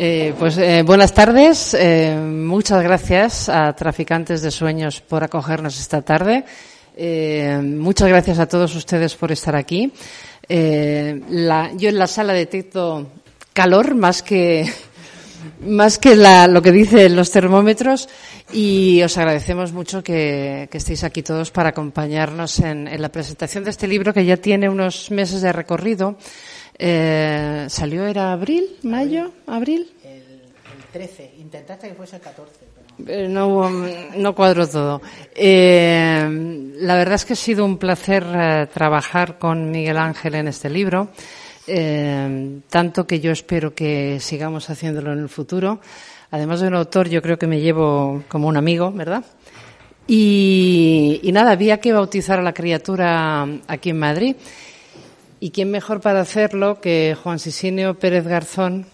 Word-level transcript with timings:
Eh, 0.00 0.32
pues 0.38 0.56
eh, 0.58 0.84
buenas 0.84 1.12
tardes. 1.12 1.74
Eh, 1.74 2.16
muchas 2.16 2.84
gracias 2.84 3.48
a 3.48 3.74
Traficantes 3.74 4.42
de 4.42 4.52
Sueños 4.52 5.00
por 5.00 5.24
acogernos 5.24 5.76
esta 5.80 6.02
tarde. 6.02 6.44
muchas 7.62 8.08
gracias 8.08 8.38
a 8.38 8.46
todos 8.46 8.76
ustedes 8.76 9.16
por 9.16 9.32
estar 9.32 9.56
aquí. 9.56 9.92
Yo 10.48 10.54
en 10.54 11.98
la 11.98 12.06
sala 12.06 12.32
detecto 12.32 13.08
calor 13.52 13.96
más 13.96 14.22
que 14.22 14.72
más 15.66 15.98
que 15.98 16.14
lo 16.14 16.62
que 16.62 16.70
dicen 16.72 17.16
los 17.16 17.32
termómetros 17.32 18.08
y 18.52 19.02
os 19.02 19.18
agradecemos 19.18 19.72
mucho 19.72 20.02
que, 20.02 20.68
estéis 20.72 21.02
aquí 21.02 21.22
todos 21.22 21.50
para 21.50 21.70
acompañarnos 21.70 22.60
en, 22.60 22.88
la 23.00 23.08
presentación 23.10 23.64
de 23.64 23.70
este 23.70 23.88
libro 23.88 24.14
que 24.14 24.24
ya 24.24 24.36
tiene 24.36 24.68
unos 24.68 25.10
meses 25.10 25.42
de 25.42 25.52
recorrido. 25.52 26.16
Eh, 26.78 27.66
¿Salió 27.68 28.06
era 28.06 28.32
abril, 28.32 28.76
mayo, 28.82 29.32
abril? 29.46 29.90
El, 30.04 30.22
el 30.22 30.84
13. 30.92 31.34
Intentaste 31.38 31.88
que 31.88 31.94
fuese 31.94 32.16
el 32.16 32.22
14. 32.22 32.52
Pero... 32.60 32.78
Eh, 33.06 33.28
no, 33.28 33.70
no 34.16 34.34
cuadro 34.34 34.66
todo. 34.68 35.00
Eh, 35.34 36.72
la 36.80 36.96
verdad 36.96 37.14
es 37.14 37.24
que 37.24 37.32
ha 37.32 37.36
sido 37.36 37.64
un 37.64 37.78
placer 37.78 38.24
eh, 38.32 38.66
trabajar 38.72 39.38
con 39.38 39.70
Miguel 39.70 39.96
Ángel 39.96 40.34
en 40.36 40.48
este 40.48 40.68
libro, 40.70 41.08
eh, 41.66 42.60
tanto 42.68 43.06
que 43.06 43.20
yo 43.20 43.32
espero 43.32 43.74
que 43.74 44.18
sigamos 44.20 44.70
haciéndolo 44.70 45.12
en 45.12 45.20
el 45.20 45.28
futuro. 45.28 45.80
Además 46.30 46.60
de 46.60 46.68
un 46.68 46.74
autor, 46.74 47.08
yo 47.08 47.22
creo 47.22 47.38
que 47.38 47.46
me 47.46 47.60
llevo 47.60 48.22
como 48.28 48.48
un 48.48 48.56
amigo, 48.56 48.92
¿verdad? 48.92 49.24
Y, 50.06 51.20
y 51.22 51.32
nada, 51.32 51.52
había 51.52 51.80
que 51.80 51.92
bautizar 51.92 52.38
a 52.38 52.42
la 52.42 52.52
criatura 52.54 53.46
aquí 53.66 53.90
en 53.90 53.98
Madrid 53.98 54.36
y 55.40 55.50
quién 55.50 55.70
mejor 55.70 56.00
para 56.00 56.20
hacerlo 56.20 56.80
que 56.80 57.16
Juan 57.22 57.38
Sisinio 57.38 57.98
Pérez 57.98 58.26
Garzón, 58.26 58.86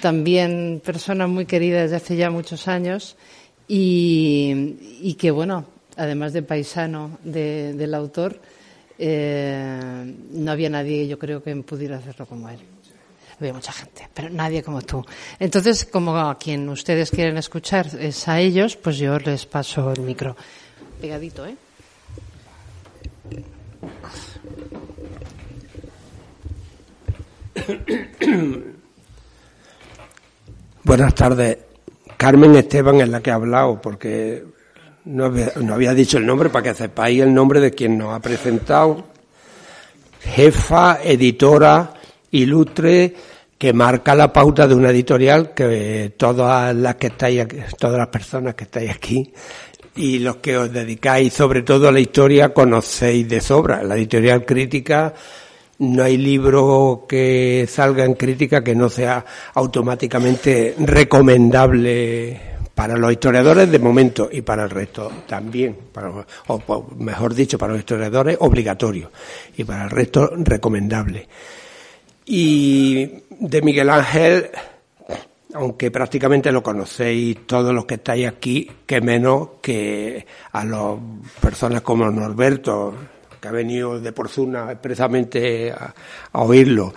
también 0.00 0.80
persona 0.84 1.26
muy 1.26 1.46
querida 1.46 1.82
desde 1.82 1.96
hace 1.96 2.16
ya 2.16 2.30
muchos 2.30 2.68
años 2.68 3.16
y, 3.68 4.76
y 5.00 5.14
que, 5.14 5.30
bueno, 5.30 5.66
además 5.96 6.32
de 6.32 6.42
paisano 6.42 7.18
de, 7.24 7.72
del 7.74 7.94
autor, 7.94 8.40
eh, 8.98 10.14
no 10.32 10.50
había 10.52 10.70
nadie, 10.70 11.06
yo 11.06 11.18
creo, 11.18 11.42
que 11.42 11.54
pudiera 11.56 11.98
hacerlo 11.98 12.26
como 12.26 12.48
él. 12.48 12.58
Había 13.38 13.52
mucha 13.52 13.72
gente, 13.72 14.08
pero 14.14 14.30
nadie 14.30 14.62
como 14.62 14.80
tú. 14.80 15.04
Entonces, 15.38 15.84
como 15.84 16.16
a 16.16 16.38
quien 16.38 16.66
ustedes 16.70 17.10
quieren 17.10 17.36
escuchar 17.36 17.86
es 17.98 18.26
a 18.28 18.40
ellos, 18.40 18.76
pues 18.76 18.96
yo 18.96 19.18
les 19.18 19.44
paso 19.44 19.92
el 19.92 20.00
micro. 20.00 20.34
Pegadito, 21.00 21.44
¿eh? 21.44 21.54
Buenas 30.84 31.14
tardes. 31.14 31.58
Carmen 32.16 32.56
Esteban 32.56 33.00
es 33.00 33.08
la 33.08 33.20
que 33.20 33.30
ha 33.30 33.34
hablado, 33.34 33.80
porque 33.80 34.44
no 35.04 35.26
había, 35.26 35.52
no 35.60 35.74
había, 35.74 35.94
dicho 35.94 36.18
el 36.18 36.26
nombre 36.26 36.50
para 36.50 36.70
que 36.70 36.74
sepáis 36.74 37.22
el 37.22 37.32
nombre 37.34 37.60
de 37.60 37.72
quien 37.72 37.98
nos 37.98 38.14
ha 38.14 38.20
presentado. 38.20 39.04
Jefa, 40.22 41.00
editora, 41.02 41.92
ilustre, 42.30 43.14
que 43.58 43.72
marca 43.72 44.14
la 44.14 44.32
pauta 44.32 44.66
de 44.66 44.74
una 44.74 44.90
editorial 44.90 45.54
que 45.54 46.14
todas 46.16 46.74
las 46.74 46.96
que 46.96 47.08
estáis 47.08 47.42
aquí, 47.42 47.58
todas 47.78 47.98
las 47.98 48.08
personas 48.08 48.54
que 48.54 48.64
estáis 48.64 48.90
aquí 48.90 49.32
y 49.94 50.18
los 50.18 50.36
que 50.36 50.56
os 50.58 50.72
dedicáis 50.72 51.32
sobre 51.32 51.62
todo 51.62 51.88
a 51.88 51.92
la 51.92 52.00
historia 52.00 52.52
conocéis 52.52 53.28
de 53.28 53.40
sobra. 53.40 53.82
La 53.82 53.96
editorial 53.96 54.44
crítica 54.44 55.14
no 55.78 56.02
hay 56.02 56.16
libro 56.16 57.04
que 57.08 57.66
salga 57.68 58.04
en 58.04 58.14
crítica 58.14 58.64
que 58.64 58.74
no 58.74 58.88
sea 58.88 59.24
automáticamente 59.54 60.74
recomendable 60.78 62.40
para 62.74 62.96
los 62.96 63.10
historiadores 63.10 63.70
de 63.70 63.78
momento 63.78 64.28
y 64.30 64.42
para 64.42 64.64
el 64.64 64.70
resto 64.70 65.10
también, 65.26 65.76
o 66.48 66.86
mejor 66.98 67.34
dicho, 67.34 67.56
para 67.56 67.72
los 67.72 67.80
historiadores 67.80 68.36
obligatorio 68.40 69.10
y 69.56 69.64
para 69.64 69.84
el 69.84 69.90
resto 69.90 70.30
recomendable. 70.36 71.26
Y 72.26 73.22
de 73.30 73.62
Miguel 73.62 73.88
Ángel, 73.88 74.50
aunque 75.54 75.90
prácticamente 75.90 76.52
lo 76.52 76.62
conocéis 76.62 77.46
todos 77.46 77.72
los 77.72 77.86
que 77.86 77.94
estáis 77.94 78.26
aquí, 78.26 78.70
que 78.84 79.00
menos 79.00 79.48
que 79.62 80.26
a 80.52 80.64
las 80.64 80.96
personas 81.40 81.80
como 81.80 82.10
Norberto, 82.10 82.94
que 83.46 83.50
ha 83.50 83.52
venido 83.52 84.00
de 84.00 84.12
Porzuna 84.12 84.72
expresamente 84.72 85.70
a, 85.70 85.94
oírlo, 86.32 86.92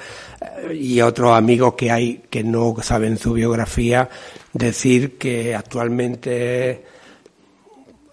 y 0.74 1.00
otros 1.00 1.34
amigos 1.34 1.76
que 1.76 1.92
hay 1.92 2.24
que 2.28 2.44
no 2.44 2.76
saben 2.82 3.18
su 3.18 3.34
biografía, 3.34 4.10
decir 4.52 5.18
que 5.18 5.54
actualmente, 5.54 6.84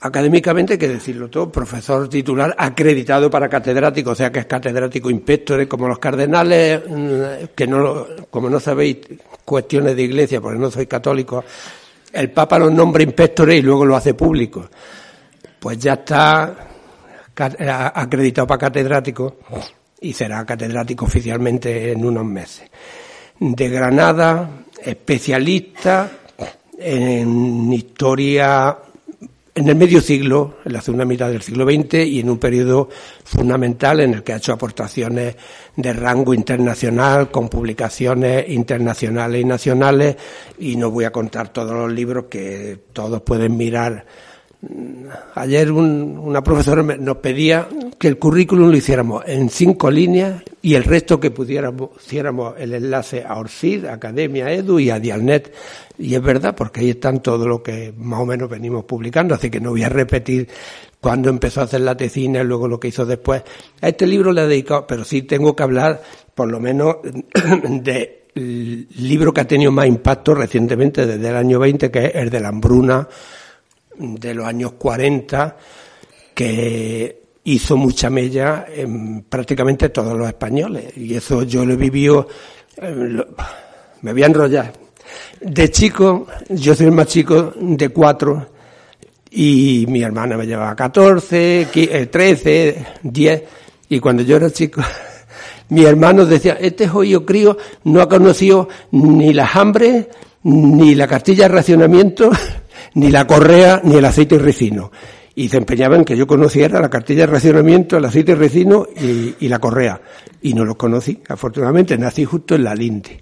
académicamente 0.00 0.76
que 0.76 0.88
decirlo 0.88 1.30
todo, 1.30 1.50
profesor 1.50 2.08
titular 2.10 2.54
acreditado 2.58 3.30
para 3.30 3.48
catedrático, 3.48 4.10
o 4.10 4.14
sea 4.14 4.30
que 4.30 4.40
es 4.40 4.46
catedrático 4.46 5.08
inspector, 5.08 5.66
como 5.66 5.88
los 5.88 5.98
cardenales, 5.98 6.82
que 7.54 7.66
no, 7.66 8.06
como 8.30 8.50
no 8.50 8.60
sabéis 8.60 8.98
cuestiones 9.46 9.96
de 9.96 10.02
iglesia, 10.02 10.42
porque 10.42 10.58
no 10.58 10.70
soy 10.70 10.86
católico, 10.86 11.42
el 12.12 12.30
Papa 12.30 12.58
los 12.58 12.72
nombra 12.72 13.02
inspectores 13.02 13.58
y 13.58 13.62
luego 13.62 13.86
lo 13.86 13.96
hace 13.96 14.12
público. 14.12 14.68
Pues 15.58 15.78
ya 15.78 15.94
está 15.94 16.75
acreditado 17.36 18.46
para 18.46 18.58
catedrático 18.58 19.36
y 20.00 20.12
será 20.12 20.44
catedrático 20.44 21.04
oficialmente 21.04 21.92
en 21.92 22.04
unos 22.04 22.24
meses. 22.24 22.70
De 23.38 23.68
Granada, 23.68 24.48
especialista 24.82 26.10
en 26.78 27.72
historia 27.72 28.76
en 29.56 29.70
el 29.70 29.74
medio 29.74 30.02
siglo, 30.02 30.58
en 30.66 30.74
la 30.74 30.82
segunda 30.82 31.06
mitad 31.06 31.30
del 31.30 31.40
siglo 31.40 31.64
XX 31.64 32.06
y 32.06 32.20
en 32.20 32.28
un 32.28 32.36
periodo 32.36 32.90
fundamental 33.24 34.00
en 34.00 34.12
el 34.12 34.22
que 34.22 34.34
ha 34.34 34.36
hecho 34.36 34.52
aportaciones 34.52 35.34
de 35.74 35.92
rango 35.94 36.34
internacional 36.34 37.30
con 37.30 37.48
publicaciones 37.48 38.50
internacionales 38.50 39.40
y 39.40 39.44
nacionales 39.46 40.16
y 40.58 40.76
no 40.76 40.90
voy 40.90 41.04
a 41.04 41.10
contar 41.10 41.54
todos 41.54 41.72
los 41.72 41.90
libros 41.90 42.26
que 42.26 42.80
todos 42.92 43.22
pueden 43.22 43.56
mirar 43.56 44.04
Ayer 45.34 45.70
un, 45.70 46.18
una 46.18 46.42
profesora 46.42 46.82
nos 46.82 47.18
pedía 47.18 47.68
que 47.98 48.08
el 48.08 48.18
currículum 48.18 48.70
lo 48.70 48.76
hiciéramos 48.76 49.22
en 49.26 49.48
cinco 49.48 49.90
líneas 49.90 50.42
y 50.62 50.74
el 50.74 50.84
resto 50.84 51.20
que 51.20 51.30
pudiéramos, 51.30 51.90
hiciéramos 52.04 52.54
el 52.58 52.74
enlace 52.74 53.22
a 53.26 53.38
Orcid, 53.38 53.84
Academia 53.84 54.50
Edu 54.50 54.78
y 54.78 54.90
a 54.90 54.98
Dialnet. 54.98 55.52
Y 55.98 56.14
es 56.14 56.22
verdad, 56.22 56.54
porque 56.56 56.80
ahí 56.80 56.90
están 56.90 57.22
todo 57.22 57.46
lo 57.46 57.62
que 57.62 57.92
más 57.96 58.20
o 58.20 58.26
menos 58.26 58.48
venimos 58.50 58.84
publicando, 58.84 59.34
así 59.34 59.50
que 59.50 59.60
no 59.60 59.70
voy 59.70 59.84
a 59.84 59.88
repetir 59.88 60.48
cuando 61.00 61.30
empezó 61.30 61.60
a 61.60 61.64
hacer 61.64 61.82
la 61.82 61.96
tesina 61.96 62.40
y 62.40 62.44
luego 62.44 62.66
lo 62.66 62.80
que 62.80 62.88
hizo 62.88 63.06
después. 63.06 63.42
A 63.80 63.88
este 63.88 64.06
libro 64.06 64.32
le 64.32 64.42
he 64.42 64.46
dedicado, 64.46 64.86
pero 64.86 65.04
sí 65.04 65.22
tengo 65.22 65.54
que 65.54 65.62
hablar 65.62 66.02
por 66.34 66.50
lo 66.50 66.58
menos 66.58 66.96
del 67.62 68.16
libro 68.34 69.32
que 69.32 69.42
ha 69.42 69.46
tenido 69.46 69.70
más 69.70 69.86
impacto 69.86 70.34
recientemente 70.34 71.06
desde 71.06 71.28
el 71.28 71.36
año 71.36 71.58
20, 71.58 71.90
que 71.90 72.06
es 72.06 72.14
el 72.14 72.30
de 72.30 72.40
la 72.40 72.48
hambruna 72.48 73.08
de 73.98 74.34
los 74.34 74.46
años 74.46 74.72
40 74.72 75.56
que 76.34 77.22
hizo 77.44 77.76
mucha 77.76 78.10
mella 78.10 78.66
en 78.68 79.22
prácticamente 79.22 79.88
todos 79.90 80.16
los 80.16 80.28
españoles. 80.28 80.96
Y 80.96 81.14
eso 81.14 81.42
yo 81.44 81.64
lo 81.64 81.74
he 81.74 81.76
vivido, 81.76 82.28
eh, 82.76 83.24
me 84.02 84.12
voy 84.12 84.22
a 84.22 84.26
enrollar. 84.26 84.72
De 85.40 85.70
chico, 85.70 86.26
yo 86.48 86.74
soy 86.74 86.86
el 86.86 86.92
más 86.92 87.06
chico 87.06 87.52
de 87.58 87.88
cuatro 87.90 88.48
y 89.30 89.86
mi 89.88 90.02
hermana 90.02 90.36
me 90.36 90.46
llevaba 90.46 90.74
14, 90.74 91.68
13, 92.10 92.86
10 93.02 93.42
y 93.88 94.00
cuando 94.00 94.22
yo 94.22 94.36
era 94.36 94.50
chico 94.50 94.82
mi 95.68 95.84
hermano 95.84 96.24
decía, 96.24 96.56
este 96.60 96.88
jodido 96.88 97.24
crío 97.24 97.56
no 97.84 98.00
ha 98.00 98.08
conocido 98.08 98.68
ni 98.92 99.32
las 99.32 99.54
hambres, 99.56 100.06
ni 100.44 100.94
la 100.94 101.06
cartilla 101.06 101.44
de 101.44 101.54
racionamiento, 101.54 102.30
ni 102.96 103.10
la 103.10 103.26
correa 103.26 103.80
ni 103.84 103.96
el 103.96 104.04
aceite 104.04 104.38
ricino. 104.38 104.90
Y 105.34 105.48
se 105.50 105.58
empeñaban 105.58 106.04
que 106.04 106.16
yo 106.16 106.26
conociera 106.26 106.80
la 106.80 106.88
cartilla 106.88 107.26
de 107.26 107.32
racionamiento, 107.32 107.98
el 107.98 108.04
aceite 108.06 108.34
y, 108.98 109.34
y 109.38 109.48
la 109.48 109.58
correa. 109.58 110.00
Y 110.40 110.54
no 110.54 110.64
los 110.64 110.76
conocí, 110.76 111.22
afortunadamente, 111.28 111.98
nací 111.98 112.24
justo 112.24 112.54
en 112.54 112.64
la 112.64 112.74
linde 112.74 113.20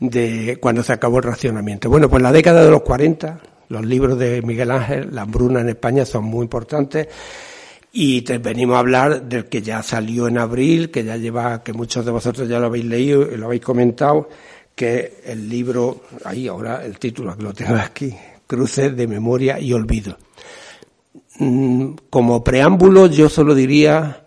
de 0.00 0.58
cuando 0.60 0.82
se 0.82 0.92
acabó 0.92 1.18
el 1.18 1.24
racionamiento. 1.24 1.88
Bueno, 1.88 2.10
pues 2.10 2.22
la 2.22 2.32
década 2.32 2.64
de 2.64 2.70
los 2.72 2.82
40, 2.82 3.40
los 3.68 3.86
libros 3.86 4.18
de 4.18 4.42
Miguel 4.42 4.72
Ángel, 4.72 5.08
La 5.12 5.22
hambruna 5.22 5.60
en 5.60 5.68
España 5.68 6.04
son 6.04 6.24
muy 6.24 6.42
importantes 6.42 7.06
y 7.92 8.22
te 8.22 8.38
venimos 8.38 8.74
a 8.74 8.80
hablar 8.80 9.22
del 9.22 9.44
que 9.44 9.62
ya 9.62 9.80
salió 9.84 10.26
en 10.26 10.38
abril, 10.38 10.90
que 10.90 11.04
ya 11.04 11.16
lleva, 11.16 11.62
que 11.62 11.72
muchos 11.72 12.04
de 12.04 12.10
vosotros 12.10 12.48
ya 12.48 12.58
lo 12.58 12.66
habéis 12.66 12.86
leído 12.86 13.32
y 13.32 13.36
lo 13.36 13.46
habéis 13.46 13.62
comentado, 13.62 14.28
que 14.74 15.20
el 15.24 15.48
libro, 15.48 16.02
ahí 16.24 16.48
ahora 16.48 16.84
el 16.84 16.98
título 16.98 17.36
que 17.36 17.44
lo 17.44 17.54
tengo 17.54 17.76
aquí, 17.76 18.12
cruces 18.54 18.96
de 18.96 19.06
memoria 19.06 19.58
y 19.60 19.72
olvido. 19.72 20.16
Mm, 21.38 21.94
como 22.10 22.44
preámbulo, 22.44 23.06
yo 23.06 23.28
solo 23.28 23.54
diría 23.54 24.24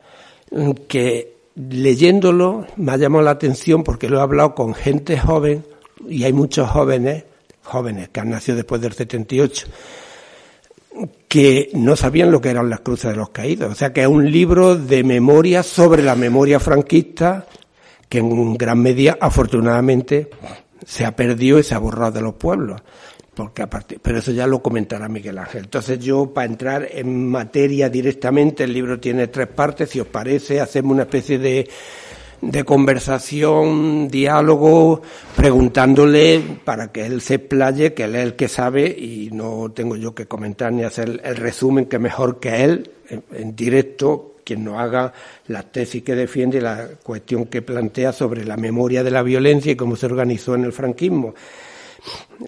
mm, 0.52 0.72
que 0.88 1.38
leyéndolo 1.56 2.68
me 2.76 2.92
ha 2.92 2.98
llamado 2.98 3.24
la 3.24 3.32
atención 3.32 3.84
porque 3.84 4.10
lo 4.10 4.20
he 4.20 4.22
hablado 4.22 4.54
con 4.54 4.74
gente 4.74 5.18
joven 5.18 5.66
y 6.08 6.24
hay 6.24 6.34
muchos 6.34 6.70
jóvenes, 6.70 7.24
jóvenes 7.64 8.10
que 8.10 8.20
han 8.20 8.30
nacido 8.30 8.58
después 8.58 8.82
del 8.82 8.94
78, 8.94 9.68
que 11.28 11.70
no 11.74 11.96
sabían 11.96 12.32
lo 12.32 12.42
que 12.42 12.50
eran 12.50 12.70
las 12.70 12.82
cruces 12.82 13.12
de 13.12 13.18
los 13.18 13.30
caídos. 13.30 13.72
O 13.72 13.76
sea 13.76 13.94
que 13.94 14.02
es 14.02 14.08
un 14.08 14.32
libro 14.32 14.76
de 14.76 15.04
memoria 15.04 15.64
sobre 15.64 16.04
la 16.04 16.16
memoria 16.16 16.60
franquista 16.60 17.48
que 18.10 18.20
en 18.20 18.58
gran 18.58 18.82
medida, 18.82 19.18
afortunadamente, 19.20 20.30
se 20.86 21.06
ha 21.06 21.16
perdido 21.16 21.60
y 21.60 21.64
se 21.64 21.76
ha 21.76 21.80
borrado 21.80 22.12
de 22.12 22.22
los 22.22 22.36
pueblos. 22.36 22.82
Porque 23.38 23.62
aparte, 23.62 24.00
pero 24.02 24.18
eso 24.18 24.32
ya 24.32 24.48
lo 24.48 24.64
comentará 24.64 25.08
Miguel 25.08 25.38
Ángel. 25.38 25.66
Entonces 25.66 26.00
yo, 26.00 26.34
para 26.34 26.48
entrar 26.48 26.88
en 26.92 27.30
materia 27.30 27.88
directamente, 27.88 28.64
el 28.64 28.74
libro 28.74 29.00
tiene 29.00 29.28
tres 29.28 29.46
partes. 29.46 29.92
Si 29.92 30.00
os 30.00 30.08
parece, 30.08 30.60
hacemos 30.60 30.94
una 30.94 31.04
especie 31.04 31.38
de, 31.38 31.70
de 32.42 32.64
conversación, 32.64 34.08
diálogo, 34.08 35.04
preguntándole 35.36 36.42
para 36.66 36.92
que 36.92 37.06
él 37.06 37.22
se 37.22 37.36
explaye, 37.36 37.94
que 37.94 38.06
él 38.06 38.16
es 38.16 38.24
el 38.24 38.36
que 38.36 38.48
sabe 38.48 38.88
y 38.88 39.30
no 39.32 39.72
tengo 39.72 39.96
yo 39.98 40.16
que 40.16 40.26
comentar 40.26 40.74
ni 40.74 40.84
hacer 40.84 41.22
el 41.24 41.36
resumen, 41.36 41.86
que 41.86 42.00
mejor 42.00 42.40
que 42.40 42.64
él, 42.64 42.90
en, 43.32 43.56
directo, 43.56 44.38
quien 44.44 44.64
nos 44.64 44.80
haga 44.80 45.14
la 45.46 45.62
tesis 45.62 46.02
que 46.02 46.16
defiende 46.16 46.58
y 46.58 46.62
la 46.62 46.88
cuestión 47.04 47.46
que 47.46 47.62
plantea 47.62 48.14
sobre 48.14 48.46
la 48.46 48.58
memoria 48.58 49.04
de 49.04 49.12
la 49.12 49.22
violencia 49.22 49.72
y 49.72 49.76
cómo 49.76 49.96
se 49.96 50.08
organizó 50.08 50.56
en 50.56 50.64
el 50.64 50.74
franquismo. 50.74 51.36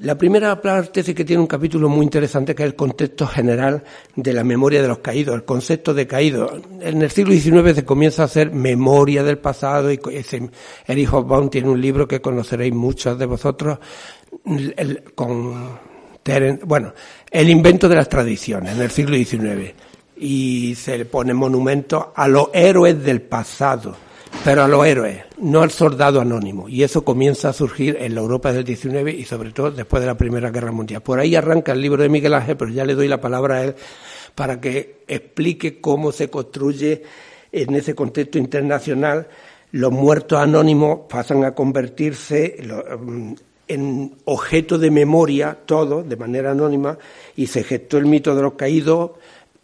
La 0.02 0.18
primera 0.18 0.62
parte 0.62 1.04
que 1.04 1.26
tiene 1.26 1.42
un 1.42 1.48
capítulo 1.48 1.90
muy 1.90 2.04
interesante 2.04 2.54
que 2.56 2.64
es 2.64 2.68
el 2.68 2.76
contexto 2.76 3.28
general 3.28 3.84
de 4.16 4.34
la 4.34 4.44
memoria 4.44 4.82
de 4.82 4.88
los 4.88 5.00
caídos, 5.00 5.36
el 5.36 5.44
concepto 5.44 5.94
de 5.94 6.08
caído. 6.08 6.62
En 6.80 7.02
el 7.02 7.10
siglo 7.12 7.34
XIX 7.34 7.76
se 7.76 7.86
comienza 7.86 8.22
a 8.22 8.26
hacer 8.26 8.52
memoria 8.52 9.24
del 9.24 9.40
pasado 9.40 9.92
y 9.92 10.00
Erich 10.88 11.10
Hobsbawm 11.10 11.50
tiene 11.50 11.70
un 11.70 11.82
libro 11.82 12.08
que 12.08 12.22
conoceréis 12.22 12.74
muchos 12.74 13.18
de 13.18 13.26
vosotros 13.26 13.80
con 15.16 15.90
bueno, 16.66 16.94
el 17.32 17.50
invento 17.50 17.90
de 17.90 17.96
las 17.96 18.08
tradiciones 18.08 18.76
en 18.76 18.82
el 18.82 18.92
siglo 18.92 19.16
XIX 19.16 19.74
y 20.18 20.76
se 20.76 20.98
le 20.98 21.06
pone 21.06 21.34
monumento 21.34 22.14
a 22.16 22.28
los 22.28 22.50
héroes 22.54 23.04
del 23.04 23.22
pasado 23.22 23.96
pero 24.44 24.64
a 24.64 24.68
los 24.68 24.86
héroes, 24.86 25.24
no 25.40 25.62
al 25.62 25.72
soldado 25.72 26.22
anónimo. 26.22 26.70
Y 26.70 26.84
eso 26.84 27.04
comienza 27.04 27.50
a 27.50 27.54
surgir 27.54 27.98
en 28.00 28.16
la 28.16 28.22
Europa 28.22 28.54
del 28.54 28.66
XIX 28.66 29.14
y 29.14 29.26
sobre 29.26 29.52
todo 29.52 29.72
después 29.72 30.02
de 30.02 30.08
la 30.08 30.18
Primera 30.18 30.50
Guerra 30.50 30.72
Mundial. 30.72 31.02
Por 31.02 31.20
ahí 31.20 31.36
arranca 31.36 31.72
el 31.72 31.82
libro 31.82 32.04
de 32.04 32.10
Miguel 32.10 32.34
Ángel, 32.34 32.58
pero 32.58 32.72
ya 32.72 32.86
le 32.86 32.96
doy 32.96 33.08
la 33.08 33.22
palabra 33.22 33.56
a 33.56 33.64
él 33.66 33.76
para 34.36 34.62
que 34.62 35.04
explique 35.08 35.82
cómo 35.82 36.12
se 36.12 36.30
construye 36.30 37.04
en 37.52 37.76
ese 37.76 37.96
contexto 37.96 38.38
internacional 38.38 39.28
los 39.72 39.92
muertos 39.92 40.40
anónimos 40.40 41.02
pasan 41.10 41.44
a 41.44 41.54
convertirse 41.54 42.58
mm, 43.00 43.34
en 43.68 44.16
objeto 44.26 44.80
de 44.80 44.90
memoria, 44.90 45.60
todo, 45.66 46.02
de 46.02 46.16
manera 46.16 46.52
anónima, 46.52 46.98
y 47.36 47.48
se 47.48 47.64
gestó 47.64 48.00
el 48.00 48.08
mito 48.08 48.36
de 48.36 48.42
los 48.42 48.54
caídos 48.54 49.12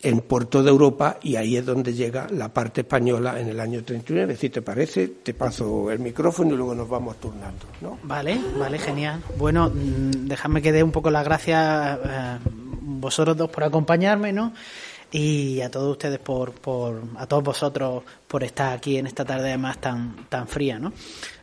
en, 0.06 0.22
por 0.22 0.46
toda 0.46 0.70
Europa 0.70 1.18
y 1.24 1.36
ahí 1.36 1.58
es 1.58 1.66
donde 1.66 1.94
llega 1.94 2.28
la 2.30 2.50
parte 2.50 2.82
española 2.82 3.40
en 3.40 3.50
el 3.50 3.60
año 3.60 3.84
39. 3.84 4.36
Si 4.36 4.50
te 4.50 4.62
parece, 4.62 5.08
te 5.24 5.34
paso 5.34 5.90
el 5.90 5.98
micrófono 6.00 6.54
y 6.54 6.58
luego 6.58 6.76
nos 6.76 6.88
vamos 6.88 7.20
turnando. 7.20 7.66
¿no? 7.82 7.98
Vale, 8.04 8.40
vale, 8.58 8.78
genial. 8.78 9.22
Bueno, 9.38 9.72
mm, 9.74 10.28
déjame 10.28 10.62
que 10.62 10.72
dé 10.72 10.84
un 10.84 10.92
poco 10.92 11.10
las 11.10 11.26
gracias 11.26 12.00
eh, 12.06 12.38
vosotros 12.46 13.36
dos 13.36 13.50
por 13.50 13.64
acompañarme, 13.64 14.32
¿no? 14.32 14.54
Y 15.12 15.62
a 15.62 15.72
todos 15.72 15.94
ustedes 15.94 16.20
por, 16.20 16.52
por, 16.52 17.02
a 17.18 17.26
todos 17.26 17.44
vosotros 17.44 18.04
por 18.28 18.44
estar 18.44 18.74
aquí 18.74 18.98
en 18.98 19.08
esta 19.08 19.26
tarde 19.26 19.50
además 19.50 19.80
tan, 19.80 20.28
tan 20.30 20.48
fría, 20.48 20.78
¿no? 20.78 20.94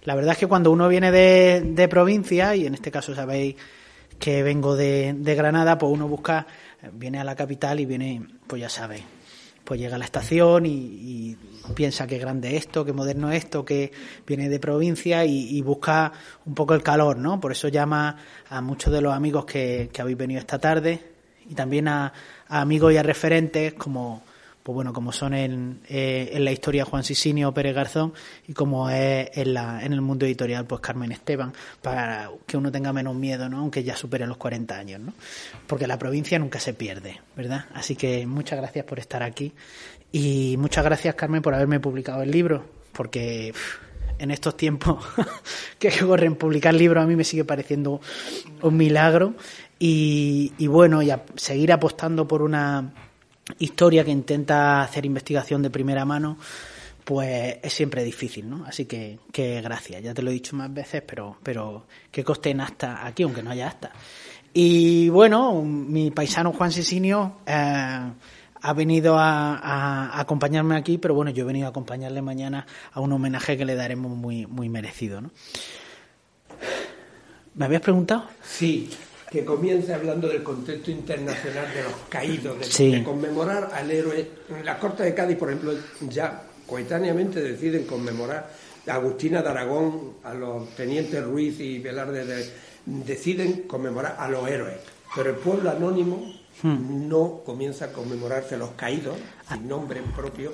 La 0.04 0.14
verdad 0.14 0.32
es 0.32 0.38
que 0.38 0.46
cuando 0.46 0.70
uno 0.70 0.88
viene 0.88 1.10
de, 1.10 1.62
de 1.64 1.88
provincia, 1.88 2.54
y 2.54 2.66
en 2.66 2.74
este 2.74 2.92
caso 2.92 3.12
sabéis 3.14 3.56
que 4.20 4.44
vengo 4.44 4.76
de, 4.76 5.14
de 5.16 5.34
Granada, 5.34 5.78
pues 5.78 5.92
uno 5.92 6.06
busca 6.06 6.46
viene 6.92 7.18
a 7.18 7.24
la 7.24 7.36
capital 7.36 7.80
y 7.80 7.86
viene, 7.86 8.26
pues 8.46 8.60
ya 8.60 8.68
sabe, 8.68 9.02
pues 9.64 9.80
llega 9.80 9.96
a 9.96 9.98
la 9.98 10.04
estación 10.04 10.66
y, 10.66 11.36
piensa 11.76 12.06
que 12.06 12.18
grande 12.18 12.56
esto, 12.56 12.84
que 12.84 12.92
moderno 12.92 13.30
esto, 13.30 13.64
que 13.64 13.92
viene 14.26 14.48
de 14.48 14.58
provincia 14.58 15.24
y, 15.24 15.60
busca 15.62 16.12
un 16.44 16.54
poco 16.54 16.74
el 16.74 16.82
calor, 16.82 17.16
¿no? 17.16 17.40
Por 17.40 17.52
eso 17.52 17.68
llama 17.68 18.16
a 18.48 18.60
muchos 18.60 18.92
de 18.92 19.00
los 19.00 19.14
amigos 19.14 19.44
que, 19.44 19.88
que 19.92 20.02
habéis 20.02 20.18
venido 20.18 20.40
esta 20.40 20.58
tarde 20.58 21.00
y 21.48 21.54
también 21.54 21.88
a, 21.88 22.12
a 22.48 22.60
amigos 22.60 22.92
y 22.92 22.96
a 22.96 23.02
referentes 23.02 23.74
como 23.74 24.22
pues 24.62 24.74
bueno, 24.74 24.92
como 24.92 25.12
son 25.12 25.34
en, 25.34 25.80
eh, 25.88 26.30
en 26.32 26.44
la 26.44 26.52
historia 26.52 26.84
Juan 26.84 27.04
Sisinio 27.04 27.52
Pérez 27.52 27.74
Garzón 27.74 28.12
y 28.46 28.52
como 28.52 28.88
es 28.90 29.30
en, 29.34 29.54
la, 29.54 29.84
en 29.84 29.92
el 29.92 30.00
mundo 30.00 30.26
editorial 30.26 30.66
pues 30.66 30.80
Carmen 30.80 31.12
Esteban, 31.12 31.52
para 31.80 32.30
que 32.46 32.56
uno 32.56 32.70
tenga 32.70 32.92
menos 32.92 33.14
miedo, 33.14 33.48
¿no? 33.48 33.58
aunque 33.58 33.82
ya 33.82 33.96
supere 33.96 34.26
los 34.26 34.36
40 34.36 34.76
años, 34.76 35.00
¿no? 35.00 35.12
porque 35.66 35.86
la 35.86 35.98
provincia 35.98 36.38
nunca 36.38 36.60
se 36.60 36.74
pierde, 36.74 37.20
¿verdad? 37.36 37.66
Así 37.74 37.96
que 37.96 38.26
muchas 38.26 38.58
gracias 38.58 38.84
por 38.84 38.98
estar 38.98 39.22
aquí 39.22 39.52
y 40.12 40.56
muchas 40.58 40.84
gracias 40.84 41.14
Carmen 41.14 41.42
por 41.42 41.54
haberme 41.54 41.80
publicado 41.80 42.22
el 42.22 42.30
libro, 42.30 42.64
porque 42.92 43.52
en 44.18 44.30
estos 44.30 44.56
tiempos 44.56 45.04
que 45.78 45.90
corren 45.90 46.36
publicar 46.36 46.74
libros 46.74 47.02
a 47.02 47.06
mí 47.06 47.16
me 47.16 47.24
sigue 47.24 47.44
pareciendo 47.44 48.00
un 48.60 48.76
milagro 48.76 49.34
y, 49.84 50.52
bueno, 50.68 51.02
y 51.02 51.12
seguir 51.34 51.72
apostando 51.72 52.28
por 52.28 52.42
una 52.42 52.92
historia 53.58 54.04
que 54.04 54.10
intenta 54.10 54.82
hacer 54.82 55.06
investigación 55.06 55.62
de 55.62 55.70
primera 55.70 56.04
mano, 56.04 56.38
pues 57.04 57.56
es 57.62 57.72
siempre 57.72 58.04
difícil, 58.04 58.48
¿no? 58.48 58.64
Así 58.64 58.86
que, 58.86 59.18
que 59.32 59.60
gracias, 59.60 60.02
ya 60.02 60.14
te 60.14 60.22
lo 60.22 60.30
he 60.30 60.34
dicho 60.34 60.54
más 60.56 60.72
veces, 60.72 61.02
pero, 61.02 61.36
pero 61.42 61.86
que 62.10 62.22
coste 62.22 62.50
en 62.50 62.60
hasta 62.60 63.06
aquí, 63.06 63.24
aunque 63.24 63.42
no 63.42 63.50
haya 63.50 63.68
hasta. 63.68 63.92
Y 64.54 65.08
bueno, 65.08 65.62
mi 65.62 66.10
paisano 66.10 66.52
Juan 66.52 66.70
Sisinio 66.70 67.38
eh, 67.46 68.12
ha 68.62 68.72
venido 68.74 69.18
a, 69.18 69.56
a, 69.56 70.20
acompañarme 70.20 70.76
aquí, 70.76 70.98
pero 70.98 71.14
bueno, 71.14 71.30
yo 71.30 71.42
he 71.42 71.46
venido 71.46 71.66
a 71.66 71.70
acompañarle 71.70 72.22
mañana 72.22 72.66
a 72.92 73.00
un 73.00 73.12
homenaje 73.12 73.56
que 73.56 73.64
le 73.64 73.74
daremos 73.74 74.16
muy, 74.16 74.46
muy 74.46 74.68
merecido, 74.68 75.20
¿no? 75.20 75.30
¿Me 77.54 77.64
habías 77.66 77.82
preguntado? 77.82 78.26
Sí 78.42 78.88
que 79.32 79.46
comience 79.46 79.94
hablando 79.94 80.28
del 80.28 80.42
contexto 80.42 80.90
internacional 80.90 81.72
de 81.74 81.82
los 81.84 81.94
caídos, 82.10 82.76
de, 82.78 83.02
conmemorar 83.02 83.70
al 83.72 83.90
héroe. 83.90 84.28
La 84.62 84.78
Corte 84.78 85.04
de 85.04 85.14
Cádiz, 85.14 85.38
por 85.38 85.48
ejemplo, 85.48 85.72
ya 86.10 86.42
coetáneamente 86.66 87.40
deciden 87.40 87.86
conmemorar 87.86 88.52
a 88.86 88.94
Agustina 88.94 89.40
de 89.40 89.48
Aragón, 89.48 90.16
a 90.22 90.34
los 90.34 90.68
tenientes 90.76 91.24
Ruiz 91.24 91.58
y 91.60 91.78
Velarde, 91.78 92.52
deciden 92.84 93.62
conmemorar 93.62 94.16
a 94.18 94.28
los 94.28 94.46
héroes. 94.46 94.76
Pero 95.16 95.30
el 95.30 95.36
pueblo 95.36 95.70
anónimo 95.70 96.30
hmm. 96.62 97.08
no 97.08 97.40
comienza 97.42 97.86
a 97.86 97.92
conmemorarse 97.92 98.56
a 98.56 98.58
los 98.58 98.72
caídos, 98.72 99.16
sin 99.48 99.66
nombre 99.66 100.02
propio, 100.14 100.52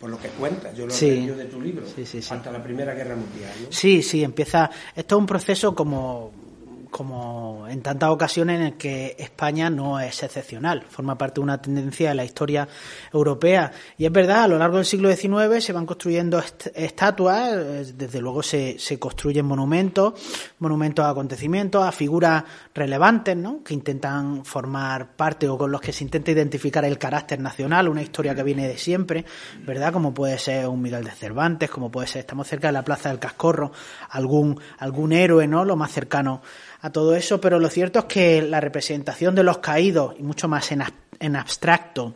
por 0.00 0.08
lo 0.08 0.18
que 0.18 0.28
cuentas, 0.28 0.74
yo 0.74 0.86
lo 0.86 0.94
he 0.94 1.00
leído 1.00 1.36
de 1.36 1.44
tu 1.44 1.60
libro, 1.60 1.84
hasta 1.84 2.50
la 2.50 2.62
Primera 2.62 2.94
Guerra 2.94 3.16
Mundial. 3.16 3.52
Sí, 3.68 4.02
sí, 4.02 4.24
empieza. 4.24 4.70
Esto 4.96 5.16
es 5.16 5.20
un 5.20 5.26
proceso 5.26 5.74
como 5.74 6.47
como 6.90 7.66
en 7.68 7.82
tantas 7.82 8.10
ocasiones 8.10 8.60
en 8.60 8.78
que 8.78 9.16
España 9.18 9.70
no 9.70 10.00
es 10.00 10.22
excepcional, 10.22 10.82
forma 10.88 11.16
parte 11.16 11.36
de 11.36 11.44
una 11.44 11.60
tendencia 11.60 12.10
de 12.10 12.14
la 12.14 12.24
historia 12.24 12.68
europea. 13.12 13.72
Y 13.96 14.06
es 14.06 14.12
verdad, 14.12 14.44
a 14.44 14.48
lo 14.48 14.58
largo 14.58 14.76
del 14.76 14.86
siglo 14.86 15.14
XIX 15.14 15.62
se 15.62 15.72
van 15.72 15.86
construyendo 15.86 16.42
estatuas, 16.74 17.50
eh, 17.52 17.92
desde 17.96 18.20
luego 18.20 18.42
se, 18.42 18.78
se 18.78 18.98
construyen 18.98 19.46
monumentos, 19.46 20.14
monumentos 20.58 21.04
a 21.04 21.10
acontecimientos, 21.10 21.84
a 21.84 21.92
figuras 21.92 22.44
relevantes, 22.74 23.36
¿no? 23.36 23.62
que 23.62 23.74
intentan 23.74 24.44
formar 24.44 25.16
parte 25.16 25.48
o 25.48 25.58
con 25.58 25.70
los 25.70 25.80
que 25.80 25.92
se 25.92 26.04
intenta 26.04 26.30
identificar 26.30 26.84
el 26.84 26.98
carácter 26.98 27.40
nacional, 27.40 27.88
una 27.88 28.02
historia 28.02 28.34
que 28.34 28.42
viene 28.42 28.68
de 28.68 28.78
siempre, 28.78 29.24
¿verdad? 29.64 29.92
Como 29.92 30.14
puede 30.14 30.38
ser 30.38 30.66
un 30.68 30.80
Miguel 30.80 31.04
de 31.04 31.10
Cervantes, 31.10 31.70
como 31.70 31.90
puede 31.90 32.06
ser, 32.06 32.20
estamos 32.20 32.46
cerca 32.48 32.68
de 32.68 32.72
la 32.72 32.82
Plaza 32.82 33.10
del 33.10 33.18
Cascorro, 33.18 33.72
algún, 34.10 34.60
algún 34.78 35.12
héroe, 35.12 35.46
¿no? 35.46 35.64
Lo 35.64 35.76
más 35.76 35.92
cercano 35.92 36.42
a 36.80 36.90
todo 36.90 37.14
eso, 37.14 37.40
pero 37.40 37.58
lo 37.58 37.68
cierto 37.68 38.00
es 38.00 38.04
que 38.06 38.42
la 38.42 38.60
representación 38.60 39.34
de 39.34 39.42
los 39.42 39.58
caídos, 39.58 40.14
y 40.18 40.22
mucho 40.22 40.48
más 40.48 40.70
en, 40.72 40.82
en 41.18 41.36
abstracto, 41.36 42.14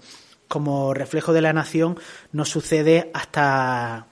como 0.49 0.93
reflejo 0.95 1.33
de 1.33 1.41
la 1.41 1.53
nación, 1.53 1.99
no 2.33 2.45
sucede 2.45 3.11
hasta 3.15 4.07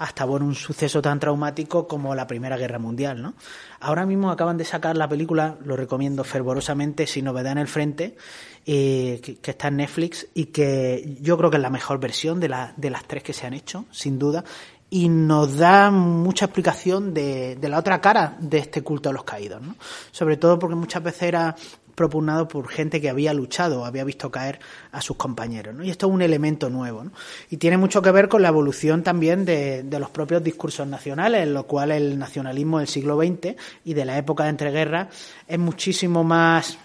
hasta 0.00 0.24
bueno, 0.24 0.46
un 0.46 0.54
suceso 0.54 1.02
tan 1.02 1.20
traumático 1.20 1.86
como 1.86 2.14
la 2.14 2.26
Primera 2.26 2.56
Guerra 2.56 2.78
Mundial, 2.78 3.20
¿no? 3.20 3.34
Ahora 3.80 4.06
mismo 4.06 4.30
acaban 4.30 4.56
de 4.56 4.64
sacar 4.64 4.96
la 4.96 5.06
película, 5.06 5.58
lo 5.62 5.76
recomiendo 5.76 6.24
fervorosamente, 6.24 7.06
Sin 7.06 7.26
Novedad 7.26 7.52
en 7.52 7.58
el 7.58 7.68
Frente, 7.68 8.16
eh, 8.64 9.20
que, 9.22 9.50
está 9.50 9.68
en 9.68 9.76
Netflix 9.76 10.26
y 10.32 10.46
que 10.46 11.18
yo 11.20 11.36
creo 11.36 11.50
que 11.50 11.58
es 11.58 11.62
la 11.62 11.68
mejor 11.68 12.00
versión 12.00 12.40
de, 12.40 12.48
la, 12.48 12.72
de 12.78 12.88
las 12.88 13.04
tres 13.04 13.22
que 13.22 13.34
se 13.34 13.46
han 13.46 13.52
hecho, 13.52 13.84
sin 13.90 14.18
duda, 14.18 14.42
y 14.90 15.08
nos 15.08 15.56
da 15.56 15.90
mucha 15.90 16.46
explicación 16.46 17.14
de, 17.14 17.56
de, 17.56 17.68
la 17.68 17.78
otra 17.78 18.00
cara 18.00 18.36
de 18.40 18.58
este 18.58 18.82
culto 18.82 19.08
a 19.08 19.12
los 19.12 19.22
caídos, 19.22 19.62
¿no? 19.62 19.76
Sobre 20.10 20.36
todo 20.36 20.58
porque 20.58 20.74
muchas 20.74 21.02
veces 21.02 21.22
era 21.22 21.54
propugnado 22.00 22.48
por 22.48 22.66
gente 22.68 22.98
que 22.98 23.10
había 23.10 23.34
luchado, 23.34 23.84
había 23.84 24.04
visto 24.04 24.30
caer 24.30 24.58
a 24.90 25.02
sus 25.02 25.18
compañeros. 25.18 25.74
¿no? 25.74 25.84
Y 25.84 25.90
esto 25.90 26.06
es 26.06 26.12
un 26.14 26.22
elemento 26.22 26.70
nuevo. 26.70 27.04
¿no? 27.04 27.12
Y 27.50 27.58
tiene 27.58 27.76
mucho 27.76 28.00
que 28.00 28.10
ver 28.10 28.26
con 28.26 28.40
la 28.40 28.48
evolución 28.48 29.02
también 29.02 29.44
de, 29.44 29.82
de, 29.82 29.98
los 29.98 30.08
propios 30.08 30.42
discursos 30.42 30.86
nacionales, 30.86 31.42
en 31.42 31.52
lo 31.52 31.64
cual 31.64 31.90
el 31.90 32.18
nacionalismo 32.18 32.78
del 32.78 32.88
siglo 32.88 33.18
XX 33.18 33.54
y 33.84 33.92
de 33.92 34.04
la 34.06 34.16
época 34.16 34.44
de 34.44 34.48
entreguerras 34.48 35.08
es 35.46 35.58
muchísimo 35.58 36.24
más 36.24 36.78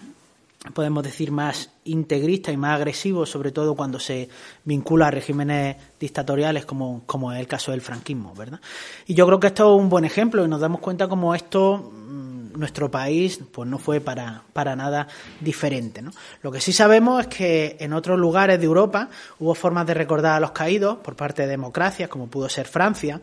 podemos 0.74 1.02
decir, 1.02 1.30
más 1.30 1.70
integrista 1.84 2.50
y 2.50 2.56
más 2.56 2.76
agresivo, 2.76 3.26
sobre 3.26 3.52
todo 3.52 3.74
cuando 3.74 4.00
se 4.00 4.28
vincula 4.64 5.08
a 5.08 5.10
regímenes 5.10 5.76
dictatoriales 6.00 6.66
como, 6.66 7.02
como 7.06 7.32
es 7.32 7.38
el 7.38 7.46
caso 7.46 7.70
del 7.70 7.80
franquismo, 7.80 8.34
¿verdad? 8.34 8.60
Y 9.06 9.14
yo 9.14 9.26
creo 9.26 9.40
que 9.40 9.48
esto 9.48 9.74
es 9.74 9.80
un 9.80 9.88
buen 9.88 10.04
ejemplo 10.04 10.44
y 10.44 10.48
nos 10.48 10.60
damos 10.60 10.80
cuenta 10.80 11.08
como 11.08 11.34
esto 11.34 11.92
mm, 11.92 12.58
nuestro 12.58 12.90
país 12.90 13.40
pues 13.52 13.68
no 13.68 13.78
fue 13.78 14.00
para, 14.00 14.42
para 14.52 14.74
nada 14.74 15.06
diferente. 15.40 16.02
¿no? 16.02 16.10
Lo 16.42 16.50
que 16.50 16.60
sí 16.60 16.72
sabemos 16.72 17.20
es 17.20 17.26
que 17.28 17.76
en 17.80 17.92
otros 17.92 18.18
lugares 18.18 18.58
de 18.58 18.66
Europa 18.66 19.08
hubo 19.38 19.54
formas 19.54 19.86
de 19.86 19.94
recordar 19.94 20.36
a 20.36 20.40
los 20.40 20.52
caídos 20.52 20.98
por 20.98 21.16
parte 21.16 21.42
de 21.42 21.48
democracias, 21.48 22.08
como 22.08 22.28
pudo 22.28 22.48
ser 22.48 22.66
Francia, 22.66 23.20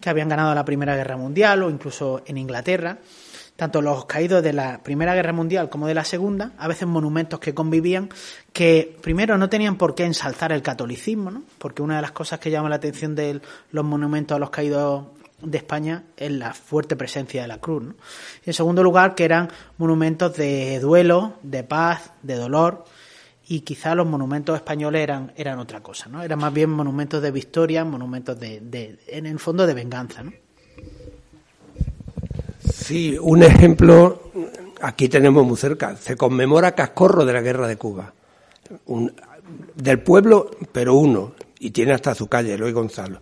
que 0.00 0.10
habían 0.10 0.28
ganado 0.28 0.54
la 0.54 0.64
Primera 0.64 0.94
Guerra 0.94 1.16
Mundial, 1.16 1.62
o 1.62 1.70
incluso 1.70 2.22
en 2.26 2.38
Inglaterra 2.38 2.98
tanto 3.56 3.80
los 3.80 4.04
caídos 4.04 4.42
de 4.42 4.52
la 4.52 4.82
Primera 4.82 5.14
Guerra 5.14 5.32
Mundial 5.32 5.68
como 5.68 5.86
de 5.86 5.94
la 5.94 6.04
Segunda, 6.04 6.52
a 6.58 6.68
veces 6.68 6.86
monumentos 6.86 7.40
que 7.40 7.54
convivían, 7.54 8.10
que 8.52 8.96
primero 9.00 9.38
no 9.38 9.48
tenían 9.48 9.76
por 9.76 9.94
qué 9.94 10.04
ensalzar 10.04 10.52
el 10.52 10.62
catolicismo, 10.62 11.30
¿no? 11.30 11.42
porque 11.58 11.82
una 11.82 11.96
de 11.96 12.02
las 12.02 12.12
cosas 12.12 12.38
que 12.38 12.50
llama 12.50 12.68
la 12.68 12.76
atención 12.76 13.14
de 13.14 13.40
los 13.70 13.84
monumentos 13.84 14.36
a 14.36 14.38
los 14.38 14.50
caídos 14.50 15.06
de 15.40 15.58
España 15.58 16.04
es 16.16 16.30
la 16.30 16.52
fuerte 16.52 16.96
presencia 16.96 17.42
de 17.42 17.48
la 17.48 17.58
cruz. 17.58 17.82
¿no? 17.82 17.94
Y 18.44 18.50
en 18.50 18.54
segundo 18.54 18.82
lugar, 18.82 19.14
que 19.14 19.24
eran 19.24 19.50
monumentos 19.78 20.36
de 20.36 20.78
duelo, 20.80 21.34
de 21.42 21.64
paz, 21.64 22.12
de 22.22 22.34
dolor, 22.36 22.84
y 23.48 23.60
quizá 23.60 23.94
los 23.94 24.06
monumentos 24.06 24.56
españoles 24.56 25.02
eran, 25.02 25.32
eran 25.36 25.60
otra 25.60 25.80
cosa, 25.80 26.08
¿no? 26.08 26.20
Eran 26.20 26.40
más 26.40 26.52
bien 26.52 26.68
monumentos 26.68 27.22
de 27.22 27.30
victoria, 27.30 27.84
monumentos 27.84 28.40
de, 28.40 28.60
de 28.60 28.98
en 29.06 29.24
el 29.24 29.38
fondo 29.38 29.68
de 29.68 29.74
venganza, 29.74 30.24
¿no? 30.24 30.32
Sí, 32.86 33.18
un 33.20 33.42
ejemplo, 33.42 34.30
aquí 34.80 35.08
tenemos 35.08 35.44
muy 35.44 35.56
cerca, 35.56 35.96
se 35.96 36.16
conmemora 36.16 36.76
Cascorro 36.76 37.24
de 37.24 37.32
la 37.32 37.40
Guerra 37.40 37.66
de 37.66 37.76
Cuba. 37.76 38.12
del 39.74 39.98
pueblo, 39.98 40.52
pero 40.70 40.94
uno, 40.94 41.32
y 41.58 41.72
tiene 41.72 41.94
hasta 41.94 42.14
su 42.14 42.28
calle, 42.28 42.54
Eloy 42.54 42.70
Gonzalo. 42.70 43.18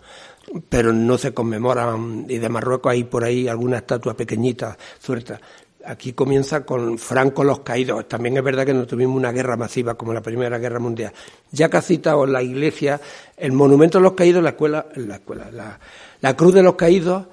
Pero 0.69 0.93
no 0.93 1.17
se 1.17 1.33
conmemoran, 1.33 2.27
y 2.29 2.37
de 2.37 2.49
Marruecos 2.51 2.93
hay 2.93 3.05
por 3.05 3.25
ahí 3.25 3.49
alguna 3.49 3.79
estatua 3.79 4.15
pequeñita, 4.15 4.77
suelta. 5.01 5.41
Aquí 5.87 6.13
comienza 6.13 6.67
con 6.67 6.99
Franco 6.99 7.43
los 7.43 7.61
caídos. 7.61 8.07
También 8.07 8.37
es 8.37 8.45
verdad 8.45 8.67
que 8.67 8.75
no 8.75 8.87
tuvimos 8.87 9.17
una 9.17 9.33
guerra 9.33 9.57
masiva 9.57 9.95
como 9.95 10.13
la 10.13 10.21
Primera 10.21 10.59
Guerra 10.59 10.79
Mundial. 10.79 11.15
Ya 11.53 11.71
que 11.71 11.79
ha 11.79 11.83
citado 11.83 12.27
la 12.27 12.43
iglesia, 12.43 13.01
el 13.35 13.53
monumento 13.53 13.97
a 13.97 14.03
los 14.03 14.13
caídos, 14.13 14.43
la 14.43 14.51
escuela, 14.51 14.85
la 14.95 15.15
escuela, 15.15 15.79
la 16.21 16.37
cruz 16.37 16.53
de 16.53 16.63
los 16.63 16.75
caídos, 16.75 17.25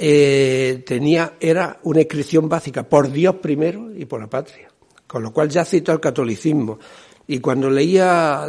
eh, 0.00 0.84
tenía, 0.86 1.34
era 1.40 1.80
una 1.82 2.00
inscripción 2.00 2.48
básica 2.48 2.84
por 2.84 3.10
Dios 3.10 3.34
primero 3.36 3.90
y 3.92 4.04
por 4.04 4.20
la 4.20 4.30
patria. 4.30 4.68
Con 5.08 5.24
lo 5.24 5.32
cual 5.32 5.48
ya 5.48 5.64
cito 5.64 5.90
el 5.90 5.98
catolicismo. 5.98 6.78
Y 7.26 7.40
cuando 7.40 7.68
leía 7.68 8.46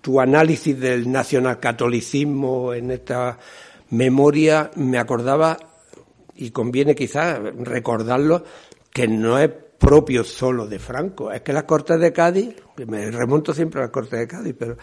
tu 0.00 0.20
análisis 0.20 0.78
del 0.78 1.10
nacionalcatolicismo 1.10 2.74
en 2.74 2.90
esta 2.90 3.38
memoria, 3.90 4.72
me 4.74 4.98
acordaba, 4.98 5.56
y 6.34 6.50
conviene 6.50 6.96
quizás 6.96 7.38
recordarlo, 7.58 8.42
que 8.92 9.06
no 9.06 9.38
es 9.38 9.50
propio 9.78 10.24
solo 10.24 10.66
de 10.66 10.78
Franco, 10.80 11.30
es 11.30 11.42
que 11.42 11.52
las 11.52 11.64
Cortes 11.64 12.00
de 12.00 12.12
Cádiz, 12.12 12.56
me 12.86 13.10
remonto 13.10 13.54
siempre 13.54 13.80
a 13.80 13.84
las 13.84 13.92
Cortes 13.92 14.18
de 14.18 14.26
Cádiz, 14.26 14.54
pero 14.58 14.76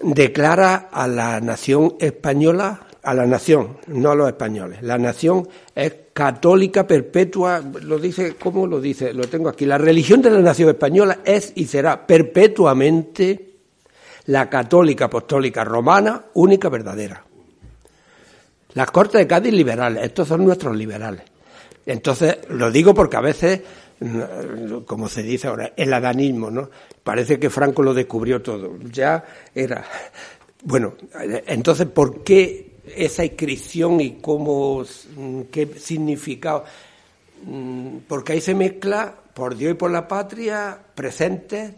declara 0.00 0.88
a 0.90 1.06
la 1.06 1.40
nación 1.40 1.96
española 1.98 2.86
a 3.04 3.14
la 3.14 3.26
nación, 3.26 3.76
no 3.88 4.10
a 4.10 4.14
los 4.14 4.28
españoles. 4.28 4.82
La 4.82 4.98
nación 4.98 5.46
es 5.74 5.94
católica 6.12 6.86
perpetua, 6.86 7.62
lo 7.82 7.98
dice, 7.98 8.36
¿cómo 8.36 8.66
lo 8.66 8.80
dice? 8.80 9.12
Lo 9.12 9.24
tengo 9.24 9.48
aquí. 9.48 9.66
La 9.66 9.78
religión 9.78 10.22
de 10.22 10.30
la 10.30 10.40
nación 10.40 10.70
española 10.70 11.18
es 11.24 11.52
y 11.56 11.66
será 11.66 12.06
perpetuamente 12.06 13.50
la 14.26 14.48
católica 14.48 15.06
apostólica 15.06 15.64
romana, 15.64 16.24
única 16.34 16.68
verdadera. 16.68 17.24
Las 18.74 18.90
Cortes 18.90 19.20
de 19.20 19.26
Cádiz 19.26 19.52
liberales, 19.52 20.02
estos 20.02 20.28
son 20.28 20.44
nuestros 20.44 20.74
liberales. 20.76 21.22
Entonces, 21.86 22.38
lo 22.48 22.70
digo 22.70 22.94
porque 22.94 23.16
a 23.16 23.20
veces, 23.20 23.60
como 24.86 25.08
se 25.08 25.22
dice 25.22 25.48
ahora, 25.48 25.72
el 25.76 25.92
adanismo, 25.92 26.50
¿no? 26.50 26.70
Parece 27.02 27.38
que 27.38 27.50
Franco 27.50 27.82
lo 27.82 27.92
descubrió 27.92 28.40
todo. 28.40 28.78
Ya 28.90 29.24
era. 29.54 29.84
Bueno, 30.62 30.94
entonces, 31.46 31.86
¿por 31.86 32.24
qué 32.24 32.73
esa 32.86 33.24
inscripción 33.24 34.00
y 34.00 34.18
cómo, 34.20 34.84
mm, 35.16 35.42
qué 35.50 35.66
significado. 35.78 36.64
Mm, 37.44 37.98
porque 38.08 38.34
ahí 38.34 38.40
se 38.40 38.54
mezcla 38.54 39.14
por 39.34 39.56
Dios 39.56 39.72
y 39.72 39.74
por 39.74 39.90
la 39.90 40.08
patria, 40.08 40.78
presentes, 40.94 41.72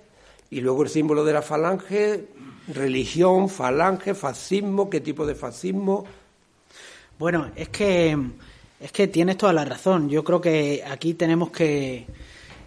y 0.51 0.61
luego 0.61 0.83
el 0.83 0.89
símbolo 0.89 1.25
de 1.25 1.33
la 1.33 1.43
falange, 1.43 2.29
religión, 2.69 3.49
falange, 3.49 4.15
fascismo, 4.15 4.91
qué 4.91 5.01
tipo 5.01 5.27
de 5.27 5.35
fascismo. 5.35 6.05
Bueno, 7.19 7.51
es 7.57 7.69
que, 7.71 8.17
es 8.81 8.93
que 8.93 9.09
tienes 9.09 9.39
toda 9.39 9.53
la 9.53 9.65
razón. 9.65 10.09
Yo 10.09 10.23
creo 10.23 10.41
que 10.41 10.85
aquí 10.87 11.15
tenemos 11.15 11.51
que, 11.51 12.07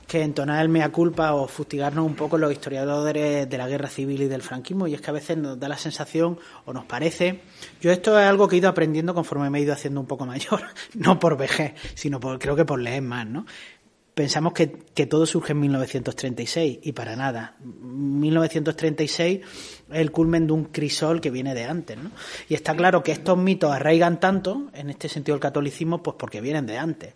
que 0.10 0.24
entonar 0.24 0.62
el 0.62 0.70
mea 0.70 0.92
culpa 0.92 1.36
o 1.36 1.48
fustigarnos 1.48 2.04
un 2.04 2.16
poco 2.16 2.40
los 2.40 2.52
historiadores 2.52 3.48
de 3.48 3.58
la 3.58 3.68
guerra 3.68 3.88
civil 3.88 4.24
y 4.24 4.28
del 4.28 4.42
franquismo, 4.42 4.88
y 4.88 4.96
es 4.96 5.02
que 5.02 5.12
a 5.12 5.14
veces 5.14 5.38
nos 5.38 5.60
da 5.60 5.70
la 5.70 5.78
sensación 5.78 6.40
o 6.66 6.74
nos 6.74 6.86
parece. 6.86 7.42
Yo 7.80 7.92
esto 7.92 8.20
es 8.20 8.26
algo 8.26 8.48
que 8.48 8.56
he 8.56 8.60
ido 8.60 8.70
aprendiendo 8.70 9.14
conforme 9.14 9.52
me 9.52 9.60
he 9.60 9.62
ido 9.62 9.72
haciendo 9.72 10.02
un 10.02 10.08
poco 10.08 10.26
mayor, 10.26 10.64
no 10.96 11.20
por 11.20 11.38
vejez, 11.38 11.74
sino 11.94 12.20
por, 12.20 12.40
creo 12.40 12.56
que 12.56 12.66
por 12.66 12.82
leer 12.82 13.04
más, 13.04 13.28
¿no? 13.28 13.46
Pensamos 14.16 14.52
que, 14.52 14.72
que 14.94 15.06
todo 15.06 15.28
surge 15.28 15.54
en 15.54 15.60
1936 15.62 16.80
y 16.82 16.92
para 16.92 17.16
nada. 17.16 17.56
1936 17.62 19.40
es 19.40 19.46
el 19.92 20.12
culmen 20.12 20.48
de 20.48 20.54
un 20.54 20.66
crisol 20.66 21.22
que 21.22 21.30
viene 21.30 21.54
de 21.54 21.66
antes, 21.66 21.98
¿no? 21.98 22.12
Y 22.50 22.56
está 22.56 22.76
claro 22.76 23.04
que 23.04 23.12
estos 23.12 23.38
mitos 23.38 23.72
arraigan 23.72 24.20
tanto, 24.20 24.72
en 24.74 24.90
este 24.90 25.08
sentido 25.08 25.36
el 25.36 25.42
catolicismo, 25.42 26.02
pues 26.02 26.18
porque 26.20 26.42
vienen 26.42 26.66
de 26.66 26.80
antes. 26.80 27.14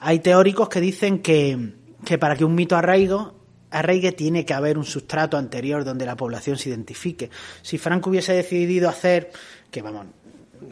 Hay 0.00 0.18
teóricos 0.18 0.68
que 0.68 0.80
dicen 0.80 1.20
que, 1.20 1.74
que 2.04 2.18
para 2.18 2.36
que 2.36 2.44
un 2.44 2.54
mito 2.54 2.76
arraigo, 2.76 3.34
arraigue 3.70 4.12
tiene 4.12 4.44
que 4.44 4.54
haber 4.54 4.78
un 4.78 4.84
sustrato 4.84 5.36
anterior 5.36 5.84
donde 5.84 6.06
la 6.06 6.16
población 6.16 6.56
se 6.58 6.68
identifique. 6.68 7.30
Si 7.62 7.78
Franco 7.78 8.10
hubiese 8.10 8.34
decidido 8.34 8.88
hacer, 8.88 9.30
que 9.70 9.82
vamos, 9.82 10.06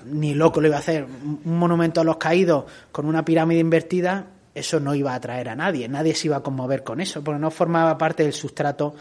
ni 0.07 0.35
loco 0.35 0.61
lo 0.61 0.69
iba 0.69 0.77
a 0.77 0.81
hacer, 0.81 1.05
un 1.05 1.59
monumento 1.59 2.01
a 2.01 2.05
los 2.05 2.17
caídos 2.17 2.65
con 2.93 3.07
una 3.07 3.25
pirámide 3.25 3.61
invertida, 3.61 4.27
eso 4.55 4.81
no 4.81 4.95
iba 4.95 5.13
a 5.13 5.17
atraer 5.17 5.49
a 5.49 5.57
nadie, 5.57 5.89
nadie 5.89 6.15
se 6.15 6.29
iba 6.29 6.37
a 6.37 6.43
conmover 6.43 6.83
con 6.83 7.01
eso, 7.01 7.23
porque 7.23 7.41
no 7.41 7.51
formaba 7.51 7.97
parte 7.97 8.25
del 8.25 8.33
sustrato 8.33 8.95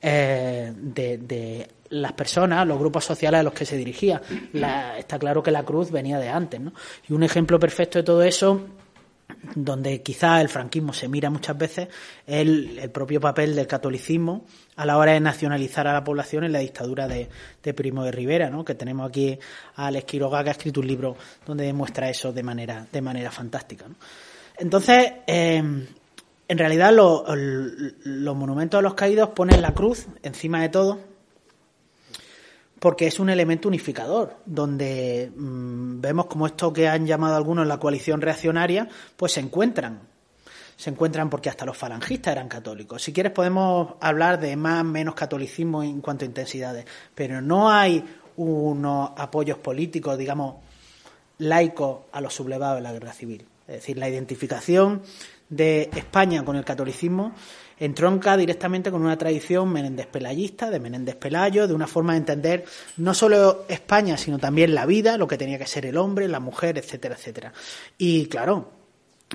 eh, 0.00 0.72
de, 0.74 1.68
las 1.90 2.12
personas, 2.12 2.66
los 2.66 2.78
grupos 2.78 3.04
sociales 3.04 3.40
a 3.40 3.42
los 3.42 3.54
que 3.54 3.64
se 3.64 3.76
dirigía. 3.76 4.20
está 4.98 5.18
claro 5.18 5.42
que 5.42 5.50
la 5.50 5.64
cruz 5.64 5.90
venía 5.90 6.18
de 6.18 6.28
antes, 6.28 6.60
¿no? 6.60 6.72
Y 7.08 7.14
un 7.14 7.22
ejemplo 7.22 7.58
perfecto 7.58 7.98
de 7.98 8.02
todo 8.02 8.22
eso 8.22 8.66
donde 9.54 10.02
quizá 10.02 10.40
el 10.40 10.48
franquismo 10.48 10.92
se 10.92 11.08
mira 11.08 11.30
muchas 11.30 11.56
veces 11.56 11.88
el, 12.26 12.78
el 12.78 12.90
propio 12.90 13.20
papel 13.20 13.54
del 13.54 13.66
catolicismo 13.66 14.44
a 14.76 14.86
la 14.86 14.96
hora 14.96 15.12
de 15.12 15.20
nacionalizar 15.20 15.86
a 15.86 15.92
la 15.92 16.04
población 16.04 16.44
en 16.44 16.52
la 16.52 16.60
dictadura 16.60 17.08
de, 17.08 17.28
Primo 17.74 18.04
de 18.04 18.12
Rivera, 18.12 18.48
¿no? 18.48 18.64
que 18.64 18.74
tenemos 18.74 19.08
aquí 19.08 19.38
a 19.76 19.88
Alex 19.88 20.06
Quiroga 20.06 20.42
que 20.42 20.50
ha 20.50 20.52
escrito 20.52 20.80
un 20.80 20.86
libro 20.86 21.16
donde 21.46 21.64
demuestra 21.64 22.08
eso 22.08 22.32
de 22.32 22.42
manera, 22.42 22.86
de 22.90 23.02
manera 23.02 23.30
fantástica. 23.30 23.86
Entonces, 24.56 25.12
eh, 25.26 25.62
en 26.48 26.58
realidad 26.58 26.92
los 26.92 28.36
monumentos 28.36 28.78
a 28.78 28.82
los 28.82 28.94
caídos 28.94 29.30
ponen 29.30 29.60
la 29.60 29.74
cruz 29.74 30.06
encima 30.22 30.62
de 30.62 30.70
todo, 30.70 30.98
porque 32.78 33.06
es 33.06 33.18
un 33.18 33.30
elemento 33.30 33.68
unificador, 33.68 34.36
donde 34.46 35.32
mm, 35.34 36.00
vemos 36.00 36.26
como 36.26 36.46
esto 36.46 36.72
que 36.72 36.88
han 36.88 37.06
llamado 37.06 37.36
algunos 37.36 37.66
la 37.66 37.78
coalición 37.78 38.20
reaccionaria, 38.20 38.88
pues 39.16 39.32
se 39.32 39.40
encuentran. 39.40 40.00
Se 40.76 40.90
encuentran 40.90 41.28
porque 41.28 41.48
hasta 41.48 41.64
los 41.64 41.76
falangistas 41.76 42.32
eran 42.32 42.48
católicos. 42.48 43.02
Si 43.02 43.12
quieres 43.12 43.32
podemos 43.32 43.94
hablar 44.00 44.38
de 44.38 44.56
más 44.56 44.84
menos 44.84 45.16
catolicismo 45.16 45.82
en 45.82 46.00
cuanto 46.00 46.24
a 46.24 46.28
intensidades, 46.28 46.86
pero 47.14 47.40
no 47.40 47.68
hay 47.68 48.04
unos 48.36 49.10
apoyos 49.16 49.58
políticos, 49.58 50.16
digamos, 50.16 50.56
laicos 51.38 52.02
a 52.12 52.20
los 52.20 52.32
sublevados 52.32 52.76
de 52.76 52.82
la 52.82 52.92
guerra 52.92 53.12
civil. 53.12 53.44
Es 53.66 53.74
decir, 53.74 53.98
la 53.98 54.08
identificación 54.08 55.02
de 55.48 55.90
España 55.94 56.44
con 56.44 56.56
el 56.56 56.64
catolicismo 56.64 57.32
entronca 57.78 58.36
directamente 58.36 58.90
con 58.90 59.02
una 59.02 59.16
tradición 59.16 59.72
menéndez-pelayista, 59.72 60.70
de 60.70 60.80
Menéndez-Pelayo, 60.80 61.66
de 61.66 61.74
una 61.74 61.86
forma 61.86 62.12
de 62.12 62.18
entender 62.18 62.64
no 62.96 63.14
solo 63.14 63.64
España, 63.68 64.16
sino 64.16 64.38
también 64.38 64.74
la 64.74 64.86
vida, 64.86 65.16
lo 65.16 65.28
que 65.28 65.38
tenía 65.38 65.58
que 65.58 65.66
ser 65.66 65.86
el 65.86 65.96
hombre, 65.96 66.28
la 66.28 66.40
mujer, 66.40 66.78
etcétera, 66.78 67.14
etcétera. 67.14 67.52
Y 67.96 68.26
claro, 68.26 68.72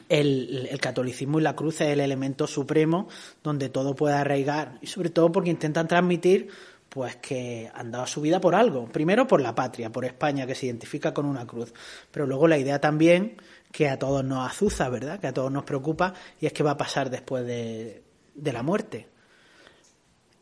el, 0.09 0.67
el, 0.69 0.79
catolicismo 0.79 1.39
y 1.39 1.43
la 1.43 1.55
cruz 1.55 1.81
es 1.81 1.89
el 1.89 1.99
elemento 1.99 2.47
supremo 2.47 3.07
donde 3.43 3.69
todo 3.69 3.95
puede 3.95 4.15
arraigar 4.15 4.79
y 4.81 4.87
sobre 4.87 5.09
todo 5.09 5.31
porque 5.31 5.49
intentan 5.51 5.87
transmitir 5.87 6.49
pues 6.93 7.15
que 7.15 7.71
han 7.73 7.91
dado 7.91 8.05
su 8.05 8.21
vida 8.21 8.39
por 8.39 8.53
algo. 8.53 8.85
Primero 8.85 9.25
por 9.25 9.41
la 9.41 9.55
patria, 9.55 9.91
por 9.91 10.05
España, 10.05 10.45
que 10.45 10.53
se 10.53 10.67
identifica 10.67 11.11
con 11.11 11.25
una 11.25 11.47
cruz. 11.47 11.73
Pero 12.11 12.27
luego 12.27 12.47
la 12.47 12.59
idea 12.59 12.79
también 12.79 13.37
que 13.71 13.89
a 13.89 13.97
todos 13.97 14.23
nos 14.23 14.47
azuza, 14.47 14.89
¿verdad? 14.89 15.19
Que 15.19 15.25
a 15.25 15.33
todos 15.33 15.51
nos 15.51 15.63
preocupa 15.63 16.13
y 16.39 16.45
es 16.45 16.53
que 16.53 16.61
va 16.61 16.71
a 16.71 16.77
pasar 16.77 17.09
después 17.09 17.47
de, 17.47 18.02
de 18.35 18.53
la 18.53 18.63
muerte. 18.63 19.09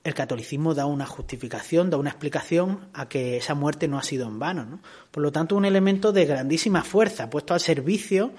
El 0.03 0.13
catolicismo 0.15 0.73
da 0.73 0.85
una 0.85 1.05
justificación, 1.05 1.89
da 1.89 1.97
una 1.97 2.09
explicación 2.09 2.89
a 2.93 3.07
que 3.07 3.37
esa 3.37 3.53
muerte 3.53 3.87
no 3.87 3.99
ha 3.99 4.03
sido 4.03 4.27
en 4.27 4.39
vano. 4.39 4.65
¿no? 4.65 4.79
Por 5.11 5.21
lo 5.21 5.31
tanto, 5.31 5.55
un 5.55 5.65
elemento 5.65 6.11
de 6.11 6.25
grandísima 6.25 6.83
fuerza, 6.83 7.29
puesto 7.29 7.53
al 7.53 7.59
servicio 7.59 8.31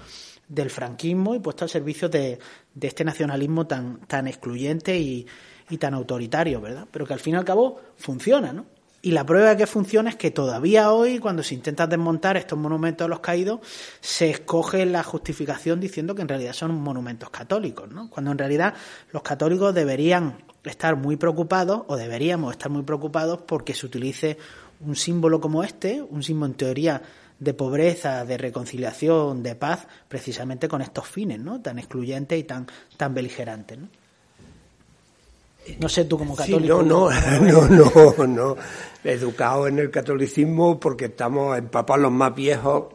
del 0.48 0.70
franquismo 0.70 1.34
y 1.34 1.38
puesto 1.38 1.64
al 1.64 1.70
servicio 1.70 2.08
de, 2.08 2.38
de 2.74 2.88
este 2.88 3.04
nacionalismo 3.04 3.66
tan, 3.66 4.00
tan 4.06 4.26
excluyente 4.26 4.98
y, 4.98 5.26
y 5.70 5.78
tan 5.78 5.94
autoritario, 5.94 6.60
¿verdad? 6.60 6.86
Pero 6.90 7.06
que 7.06 7.14
al 7.14 7.20
fin 7.20 7.34
y 7.34 7.36
al 7.36 7.44
cabo 7.44 7.80
funciona, 7.96 8.52
¿no? 8.52 8.66
Y 9.04 9.10
la 9.10 9.26
prueba 9.26 9.50
de 9.50 9.56
que 9.56 9.66
funciona 9.66 10.10
es 10.10 10.16
que 10.16 10.30
todavía 10.30 10.92
hoy, 10.92 11.18
cuando 11.18 11.42
se 11.42 11.56
intenta 11.56 11.88
desmontar 11.88 12.36
estos 12.36 12.56
monumentos 12.56 13.04
de 13.04 13.08
los 13.08 13.18
caídos, 13.18 13.58
se 14.00 14.30
escoge 14.30 14.86
la 14.86 15.02
justificación 15.02 15.80
diciendo 15.80 16.14
que 16.14 16.22
en 16.22 16.28
realidad 16.28 16.52
son 16.52 16.80
monumentos 16.80 17.28
católicos, 17.28 17.90
¿no? 17.90 18.08
Cuando 18.08 18.30
en 18.30 18.38
realidad 18.38 18.74
los 19.10 19.22
católicos 19.22 19.74
deberían 19.74 20.36
estar 20.62 20.94
muy 20.94 21.16
preocupados, 21.16 21.82
o 21.88 21.96
deberíamos 21.96 22.52
estar 22.52 22.70
muy 22.70 22.82
preocupados, 22.82 23.40
porque 23.44 23.74
se 23.74 23.86
utilice 23.86 24.38
un 24.86 24.94
símbolo 24.94 25.40
como 25.40 25.64
este, 25.64 26.00
un 26.00 26.22
símbolo 26.22 26.52
en 26.52 26.56
teoría 26.56 27.02
de 27.40 27.54
pobreza, 27.54 28.24
de 28.24 28.38
reconciliación, 28.38 29.42
de 29.42 29.56
paz, 29.56 29.88
precisamente 30.08 30.68
con 30.68 30.80
estos 30.80 31.08
fines, 31.08 31.40
¿no? 31.40 31.60
Tan 31.60 31.80
excluyentes 31.80 32.38
y 32.38 32.44
tan, 32.44 32.68
tan 32.96 33.12
beligerantes, 33.12 33.78
¿no? 33.78 33.88
No 35.78 35.88
sé 35.88 36.04
tú 36.04 36.18
como 36.18 36.34
católico. 36.34 36.82
no, 36.82 37.10
no, 37.10 37.10
no, 37.68 37.68
no, 37.68 38.26
no. 38.26 38.56
Educado 39.04 39.66
en 39.66 39.78
el 39.78 39.90
catolicismo 39.90 40.78
porque 40.78 41.06
estamos 41.06 41.58
empapados 41.58 42.02
los 42.02 42.12
más 42.12 42.34
viejos. 42.34 42.94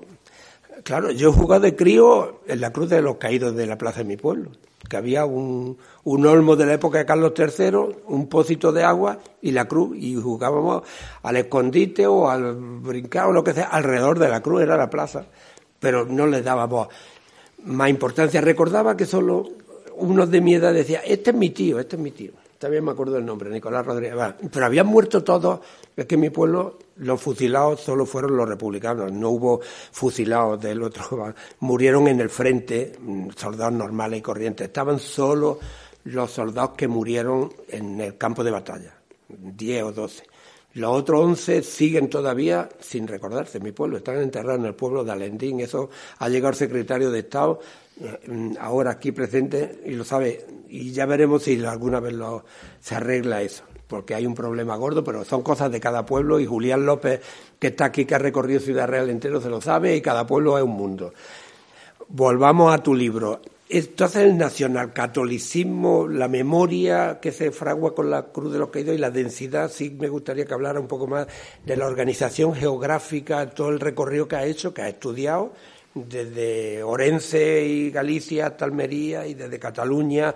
Claro, 0.83 1.11
yo 1.11 1.29
he 1.29 1.33
jugado 1.33 1.61
de 1.61 1.75
crío 1.75 2.41
en 2.47 2.61
la 2.61 2.71
Cruz 2.71 2.89
de 2.89 3.01
los 3.01 3.17
Caídos 3.17 3.55
de 3.55 3.65
la 3.65 3.77
Plaza 3.77 3.99
de 3.99 4.05
mi 4.05 4.15
pueblo, 4.15 4.51
que 4.89 4.95
había 4.95 5.25
un, 5.25 5.77
un 6.05 6.25
olmo 6.25 6.55
de 6.55 6.65
la 6.65 6.73
época 6.75 6.99
de 6.99 7.05
Carlos 7.05 7.33
III, 7.37 7.97
un 8.07 8.27
pocito 8.29 8.71
de 8.71 8.83
agua 8.83 9.19
y 9.41 9.51
la 9.51 9.67
cruz, 9.67 9.97
y 9.97 10.15
jugábamos 10.15 10.83
al 11.23 11.35
escondite 11.35 12.07
o 12.07 12.29
al 12.29 12.55
brincar 12.55 13.27
o 13.27 13.33
lo 13.33 13.43
que 13.43 13.53
sea, 13.53 13.65
alrededor 13.65 14.17
de 14.17 14.29
la 14.29 14.41
cruz, 14.41 14.61
era 14.61 14.77
la 14.77 14.89
plaza, 14.89 15.25
pero 15.79 16.05
no 16.05 16.25
le 16.25 16.41
dábamos 16.41 16.87
más 17.65 17.89
importancia. 17.89 18.39
Recordaba 18.39 18.95
que 18.95 19.05
solo 19.05 19.49
unos 19.97 20.29
de 20.29 20.41
mi 20.41 20.53
edad 20.53 20.73
decía, 20.73 21.01
este 21.05 21.31
es 21.31 21.35
mi 21.35 21.49
tío, 21.49 21.79
este 21.79 21.95
es 21.95 22.01
mi 22.01 22.11
tío. 22.11 22.31
También 22.57 22.83
me 22.83 22.91
acuerdo 22.91 23.13
del 23.13 23.25
nombre, 23.25 23.49
Nicolás 23.49 23.85
Rodríguez. 23.85 24.15
Pero 24.51 24.65
habían 24.65 24.87
muerto 24.87 25.23
todos. 25.23 25.59
Es 25.95 26.05
que 26.05 26.15
en 26.15 26.21
mi 26.21 26.29
pueblo 26.29 26.79
los 26.97 27.21
fusilados 27.21 27.81
solo 27.81 28.05
fueron 28.05 28.35
los 28.35 28.49
republicanos. 28.49 29.11
No 29.11 29.29
hubo 29.29 29.61
fusilados 29.91 30.59
del 30.59 30.81
otro. 30.81 31.33
Murieron 31.59 32.07
en 32.07 32.19
el 32.19 32.29
frente 32.29 32.93
mm, 32.99 33.29
soldados 33.35 33.73
normales 33.73 34.19
y 34.19 34.21
corrientes. 34.21 34.67
Estaban 34.67 34.99
solo 34.99 35.59
los 36.05 36.31
soldados 36.31 36.71
que 36.71 36.87
murieron 36.87 37.53
en 37.67 37.99
el 38.01 38.17
campo 38.17 38.43
de 38.43 38.51
batalla. 38.51 38.93
Diez 39.27 39.83
o 39.83 39.91
doce. 39.91 40.23
Los 40.77 40.95
otros 40.95 41.25
once 41.25 41.63
siguen 41.63 42.07
todavía 42.07 42.69
sin 42.79 43.07
recordarse 43.07 43.57
en 43.57 43.63
mi 43.63 43.71
pueblo. 43.71 43.97
Están 43.97 44.21
enterrados 44.21 44.59
en 44.59 44.67
el 44.67 44.75
pueblo 44.75 45.03
de 45.03 45.11
Alendín. 45.11 45.59
Eso 45.59 45.89
ha 46.19 46.29
llegado 46.29 46.51
el 46.51 46.55
secretario 46.55 47.09
de 47.09 47.19
Estado 47.19 47.59
eh, 47.99 48.53
ahora 48.59 48.91
aquí 48.91 49.11
presente 49.11 49.81
y 49.85 49.93
lo 49.93 50.03
sabe 50.03 50.45
y 50.69 50.91
ya 50.91 51.07
veremos 51.07 51.41
si 51.41 51.65
alguna 51.65 51.99
vez 51.99 52.13
lo, 52.13 52.45
se 52.79 52.93
arregla 52.93 53.41
eso 53.41 53.63
porque 53.87 54.13
hay 54.13 54.27
un 54.27 54.35
problema 54.35 54.75
gordo, 54.75 55.03
pero 55.03 55.23
son 55.23 55.41
cosas 55.41 55.71
de 55.71 55.79
cada 55.79 56.05
pueblo 56.05 56.39
y 56.39 56.45
Julián 56.45 56.85
López, 56.85 57.21
que 57.57 57.67
está 57.67 57.85
aquí, 57.85 58.05
que 58.05 58.15
ha 58.15 58.19
recorrido 58.19 58.59
Ciudad 58.59 58.85
Real 58.85 59.09
entero, 59.09 59.41
se 59.41 59.49
lo 59.49 59.61
sabe 59.61 59.95
y 59.95 60.01
cada 60.01 60.27
pueblo 60.27 60.57
es 60.57 60.63
un 60.63 60.71
mundo. 60.71 61.13
Volvamos 62.09 62.73
a 62.73 62.83
tu 62.83 62.93
libro. 62.93 63.41
Entonces 63.69 64.23
el 64.23 64.37
nacionalcatolicismo, 64.37 66.07
la 66.07 66.29
memoria 66.29 67.19
que 67.21 67.33
se 67.33 67.51
fragua 67.51 67.93
con 67.93 68.09
la 68.09 68.27
Cruz 68.27 68.53
de 68.53 68.59
los 68.59 68.69
Caídos 68.69 68.95
y 68.95 68.97
la 68.97 69.11
densidad, 69.11 69.69
sí 69.69 69.89
me 69.89 70.07
gustaría 70.07 70.45
que 70.45 70.53
hablara 70.53 70.79
un 70.79 70.87
poco 70.87 71.05
más 71.05 71.27
de 71.65 71.75
la 71.75 71.85
organización 71.85 72.53
geográfica, 72.53 73.49
todo 73.49 73.69
el 73.69 73.81
recorrido 73.81 74.25
que 74.25 74.37
ha 74.37 74.45
hecho, 74.45 74.73
que 74.73 74.83
ha 74.83 74.87
estudiado 74.87 75.51
desde 75.93 76.81
Orense 76.83 77.65
y 77.65 77.91
Galicia 77.91 78.47
hasta 78.47 78.63
Almería 78.63 79.27
y 79.27 79.33
desde 79.33 79.59
Cataluña, 79.59 80.33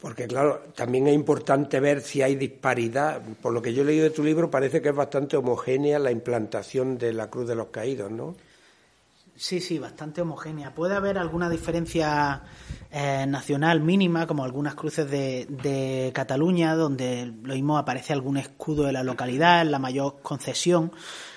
porque 0.00 0.26
claro, 0.26 0.64
también 0.74 1.06
es 1.06 1.14
importante 1.14 1.80
ver 1.80 2.02
si 2.02 2.20
hay 2.20 2.34
disparidad. 2.34 3.22
Por 3.40 3.54
lo 3.54 3.62
que 3.62 3.72
yo 3.72 3.82
he 3.82 3.86
leído 3.86 4.04
de 4.04 4.10
tu 4.10 4.22
libro, 4.22 4.50
parece 4.50 4.82
que 4.82 4.90
es 4.90 4.94
bastante 4.94 5.36
homogénea 5.38 5.98
la 5.98 6.10
implantación 6.10 6.98
de 6.98 7.14
la 7.14 7.30
Cruz 7.30 7.48
de 7.48 7.54
los 7.54 7.68
Caídos, 7.68 8.10
¿no? 8.10 8.36
Sí, 9.36 9.60
sí, 9.60 9.78
bastante 9.78 10.22
homogénea. 10.22 10.74
Puede 10.74 10.94
haber 10.94 11.18
alguna 11.18 11.50
diferencia 11.50 12.42
eh, 12.90 13.26
nacional 13.26 13.80
mínima, 13.80 14.26
como 14.26 14.44
algunas 14.44 14.74
cruces 14.74 15.10
de, 15.10 15.46
de 15.48 16.12
Cataluña, 16.14 16.76
donde 16.76 17.32
lo 17.42 17.54
mismo 17.54 17.76
aparece 17.76 18.12
algún 18.12 18.36
escudo 18.36 18.84
de 18.84 18.92
la 18.92 19.02
localidad, 19.02 19.66
la 19.66 19.80
mayor 19.80 20.20
concesión 20.22 20.92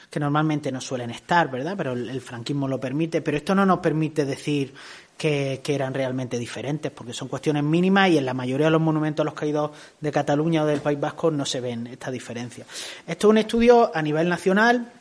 que 0.09 0.19
normalmente 0.19 0.71
no 0.71 0.79
suelen 0.79 1.11
estar, 1.11 1.49
¿verdad? 1.51 1.75
Pero 1.77 1.93
el, 1.93 2.21
franquismo 2.21 2.67
lo 2.67 2.79
permite, 2.79 3.21
pero 3.21 3.37
esto 3.37 3.53
no 3.53 3.65
nos 3.65 3.79
permite 3.79 4.25
decir 4.25 4.73
que, 5.17 5.61
eran 5.67 5.93
realmente 5.93 6.39
diferentes, 6.39 6.91
porque 6.91 7.13
son 7.13 7.27
cuestiones 7.27 7.63
mínimas 7.63 8.09
y 8.09 8.17
en 8.17 8.25
la 8.25 8.33
mayoría 8.33 8.67
de 8.67 8.71
los 8.71 8.81
monumentos 8.81 9.23
a 9.23 9.25
los 9.25 9.33
caídos 9.33 9.71
de 9.99 10.11
Cataluña 10.11 10.63
o 10.63 10.65
del 10.65 10.79
País 10.79 10.99
Vasco 10.99 11.29
no 11.31 11.45
se 11.45 11.59
ven 11.59 11.87
esta 11.87 12.09
diferencia. 12.09 12.65
Esto 13.05 13.27
es 13.27 13.31
un 13.31 13.37
estudio 13.37 13.91
a 13.93 14.01
nivel 14.01 14.29
nacional, 14.29 14.91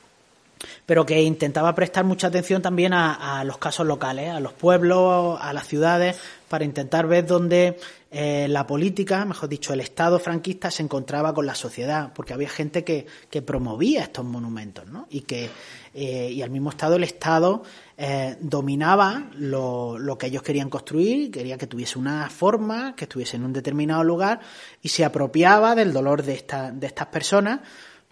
pero 0.85 1.05
que 1.05 1.23
intentaba 1.23 1.75
prestar 1.75 2.05
mucha 2.05 2.29
atención 2.29 2.63
también 2.63 2.93
a, 2.93 3.45
los 3.45 3.59
casos 3.59 3.87
locales, 3.87 4.31
a 4.31 4.41
los 4.41 4.53
pueblos, 4.53 5.39
a 5.41 5.53
las 5.53 5.67
ciudades, 5.67 6.17
para 6.49 6.65
intentar 6.65 7.07
ver 7.07 7.27
dónde 7.27 7.79
eh, 8.11 8.47
la 8.49 8.67
política, 8.67 9.25
mejor 9.25 9.49
dicho, 9.49 9.73
el 9.73 9.81
Estado 9.81 10.19
franquista 10.19 10.71
se 10.71 10.83
encontraba 10.83 11.35
con 11.35 11.45
la 11.45 11.55
sociedad, 11.55 12.13
porque 12.15 12.33
había 12.33 12.49
gente 12.49 12.85
que, 12.85 13.07
que 13.31 13.43
promovía 13.43 14.03
estos 14.05 14.25
monumentos, 14.25 14.87
¿no? 14.87 15.07
Y 15.11 15.23
que 15.23 15.51
eh, 15.99 16.31
y 16.31 16.43
al 16.43 16.51
mismo 16.51 16.69
Estado 16.69 16.97
el 16.97 17.05
Estado 17.05 17.63
eh, 17.97 18.37
dominaba 18.41 19.31
lo, 19.39 19.99
lo, 19.99 20.19
que 20.19 20.27
ellos 20.27 20.43
querían 20.43 20.69
construir, 20.69 21.31
quería 21.31 21.57
que 21.57 21.67
tuviese 21.67 21.99
una 21.99 22.29
forma, 22.29 22.95
que 22.95 23.05
estuviese 23.05 23.37
en 23.37 23.45
un 23.45 23.55
determinado 23.55 24.05
lugar 24.05 24.41
y 24.83 24.91
se 24.91 25.07
apropiaba 25.07 25.75
del 25.75 25.95
dolor 25.95 26.23
de, 26.23 26.35
esta, 26.35 26.71
de 26.71 26.87
estas 26.87 27.07
personas 27.07 27.61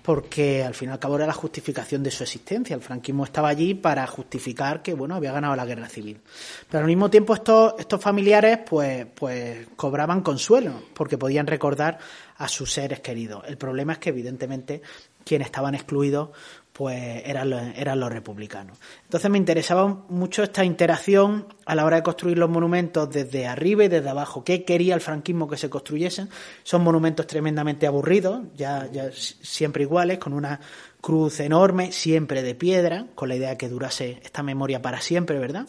porque 0.05 0.63
al 0.63 0.75
fin 0.75 0.91
y 0.91 0.93
al 0.93 0.99
cabo 0.99 1.17
era 1.17 1.27
la 1.27 1.33
justificación 1.33 2.03
de 2.03 2.11
su 2.11 2.25
existencia. 2.25 2.77
El 2.77 2.83
franquismo 2.83 3.25
estaba 3.25 3.49
allí 3.49 3.73
para 3.73 4.07
justificar 4.07 4.83
que 4.83 4.93
bueno 4.93 5.15
había 5.15 5.33
ganado 5.33 5.57
la 5.57 5.65
guerra 5.65 5.89
civil. 5.89 6.21
Pero 6.69 6.83
al 6.83 6.87
mismo 6.87 7.09
tiempo 7.09 7.33
estos, 7.33 7.73
estos 7.79 8.03
familiares 8.03 8.59
pues, 8.69 9.07
pues 9.15 9.67
cobraban 9.77 10.21
consuelo, 10.21 10.75
porque 10.93 11.17
podían 11.17 11.47
recordar 11.47 11.99
a 12.37 12.49
sus 12.49 12.71
seres 12.71 13.01
queridos. 13.01 13.45
El 13.47 13.57
problema 13.57 13.95
es 13.95 13.99
que 13.99 14.11
evidentemente 14.11 14.83
quienes 15.25 15.47
estaban 15.47 15.75
excluidos 15.75 16.29
pues 16.75 17.23
eran 17.25 17.51
los, 17.51 17.63
eran 17.77 18.01
los 18.01 18.13
republicanos. 18.13 18.77
Entonces 19.05 19.31
me 19.31 19.39
interesaba 19.39 19.87
mucho 20.09 20.43
esta 20.43 20.65
interacción 20.65 21.47
a 21.67 21.77
la 21.77 21.85
hora 21.85 21.99
de 21.99 22.03
construir 22.03 22.37
los 22.37 22.51
monumentos 22.51 23.09
desde 23.11 23.47
arriba 23.47 23.85
y 23.85 23.89
desde 23.89 24.09
abajo. 24.09 24.43
¿Qué 24.43 24.65
quería 24.65 24.97
el 24.97 25.01
franquismo 25.01 25.49
que 25.49 25.57
se 25.57 25.71
construyesen? 25.71 26.29
Son 26.65 26.83
monumentos 26.83 27.29
tremendamente 27.29 27.87
aburridos, 27.87 28.43
ya, 28.57 28.91
ya 28.91 29.09
siempre 29.13 29.85
iguales, 29.85 30.19
con 30.19 30.33
una 30.33 30.59
cruz 31.01 31.39
enorme, 31.39 31.93
siempre 31.93 32.43
de 32.43 32.57
piedra, 32.57 33.07
con 33.15 33.29
la 33.29 33.37
idea 33.37 33.51
de 33.51 33.57
que 33.57 33.69
durase 33.69 34.21
esta 34.25 34.43
memoria 34.43 34.83
para 34.83 35.01
siempre, 35.01 35.39
¿verdad? 35.39 35.69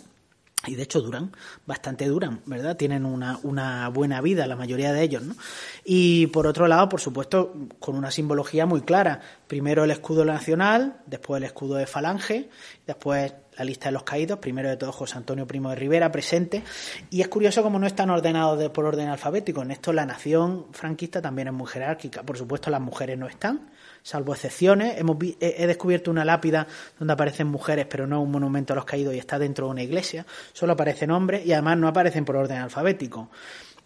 Y 0.68 0.76
de 0.76 0.84
hecho 0.84 1.02
duran, 1.02 1.32
bastante 1.66 2.08
duran, 2.08 2.42
¿verdad? 2.46 2.76
Tienen 2.78 3.06
una, 3.06 3.40
una, 3.44 3.90
buena 3.90 4.22
vida 4.22 4.48
la 4.48 4.56
mayoría 4.56 4.92
de 4.94 5.02
ellos, 5.02 5.24
¿no? 5.24 5.36
Y 5.84 6.28
por 6.28 6.48
otro 6.48 6.68
lado, 6.68 6.90
por 6.90 7.02
supuesto, 7.02 7.54
con 7.80 7.96
una 7.96 8.12
simbología 8.12 8.66
muy 8.66 8.82
clara. 8.82 9.22
Primero 9.48 9.84
el 9.84 9.92
escudo 9.92 10.26
nacional, 10.26 11.02
después 11.06 11.40
el 11.40 11.46
escudo 11.46 11.76
de 11.76 11.88
Falange, 11.88 12.50
después 12.86 13.34
la 13.58 13.66
lista 13.66 13.90
de 13.90 13.94
los 13.94 14.04
caídos, 14.04 14.40
primero 14.40 14.70
de 14.70 14.78
todo 14.78 14.92
José 14.92 15.18
Antonio 15.18 15.48
Primo 15.48 15.70
de 15.70 15.76
Rivera 15.76 16.12
presente. 16.12 16.64
Y 17.10 17.22
es 17.22 17.28
curioso 17.28 17.64
como 17.64 17.80
no 17.80 17.88
están 17.88 18.10
ordenados 18.10 18.70
por 18.72 18.86
orden 18.86 19.08
alfabético. 19.08 19.62
En 19.62 19.72
esto 19.72 19.94
la 19.94 20.06
nación 20.06 20.68
franquista 20.72 21.22
también 21.22 21.48
es 21.48 21.54
muy 21.54 21.68
jerárquica. 21.68 22.24
Por 22.24 22.38
supuesto, 22.38 22.70
las 22.70 22.82
mujeres 22.82 23.18
no 23.18 23.28
están 23.28 23.70
salvo 24.06 24.36
excepciones. 24.36 25.00
Hemos 25.00 25.18
he, 25.40 25.66
descubierto 25.66 26.12
una 26.12 26.24
lápida 26.24 26.68
donde 27.00 27.14
aparecen 27.14 27.48
mujeres, 27.48 27.88
pero 27.90 28.06
no 28.06 28.22
un 28.22 28.30
monumento 28.30 28.74
a 28.74 28.76
los 28.76 28.86
caídos 28.86 29.16
y 29.16 29.18
está 29.18 29.40
dentro 29.40 29.66
de 29.66 29.72
una 29.72 29.82
iglesia. 29.82 30.28
Solo 30.54 30.74
aparecen 30.74 31.10
hombres 31.10 31.44
y 31.44 31.54
además 31.54 31.80
no 31.80 31.88
aparecen 31.88 32.24
por 32.24 32.36
orden 32.36 32.60
alfabético. 32.60 33.30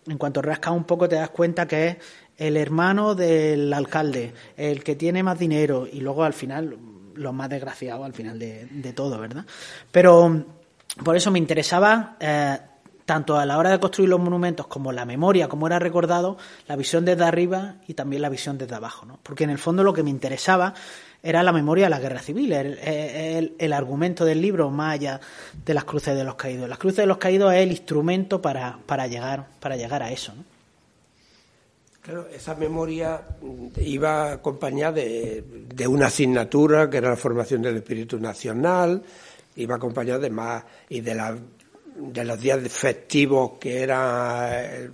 En 0.08 0.18
cuanto 0.18 0.42
rascas 0.42 0.74
un 0.74 0.84
poco 0.84 1.08
te 1.08 1.16
das 1.16 1.30
cuenta 1.30 1.66
que 1.66 1.88
es 1.88 1.98
el 2.38 2.58
hermano 2.58 3.16
del 3.16 3.72
alcalde, 3.72 4.34
el 4.58 4.84
que 4.84 4.98
tiene 4.98 5.24
más 5.24 5.40
dinero 5.40 5.88
y 5.90 6.02
luego 6.02 6.26
al 6.26 6.34
final 6.34 6.78
los 7.16 7.34
más 7.34 7.50
desgraciados 7.50 8.06
al 8.06 8.14
final 8.14 8.38
de, 8.38 8.94
todo, 8.94 9.20
¿verdad? 9.20 9.46
Pero 9.90 10.46
por 11.02 11.16
eso 11.16 11.32
me 11.32 11.40
interesaba 11.40 12.18
eh, 12.20 12.58
tanto 13.10 13.40
a 13.40 13.46
la 13.48 13.58
hora 13.58 13.72
de 13.72 13.80
construir 13.80 14.08
los 14.08 14.20
monumentos 14.20 14.68
como 14.68 14.92
la 14.92 15.04
memoria, 15.04 15.48
como 15.48 15.66
era 15.66 15.80
recordado, 15.80 16.38
la 16.68 16.76
visión 16.76 17.06
desde 17.06 17.24
arriba 17.24 17.78
y 17.88 17.96
también 17.96 18.22
la 18.22 18.30
visión 18.30 18.60
desde 18.60 18.76
abajo, 18.76 19.08
¿no? 19.08 19.18
Porque 19.24 19.46
en 19.46 19.50
el 19.50 19.58
fondo 19.58 19.84
lo 19.84 19.94
que 19.94 20.04
me 20.04 20.12
interesaba 20.12 20.76
era 21.24 21.42
la 21.42 21.52
memoria 21.52 21.86
de 21.86 21.90
la 21.90 22.00
guerra 22.00 22.20
civil, 22.20 22.54
el, 22.54 23.74
argumento 23.74 24.26
del 24.26 24.40
libro 24.40 24.70
más 24.70 24.94
allá 24.94 25.20
de 25.66 25.74
las 25.74 25.86
cruces 25.86 26.16
de 26.16 26.24
los 26.24 26.36
caídos. 26.36 26.70
Las 26.70 26.78
cruces 26.78 26.98
de 26.98 27.08
los 27.08 27.18
caídos 27.18 27.52
es 27.52 27.62
el 27.62 27.72
instrumento 27.72 28.44
para, 28.44 28.78
para, 28.86 29.08
llegar, 29.08 29.48
para 29.60 29.76
llegar 29.76 30.04
a 30.04 30.12
eso, 30.12 30.36
¿no? 30.36 30.44
Claro, 32.04 32.28
esa 32.32 32.54
memoria 32.54 33.22
iba 33.78 34.34
acompañada 34.34 34.92
de, 34.92 35.44
de, 35.74 35.88
una 35.88 36.08
asignatura 36.08 36.92
que 36.92 36.98
era 36.98 37.10
la 37.10 37.16
formación 37.16 37.64
del 37.64 37.78
espíritu 37.78 38.20
nacional, 38.20 39.02
iba 39.56 39.78
acompañada 39.78 40.20
de 40.20 40.30
más 40.30 40.64
y 40.90 41.02
de 41.02 41.16
la 41.16 41.36
de 42.00 42.24
los 42.26 42.40
días 42.40 42.60
festivos 42.70 43.54
que 43.60 43.82
era 43.82 44.90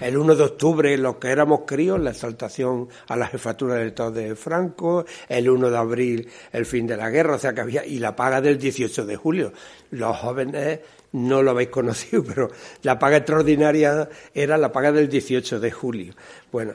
el 0.00 0.16
1 0.16 0.34
de 0.34 0.42
octubre, 0.42 0.96
los 0.96 1.16
que 1.16 1.28
éramos 1.28 1.60
críos, 1.66 2.00
la 2.00 2.10
exaltación 2.10 2.88
a 3.08 3.16
la 3.16 3.26
jefatura 3.26 3.74
del 3.74 3.88
Estado 3.88 4.12
de 4.12 4.34
Franco, 4.34 5.04
el 5.28 5.48
1 5.48 5.70
de 5.70 5.76
abril, 5.76 6.28
el 6.52 6.64
fin 6.64 6.86
de 6.86 6.96
la 6.96 7.10
guerra, 7.10 7.34
o 7.34 7.38
sea 7.38 7.52
que 7.52 7.60
había, 7.60 7.84
y 7.84 7.98
la 7.98 8.16
paga 8.16 8.40
del 8.40 8.58
18 8.58 9.04
de 9.04 9.16
julio. 9.16 9.52
Los 9.90 10.16
jóvenes 10.16 10.80
no 11.12 11.42
lo 11.42 11.50
habéis 11.50 11.68
conocido, 11.68 12.24
pero 12.26 12.50
la 12.82 12.98
paga 12.98 13.18
extraordinaria 13.18 14.08
era 14.32 14.56
la 14.56 14.72
paga 14.72 14.90
del 14.90 15.08
18 15.08 15.60
de 15.60 15.70
julio. 15.70 16.14
Bueno, 16.50 16.74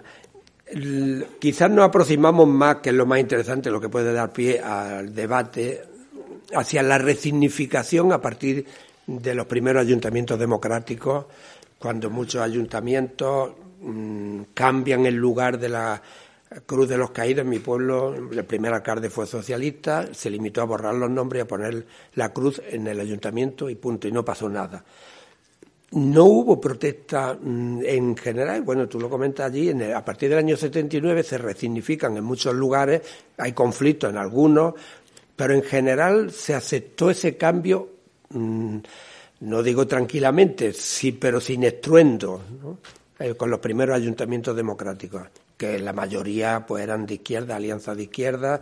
quizás 1.39 1.71
nos 1.71 1.85
aproximamos 1.85 2.47
más, 2.47 2.77
que 2.77 2.89
es 2.89 2.95
lo 2.95 3.07
más 3.07 3.19
interesante, 3.19 3.71
lo 3.71 3.81
que 3.81 3.89
puede 3.89 4.13
dar 4.13 4.31
pie 4.31 4.59
al 4.59 5.15
debate, 5.15 5.81
hacia 6.53 6.83
la 6.83 6.99
resignificación 6.99 8.11
a 8.13 8.21
partir 8.21 8.65
de 9.08 9.36
los 9.36 9.46
primeros 9.46 9.82
ayuntamientos 9.82 10.39
democráticos, 10.39 11.26
cuando 11.78 12.10
muchos 12.10 12.41
ayuntamientos 12.41 13.52
mm, 13.82 14.41
cambian 14.54 15.06
el 15.06 15.15
lugar 15.15 15.60
de 15.60 15.70
la 15.70 16.02
Cruz 16.65 16.88
de 16.88 16.98
los 16.98 17.12
Caídos. 17.12 17.44
En 17.44 17.50
mi 17.50 17.60
pueblo, 17.60 18.15
el 18.15 18.46
primer 18.46 18.74
alcalde 18.74 19.10
fue 19.10 19.26
socialista, 19.26 20.13
se 20.13 20.30
limitó 20.30 20.62
a 20.62 20.65
borrar 20.65 20.96
los 20.96 21.10
nombres 21.10 21.41
y 21.41 21.44
a 21.44 21.48
poner 21.48 21.86
la 22.13 22.32
cruz 22.32 22.62
en 22.70 22.88
el 22.88 23.00
ayuntamiento 23.00 23.70
y 23.70 23.76
punto, 23.76 24.08
y 24.08 24.12
no 24.12 24.24
pasó 24.24 24.50
nada. 24.50 24.84
No 25.91 26.26
hubo 26.26 26.60
protesta 26.60 27.38
mm, 27.39 27.82
en 27.86 28.18
general, 28.18 28.62
bueno, 28.63 28.88
tú 28.88 29.00
lo 29.00 29.10
comentas 29.10 29.48
allí, 29.48 29.70
a 29.70 30.04
partir 30.04 30.30
del 30.30 30.39
año 30.39 30.58
79 30.58 31.24
se 31.24 31.38
resignifican 31.38 32.18
en 32.18 32.24
muchos 32.24 32.56
lugares, 32.56 33.02
hay 33.38 33.54
conflictos 33.54 34.10
en 34.10 34.18
algunos, 34.18 34.74
pero 35.36 35.54
en 35.54 35.63
general 35.63 36.32
se 36.32 36.56
aceptó 36.56 37.10
ese 37.10 37.38
cambio 37.38 37.94
Mm, 38.29 38.77
no 39.41 39.63
digo 39.63 39.88
tranquilamente, 39.88 40.73
sí, 40.73 41.11
pero 41.11 41.39
sin 41.39 41.63
estruendo, 41.63 42.41
eh, 43.19 43.35
con 43.35 43.49
los 43.49 43.59
primeros 43.59 43.95
ayuntamientos 43.95 44.55
democráticos, 44.55 45.23
que 45.57 45.79
la 45.79 45.93
mayoría 45.93 46.65
pues 46.65 46.83
eran 46.83 47.05
de 47.05 47.15
izquierda, 47.15 47.55
alianza 47.55 47.95
de 47.95 48.03
izquierda, 48.03 48.61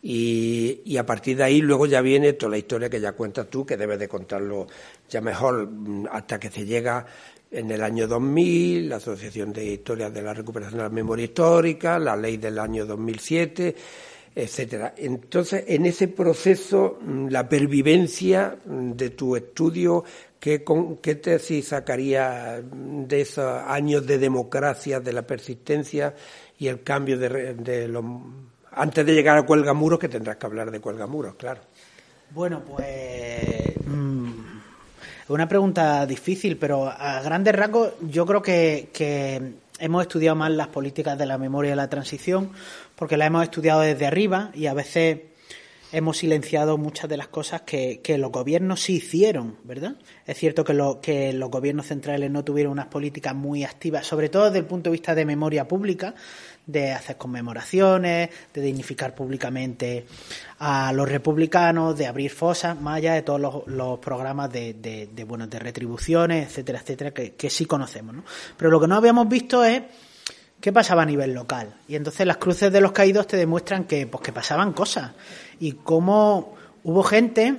y, 0.00 0.96
a 0.96 1.04
partir 1.04 1.36
de 1.36 1.44
ahí 1.44 1.60
luego 1.60 1.86
ya 1.86 2.00
viene 2.00 2.34
toda 2.34 2.50
la 2.50 2.58
historia 2.58 2.88
que 2.88 3.00
ya 3.00 3.12
cuentas 3.12 3.48
tú, 3.50 3.66
que 3.66 3.76
debes 3.76 3.98
de 3.98 4.08
contarlo 4.08 4.66
ya 5.08 5.20
mejor, 5.20 5.68
mm, 5.68 6.06
hasta 6.10 6.38
que 6.38 6.50
se 6.50 6.64
llega 6.64 7.04
en 7.50 7.70
el 7.70 7.82
año 7.82 8.06
2000, 8.06 8.88
la 8.88 8.96
Asociación 8.96 9.52
de 9.52 9.64
Historias 9.64 10.12
de 10.12 10.22
la 10.22 10.34
Recuperación 10.34 10.78
de 10.78 10.84
la 10.84 10.90
Memoria 10.90 11.24
Histórica, 11.24 11.98
la 11.98 12.16
ley 12.16 12.36
del 12.36 12.58
año 12.58 12.86
2007, 12.86 13.74
etcétera. 14.34 14.94
Entonces, 14.96 15.64
en 15.66 15.86
ese 15.86 16.08
proceso, 16.08 16.98
mm, 17.00 17.28
la 17.28 17.48
pervivencia 17.48 18.56
mm, 18.64 18.92
de 18.92 19.10
tu 19.10 19.36
estudio, 19.36 20.04
¿qué, 20.38 20.64
qué 21.02 21.14
tesis 21.16 21.68
sacaría 21.68 22.62
de 22.62 23.20
esos 23.20 23.62
años 23.66 24.06
de 24.06 24.18
democracia, 24.18 25.00
de 25.00 25.12
la 25.12 25.22
persistencia 25.22 26.14
y 26.58 26.68
el 26.68 26.82
cambio 26.82 27.18
de, 27.18 27.54
de 27.54 27.88
los... 27.88 28.04
Antes 28.72 29.04
de 29.04 29.14
llegar 29.14 29.38
a 29.38 29.42
Cuelgamuros, 29.42 29.98
que 29.98 30.08
tendrás 30.08 30.36
que 30.36 30.46
hablar 30.46 30.70
de 30.70 30.80
Cuelgamuros, 30.80 31.34
claro. 31.34 31.60
Bueno, 32.30 32.62
pues... 32.64 33.76
Mm, 33.86 34.30
es 35.24 35.30
una 35.30 35.48
pregunta 35.48 36.06
difícil, 36.06 36.56
pero 36.56 36.88
a 36.88 37.20
grandes 37.20 37.54
rasgos 37.54 37.94
yo 38.00 38.24
creo 38.24 38.40
que 38.40 38.88
hemos 39.78 40.02
estudiado 40.02 40.36
más 40.36 40.50
las 40.50 40.68
políticas 40.68 41.18
de 41.18 41.26
la 41.26 41.38
memoria 41.38 41.72
y 41.72 41.76
la 41.76 41.88
transición 41.88 42.50
porque 42.96 43.16
la 43.16 43.26
hemos 43.26 43.42
estudiado 43.42 43.80
desde 43.80 44.06
arriba 44.06 44.50
y 44.54 44.66
a 44.66 44.74
veces 44.74 45.20
hemos 45.92 46.18
silenciado 46.18 46.76
muchas 46.76 47.08
de 47.08 47.16
las 47.16 47.28
cosas 47.28 47.62
que, 47.62 48.00
los 48.18 48.30
gobiernos 48.30 48.82
sí 48.82 48.96
hicieron, 48.96 49.56
¿verdad? 49.64 49.96
Es 50.26 50.36
cierto 50.36 50.64
que, 50.64 50.76
que 51.00 51.32
los 51.32 51.50
gobiernos 51.50 51.86
centrales 51.86 52.30
no 52.30 52.44
tuvieron 52.44 52.72
unas 52.72 52.86
políticas 52.86 53.34
muy 53.34 53.64
activas, 53.64 54.06
sobre 54.06 54.28
todo 54.28 54.46
desde 54.46 54.58
el 54.58 54.66
punto 54.66 54.90
de 54.90 54.92
vista 54.92 55.14
de 55.14 55.24
memoria 55.24 55.66
pública, 55.66 56.14
de 56.66 56.92
hacer 56.92 57.16
conmemoraciones, 57.16 58.28
de 58.52 58.60
dignificar 58.60 59.14
públicamente 59.14 60.04
a 60.58 60.92
los 60.92 61.08
republicanos, 61.08 61.96
de 61.96 62.06
abrir 62.06 62.30
fosas, 62.30 62.80
más 62.80 62.96
allá 62.96 63.14
de 63.14 63.22
todos 63.22 63.64
los, 63.66 63.98
programas 64.00 64.52
de, 64.52 64.74
de, 64.74 65.08
de, 65.12 65.24
de 65.24 65.58
retribuciones, 65.58 66.48
etcétera, 66.48 66.80
etcétera, 66.80 67.10
que, 67.12 67.34
que 67.34 67.50
sí 67.50 67.64
conocemos, 67.64 68.14
¿no? 68.14 68.24
Pero 68.56 68.70
lo 68.70 68.80
que 68.80 68.88
no 68.88 68.96
habíamos 68.96 69.28
visto 69.28 69.64
es 69.64 69.82
¿Qué 70.60 70.72
pasaba 70.72 71.02
a 71.02 71.06
nivel 71.06 71.34
local? 71.34 71.76
Y 71.86 71.94
entonces 71.94 72.26
las 72.26 72.38
cruces 72.38 72.72
de 72.72 72.80
los 72.80 72.90
caídos 72.90 73.28
te 73.28 73.36
demuestran 73.36 73.84
que, 73.84 74.08
pues, 74.08 74.22
que 74.24 74.32
pasaban 74.32 74.72
cosas. 74.72 75.12
Y 75.60 75.72
cómo 75.72 76.56
hubo 76.82 77.04
gente 77.04 77.56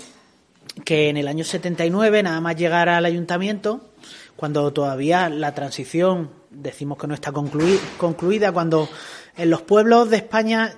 que 0.83 1.09
en 1.09 1.15
el 1.15 1.29
año 1.29 1.45
79, 1.45 2.23
nada 2.23 2.41
más 2.41 2.57
llegar 2.57 2.89
al 2.89 3.05
ayuntamiento, 3.05 3.89
cuando 4.35 4.71
todavía 4.73 5.29
la 5.29 5.53
transición, 5.53 6.29
decimos 6.49 6.97
que 6.97 7.07
no 7.07 7.13
está 7.13 7.31
concluida, 7.31 8.51
cuando 8.51 8.89
en 9.38 9.49
los 9.49 9.62
pueblos 9.62 10.09
de 10.09 10.17
España 10.17 10.75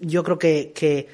yo 0.00 0.22
creo 0.22 0.38
que, 0.38 0.72
que, 0.74 1.08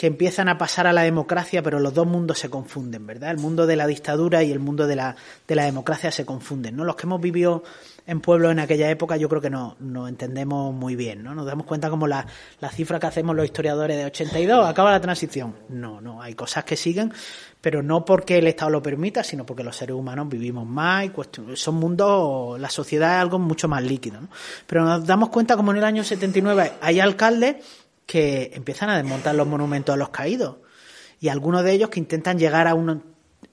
empiezan 0.00 0.48
a 0.48 0.58
pasar 0.58 0.86
a 0.86 0.92
la 0.92 1.02
democracia, 1.02 1.60
pero 1.62 1.80
los 1.80 1.92
dos 1.92 2.06
mundos 2.06 2.38
se 2.38 2.48
confunden, 2.48 3.04
¿verdad? 3.06 3.32
El 3.32 3.38
mundo 3.38 3.66
de 3.66 3.74
la 3.74 3.86
dictadura 3.86 4.44
y 4.44 4.52
el 4.52 4.60
mundo 4.60 4.86
de 4.86 4.94
la, 4.94 5.16
de 5.46 5.54
la 5.56 5.64
democracia 5.64 6.12
se 6.12 6.24
confunden, 6.24 6.76
¿no? 6.76 6.84
Los 6.84 6.94
que 6.94 7.02
hemos 7.06 7.20
vivido 7.20 7.64
en 8.06 8.20
pueblos 8.20 8.52
en 8.52 8.58
aquella 8.58 8.88
época 8.90 9.16
yo 9.16 9.28
creo 9.28 9.42
que 9.42 9.50
no, 9.50 9.76
no 9.80 10.08
entendemos 10.08 10.72
muy 10.72 10.96
bien, 10.96 11.22
¿no? 11.22 11.34
Nos 11.34 11.46
damos 11.46 11.66
cuenta 11.66 11.90
como 11.90 12.06
la, 12.06 12.26
la 12.60 12.70
cifra 12.70 12.98
que 12.98 13.06
hacemos 13.06 13.36
los 13.36 13.44
historiadores 13.44 13.96
de 13.96 14.06
82, 14.06 14.66
acaba 14.66 14.92
la 14.92 15.00
transición. 15.00 15.54
No, 15.68 16.00
no, 16.00 16.22
hay 16.22 16.34
cosas 16.34 16.64
que 16.64 16.76
siguen, 16.76 17.12
pero 17.60 17.82
no 17.82 18.04
porque 18.04 18.38
el 18.38 18.46
Estado 18.46 18.70
lo 18.70 18.82
permita, 18.82 19.22
sino 19.22 19.44
porque 19.44 19.62
los 19.62 19.76
seres 19.76 19.94
humanos 19.94 20.28
vivimos 20.28 20.66
más 20.66 21.04
y 21.04 21.12
son 21.54 21.74
mundos, 21.74 22.58
la 22.58 22.70
sociedad 22.70 23.16
es 23.16 23.20
algo 23.20 23.38
mucho 23.38 23.68
más 23.68 23.82
líquido, 23.82 24.22
¿no? 24.22 24.28
Pero 24.66 24.84
nos 24.84 25.06
damos 25.06 25.28
cuenta 25.28 25.56
como 25.56 25.72
en 25.72 25.78
el 25.78 25.84
año 25.84 26.02
79 26.02 26.72
hay 26.80 27.00
alcaldes 27.00 27.56
que 28.08 28.52
empiezan 28.54 28.88
a 28.88 28.96
desmontar 28.96 29.34
los 29.34 29.46
monumentos 29.46 29.92
a 29.92 29.98
los 29.98 30.08
caídos 30.08 30.56
y 31.20 31.28
algunos 31.28 31.62
de 31.62 31.72
ellos 31.72 31.90
que 31.90 32.00
intentan 32.00 32.38
llegar 32.38 32.66
a 32.66 32.74
un 32.74 33.02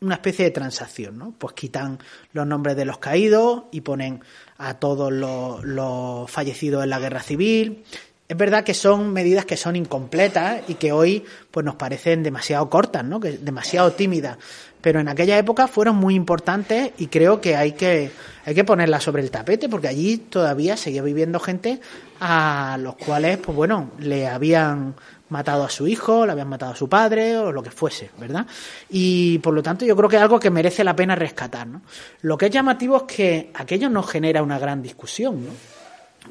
una 0.02 0.16
especie 0.16 0.46
de 0.46 0.52
transacción, 0.52 1.18
¿no? 1.18 1.34
Pues 1.38 1.54
quitan 1.54 2.00
los 2.32 2.46
nombres 2.46 2.76
de 2.76 2.86
los 2.86 2.98
caídos 3.00 3.64
y 3.72 3.82
ponen 3.82 4.22
a 4.58 4.76
todos 4.76 5.12
los, 5.12 6.32
fallecidos 6.32 6.84
en 6.84 6.90
la 6.90 7.00
guerra 7.00 7.22
civil. 7.22 7.84
Es 8.28 8.38
verdad 8.38 8.64
que 8.64 8.74
son 8.74 9.14
medidas 9.14 9.46
que 9.46 9.58
son 9.58 9.76
incompletas 9.76 10.64
y 10.68 10.76
que 10.76 10.92
hoy 10.92 11.24
pues 11.52 11.66
nos 11.66 11.76
parecen 11.76 12.24
demasiado 12.24 12.70
cortas, 12.70 13.04
¿no? 13.04 13.20
Que 13.20 13.38
demasiado 13.38 13.92
tímidas, 13.92 14.38
pero 14.86 15.00
en 15.00 15.08
aquella 15.08 15.36
época 15.40 15.68
fueron 15.68 15.96
muy 15.96 16.14
importantes 16.14 16.92
y 17.00 17.08
creo 17.08 17.42
que 17.42 17.56
hay 17.56 17.72
que 17.72 18.12
hay 18.46 18.54
que 18.54 18.64
ponerlas 18.64 19.02
sobre 19.02 19.24
el 19.24 19.32
tapete 19.32 19.68
porque 19.68 19.88
allí 19.88 20.18
todavía 20.18 20.78
seguía 20.78 21.02
viviendo 21.02 21.40
gente 21.40 21.82
a 22.20 22.78
los 22.80 22.96
cuales 22.96 23.40
pues 23.40 23.58
bueno, 23.58 23.90
le 23.98 24.28
habían 24.28 24.94
matado 25.30 25.64
a 25.64 25.72
su 25.72 25.88
hijo, 25.88 26.28
le 26.28 26.34
habían 26.34 26.50
matado 26.50 26.74
a 26.74 26.76
su 26.76 26.88
padre 26.88 27.36
o 27.36 27.52
lo 27.52 27.64
que 27.64 27.72
fuese, 27.72 28.12
¿verdad? 28.20 28.46
Y 28.88 29.40
por 29.40 29.56
lo 29.56 29.64
tanto 29.64 29.86
yo 29.86 29.96
creo 29.96 30.08
que 30.08 30.18
es 30.18 30.22
algo 30.22 30.40
que 30.40 30.52
merece 30.52 30.84
la 30.84 30.96
pena 30.96 31.16
rescatar, 31.16 31.66
¿no? 31.66 31.82
Lo 32.22 32.38
que 32.38 32.46
es 32.46 32.52
llamativo 32.52 32.98
es 32.98 33.04
que 33.16 33.52
aquello 33.56 33.90
no 33.90 34.04
genera 34.04 34.44
una 34.44 34.60
gran 34.60 34.84
discusión, 34.84 35.46
¿no? 35.46 35.52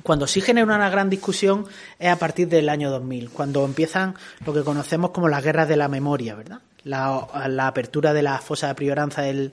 Cuando 0.05 0.29
sí 0.29 0.41
genera 0.41 0.65
una 0.65 0.91
gran 0.91 1.11
discusión 1.11 1.67
es 1.99 2.09
a 2.09 2.21
partir 2.21 2.47
del 2.49 2.69
año 2.69 2.89
2000, 2.93 3.31
cuando 3.31 3.65
empiezan 3.65 4.15
lo 4.47 4.55
que 4.55 4.63
conocemos 4.63 5.11
como 5.11 5.29
las 5.29 5.43
guerras 5.43 5.69
de 5.69 5.77
la 5.77 5.89
memoria, 5.89 6.37
¿verdad? 6.37 6.61
La, 6.85 7.67
apertura 7.67 8.13
de 8.13 8.23
la 8.23 8.39
fosa 8.39 8.69
de 8.69 8.75
prioranza 8.75 9.23
del, 9.23 9.53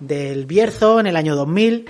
del 0.00 0.46
Bierzo 0.46 1.00
en 1.00 1.06
el 1.06 1.16
año 1.16 1.36
2000. 1.36 1.86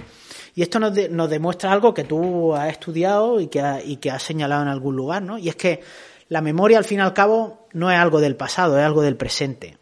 Y 0.55 0.63
esto 0.63 0.79
nos, 0.79 0.93
nos 1.11 1.31
demuestra 1.31 1.73
algo 1.73 1.95
que 1.95 2.05
tú 2.05 2.55
has 2.55 2.71
estudiado 2.71 3.41
y 3.41 3.49
que, 3.49 3.63
y 3.85 3.97
que 3.97 4.11
has 4.11 4.23
señalado 4.23 4.63
en 4.63 4.69
algún 4.69 4.95
lugar, 4.95 5.23
¿no? 5.23 5.39
Y 5.39 5.49
es 5.49 5.57
que 5.57 5.81
la 6.29 6.41
memoria, 6.41 6.79
al 6.79 6.85
fin 6.85 6.99
y 6.99 7.03
al 7.03 7.13
cabo, 7.13 7.67
no 7.73 7.91
es 7.91 7.99
algo 7.99 8.21
del 8.21 8.37
pasado, 8.37 8.79
es 8.79 8.85
algo 8.85 9.03
del 9.03 9.17
presente. 9.17 9.79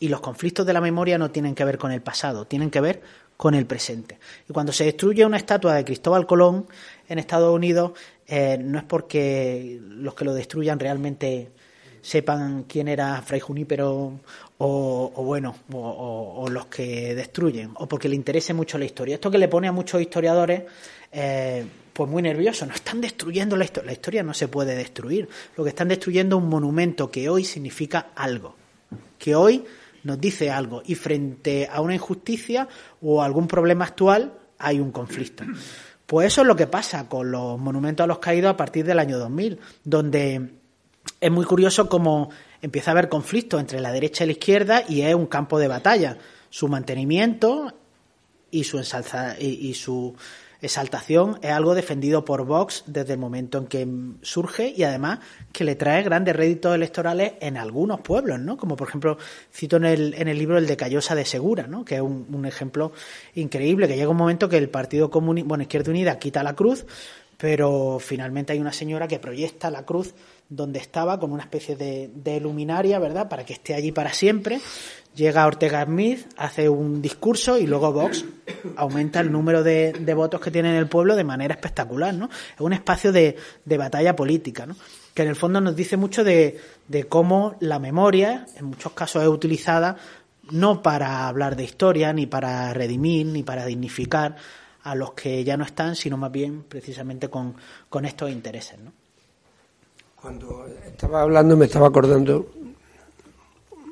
Y 0.00 0.08
los 0.08 0.20
conflictos 0.20 0.66
de 0.66 0.72
la 0.72 0.80
memoria 0.80 1.18
no 1.18 1.30
tienen 1.30 1.54
que 1.54 1.64
ver 1.64 1.78
con 1.78 1.92
el 1.92 2.02
pasado, 2.02 2.46
tienen 2.46 2.70
que 2.70 2.80
ver 2.80 3.02
con 3.36 3.54
el 3.54 3.66
presente. 3.66 4.18
Y 4.48 4.52
cuando 4.52 4.72
se 4.72 4.84
destruye 4.84 5.24
una 5.24 5.36
estatua 5.36 5.74
de 5.74 5.84
Cristóbal 5.84 6.26
Colón 6.26 6.66
en 7.08 7.18
Estados 7.18 7.54
Unidos, 7.54 7.92
eh, 8.26 8.58
no 8.58 8.78
es 8.78 8.84
porque 8.84 9.78
los 9.80 10.14
que 10.14 10.24
lo 10.24 10.34
destruyan 10.34 10.78
realmente 10.78 11.52
sepan 12.04 12.64
quién 12.64 12.86
era 12.86 13.22
Fray 13.22 13.40
Junípero 13.40 14.20
o, 14.58 15.24
bueno, 15.24 15.56
o, 15.72 16.46
los 16.50 16.66
que 16.66 17.14
destruyen, 17.14 17.70
o 17.76 17.88
porque 17.88 18.10
le 18.10 18.14
interese 18.14 18.52
mucho 18.52 18.76
la 18.76 18.84
historia. 18.84 19.14
Esto 19.14 19.30
que 19.30 19.38
le 19.38 19.48
pone 19.48 19.68
a 19.68 19.72
muchos 19.72 20.02
historiadores 20.02 20.64
eh, 21.10 21.64
pues 21.94 22.10
muy 22.10 22.22
nerviosos. 22.22 22.68
No 22.68 22.74
están 22.74 23.00
destruyendo 23.00 23.56
la 23.56 23.64
historia. 23.64 23.86
La 23.86 23.92
historia 23.94 24.22
no 24.22 24.34
se 24.34 24.48
puede 24.48 24.76
destruir. 24.76 25.28
Lo 25.56 25.64
que 25.64 25.70
están 25.70 25.88
destruyendo 25.88 26.36
es 26.36 26.42
un 26.42 26.50
monumento 26.50 27.10
que 27.10 27.30
hoy 27.30 27.42
significa 27.42 28.08
algo. 28.14 28.54
Que 29.18 29.34
hoy 29.34 29.64
nos 30.02 30.20
dice 30.20 30.50
algo. 30.50 30.82
Y 30.84 30.96
frente 30.96 31.68
a 31.72 31.80
una 31.80 31.94
injusticia 31.94 32.68
o 33.00 33.22
algún 33.22 33.48
problema 33.48 33.86
actual 33.86 34.34
hay 34.58 34.78
un 34.78 34.92
conflicto. 34.92 35.44
Pues 36.04 36.26
eso 36.26 36.42
es 36.42 36.46
lo 36.46 36.54
que 36.54 36.66
pasa 36.66 37.08
con 37.08 37.30
los 37.30 37.58
monumentos 37.58 38.04
a 38.04 38.06
los 38.06 38.18
caídos 38.18 38.50
a 38.50 38.56
partir 38.58 38.84
del 38.84 38.98
año 38.98 39.18
2000, 39.18 39.58
donde 39.84 40.50
es 41.24 41.30
muy 41.30 41.46
curioso 41.46 41.88
cómo 41.88 42.28
empieza 42.60 42.90
a 42.90 42.92
haber 42.92 43.08
conflicto 43.08 43.58
entre 43.58 43.80
la 43.80 43.92
derecha 43.92 44.24
y 44.24 44.26
la 44.26 44.32
izquierda 44.32 44.84
y 44.86 45.00
es 45.00 45.14
un 45.14 45.24
campo 45.24 45.58
de 45.58 45.68
batalla. 45.68 46.18
Su 46.50 46.68
mantenimiento 46.68 47.72
y 48.50 48.64
su, 48.64 48.76
ensalza, 48.76 49.34
y 49.40 49.72
su 49.72 50.14
exaltación 50.60 51.38
es 51.40 51.50
algo 51.50 51.74
defendido 51.74 52.26
por 52.26 52.44
Vox 52.44 52.84
desde 52.86 53.14
el 53.14 53.18
momento 53.18 53.56
en 53.56 53.66
que 53.66 53.88
surge 54.20 54.72
y 54.76 54.82
además 54.82 55.20
que 55.50 55.64
le 55.64 55.76
trae 55.76 56.02
grandes 56.02 56.36
réditos 56.36 56.74
electorales 56.74 57.32
en 57.40 57.56
algunos 57.56 58.00
pueblos, 58.02 58.38
¿no? 58.40 58.58
Como 58.58 58.76
por 58.76 58.88
ejemplo 58.88 59.16
cito 59.52 59.76
en 59.76 59.84
el, 59.84 60.14
en 60.14 60.28
el 60.28 60.38
libro 60.38 60.58
el 60.58 60.66
de 60.66 60.76
Callosa 60.76 61.14
de 61.14 61.24
Segura, 61.24 61.66
¿no? 61.66 61.86
Que 61.86 61.96
es 61.96 62.00
un, 62.00 62.26
un 62.32 62.44
ejemplo 62.46 62.92
increíble, 63.34 63.88
que 63.88 63.96
llega 63.96 64.10
un 64.10 64.16
momento 64.16 64.48
que 64.48 64.58
el 64.58 64.68
Partido 64.68 65.10
Comunista, 65.10 65.48
bueno, 65.48 65.62
Izquierda 65.62 65.90
Unida 65.90 66.18
quita 66.18 66.42
la 66.42 66.54
cruz, 66.54 66.84
pero 67.38 67.98
finalmente 68.00 68.52
hay 68.52 68.58
una 68.58 68.72
señora 68.72 69.08
que 69.08 69.18
proyecta 69.18 69.70
la 69.70 69.84
cruz 69.84 70.14
donde 70.48 70.78
estaba 70.78 71.18
con 71.18 71.32
una 71.32 71.42
especie 71.42 71.74
de, 71.74 72.10
de, 72.14 72.40
luminaria, 72.40 72.98
¿verdad? 72.98 73.28
Para 73.28 73.44
que 73.44 73.54
esté 73.54 73.74
allí 73.74 73.92
para 73.92 74.12
siempre 74.12 74.60
llega 75.14 75.46
Ortega 75.46 75.84
Smith, 75.84 76.26
hace 76.36 76.68
un 76.68 77.00
discurso 77.00 77.58
y 77.58 77.66
luego 77.66 77.92
Vox 77.92 78.24
aumenta 78.76 79.20
el 79.20 79.30
número 79.30 79.62
de, 79.62 79.92
votos 80.14 80.40
que 80.40 80.50
tiene 80.50 80.70
en 80.70 80.76
el 80.76 80.88
pueblo 80.88 81.16
de 81.16 81.24
manera 81.24 81.54
espectacular, 81.54 82.14
¿no? 82.14 82.26
Es 82.26 82.60
un 82.60 82.72
espacio 82.72 83.12
de, 83.12 83.36
batalla 83.64 84.16
política, 84.16 84.66
¿no? 84.66 84.76
Que 85.14 85.22
en 85.22 85.28
el 85.28 85.36
fondo 85.36 85.60
nos 85.60 85.76
dice 85.76 85.96
mucho 85.96 86.24
de, 86.24 86.60
cómo 87.08 87.56
la 87.60 87.78
memoria, 87.78 88.46
en 88.56 88.66
muchos 88.66 88.92
casos, 88.92 89.22
es 89.22 89.28
utilizada 89.28 89.96
no 90.50 90.82
para 90.82 91.26
hablar 91.26 91.56
de 91.56 91.64
historia, 91.64 92.12
ni 92.12 92.26
para 92.26 92.74
redimir, 92.74 93.26
ni 93.26 93.42
para 93.42 93.64
dignificar 93.64 94.36
a 94.84 94.94
los 94.94 95.14
que 95.14 95.42
ya 95.42 95.56
no 95.56 95.64
están, 95.64 95.96
sino 95.96 96.16
más 96.16 96.30
bien 96.30 96.64
precisamente 96.68 97.28
con, 97.28 97.56
estos 98.04 98.30
intereses, 98.30 98.78
¿no? 98.78 98.92
Cuando 100.20 100.66
estaba 100.86 101.22
hablando 101.22 101.56
me 101.56 101.66
estaba 101.66 101.88
acordando 101.88 102.50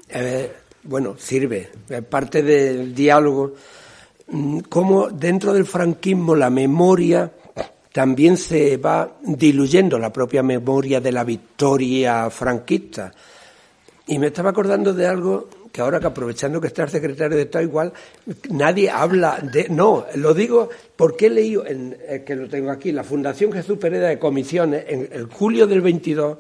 eh, 0.09 0.53
bueno, 0.85 1.17
sirve, 1.19 1.71
es 1.89 2.05
parte 2.05 2.43
del 2.43 2.95
diálogo, 2.95 3.55
mm, 4.29 4.61
como 4.61 5.09
dentro 5.09 5.53
del 5.53 5.65
franquismo 5.65 6.35
la 6.35 6.51
memoria 6.51 7.31
también 7.93 8.37
se 8.37 8.79
va 8.79 9.17
diluyendo, 9.23 9.99
la 9.99 10.13
propia 10.13 10.43
memoria 10.43 11.01
de 11.01 11.13
la 11.13 11.25
victoria 11.25 12.31
franquista. 12.31 13.13
Y 14.07 14.19
me 14.19 14.29
estaba 14.29 14.51
acordando 14.51 14.95
de 14.95 15.07
algo 15.07 15.49
que 15.73 15.81
ahora 15.81 15.99
que 15.99 16.07
aprovechando 16.07 16.61
que 16.61 16.67
está 16.67 16.83
el 16.85 16.91
secretario 16.91 17.37
de 17.37 17.45
Estado 17.45 17.65
igual, 17.65 17.93
nadie 18.51 18.91
habla 18.91 19.39
de... 19.41 19.69
No, 19.71 20.05
lo 20.17 20.35
digo 20.35 20.69
porque 20.95 21.27
he 21.27 21.31
leído, 21.31 21.67
en, 21.67 21.97
eh, 22.07 22.23
que 22.25 22.37
lo 22.37 22.49
tengo 22.49 22.71
aquí, 22.71 22.93
la 22.93 23.03
Fundación 23.03 23.53
Jesús 23.53 23.79
Pereda 23.79 24.09
de 24.09 24.19
Comisiones, 24.19 24.85
en 24.87 25.09
el 25.11 25.27
julio 25.27 25.67
del 25.67 25.81
22, 25.81 26.39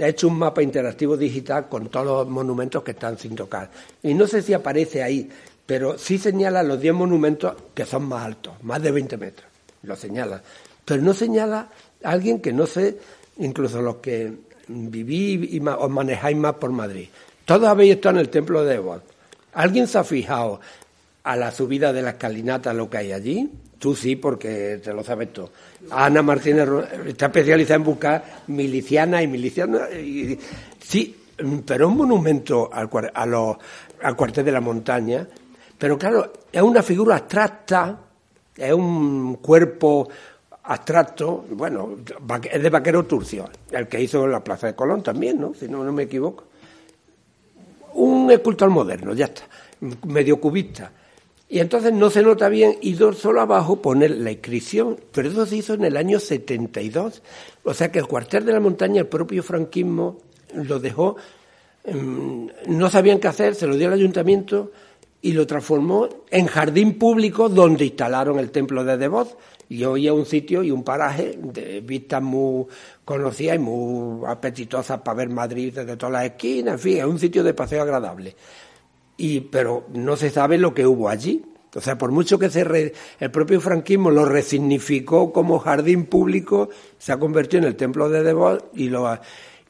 ha 0.00 0.06
hecho 0.06 0.28
un 0.28 0.38
mapa 0.38 0.62
interactivo 0.62 1.16
digital 1.16 1.68
con 1.68 1.88
todos 1.88 2.06
los 2.06 2.28
monumentos 2.28 2.84
que 2.84 2.92
están 2.92 3.18
sin 3.18 3.34
tocar. 3.34 3.68
Y 4.02 4.14
no 4.14 4.28
sé 4.28 4.42
si 4.42 4.54
aparece 4.54 5.02
ahí, 5.02 5.28
pero 5.66 5.98
sí 5.98 6.16
señala 6.16 6.62
los 6.62 6.80
10 6.80 6.94
monumentos 6.94 7.54
que 7.74 7.84
son 7.84 8.04
más 8.04 8.24
altos, 8.24 8.54
más 8.62 8.80
de 8.80 8.92
20 8.92 9.16
metros. 9.16 9.48
Lo 9.82 9.96
señala. 9.96 10.42
Pero 10.84 11.02
no 11.02 11.12
señala 11.12 11.68
a 12.02 12.10
alguien 12.10 12.40
que 12.40 12.52
no 12.52 12.66
sé, 12.66 12.96
incluso 13.38 13.82
los 13.82 13.96
que 13.96 14.32
viví 14.68 15.48
y 15.50 15.60
os 15.66 15.90
manejáis 15.90 16.36
más 16.36 16.54
por 16.54 16.70
Madrid. 16.70 17.08
Todos 17.48 17.66
habéis 17.66 17.94
estado 17.94 18.16
en 18.16 18.20
el 18.20 18.28
templo 18.28 18.62
de 18.62 18.74
Ebol. 18.74 19.00
¿Alguien 19.54 19.86
se 19.86 19.96
ha 19.96 20.04
fijado 20.04 20.60
a 21.24 21.34
la 21.34 21.50
subida 21.50 21.94
de 21.94 22.02
la 22.02 22.10
escalinata 22.10 22.74
lo 22.74 22.90
que 22.90 22.98
hay 22.98 23.12
allí? 23.12 23.50
Tú 23.78 23.96
sí, 23.96 24.16
porque 24.16 24.82
te 24.84 24.92
lo 24.92 25.02
sabes 25.02 25.32
todo. 25.32 25.50
Ana 25.90 26.20
Martínez 26.20 26.68
está 27.06 27.24
especializada 27.24 27.76
en 27.76 27.84
buscar 27.84 28.24
milicianas 28.48 29.22
y 29.22 29.28
milicianas. 29.28 29.88
Sí, 30.78 31.16
pero 31.64 31.88
un 31.88 31.96
monumento 31.96 32.68
al, 32.70 32.90
a 33.14 33.58
al 34.02 34.14
cuartel 34.14 34.44
de 34.44 34.52
la 34.52 34.60
montaña. 34.60 35.26
Pero 35.78 35.96
claro, 35.96 36.30
es 36.52 36.60
una 36.60 36.82
figura 36.82 37.16
abstracta, 37.16 37.98
es 38.58 38.72
un 38.74 39.36
cuerpo 39.36 40.06
abstracto, 40.64 41.46
bueno, 41.52 41.96
es 42.52 42.62
de 42.62 42.68
Vaquero 42.68 43.06
Turcio, 43.06 43.48
el 43.70 43.88
que 43.88 44.02
hizo 44.02 44.26
la 44.26 44.44
Plaza 44.44 44.66
de 44.66 44.74
Colón 44.74 45.02
también, 45.02 45.40
¿no? 45.40 45.54
Si 45.54 45.66
no, 45.66 45.82
no 45.82 45.92
me 45.94 46.02
equivoco. 46.02 46.47
Un 47.98 48.30
escultor 48.30 48.70
moderno, 48.70 49.12
ya 49.12 49.26
está, 49.26 49.42
medio 50.06 50.40
cubista. 50.40 50.92
Y 51.48 51.60
entonces 51.60 51.92
no 51.92 52.10
se 52.10 52.22
nota 52.22 52.48
bien 52.48 52.76
y 52.82 52.94
solo 52.94 53.40
abajo 53.40 53.80
pone 53.80 54.08
la 54.08 54.30
inscripción, 54.30 55.00
pero 55.12 55.30
eso 55.30 55.46
se 55.46 55.56
hizo 55.56 55.74
en 55.74 55.84
el 55.84 55.96
año 55.96 56.20
72. 56.20 57.22
O 57.64 57.74
sea 57.74 57.90
que 57.90 57.98
el 57.98 58.06
cuartel 58.06 58.44
de 58.44 58.52
la 58.52 58.60
montaña, 58.60 59.00
el 59.00 59.06
propio 59.06 59.42
franquismo, 59.42 60.18
lo 60.54 60.78
dejó, 60.78 61.16
em, 61.84 62.48
no 62.66 62.90
sabían 62.90 63.18
qué 63.18 63.28
hacer, 63.28 63.54
se 63.54 63.66
lo 63.66 63.76
dio 63.76 63.88
al 63.88 63.94
ayuntamiento 63.94 64.72
y 65.22 65.32
lo 65.32 65.46
transformó 65.46 66.08
en 66.30 66.46
jardín 66.46 66.98
público 66.98 67.48
donde 67.48 67.86
instalaron 67.86 68.38
el 68.38 68.50
templo 68.50 68.84
de 68.84 68.98
Devoz. 68.98 69.36
Y 69.70 69.84
hoy 69.84 70.06
es 70.06 70.12
un 70.12 70.24
sitio 70.24 70.62
y 70.62 70.70
un 70.70 70.82
paraje 70.82 71.38
de 71.42 71.80
vistas 71.80 72.22
muy 72.22 72.66
conocidas 73.08 73.56
y 73.56 73.58
muy 73.58 74.26
apetitosas 74.26 75.00
para 75.00 75.16
ver 75.16 75.30
Madrid 75.30 75.72
desde 75.74 75.96
todas 75.96 76.12
las 76.12 76.24
esquinas, 76.26 76.74
en 76.74 76.78
fin, 76.78 76.98
es 76.98 77.04
un 77.06 77.18
sitio 77.18 77.42
de 77.42 77.54
paseo 77.54 77.80
agradable 77.80 78.36
y 79.16 79.40
pero 79.40 79.86
no 79.94 80.14
se 80.14 80.28
sabe 80.28 80.58
lo 80.58 80.74
que 80.74 80.86
hubo 80.86 81.08
allí. 81.08 81.42
O 81.74 81.80
sea, 81.80 81.96
por 81.96 82.10
mucho 82.10 82.38
que 82.38 82.50
se 82.50 82.92
el 83.18 83.30
propio 83.30 83.62
franquismo 83.62 84.10
lo 84.10 84.26
resignificó 84.26 85.32
como 85.32 85.58
jardín 85.58 86.04
público, 86.04 86.68
se 86.98 87.12
ha 87.12 87.18
convertido 87.18 87.62
en 87.62 87.68
el 87.68 87.76
templo 87.76 88.10
de 88.10 88.22
Devot 88.22 88.70
y, 88.74 88.90
lo, 88.90 89.18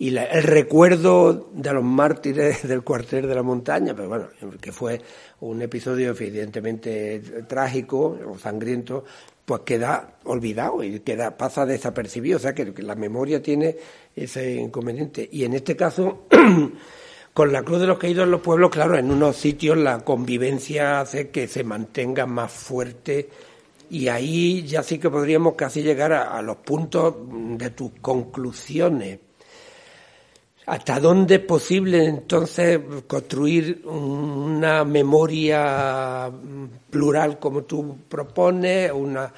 y 0.00 0.16
el 0.16 0.42
recuerdo 0.42 1.48
de 1.52 1.72
los 1.72 1.84
mártires 1.84 2.62
del 2.66 2.82
cuartel 2.82 3.28
de 3.28 3.34
la 3.36 3.44
montaña, 3.44 3.94
pero 3.94 4.08
bueno, 4.08 4.26
que 4.60 4.72
fue 4.72 5.00
un 5.40 5.62
episodio 5.62 6.10
evidentemente 6.10 7.20
trágico 7.46 8.18
o 8.26 8.36
sangriento, 8.36 9.04
pues 9.48 9.62
queda 9.62 10.18
olvidado 10.24 10.84
y 10.84 11.00
queda 11.00 11.38
pasa 11.38 11.64
desapercibido. 11.64 12.36
O 12.36 12.40
sea, 12.40 12.54
que 12.54 12.70
la 12.82 12.94
memoria 12.94 13.42
tiene 13.42 13.76
ese 14.14 14.56
inconveniente. 14.56 15.26
Y 15.32 15.44
en 15.44 15.54
este 15.54 15.74
caso 15.74 16.26
Con 17.38 17.52
la 17.52 17.62
Cruz 17.62 17.80
de 17.80 17.86
los 17.86 17.98
Caídos 17.98 18.24
en 18.24 18.32
los 18.32 18.40
pueblos, 18.40 18.68
claro, 18.68 18.98
en 18.98 19.12
unos 19.12 19.36
sitios 19.36 19.78
la 19.78 20.00
convivencia 20.00 21.00
hace 21.00 21.30
que 21.30 21.46
se 21.46 21.62
mantenga 21.62 22.26
más 22.26 22.50
fuerte 22.50 23.28
y 23.88 24.08
ahí 24.08 24.64
ya 24.66 24.82
sí 24.82 24.98
que 24.98 25.08
podríamos 25.08 25.54
casi 25.54 25.84
llegar 25.84 26.12
a, 26.12 26.42
los 26.42 26.56
puntos 26.56 27.14
de 27.56 27.70
tus 27.70 27.92
conclusiones. 28.00 29.20
¿Hasta 30.68 31.00
dónde 31.00 31.36
es 31.36 31.40
posible 31.40 32.04
entonces 32.04 32.78
construir 33.06 33.82
una 33.86 34.84
memoria 34.84 36.30
plural 36.90 37.38
como 37.38 37.64
tú 37.64 37.98
propones, 38.08 38.92
una 38.92 39.32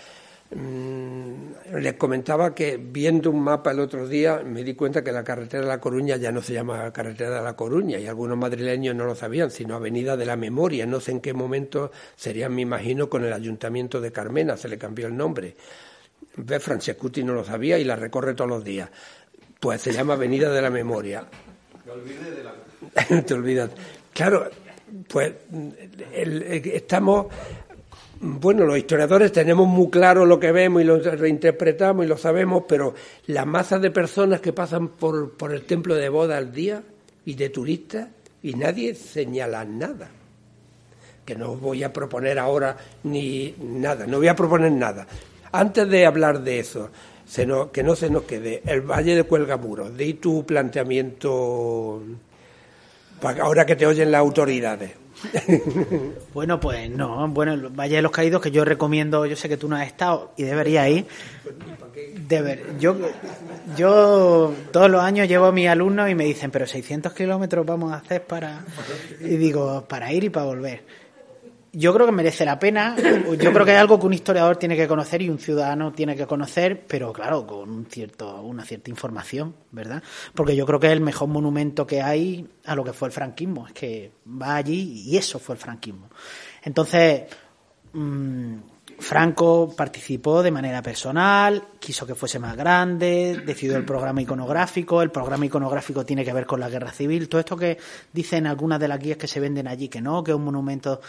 Mm, 0.53 1.79
les 1.79 1.95
comentaba 1.95 2.53
que 2.53 2.77
viendo 2.77 3.31
un 3.31 3.41
mapa 3.41 3.71
el 3.71 3.79
otro 3.79 4.09
día 4.09 4.43
me 4.45 4.65
di 4.65 4.75
cuenta 4.75 5.05
que 5.05 5.13
la 5.13 5.23
carretera 5.23 5.63
de 5.63 5.69
La 5.69 5.81
Coruña 5.81 6.17
ya 6.17 6.33
no 6.33 6.43
se 6.43 6.55
llama 6.55 6.93
carretera 6.93 7.37
de 7.37 7.45
La 7.45 7.55
Coruña 7.55 8.01
y 8.01 8.09
algunos 8.09 8.37
madrileños 8.37 8.97
no 8.97 9.05
lo 9.05 9.15
sabían, 9.15 9.53
sino 9.53 9.77
Avenida 9.77 10.17
de 10.17 10.27
la 10.27 10.35
Memoria. 10.37 10.87
No 10.87 10.99
sé 11.01 11.13
en 11.13 11.21
qué 11.21 11.33
momento 11.33 11.93
sería, 12.17 12.49
me 12.49 12.63
imagino, 12.63 13.09
con 13.09 13.25
el 13.25 13.33
ayuntamiento 13.33 14.01
de 14.01 14.11
Carmena, 14.11 14.57
se 14.57 14.69
le 14.69 14.77
cambió 14.77 15.07
el 15.07 15.17
nombre. 15.17 15.55
Ve, 16.37 16.59
Francescuti 16.59 17.23
no 17.23 17.33
lo 17.33 17.45
sabía 17.45 17.79
y 17.79 17.85
la 17.85 17.95
recorre 17.95 18.35
todos 18.35 18.51
los 18.51 18.65
días. 18.65 18.91
Pues 19.61 19.83
se 19.83 19.93
llama 19.93 20.15
Avenida 20.15 20.51
de 20.51 20.63
la 20.63 20.71
Memoria. 20.71 21.25
Me 21.85 22.31
de 22.31 22.43
la... 22.43 23.23
Te 23.27 23.35
olvidas. 23.35 23.71
Claro, 24.13 24.51
pues 25.07 25.35
estamos 26.65 27.27
bueno, 28.23 28.67
los 28.67 28.77
historiadores 28.77 29.33
tenemos 29.33 29.67
muy 29.67 29.89
claro 29.89 30.27
lo 30.27 30.39
que 30.39 30.53
vemos 30.53 30.83
y 30.83 30.85
lo 30.85 30.99
reinterpretamos 30.99 32.05
y 32.05 32.09
lo 32.09 32.19
sabemos, 32.19 32.65
pero 32.69 32.95
la 33.29 33.47
masa 33.47 33.79
de 33.79 33.91
personas 33.91 34.43
que 34.43 34.53
pasan 34.53 34.89
por, 34.89 35.33
por 35.39 35.55
el 35.55 35.63
templo 35.63 35.95
de 35.95 36.11
boda 36.11 36.37
al 36.37 36.53
día 36.53 36.83
y 37.25 37.35
de 37.35 37.49
turistas 37.49 38.09
y 38.43 38.53
nadie 38.55 38.95
señala 38.95 39.65
nada. 39.65 40.11
Que 41.25 41.35
no 41.35 41.55
voy 41.55 41.83
a 41.83 41.95
proponer 41.95 42.39
ahora 42.39 42.77
ni 43.05 43.55
nada, 43.59 44.07
no 44.07 44.19
voy 44.19 44.29
a 44.29 44.37
proponer 44.37 44.73
nada. 44.73 45.07
Antes 45.53 45.89
de 45.89 46.05
hablar 46.05 46.43
de 46.43 46.59
eso, 46.61 46.91
que 47.73 47.83
no 47.83 47.95
se 47.95 48.11
nos 48.11 48.25
quede 48.25 48.63
el 48.67 48.81
Valle 48.81 49.15
de 49.15 49.23
Cuelgamuros. 49.23 49.97
Di 49.97 50.15
tu 50.15 50.45
planteamiento 50.45 52.03
ahora 53.41 53.65
que 53.65 53.77
te 53.77 53.87
oyen 53.87 54.11
las 54.11 54.21
autoridades. 54.21 54.93
bueno, 56.35 56.59
pues 56.59 56.91
no. 56.91 57.29
Bueno, 57.29 57.53
el 57.53 57.69
Valle 57.69 57.97
de 57.97 58.03
los 58.03 58.11
Caídos 58.11 58.41
que 58.41 58.51
yo 58.51 58.65
recomiendo, 58.65 59.27
yo 59.27 59.37
sé 59.37 59.49
que 59.49 59.57
tú 59.57 59.69
no 59.69 59.77
has 59.77 59.87
estado 59.87 60.33
y 60.37 60.43
deberías 60.43 60.89
ir. 60.89 61.07
Yo, 62.79 62.97
yo 63.77 64.55
todos 64.73 64.91
los 64.91 65.03
años 65.03 65.29
llevo 65.29 65.47
a 65.47 65.53
mis 65.53 65.69
alumnos 65.69 66.11
y 66.11 66.15
me 66.15 66.25
dicen, 66.25 66.51
pero 66.51 66.67
600 66.67 67.13
kilómetros 67.13 67.65
vamos 67.67 67.93
a 67.93 67.97
hacer 67.97 68.25
para... 68.25 68.65
Y 69.21 69.37
digo, 69.37 69.85
para 69.87 70.13
ir 70.13 70.25
y 70.25 70.31
para 70.31 70.47
volver 70.47 71.00
yo 71.73 71.95
creo 71.95 72.07
que 72.07 72.13
merece 72.13 72.45
la 72.45 72.59
pena. 72.59 72.97
Yo 72.97 73.53
creo 73.53 73.65
que 73.65 73.73
hay 73.73 73.77
algo 73.77 73.99
que 73.99 74.07
un 74.07 74.13
historiador 74.13 74.57
tiene 74.57 74.77
que 74.77 74.89
conocer 74.89 75.23
y 75.23 75.31
un 75.31 75.39
ciudadano 75.39 75.93
tiene 75.93 76.17
que 76.17 76.27
conocer, 76.27 76.85
pero 76.87 77.13
claro, 77.13 77.47
con 77.47 77.71
un 77.71 77.87
cierto, 77.87 78.41
una 78.43 78.65
cierta 78.65 78.91
información, 78.91 79.55
¿verdad? 79.71 80.03
Porque 80.35 80.57
yo 80.57 80.67
creo 80.67 80.81
que 80.81 80.89
es 80.89 80.93
el 80.93 81.01
mejor 81.01 81.29
monumento 81.29 81.87
que 81.87 82.03
hay 82.03 82.49
a 82.65 82.75
lo 82.75 82.85
que 82.85 82.93
fue 82.93 83.09
el 83.09 83.13
franquismo. 83.13 83.67
Es 83.67 83.73
que 83.73 84.13
va 84.27 84.57
allí 84.57 85.05
y 85.07 85.17
eso 85.17 85.39
fue 85.39 85.55
el 85.55 85.61
franquismo. 85.61 86.11
Entonces, 86.63 87.23
mm, 87.93 88.57
Franco 89.01 89.73
participó 89.75 90.43
de 90.43 90.51
manera 90.51 90.83
personal, 90.83 91.69
quiso 91.79 92.07
que 92.07 92.15
fuese 92.15 92.39
más 92.39 92.57
grande, 92.57 93.43
decidió 93.45 93.77
el 93.77 93.85
programa 93.85 94.21
iconográfico, 94.21 95.03
el 95.03 95.11
programa 95.11 95.47
iconográfico 95.47 96.05
tiene 96.05 96.25
que 96.25 96.33
ver 96.33 96.47
con 96.47 96.61
la 96.61 96.69
guerra 96.69 96.93
civil, 96.93 97.29
todo 97.29 97.41
esto 97.41 97.57
que 97.57 97.79
dicen 98.13 98.47
algunas 98.47 98.79
de 98.79 98.89
las 98.89 98.99
guías 98.99 99.17
que 99.17 99.27
se 99.27 99.41
venden 99.41 99.69
allí, 99.69 99.89
que 99.89 100.03
no, 100.03 100.23
que 100.23 100.33
es 100.33 100.37
un 100.37 100.45
monumento 100.45 101.01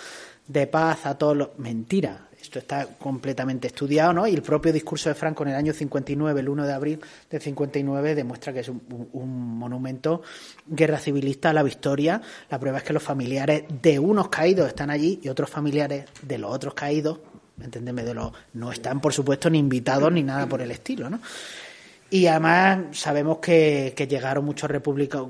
de 0.52 0.68
paz 0.68 1.06
a 1.06 1.18
todos 1.18 1.38
los... 1.38 1.50
Mentira, 1.58 2.28
esto 2.42 2.60
está 2.60 2.86
completamente 2.98 3.68
estudiado, 3.68 4.14
¿no? 4.14 4.28
Y 4.28 4.34
el 4.34 4.42
propio 4.42 4.74
discurso 4.74 5.10
de 5.10 5.16
Franco 5.16 5.44
en 5.44 5.50
el 5.50 5.56
año 5.56 5.74
59, 5.74 6.40
el 6.40 6.50
1 6.50 6.66
de 6.66 6.74
abril 6.74 7.00
del 7.30 7.42
59, 7.42 8.16
demuestra 8.16 8.52
que 8.52 8.62
es 8.62 8.70
un, 8.70 8.82
monumento 9.58 10.24
guerra 10.66 10.98
civilista 10.98 11.52
a 11.52 11.54
la 11.54 11.64
victoria. 11.64 12.22
La 12.50 12.60
prueba 12.60 12.80
es 12.80 12.84
que 12.84 12.94
los 12.94 13.04
familiares 13.04 13.64
de 13.82 14.00
unos 14.00 14.30
caídos 14.30 14.68
están 14.68 14.90
allí 14.90 15.20
y 15.24 15.30
otros 15.30 15.50
familiares 15.50 16.06
de 16.24 16.38
los 16.40 16.52
otros 16.52 16.74
caídos, 16.74 17.20
entendeme, 17.62 18.04
de 18.04 18.16
los 18.16 18.32
no 18.54 18.72
están, 18.72 19.00
por 19.00 19.14
supuesto, 19.14 19.50
ni 19.50 19.60
invitados 19.60 20.12
ni 20.12 20.24
nada 20.24 20.48
por 20.48 20.62
el 20.62 20.72
estilo, 20.72 21.10
¿no? 21.10 21.20
Y 22.14 22.28
además 22.28 22.88
sabemos 22.92 23.38
que, 23.38 23.96
llegaron 23.98 24.44
muchos 24.44 24.70
republicanos, 24.70 25.30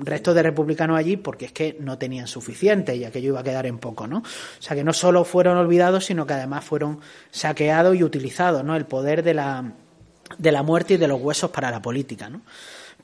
restos 0.00 0.34
de 0.34 0.42
republicanos 0.42 0.98
allí 0.98 1.18
porque 1.18 1.44
es 1.44 1.52
que 1.52 1.76
no 1.78 1.98
tenían 1.98 2.26
suficiente 2.26 2.96
y 2.96 3.04
aquello 3.04 3.28
iba 3.28 3.40
a 3.40 3.44
quedar 3.44 3.66
en 3.66 3.76
poco, 3.76 4.06
¿no? 4.06 4.20
O 4.20 4.62
sea 4.62 4.74
que 4.74 4.82
no 4.82 4.94
solo 4.94 5.24
fueron 5.24 5.58
olvidados, 5.58 6.06
sino 6.06 6.26
que 6.26 6.32
además 6.32 6.64
fueron 6.64 7.00
saqueados 7.30 7.96
y 7.96 8.02
utilizados, 8.02 8.64
¿no? 8.64 8.76
El 8.76 8.86
poder 8.86 9.22
de 9.22 9.34
la, 9.34 9.74
de 10.38 10.52
la 10.52 10.62
muerte 10.62 10.94
y 10.94 10.96
de 10.96 11.06
los 11.06 11.20
huesos 11.20 11.50
para 11.50 11.70
la 11.70 11.82
política, 11.82 12.30
¿no? 12.30 12.40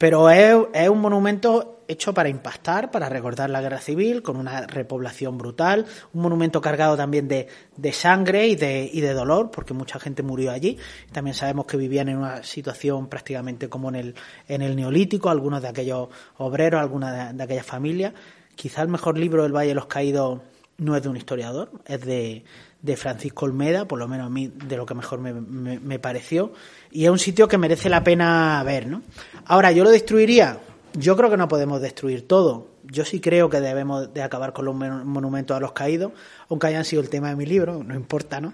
Pero 0.00 0.30
es, 0.30 0.56
es, 0.72 0.88
un 0.88 0.98
monumento 0.98 1.84
hecho 1.86 2.14
para 2.14 2.30
impactar, 2.30 2.90
para 2.90 3.10
recordar 3.10 3.50
la 3.50 3.60
guerra 3.60 3.82
civil, 3.82 4.22
con 4.22 4.38
una 4.38 4.66
repoblación 4.66 5.36
brutal, 5.36 5.84
un 6.14 6.22
monumento 6.22 6.62
cargado 6.62 6.96
también 6.96 7.28
de, 7.28 7.48
de 7.76 7.92
sangre 7.92 8.48
y 8.48 8.56
de, 8.56 8.88
y 8.90 9.02
de, 9.02 9.12
dolor, 9.12 9.50
porque 9.50 9.74
mucha 9.74 10.00
gente 10.00 10.22
murió 10.22 10.52
allí. 10.52 10.78
También 11.12 11.34
sabemos 11.34 11.66
que 11.66 11.76
vivían 11.76 12.08
en 12.08 12.16
una 12.16 12.42
situación 12.42 13.08
prácticamente 13.08 13.68
como 13.68 13.90
en 13.90 13.94
el, 13.96 14.14
en 14.48 14.62
el 14.62 14.74
neolítico, 14.74 15.28
algunos 15.28 15.60
de 15.60 15.68
aquellos 15.68 16.08
obreros, 16.38 16.80
algunas 16.80 17.36
de 17.36 17.42
aquellas 17.42 17.66
familias. 17.66 18.14
Quizá 18.56 18.80
el 18.80 18.88
mejor 18.88 19.18
libro 19.18 19.42
del 19.42 19.54
Valle 19.54 19.68
de 19.68 19.74
los 19.74 19.84
Caídos 19.84 20.40
no 20.78 20.96
es 20.96 21.02
de 21.02 21.10
un 21.10 21.18
historiador, 21.18 21.72
es 21.84 22.00
de, 22.06 22.42
de 22.82 22.96
Francisco 22.96 23.44
Olmeda, 23.44 23.86
por 23.86 23.98
lo 23.98 24.08
menos 24.08 24.26
a 24.26 24.30
mí 24.30 24.48
de 24.48 24.76
lo 24.76 24.86
que 24.86 24.94
mejor 24.94 25.20
me, 25.20 25.32
me, 25.32 25.98
pareció, 25.98 26.52
y 26.90 27.04
es 27.04 27.10
un 27.10 27.18
sitio 27.18 27.46
que 27.48 27.58
merece 27.58 27.88
la 27.88 28.02
pena 28.02 28.62
ver, 28.64 28.86
¿no? 28.86 29.02
Ahora, 29.44 29.72
¿yo 29.72 29.84
lo 29.84 29.90
destruiría? 29.90 30.58
Yo 30.94 31.16
creo 31.16 31.30
que 31.30 31.36
no 31.36 31.48
podemos 31.48 31.80
destruir 31.80 32.26
todo. 32.26 32.68
Yo 32.84 33.04
sí 33.04 33.20
creo 33.20 33.48
que 33.50 33.60
debemos 33.60 34.12
de 34.12 34.22
acabar 34.22 34.52
con 34.52 34.64
los 34.64 34.74
monumentos 34.74 35.56
a 35.56 35.60
los 35.60 35.72
caídos, 35.72 36.12
aunque 36.48 36.68
hayan 36.68 36.84
sido 36.84 37.02
el 37.02 37.10
tema 37.10 37.28
de 37.28 37.36
mi 37.36 37.46
libro, 37.46 37.84
no 37.84 37.94
importa, 37.94 38.40
¿no? 38.40 38.52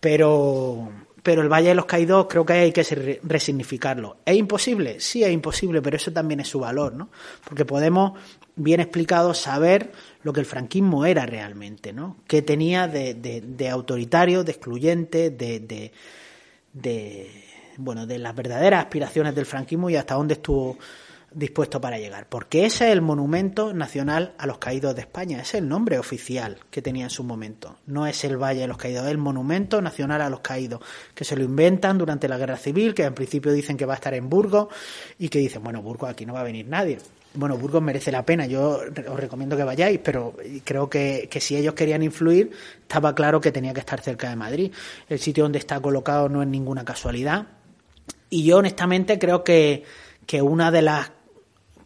Pero, 0.00 0.90
pero 1.22 1.42
el 1.42 1.48
Valle 1.48 1.68
de 1.68 1.74
los 1.74 1.84
Caídos 1.84 2.26
creo 2.28 2.44
que 2.44 2.54
hay 2.54 2.72
que 2.72 3.20
resignificarlo. 3.22 4.18
¿Es 4.24 4.36
imposible? 4.36 5.00
Sí, 5.00 5.22
es 5.22 5.30
imposible, 5.30 5.82
pero 5.82 5.96
eso 5.96 6.12
también 6.12 6.40
es 6.40 6.48
su 6.48 6.60
valor, 6.60 6.94
¿no? 6.94 7.10
Porque 7.44 7.64
podemos, 7.64 8.18
bien 8.62 8.80
explicado, 8.80 9.34
saber 9.34 9.92
lo 10.22 10.32
que 10.32 10.40
el 10.40 10.46
franquismo 10.46 11.06
era 11.06 11.26
realmente, 11.26 11.92
¿no? 11.92 12.16
¿Qué 12.26 12.42
tenía 12.42 12.88
de, 12.88 13.14
de, 13.14 13.68
autoritario, 13.68 14.44
de 14.44 14.52
excluyente, 14.52 15.30
de, 15.30 15.60
de, 15.60 15.92
de, 16.72 17.30
bueno, 17.76 18.06
de 18.06 18.18
las 18.18 18.34
verdaderas 18.34 18.84
aspiraciones 18.84 19.34
del 19.34 19.46
franquismo 19.46 19.90
y 19.90 19.96
hasta 19.96 20.14
dónde 20.14 20.34
estuvo 20.34 20.78
dispuesto 21.32 21.80
para 21.80 21.98
llegar. 21.98 22.28
Porque 22.28 22.66
ese 22.66 22.88
es 22.88 22.92
el 22.92 23.02
monumento 23.02 23.72
nacional 23.72 24.34
a 24.36 24.46
los 24.46 24.58
caídos 24.58 24.94
de 24.96 25.02
España, 25.02 25.40
es 25.40 25.54
el 25.54 25.68
nombre 25.68 25.98
oficial 25.98 26.58
que 26.70 26.82
tenía 26.82 27.04
en 27.04 27.10
su 27.10 27.22
momento. 27.22 27.78
No 27.86 28.06
es 28.06 28.24
el 28.24 28.36
Valle 28.36 28.62
de 28.62 28.66
los 28.66 28.76
Caídos, 28.76 29.04
es 29.04 29.12
el 29.12 29.18
monumento 29.18 29.80
nacional 29.80 30.22
a 30.22 30.30
los 30.30 30.40
caídos, 30.40 30.80
que 31.14 31.24
se 31.24 31.36
lo 31.36 31.44
inventan 31.44 31.98
durante 31.98 32.28
la 32.28 32.36
guerra 32.36 32.56
civil, 32.56 32.94
que 32.94 33.04
en 33.04 33.14
principio 33.14 33.52
dicen 33.52 33.76
que 33.76 33.86
va 33.86 33.94
a 33.94 33.96
estar 33.96 34.14
en 34.14 34.28
Burgos 34.28 34.68
y 35.18 35.28
que 35.28 35.38
dicen, 35.38 35.62
bueno, 35.62 35.82
Burgos 35.82 36.10
aquí 36.10 36.26
no 36.26 36.34
va 36.34 36.40
a 36.40 36.44
venir 36.44 36.66
nadie 36.66 36.98
bueno, 37.34 37.56
Burgos 37.56 37.82
merece 37.82 38.10
la 38.10 38.24
pena, 38.24 38.46
yo 38.46 38.80
os 39.08 39.20
recomiendo 39.20 39.56
que 39.56 39.64
vayáis, 39.64 40.00
pero 40.02 40.34
creo 40.64 40.90
que, 40.90 41.28
que, 41.30 41.40
si 41.40 41.56
ellos 41.56 41.74
querían 41.74 42.02
influir, 42.02 42.50
estaba 42.82 43.14
claro 43.14 43.40
que 43.40 43.52
tenía 43.52 43.72
que 43.72 43.80
estar 43.80 44.00
cerca 44.00 44.28
de 44.30 44.36
Madrid. 44.36 44.72
El 45.08 45.18
sitio 45.18 45.44
donde 45.44 45.58
está 45.58 45.80
colocado 45.80 46.28
no 46.28 46.42
es 46.42 46.48
ninguna 46.48 46.84
casualidad. 46.84 47.46
Y 48.30 48.44
yo 48.44 48.58
honestamente 48.58 49.18
creo 49.18 49.44
que, 49.44 49.84
que 50.26 50.42
una 50.42 50.70
de 50.70 50.82
las 50.82 51.12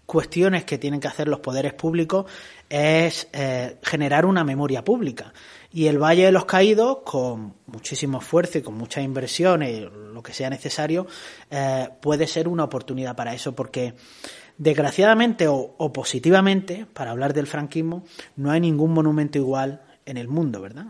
cuestiones 0.07 0.65
que 0.65 0.79
tienen 0.79 1.01
que 1.01 1.09
hacer 1.09 1.29
los 1.29 1.41
poderes 1.41 1.73
públicos 1.73 2.27
es 2.69 3.29
eh, 3.33 3.79
generar 3.83 4.27
una 4.27 4.45
memoria 4.45 4.85
pública. 4.85 5.33
Y 5.73 5.87
el 5.87 5.99
Valle 5.99 6.27
de 6.27 6.33
los 6.33 6.45
Caídos, 6.45 6.99
con 7.05 7.55
muchísimo 7.67 8.19
esfuerzo 8.19 8.59
y 8.59 8.63
con 8.63 8.75
muchas 8.75 9.05
inversiones, 9.05 9.91
lo 9.91 10.23
que 10.23 10.33
sea 10.33 10.49
necesario, 10.49 11.07
eh, 11.51 11.89
puede 12.01 12.27
ser 12.27 12.47
una 12.47 12.65
oportunidad 12.65 13.17
para 13.17 13.35
eso, 13.35 13.55
porque 13.55 13.95
Desgraciadamente 14.57 15.49
o, 15.49 15.93
positivamente, 15.93 16.87
para 16.93 17.11
hablar 17.11 17.35
del 17.35 17.47
franquismo, 17.47 18.05
no 18.37 18.51
hay 18.51 18.61
ningún 18.61 18.93
monumento 18.93 19.39
igual 19.39 19.83
en 20.07 20.17
el 20.17 20.29
mundo, 20.29 20.61
¿verdad? 20.61 20.87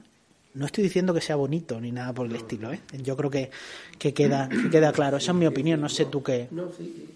No 0.53 0.67
estoy 0.67 0.85
diciendo 0.85 1.15
que 1.15 1.21
sea 1.21 1.37
bonito 1.37 1.81
ni 1.81 1.91
nada 1.91 2.13
por 2.13 2.27
el 2.27 2.37
estilo, 2.37 2.73
¿eh? 2.73 2.81
Yo 3.03 3.17
creo 3.17 3.31
que, 3.31 3.51
que, 3.99 4.13
queda, 4.13 4.49
queda 4.71 4.93
claro. 4.93 5.17
Esa 5.17 5.33
es 5.33 5.39
mi 5.39 5.47
opinión, 5.47 5.81
no 5.81 5.89
sé 5.89 6.05
tú 6.05 6.23
qué. 6.23 6.47
No, 6.51 6.71
sí, 6.77 7.09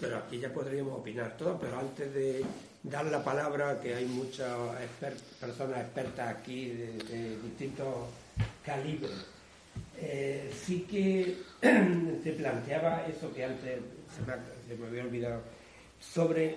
pero 0.00 0.18
aquí 0.18 0.38
ya 0.38 0.52
podríamos 0.52 1.00
opinar 1.00 1.36
todo, 1.36 1.58
pero 1.58 1.78
antes 1.78 2.14
de 2.14 2.44
dar 2.84 3.04
la 3.06 3.22
palabra, 3.24 3.80
que 3.80 3.94
hay 3.94 4.06
muchas 4.06 4.56
personas 5.40 5.80
expertas 5.80 6.36
aquí 6.36 6.68
de, 6.68 7.36
distintos 7.42 7.94
calibres, 8.64 9.26
eh, 9.98 10.52
sí 10.64 10.86
que 10.88 11.36
se 12.22 12.32
planteaba 12.32 13.06
eso 13.06 13.32
que 13.34 13.44
antes 13.44 13.80
se 14.68 14.76
me 14.76 14.86
había 14.86 15.02
olvidado 15.02 15.55
sobre 16.00 16.56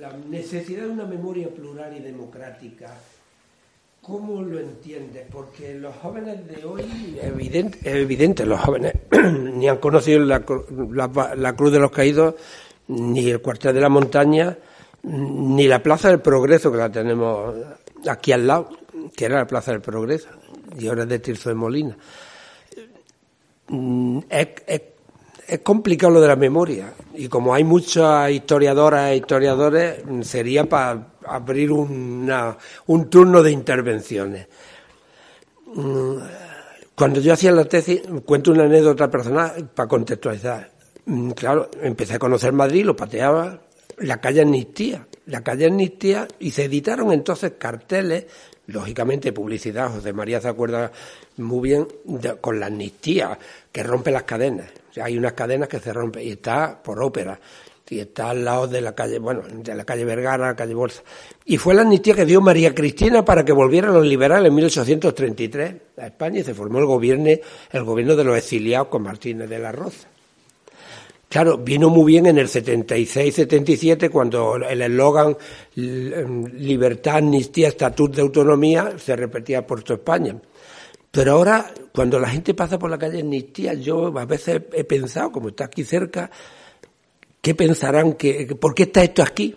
la 0.00 0.12
necesidad 0.28 0.84
de 0.84 0.90
una 0.90 1.04
memoria 1.04 1.48
plural 1.48 1.96
y 1.96 2.00
democrática. 2.00 2.94
¿Cómo 4.02 4.42
lo 4.42 4.60
entiendes? 4.60 5.26
Porque 5.30 5.74
los 5.74 5.94
jóvenes 5.96 6.46
de 6.46 6.64
hoy, 6.64 7.18
evidente, 7.22 7.78
es 7.80 7.94
evidente, 7.96 8.44
los 8.44 8.60
jóvenes 8.60 8.92
ni 9.54 9.66
han 9.66 9.78
conocido 9.78 10.20
la, 10.20 10.40
Cruz 10.42 11.72
de 11.72 11.78
los 11.78 11.90
Caídos, 11.90 12.34
ni 12.88 13.30
el 13.30 13.40
Cuartel 13.40 13.74
de 13.74 13.80
la 13.80 13.88
Montaña, 13.88 14.58
ni 15.04 15.66
la 15.66 15.82
Plaza 15.82 16.08
del 16.10 16.20
Progreso, 16.20 16.70
que 16.70 16.78
la 16.78 16.92
tenemos 16.92 17.54
aquí 18.06 18.32
al 18.32 18.46
lado, 18.46 18.68
que 19.16 19.24
era 19.24 19.38
la 19.38 19.46
Plaza 19.46 19.72
del 19.72 19.80
Progreso, 19.80 20.28
y 20.78 20.86
ahora 20.86 21.04
es 21.04 21.08
de 21.08 21.18
Tirso 21.20 21.48
de 21.48 21.54
Molina. 21.54 21.96
Mm, 23.68 24.18
es, 24.28 24.48
es 25.46 25.60
complicado 25.60 26.14
lo 26.14 26.20
de 26.20 26.28
la 26.28 26.36
memoria 26.36 26.92
y 27.14 27.28
como 27.28 27.54
hay 27.54 27.64
muchas 27.64 28.30
historiadoras 28.30 29.10
e 29.10 29.16
historiadores, 29.16 30.02
sería 30.22 30.64
para 30.64 31.14
abrir 31.26 31.72
una, 31.72 32.56
un 32.86 33.10
turno 33.10 33.42
de 33.42 33.50
intervenciones. 33.50 34.46
Mm, 35.74 36.16
cuando 36.94 37.20
yo 37.20 37.32
hacía 37.32 37.52
la 37.52 37.64
tesis, 37.64 38.02
cuento 38.24 38.52
una 38.52 38.64
anécdota 38.64 39.10
personal 39.10 39.70
para 39.74 39.88
contextualizar. 39.88 40.70
Mm, 41.06 41.30
claro, 41.30 41.70
empecé 41.82 42.14
a 42.14 42.18
conocer 42.18 42.52
Madrid, 42.52 42.84
lo 42.84 42.96
pateaba, 42.96 43.60
la 43.98 44.20
calle 44.20 44.42
Amnistía, 44.42 45.06
la 45.26 45.42
calle 45.42 45.66
Amnistía, 45.66 46.26
y 46.38 46.50
se 46.50 46.64
editaron 46.64 47.12
entonces 47.12 47.52
carteles, 47.58 48.26
lógicamente 48.66 49.32
publicidad, 49.32 49.90
José 49.90 50.12
María 50.12 50.40
se 50.40 50.48
acuerda 50.48 50.90
muy 51.36 51.68
bien, 51.68 51.86
con 52.40 52.60
la 52.60 52.66
amnistía, 52.66 53.38
que 53.70 53.82
rompe 53.82 54.10
las 54.10 54.22
cadenas 54.22 54.83
hay 55.02 55.18
unas 55.18 55.32
cadenas 55.32 55.68
que 55.68 55.80
se 55.80 55.92
rompen 55.92 56.26
y 56.26 56.32
está 56.32 56.82
por 56.82 57.02
ópera. 57.02 57.38
y 57.90 58.00
está 58.00 58.30
al 58.30 58.44
lado 58.44 58.66
de 58.66 58.80
la 58.80 58.94
calle, 58.94 59.18
bueno, 59.18 59.42
de 59.46 59.74
la 59.74 59.84
calle 59.84 60.04
Vergara, 60.04 60.46
la 60.46 60.56
calle 60.56 60.74
Bolsa. 60.74 61.02
Y 61.44 61.58
fue 61.58 61.74
la 61.74 61.82
amnistía 61.82 62.14
que 62.14 62.24
dio 62.24 62.40
María 62.40 62.74
Cristina 62.74 63.24
para 63.24 63.44
que 63.44 63.52
volvieran 63.52 63.92
los 63.92 64.06
liberales 64.06 64.48
en 64.48 64.54
1833 64.54 65.74
a 65.98 66.06
España 66.06 66.40
y 66.40 66.44
se 66.44 66.54
formó 66.54 66.78
el 66.78 66.86
gobierno, 66.86 67.30
el 67.70 67.84
gobierno 67.84 68.16
de 68.16 68.24
los 68.24 68.38
exiliados 68.38 68.88
con 68.88 69.02
Martínez 69.02 69.48
de 69.48 69.58
la 69.58 69.70
Roza. 69.70 70.08
Claro, 71.34 71.58
vino 71.58 71.90
muy 71.90 72.12
bien 72.12 72.26
en 72.26 72.38
el 72.38 72.46
76-77 72.46 74.08
cuando 74.08 74.54
el 74.54 74.80
eslogan 74.80 75.36
libertad, 75.74 77.16
amnistía, 77.16 77.66
estatus 77.66 78.12
de 78.12 78.22
autonomía 78.22 78.94
se 78.98 79.16
repetía 79.16 79.66
por 79.66 79.82
toda 79.82 79.96
España. 79.96 80.36
Pero 81.14 81.34
ahora, 81.34 81.72
cuando 81.94 82.18
la 82.18 82.28
gente 82.28 82.54
pasa 82.54 82.76
por 82.76 82.90
la 82.90 82.98
calle 82.98 83.20
Amnistía, 83.20 83.74
yo 83.74 84.06
a 84.18 84.24
veces 84.24 84.62
he 84.72 84.82
pensado, 84.82 85.30
como 85.30 85.50
está 85.50 85.66
aquí 85.66 85.84
cerca, 85.84 86.28
¿qué 87.40 87.54
pensarán? 87.54 88.14
Que, 88.14 88.56
¿Por 88.60 88.74
qué 88.74 88.82
está 88.82 89.04
esto 89.04 89.22
aquí? 89.22 89.54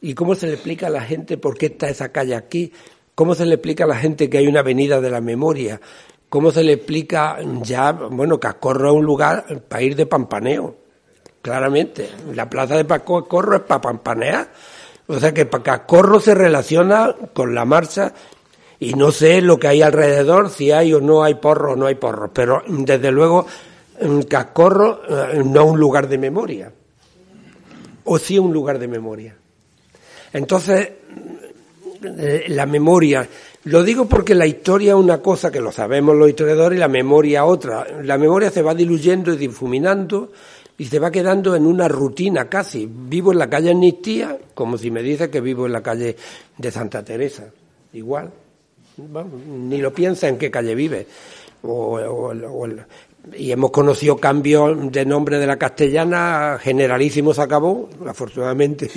¿Y 0.00 0.14
cómo 0.14 0.36
se 0.36 0.46
le 0.46 0.52
explica 0.52 0.86
a 0.86 0.90
la 0.90 1.00
gente 1.00 1.36
por 1.36 1.58
qué 1.58 1.66
está 1.66 1.88
esa 1.88 2.12
calle 2.12 2.36
aquí? 2.36 2.72
¿Cómo 3.16 3.34
se 3.34 3.44
le 3.44 3.56
explica 3.56 3.82
a 3.82 3.88
la 3.88 3.96
gente 3.96 4.30
que 4.30 4.38
hay 4.38 4.46
una 4.46 4.60
avenida 4.60 5.00
de 5.00 5.10
la 5.10 5.20
memoria? 5.20 5.80
¿Cómo 6.28 6.52
se 6.52 6.62
le 6.62 6.74
explica 6.74 7.38
ya, 7.62 7.90
bueno, 7.90 8.38
Cascorro 8.38 8.90
es 8.90 8.94
un 8.94 9.04
lugar 9.04 9.64
para 9.68 9.82
ir 9.82 9.96
de 9.96 10.06
pampaneo? 10.06 10.76
Claramente. 11.42 12.08
La 12.36 12.48
plaza 12.48 12.76
de 12.76 12.86
Cascorro 12.86 13.56
es 13.56 13.62
para 13.62 13.80
pampanear. 13.80 14.52
O 15.08 15.18
sea 15.18 15.34
que 15.34 15.48
Cascorro 15.48 16.20
se 16.20 16.36
relaciona 16.36 17.16
con 17.32 17.52
la 17.52 17.64
marcha 17.64 18.14
y 18.82 18.94
no 18.94 19.12
sé 19.12 19.40
lo 19.40 19.60
que 19.60 19.68
hay 19.68 19.80
alrededor, 19.80 20.50
si 20.50 20.72
hay 20.72 20.92
o 20.92 21.00
no 21.00 21.22
hay 21.22 21.36
porro 21.36 21.74
o 21.74 21.76
no 21.76 21.86
hay 21.86 21.94
porro. 21.94 22.32
Pero 22.34 22.64
desde 22.66 23.12
luego, 23.12 23.46
Cascorro 24.28 25.02
eh, 25.08 25.40
no 25.44 25.62
es 25.62 25.70
un 25.70 25.78
lugar 25.78 26.08
de 26.08 26.18
memoria. 26.18 26.72
O 28.02 28.18
sí 28.18 28.40
un 28.40 28.52
lugar 28.52 28.80
de 28.80 28.88
memoria. 28.88 29.36
Entonces, 30.32 30.88
eh, 32.02 32.46
la 32.48 32.66
memoria 32.66 33.28
lo 33.66 33.84
digo 33.84 34.06
porque 34.06 34.34
la 34.34 34.46
historia 34.46 34.94
es 34.94 34.98
una 34.98 35.18
cosa 35.18 35.52
que 35.52 35.60
lo 35.60 35.70
sabemos 35.70 36.16
los 36.16 36.28
historiadores 36.28 36.76
y 36.76 36.80
la 36.80 36.88
memoria 36.88 37.44
otra. 37.44 37.86
La 38.02 38.18
memoria 38.18 38.50
se 38.50 38.62
va 38.62 38.74
diluyendo 38.74 39.32
y 39.32 39.36
difuminando 39.36 40.32
y 40.76 40.86
se 40.86 40.98
va 40.98 41.12
quedando 41.12 41.54
en 41.54 41.66
una 41.66 41.86
rutina 41.86 42.48
casi. 42.48 42.90
Vivo 42.90 43.30
en 43.30 43.38
la 43.38 43.48
calle 43.48 43.70
Amnistía 43.70 44.36
como 44.54 44.76
si 44.76 44.90
me 44.90 45.04
dice 45.04 45.30
que 45.30 45.40
vivo 45.40 45.66
en 45.66 45.72
la 45.72 45.84
calle 45.84 46.16
de 46.58 46.70
Santa 46.72 47.04
Teresa. 47.04 47.44
Igual. 47.92 48.41
Ni 48.96 49.78
lo 49.78 49.92
piensa 49.92 50.28
en 50.28 50.38
qué 50.38 50.50
calle 50.50 50.74
vive. 50.74 51.06
y 53.34 53.52
hemos 53.52 53.70
conocido 53.70 54.16
cambios 54.16 54.90
de 54.90 55.06
nombre 55.06 55.38
de 55.38 55.46
la 55.46 55.56
castellana, 55.56 56.58
generalísimo 56.60 57.32
se 57.32 57.42
acabó, 57.42 57.88
afortunadamente, 58.06 58.90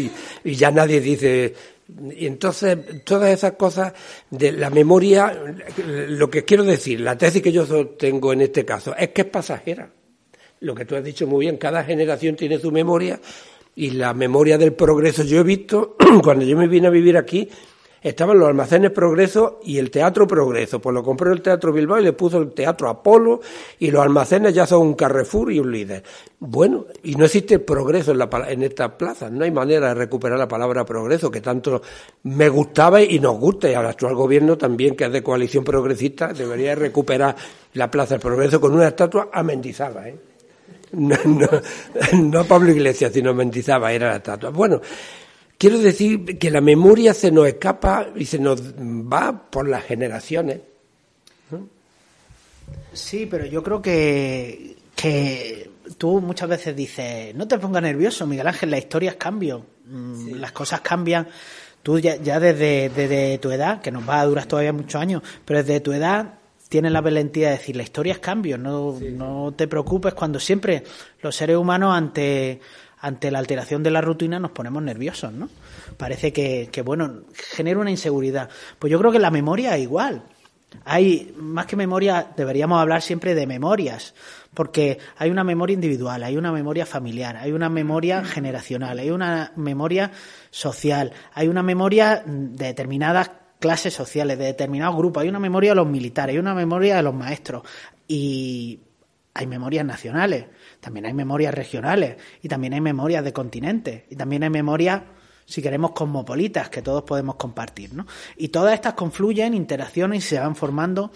y 0.43 0.55
ya 0.55 0.71
nadie 0.71 0.99
dice 0.99 1.53
y 1.87 2.25
entonces, 2.25 3.03
todas 3.03 3.29
esas 3.29 3.53
cosas 3.53 3.93
de 4.31 4.51
la 4.51 4.69
memoria, 4.71 5.39
lo 5.85 6.29
que 6.29 6.43
quiero 6.43 6.63
decir, 6.63 6.99
la 6.99 7.17
tesis 7.17 7.43
que 7.43 7.51
yo 7.51 7.87
tengo 7.89 8.33
en 8.33 8.41
este 8.41 8.65
caso, 8.65 8.95
es 8.97 9.09
que 9.09 9.21
es 9.21 9.27
pasajera. 9.27 9.91
Lo 10.61 10.73
que 10.73 10.85
tú 10.85 10.95
has 10.95 11.03
dicho 11.03 11.27
muy 11.27 11.45
bien, 11.45 11.57
cada 11.57 11.83
generación 11.83 12.35
tiene 12.35 12.57
su 12.57 12.71
memoria 12.71 13.19
y 13.75 13.91
la 13.91 14.15
memoria 14.15 14.57
del 14.57 14.73
progreso. 14.73 15.23
Yo 15.23 15.41
he 15.41 15.43
visto, 15.43 15.95
cuando 16.23 16.43
yo 16.43 16.57
me 16.57 16.67
vine 16.67 16.87
a 16.87 16.91
vivir 16.91 17.17
aquí, 17.17 17.47
estaban 18.09 18.37
los 18.37 18.47
almacenes 18.47 18.91
Progreso 18.91 19.59
y 19.63 19.79
el 19.79 19.89
Teatro 19.89 20.27
Progreso. 20.27 20.79
Pues 20.79 20.93
lo 20.93 21.03
compró 21.03 21.33
el 21.33 21.41
Teatro 21.41 21.73
Bilbao 21.73 21.99
y 21.99 22.03
le 22.03 22.13
puso 22.13 22.37
el 22.37 22.51
Teatro 22.53 22.87
Apolo 22.87 23.41
y 23.79 23.89
los 23.89 24.03
almacenes 24.03 24.53
ya 24.53 24.67
son 24.67 24.81
un 24.87 24.93
Carrefour 24.93 25.51
y 25.51 25.59
un 25.59 25.71
líder. 25.71 26.03
Bueno, 26.39 26.85
y 27.03 27.15
no 27.15 27.25
existe 27.25 27.57
progreso 27.57 28.11
en, 28.11 28.19
la, 28.19 28.29
en 28.47 28.61
esta 28.61 28.95
plaza. 28.95 29.31
No 29.31 29.43
hay 29.43 29.49
manera 29.49 29.87
de 29.87 29.95
recuperar 29.95 30.37
la 30.37 30.47
palabra 30.47 30.85
progreso, 30.85 31.31
que 31.31 31.41
tanto 31.41 31.81
me 32.23 32.47
gustaba 32.47 33.01
y 33.01 33.19
nos 33.19 33.39
gusta. 33.39 33.69
Y 33.69 33.73
al 33.73 33.87
actual 33.87 34.13
gobierno 34.13 34.55
también, 34.55 34.95
que 34.95 35.05
es 35.05 35.11
de 35.11 35.23
coalición 35.23 35.63
progresista, 35.63 36.31
debería 36.31 36.75
recuperar 36.75 37.35
la 37.73 37.89
Plaza 37.89 38.13
del 38.13 38.21
Progreso 38.21 38.61
con 38.61 38.73
una 38.73 38.87
estatua 38.87 39.29
a 39.33 39.41
Mendizábal, 39.41 40.07
¿eh? 40.07 40.19
No, 40.95 41.17
no, 42.13 42.45
Pablo 42.45 42.71
Iglesias, 42.71 43.11
sino 43.11 43.33
Mendizábal 43.33 43.93
era 43.93 44.09
la 44.09 44.17
estatua. 44.17 44.51
Bueno, 44.51 44.79
Quiero 45.65 45.79
decir 45.79 46.37
que 46.37 46.51
la 46.51 46.61
memoria 46.61 47.11
se 47.11 47.31
nos 47.31 47.47
escapa 47.47 48.09
y 48.15 48.25
se 48.25 48.37
nos 48.37 48.61
va 48.61 49.49
por 49.49 49.67
las 49.67 49.83
generaciones. 49.83 50.59
Sí, 52.93 53.25
pero 53.25 53.47
yo 53.47 53.63
creo 53.63 53.81
que, 53.81 54.75
que 54.95 55.71
tú 55.97 56.21
muchas 56.21 56.49
veces 56.49 56.75
dices, 56.75 57.33
no 57.33 57.47
te 57.47 57.57
pongas 57.57 57.81
nervioso, 57.81 58.27
Miguel 58.27 58.45
Ángel, 58.45 58.69
las 58.69 58.81
historias 58.81 59.15
cambian, 59.15 59.63
mm, 59.87 60.35
las 60.35 60.51
cosas 60.51 60.81
cambian. 60.81 61.27
Tú 61.81 61.97
ya, 61.97 62.15
desde, 62.39 63.39
tu 63.39 63.49
edad, 63.49 63.81
que 63.81 63.89
nos 63.89 64.07
va 64.07 64.21
a 64.21 64.25
durar 64.27 64.45
todavía 64.45 64.71
muchos 64.71 65.01
años, 65.01 65.23
pero 65.45 65.63
desde 65.63 65.79
tu 65.79 65.93
edad 65.93 66.35
tienes 66.69 66.91
la 66.91 67.01
valentía 67.01 67.47
de 67.47 67.57
decir, 67.57 67.75
la 67.75 67.81
historia 67.81 68.13
es 68.13 68.19
cambio, 68.19 68.59
no, 68.59 68.99
no 68.99 69.51
te 69.57 69.67
preocupes 69.67 70.13
cuando 70.13 70.39
siempre 70.39 70.83
los 71.23 71.35
seres 71.35 71.57
humanos 71.57 71.97
ante 71.97 72.61
ante 72.99 73.31
la 73.31 73.39
alteración 73.39 73.83
de 73.83 73.91
la 73.91 74.01
rutina 74.01 74.39
nos 74.39 74.51
ponemos 74.51 74.81
nerviosos, 74.81 75.31
¿no? 75.31 75.49
Parece 75.97 76.33
que, 76.33 76.81
bueno, 76.83 77.21
genera 77.33 77.79
una 77.79 77.91
inseguridad. 77.91 78.49
Pues 78.79 78.91
yo 78.91 78.99
creo 78.99 79.11
que 79.11 79.19
la 79.19 79.31
memoria 79.31 79.75
es 79.75 79.83
igual. 79.83 80.23
Hay, 80.83 81.33
más 81.37 81.67
que 81.67 81.75
memoria, 81.75 82.31
deberíamos 82.35 82.81
hablar 82.81 83.01
siempre 83.01 83.33
de 83.33 83.47
memorias, 83.47 84.13
porque 84.53 84.99
hay 85.17 85.29
una 85.29 85.43
memoria 85.43 85.73
individual, 85.73 86.23
hay 86.23 86.35
una 86.35 86.51
memoria 86.51 86.85
familiar, 86.85 87.37
hay 87.37 87.51
una 87.53 87.69
memoria 87.69 88.25
generacional, 88.25 88.99
hay 88.99 89.09
una 89.09 89.53
memoria 89.55 90.11
social, 90.51 91.13
hay 91.33 91.47
una 91.47 91.63
memoria 91.63 92.23
de 92.25 92.65
determinadas 92.65 93.31
clases 93.59 93.93
sociales, 93.93 94.37
de 94.37 94.45
determinados 94.45 94.97
grupos, 94.97 95.23
hay 95.23 95.29
una 95.29 95.39
memoria 95.39 95.71
de 95.71 95.75
los 95.75 95.87
militares, 95.87 96.33
hay 96.33 96.39
una 96.39 96.53
memoria 96.53 96.97
de 96.97 97.03
los 97.03 97.13
maestros 97.13 97.63
y 98.07 98.79
hay 99.33 99.47
memorias 99.47 99.85
nacionales 99.85 100.45
también 100.85 101.07
hay 101.07 101.15
memorias 101.15 101.51
regionales 101.51 102.15
y 102.43 102.47
también 102.47 102.73
hay 102.73 102.79
memorias 102.79 103.23
de 103.23 103.33
continentes 103.33 104.03
y 104.07 104.15
también 104.15 104.43
hay 104.43 104.51
memorias, 104.51 105.01
si 105.43 105.59
queremos, 105.59 105.93
cosmopolitas 105.93 106.69
que 106.69 106.83
todos 106.83 107.01
podemos 107.01 107.37
compartir. 107.37 107.95
¿no? 107.95 108.05
Y 108.37 108.49
todas 108.49 108.75
estas 108.75 108.93
confluyen, 108.93 109.55
interaccionan 109.55 110.15
y 110.15 110.21
se 110.21 110.39
van 110.39 110.55
formando 110.55 111.11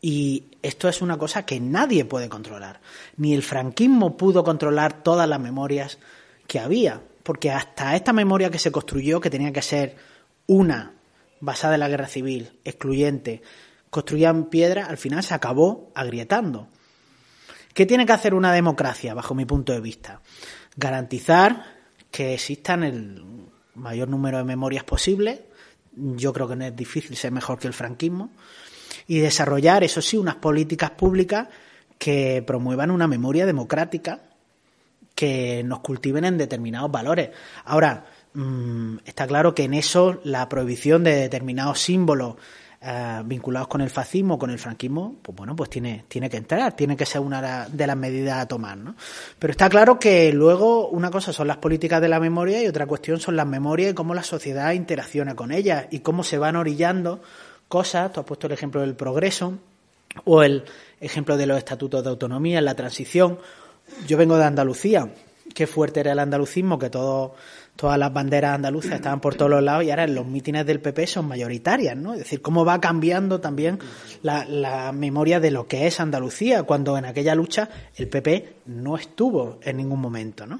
y 0.00 0.44
esto 0.62 0.88
es 0.88 1.02
una 1.02 1.18
cosa 1.18 1.44
que 1.44 1.58
nadie 1.58 2.04
puede 2.04 2.28
controlar. 2.28 2.80
Ni 3.16 3.34
el 3.34 3.42
franquismo 3.42 4.16
pudo 4.16 4.44
controlar 4.44 5.02
todas 5.02 5.28
las 5.28 5.40
memorias 5.40 5.98
que 6.46 6.60
había, 6.60 7.02
porque 7.24 7.50
hasta 7.50 7.96
esta 7.96 8.12
memoria 8.12 8.50
que 8.50 8.60
se 8.60 8.70
construyó, 8.70 9.20
que 9.20 9.28
tenía 9.28 9.52
que 9.52 9.60
ser 9.60 9.96
una 10.46 10.92
basada 11.40 11.74
en 11.74 11.80
la 11.80 11.88
guerra 11.88 12.06
civil, 12.06 12.52
excluyente, 12.64 13.42
construida 13.90 14.30
en 14.30 14.44
piedra, 14.44 14.86
al 14.86 14.98
final 14.98 15.24
se 15.24 15.34
acabó 15.34 15.90
agrietando. 15.96 16.68
¿Qué 17.74 17.86
tiene 17.86 18.06
que 18.06 18.12
hacer 18.12 18.34
una 18.34 18.52
democracia, 18.52 19.14
bajo 19.14 19.34
mi 19.34 19.44
punto 19.44 19.72
de 19.72 19.80
vista? 19.80 20.20
Garantizar 20.76 21.78
que 22.10 22.34
existan 22.34 22.82
el 22.82 23.22
mayor 23.74 24.08
número 24.08 24.38
de 24.38 24.44
memorias 24.44 24.84
posible. 24.84 25.46
Yo 25.94 26.32
creo 26.32 26.48
que 26.48 26.56
no 26.56 26.64
es 26.64 26.76
difícil 26.76 27.16
ser 27.16 27.32
mejor 27.32 27.58
que 27.58 27.66
el 27.66 27.74
franquismo. 27.74 28.30
Y 29.06 29.18
desarrollar, 29.18 29.84
eso 29.84 30.02
sí, 30.02 30.16
unas 30.16 30.36
políticas 30.36 30.90
públicas 30.90 31.48
que 31.98 32.42
promuevan 32.46 32.90
una 32.90 33.06
memoria 33.06 33.46
democrática, 33.46 34.20
que 35.14 35.62
nos 35.64 35.80
cultiven 35.80 36.24
en 36.24 36.38
determinados 36.38 36.90
valores. 36.90 37.30
Ahora, 37.64 38.06
mm, 38.34 38.98
está 39.04 39.26
claro 39.26 39.54
que 39.54 39.64
en 39.64 39.74
eso 39.74 40.20
la 40.24 40.48
prohibición 40.48 41.02
de 41.02 41.14
determinados 41.14 41.80
símbolos 41.80 42.36
eh, 42.80 43.22
vinculados 43.24 43.66
con 43.66 43.80
el 43.80 43.90
fascismo, 43.90 44.38
con 44.38 44.50
el 44.50 44.58
franquismo, 44.58 45.16
pues 45.20 45.36
bueno, 45.36 45.56
pues 45.56 45.68
tiene, 45.68 46.04
tiene 46.06 46.30
que 46.30 46.36
entrar, 46.36 46.76
tiene 46.76 46.96
que 46.96 47.04
ser 47.04 47.20
una 47.20 47.66
de 47.68 47.86
las 47.86 47.96
medidas 47.96 48.38
a 48.38 48.46
tomar, 48.46 48.78
¿no? 48.78 48.94
Pero 49.36 49.50
está 49.50 49.68
claro 49.68 49.98
que 49.98 50.32
luego 50.32 50.88
una 50.88 51.10
cosa 51.10 51.32
son 51.32 51.48
las 51.48 51.56
políticas 51.56 52.00
de 52.00 52.08
la 52.08 52.20
memoria 52.20 52.62
y 52.62 52.68
otra 52.68 52.86
cuestión 52.86 53.18
son 53.18 53.34
las 53.34 53.48
memorias 53.48 53.90
y 53.90 53.94
cómo 53.94 54.14
la 54.14 54.22
sociedad 54.22 54.72
interacciona 54.72 55.34
con 55.34 55.50
ellas 55.50 55.86
y 55.90 56.00
cómo 56.00 56.22
se 56.22 56.38
van 56.38 56.54
orillando 56.54 57.20
cosas, 57.66 58.12
tú 58.12 58.20
has 58.20 58.26
puesto 58.26 58.46
el 58.46 58.52
ejemplo 58.52 58.80
del 58.80 58.94
progreso 58.94 59.58
o 60.24 60.44
el 60.44 60.64
ejemplo 61.00 61.36
de 61.36 61.46
los 61.46 61.58
estatutos 61.58 62.04
de 62.04 62.10
autonomía 62.10 62.60
la 62.60 62.74
transición. 62.74 63.40
Yo 64.06 64.16
vengo 64.16 64.36
de 64.36 64.44
Andalucía, 64.44 65.12
qué 65.54 65.66
fuerte 65.66 66.00
era 66.00 66.12
el 66.12 66.18
andalucismo, 66.18 66.78
que 66.78 66.90
todo 66.90 67.34
todas 67.78 67.96
las 67.96 68.12
banderas 68.12 68.56
andaluzas 68.56 68.94
estaban 68.94 69.20
por 69.20 69.36
todos 69.36 69.52
los 69.52 69.62
lados 69.62 69.84
y 69.84 69.90
ahora 69.90 70.08
los 70.08 70.26
mítines 70.26 70.66
del 70.66 70.80
PP 70.80 71.06
son 71.06 71.28
mayoritarias, 71.28 71.96
¿no? 71.96 72.12
Es 72.12 72.18
decir, 72.18 72.42
cómo 72.42 72.64
va 72.64 72.80
cambiando 72.80 73.40
también 73.40 73.78
la, 74.22 74.90
memoria 74.92 75.38
de 75.38 75.52
lo 75.52 75.68
que 75.68 75.86
es 75.86 76.00
Andalucía, 76.00 76.64
cuando 76.64 76.98
en 76.98 77.04
aquella 77.04 77.36
lucha 77.36 77.68
el 77.94 78.08
PP 78.08 78.54
no 78.66 78.96
estuvo 78.96 79.60
en 79.62 79.76
ningún 79.76 80.00
momento, 80.00 80.44
¿no? 80.44 80.58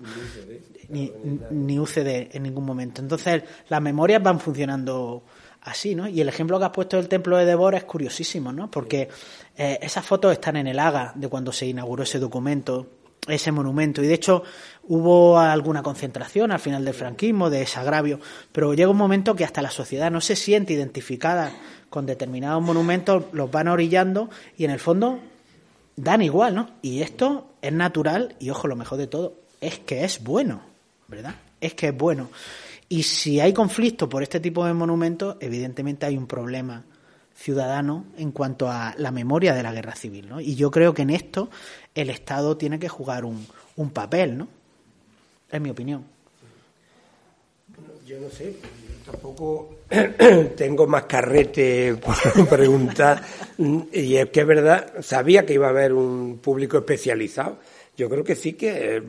Ni, 0.90 1.12
ni 1.50 1.76
UCD 1.80 2.36
en 2.36 2.44
ningún 2.44 2.64
momento. 2.64 3.02
Entonces, 3.02 3.42
las 3.68 3.82
memorias 3.82 4.22
van 4.22 4.38
funcionando 4.38 5.24
así, 5.62 5.96
¿no? 5.96 6.06
Y 6.06 6.20
el 6.20 6.28
ejemplo 6.28 6.56
que 6.60 6.66
has 6.66 6.70
puesto 6.70 6.98
del 6.98 7.08
templo 7.08 7.36
de 7.36 7.46
Débora 7.46 7.78
es 7.78 7.84
curiosísimo, 7.84 8.52
¿no? 8.52 8.70
Porque 8.70 9.08
eh, 9.56 9.76
esas 9.82 10.06
fotos 10.06 10.32
están 10.34 10.54
en 10.54 10.68
el 10.68 10.78
AGA 10.78 11.14
de 11.16 11.26
cuando 11.26 11.50
se 11.50 11.66
inauguró 11.66 12.04
ese 12.04 12.20
documento 12.20 12.86
ese 13.28 13.52
monumento. 13.52 14.02
Y 14.02 14.06
de 14.06 14.14
hecho 14.14 14.42
hubo 14.88 15.38
alguna 15.38 15.82
concentración 15.82 16.50
al 16.50 16.58
final 16.58 16.84
del 16.84 16.94
franquismo, 16.94 17.50
de 17.50 17.60
desagravio, 17.60 18.20
pero 18.52 18.74
llega 18.74 18.90
un 18.90 18.96
momento 18.96 19.36
que 19.36 19.44
hasta 19.44 19.62
la 19.62 19.70
sociedad 19.70 20.10
no 20.10 20.20
se 20.20 20.34
siente 20.34 20.72
identificada 20.72 21.52
con 21.90 22.06
determinados 22.06 22.62
monumentos, 22.62 23.24
los 23.32 23.50
van 23.50 23.68
orillando 23.68 24.30
y 24.56 24.64
en 24.64 24.70
el 24.70 24.80
fondo 24.80 25.20
dan 25.96 26.22
igual, 26.22 26.54
¿no? 26.54 26.70
Y 26.80 27.02
esto 27.02 27.52
es 27.60 27.72
natural 27.72 28.34
y, 28.38 28.50
ojo, 28.50 28.66
lo 28.66 28.76
mejor 28.76 28.98
de 28.98 29.06
todo, 29.06 29.34
es 29.60 29.78
que 29.78 30.04
es 30.04 30.22
bueno, 30.22 30.62
¿verdad? 31.06 31.34
Es 31.60 31.74
que 31.74 31.88
es 31.88 31.96
bueno. 31.96 32.30
Y 32.88 33.02
si 33.02 33.40
hay 33.40 33.52
conflicto 33.52 34.08
por 34.08 34.22
este 34.22 34.40
tipo 34.40 34.64
de 34.64 34.72
monumentos, 34.72 35.36
evidentemente 35.40 36.06
hay 36.06 36.16
un 36.16 36.26
problema 36.26 36.84
ciudadano 37.34 38.06
en 38.16 38.32
cuanto 38.32 38.70
a 38.70 38.94
la 38.96 39.10
memoria 39.10 39.54
de 39.54 39.62
la 39.62 39.72
guerra 39.72 39.94
civil, 39.94 40.28
¿no? 40.28 40.40
Y 40.40 40.54
yo 40.54 40.70
creo 40.70 40.94
que 40.94 41.02
en 41.02 41.10
esto 41.10 41.50
el 41.94 42.08
Estado 42.10 42.56
tiene 42.56 42.78
que 42.78 42.88
jugar 42.88 43.24
un, 43.24 43.46
un 43.76 43.90
papel, 43.90 44.38
¿no? 44.38 44.48
Es 45.50 45.60
mi 45.60 45.70
opinión. 45.70 46.04
Yo 48.06 48.18
no 48.20 48.30
sé, 48.30 48.56
tampoco 49.04 49.76
tengo 50.56 50.86
más 50.86 51.04
carrete 51.04 51.94
por 52.34 52.48
preguntar. 52.48 53.22
Y 53.92 54.16
es 54.16 54.30
que 54.30 54.40
es 54.40 54.46
verdad, 54.46 54.94
sabía 55.00 55.44
que 55.44 55.54
iba 55.54 55.66
a 55.66 55.70
haber 55.70 55.92
un 55.92 56.38
público 56.38 56.78
especializado. 56.78 57.58
Yo 57.96 58.08
creo 58.08 58.22
que 58.22 58.34
sí 58.34 58.52
que, 58.52 59.02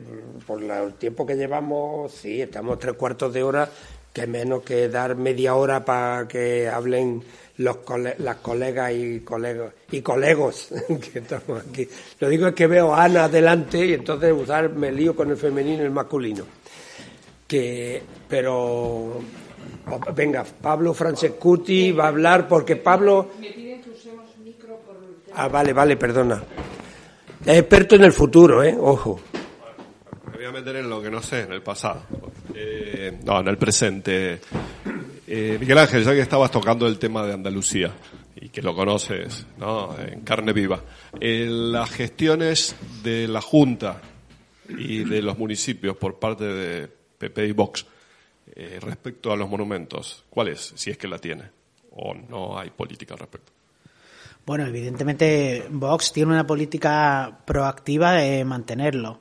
por 0.46 0.62
el 0.62 0.94
tiempo 0.94 1.24
que 1.24 1.36
llevamos, 1.36 2.12
sí, 2.12 2.42
estamos 2.42 2.78
tres 2.78 2.94
cuartos 2.94 3.32
de 3.32 3.42
hora, 3.42 3.70
que 4.12 4.26
menos 4.26 4.62
que 4.62 4.88
dar 4.88 5.14
media 5.14 5.54
hora 5.54 5.84
para 5.84 6.26
que 6.26 6.68
hablen 6.68 7.22
los 7.58 7.78
las 8.18 8.36
colegas 8.36 8.92
y 8.92 9.20
colegas 9.20 9.72
y 9.90 10.00
colegos 10.00 10.68
que 11.12 11.18
estamos 11.18 11.62
aquí. 11.66 11.88
Lo 12.18 12.28
digo 12.28 12.48
es 12.48 12.54
que 12.54 12.66
veo 12.66 12.94
a 12.94 13.04
Ana 13.04 13.24
adelante 13.24 13.84
y 13.84 13.94
entonces 13.94 14.32
usar 14.32 14.70
me 14.70 14.90
lío 14.92 15.14
con 15.14 15.30
el 15.30 15.36
femenino 15.36 15.82
y 15.82 15.86
el 15.86 15.90
masculino. 15.90 16.44
Que, 17.46 18.02
pero 18.28 19.20
venga, 20.14 20.44
Pablo 20.44 20.94
Francescuti 20.94 21.92
va 21.92 22.04
a 22.04 22.08
hablar 22.08 22.48
porque 22.48 22.76
Pablo. 22.76 23.30
Me 23.40 23.50
piden 23.50 23.82
que 23.82 23.90
usemos 23.90 24.36
micro 24.38 24.78
por. 24.78 24.96
Ah, 25.34 25.48
vale, 25.48 25.72
vale, 25.72 25.96
perdona. 25.96 26.42
Es 27.44 27.58
experto 27.58 27.96
en 27.96 28.04
el 28.04 28.12
futuro, 28.12 28.62
¿eh? 28.62 28.76
Ojo. 28.78 29.20
Me 30.30 30.36
voy 30.36 30.44
a 30.44 30.52
meter 30.52 30.76
en 30.76 30.90
lo 30.90 31.02
que 31.02 31.10
no 31.10 31.22
sé, 31.22 31.42
en 31.42 31.52
el 31.52 31.62
pasado. 31.62 32.02
Eh, 32.54 33.18
no, 33.24 33.40
en 33.40 33.48
el 33.48 33.56
presente. 33.56 34.40
Eh, 35.32 35.58
Miguel 35.60 35.78
Ángel, 35.78 36.02
ya 36.02 36.10
que 36.10 36.22
estabas 36.22 36.50
tocando 36.50 36.88
el 36.88 36.98
tema 36.98 37.24
de 37.24 37.32
Andalucía 37.32 37.92
y 38.34 38.48
que 38.48 38.60
lo 38.62 38.74
conoces 38.74 39.46
¿no? 39.58 39.96
en 39.96 40.22
carne 40.22 40.52
viva, 40.52 40.82
las 41.20 41.88
gestiones 41.90 42.74
de 43.04 43.28
la 43.28 43.40
Junta 43.40 44.02
y 44.68 45.04
de 45.04 45.22
los 45.22 45.38
municipios 45.38 45.96
por 45.96 46.18
parte 46.18 46.46
de 46.46 46.88
PP 46.88 47.46
y 47.46 47.52
Vox 47.52 47.86
eh, 48.56 48.78
respecto 48.82 49.30
a 49.30 49.36
los 49.36 49.48
monumentos, 49.48 50.24
¿cuál 50.28 50.48
es? 50.48 50.72
Si 50.74 50.90
es 50.90 50.98
que 50.98 51.06
la 51.06 51.20
tiene 51.20 51.44
o 51.92 52.12
no 52.12 52.58
hay 52.58 52.70
política 52.70 53.14
al 53.14 53.20
respecto. 53.20 53.52
Bueno, 54.44 54.66
evidentemente 54.66 55.64
Vox 55.70 56.12
tiene 56.12 56.32
una 56.32 56.44
política 56.44 57.38
proactiva 57.44 58.14
de 58.14 58.44
mantenerlo. 58.44 59.20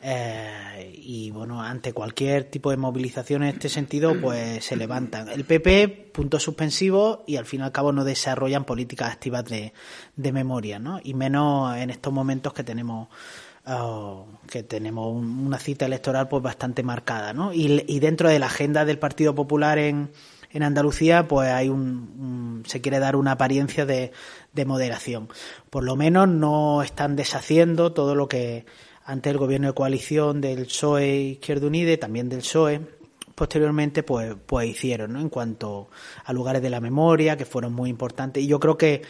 Eh, 0.00 0.92
y 1.02 1.30
bueno, 1.32 1.60
ante 1.60 1.92
cualquier 1.92 2.44
tipo 2.44 2.70
de 2.70 2.76
movilización 2.76 3.42
en 3.42 3.50
este 3.50 3.68
sentido, 3.68 4.14
pues 4.20 4.64
se 4.64 4.76
levantan. 4.76 5.28
El 5.28 5.44
PP, 5.44 6.10
punto 6.12 6.38
suspensivo, 6.38 7.24
y 7.26 7.36
al 7.36 7.46
fin 7.46 7.60
y 7.60 7.64
al 7.64 7.72
cabo 7.72 7.92
no 7.92 8.04
desarrollan 8.04 8.64
políticas 8.64 9.12
activas 9.12 9.44
de, 9.46 9.72
de 10.16 10.32
memoria, 10.32 10.78
¿no? 10.78 11.00
Y 11.02 11.14
menos 11.14 11.76
en 11.76 11.90
estos 11.90 12.12
momentos 12.12 12.52
que 12.52 12.62
tenemos 12.62 13.08
oh, 13.66 14.26
que 14.48 14.62
tenemos 14.62 15.08
una 15.14 15.58
cita 15.58 15.86
electoral 15.86 16.28
pues 16.28 16.42
bastante 16.42 16.82
marcada, 16.82 17.32
¿no? 17.32 17.52
Y, 17.52 17.98
dentro 17.98 18.28
de 18.28 18.38
la 18.38 18.46
agenda 18.46 18.84
del 18.84 18.98
Partido 18.98 19.34
Popular 19.34 19.78
en, 19.78 20.10
en 20.52 20.62
Andalucía, 20.62 21.26
pues 21.26 21.50
hay 21.50 21.68
un, 21.68 22.62
se 22.66 22.80
quiere 22.80 23.00
dar 23.00 23.16
una 23.16 23.32
apariencia 23.32 23.84
de, 23.84 24.12
de 24.52 24.64
moderación. 24.64 25.28
Por 25.70 25.82
lo 25.82 25.96
menos 25.96 26.28
no 26.28 26.82
están 26.82 27.16
deshaciendo 27.16 27.92
todo 27.92 28.14
lo 28.14 28.28
que 28.28 28.64
ante 29.08 29.30
el 29.30 29.38
gobierno 29.38 29.68
de 29.68 29.72
coalición 29.72 30.42
del 30.42 30.66
PSOE 30.66 31.16
Izquierda 31.16 31.66
Unida 31.66 31.92
y 31.92 31.96
también 31.96 32.28
del 32.28 32.40
PSOE, 32.40 32.78
posteriormente 33.34 34.02
pues, 34.02 34.36
pues 34.44 34.68
hicieron, 34.68 35.14
¿no? 35.14 35.20
En 35.20 35.30
cuanto 35.30 35.88
a 36.26 36.32
lugares 36.34 36.60
de 36.60 36.68
la 36.68 36.78
memoria, 36.78 37.34
que 37.34 37.46
fueron 37.46 37.72
muy 37.72 37.88
importantes. 37.88 38.42
Y 38.42 38.46
yo 38.46 38.60
creo 38.60 38.76
que, 38.76 39.00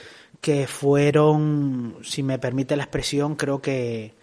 que 0.41 0.69
fueron, 0.69 1.97
si 2.05 2.23
me 2.23 2.39
permite 2.39 2.77
la 2.77 2.85
expresión, 2.85 3.35
creo 3.35 3.61
que 3.61 4.15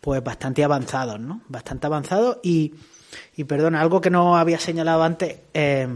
pues 0.00 0.24
bastante 0.24 0.64
avanzados, 0.64 1.20
¿no? 1.20 1.42
Bastante 1.48 1.86
avanzados 1.86 2.38
y, 2.42 2.72
y 3.36 3.44
perdona, 3.44 3.82
algo 3.82 4.00
que 4.00 4.08
no 4.08 4.38
había 4.38 4.58
señalado 4.58 5.02
antes, 5.02 5.40
eh, 5.52 5.88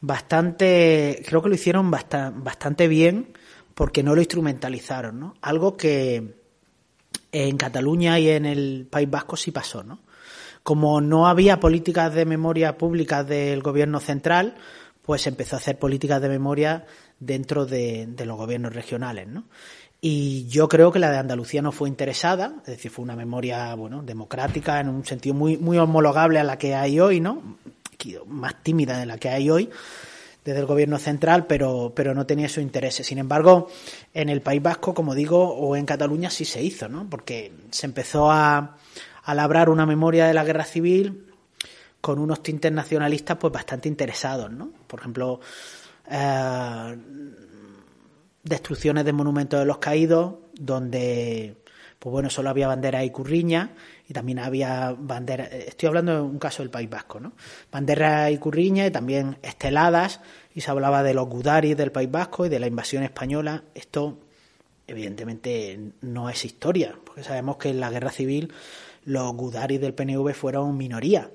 bastante, 0.00 1.24
creo 1.26 1.42
que 1.42 1.48
lo 1.48 1.56
hicieron 1.56 1.90
bastante, 1.90 2.38
bastante 2.40 2.86
bien 2.86 3.36
porque 3.74 4.04
no 4.04 4.14
lo 4.14 4.20
instrumentalizaron, 4.20 5.18
¿no? 5.18 5.34
Algo 5.40 5.76
que 5.76 6.40
en 7.32 7.56
Cataluña 7.56 8.18
y 8.18 8.28
en 8.28 8.46
el 8.46 8.86
País 8.90 9.10
Vasco 9.10 9.36
sí 9.36 9.50
pasó, 9.50 9.82
¿no? 9.82 10.00
Como 10.62 11.00
no 11.00 11.26
había 11.26 11.58
políticas 11.58 12.14
de 12.14 12.24
memoria 12.24 12.78
públicas 12.78 13.26
del 13.26 13.62
gobierno 13.62 13.98
central, 13.98 14.54
pues 15.02 15.26
empezó 15.26 15.56
a 15.56 15.58
hacer 15.58 15.78
políticas 15.78 16.22
de 16.22 16.28
memoria 16.28 16.86
dentro 17.18 17.66
de, 17.66 18.08
los 18.24 18.36
gobiernos 18.36 18.72
regionales, 18.72 19.26
¿no? 19.28 19.44
Y 20.00 20.46
yo 20.48 20.68
creo 20.68 20.90
que 20.90 20.98
la 20.98 21.10
de 21.10 21.18
Andalucía 21.18 21.62
no 21.62 21.70
fue 21.70 21.88
interesada, 21.88 22.54
es 22.60 22.66
decir, 22.66 22.90
fue 22.90 23.04
una 23.04 23.14
memoria, 23.14 23.74
bueno, 23.74 24.02
democrática 24.02 24.80
en 24.80 24.88
un 24.88 25.04
sentido 25.04 25.34
muy, 25.34 25.56
muy 25.56 25.78
homologable 25.78 26.40
a 26.40 26.44
la 26.44 26.58
que 26.58 26.74
hay 26.74 26.98
hoy, 26.98 27.20
¿no? 27.20 27.56
Más 28.26 28.62
tímida 28.64 28.98
de 28.98 29.06
la 29.06 29.18
que 29.18 29.28
hay 29.28 29.48
hoy 29.48 29.70
desde 30.44 30.60
el 30.60 30.66
gobierno 30.66 30.98
central, 30.98 31.46
pero, 31.46 31.92
pero 31.94 32.14
no 32.14 32.26
tenía 32.26 32.48
su 32.48 32.60
interés. 32.60 32.96
Sin 32.96 33.18
embargo, 33.18 33.68
en 34.12 34.28
el 34.28 34.42
País 34.42 34.62
Vasco, 34.62 34.94
como 34.94 35.14
digo, 35.14 35.54
o 35.54 35.76
en 35.76 35.86
Cataluña 35.86 36.30
sí 36.30 36.44
se 36.44 36.62
hizo, 36.62 36.88
¿no? 36.88 37.08
Porque 37.08 37.52
se 37.70 37.86
empezó 37.86 38.30
a, 38.30 38.76
a 39.22 39.34
labrar 39.34 39.70
una 39.70 39.86
memoria 39.86 40.26
de 40.26 40.34
la 40.34 40.44
guerra 40.44 40.64
civil 40.64 41.32
con 42.00 42.18
unos 42.18 42.42
tintes 42.42 42.72
nacionalistas 42.72 43.38
pues 43.38 43.52
bastante 43.52 43.88
interesados, 43.88 44.50
¿no? 44.50 44.72
Por 44.88 45.00
ejemplo, 45.00 45.40
eh, 46.10 46.96
destrucciones 48.42 49.04
de 49.04 49.12
monumentos 49.12 49.60
de 49.60 49.66
los 49.66 49.78
caídos, 49.78 50.34
donde 50.52 51.61
pues 52.02 52.10
bueno, 52.10 52.30
solo 52.30 52.50
había 52.50 52.66
bandera 52.66 53.04
y 53.04 53.10
curriña 53.10 53.76
y 54.08 54.12
también 54.12 54.40
había 54.40 54.92
bandera, 54.98 55.44
estoy 55.44 55.86
hablando 55.86 56.16
de 56.16 56.20
un 56.20 56.40
caso 56.40 56.64
del 56.64 56.68
País 56.68 56.90
Vasco, 56.90 57.20
¿no? 57.20 57.34
Bandera 57.70 58.28
y 58.32 58.38
curriña 58.38 58.84
y 58.84 58.90
también 58.90 59.38
esteladas 59.40 60.18
y 60.52 60.62
se 60.62 60.70
hablaba 60.72 61.04
de 61.04 61.14
los 61.14 61.28
gudaris 61.28 61.76
del 61.76 61.92
País 61.92 62.10
Vasco 62.10 62.44
y 62.44 62.48
de 62.48 62.58
la 62.58 62.66
invasión 62.66 63.04
española. 63.04 63.62
Esto 63.72 64.18
evidentemente 64.88 65.92
no 66.00 66.28
es 66.28 66.44
historia, 66.44 66.98
porque 67.04 67.22
sabemos 67.22 67.58
que 67.58 67.68
en 67.68 67.78
la 67.78 67.88
guerra 67.88 68.10
civil 68.10 68.52
los 69.04 69.32
gudaris 69.34 69.80
del 69.80 69.94
PNV 69.94 70.34
fueron 70.34 70.76
minoría 70.76 71.30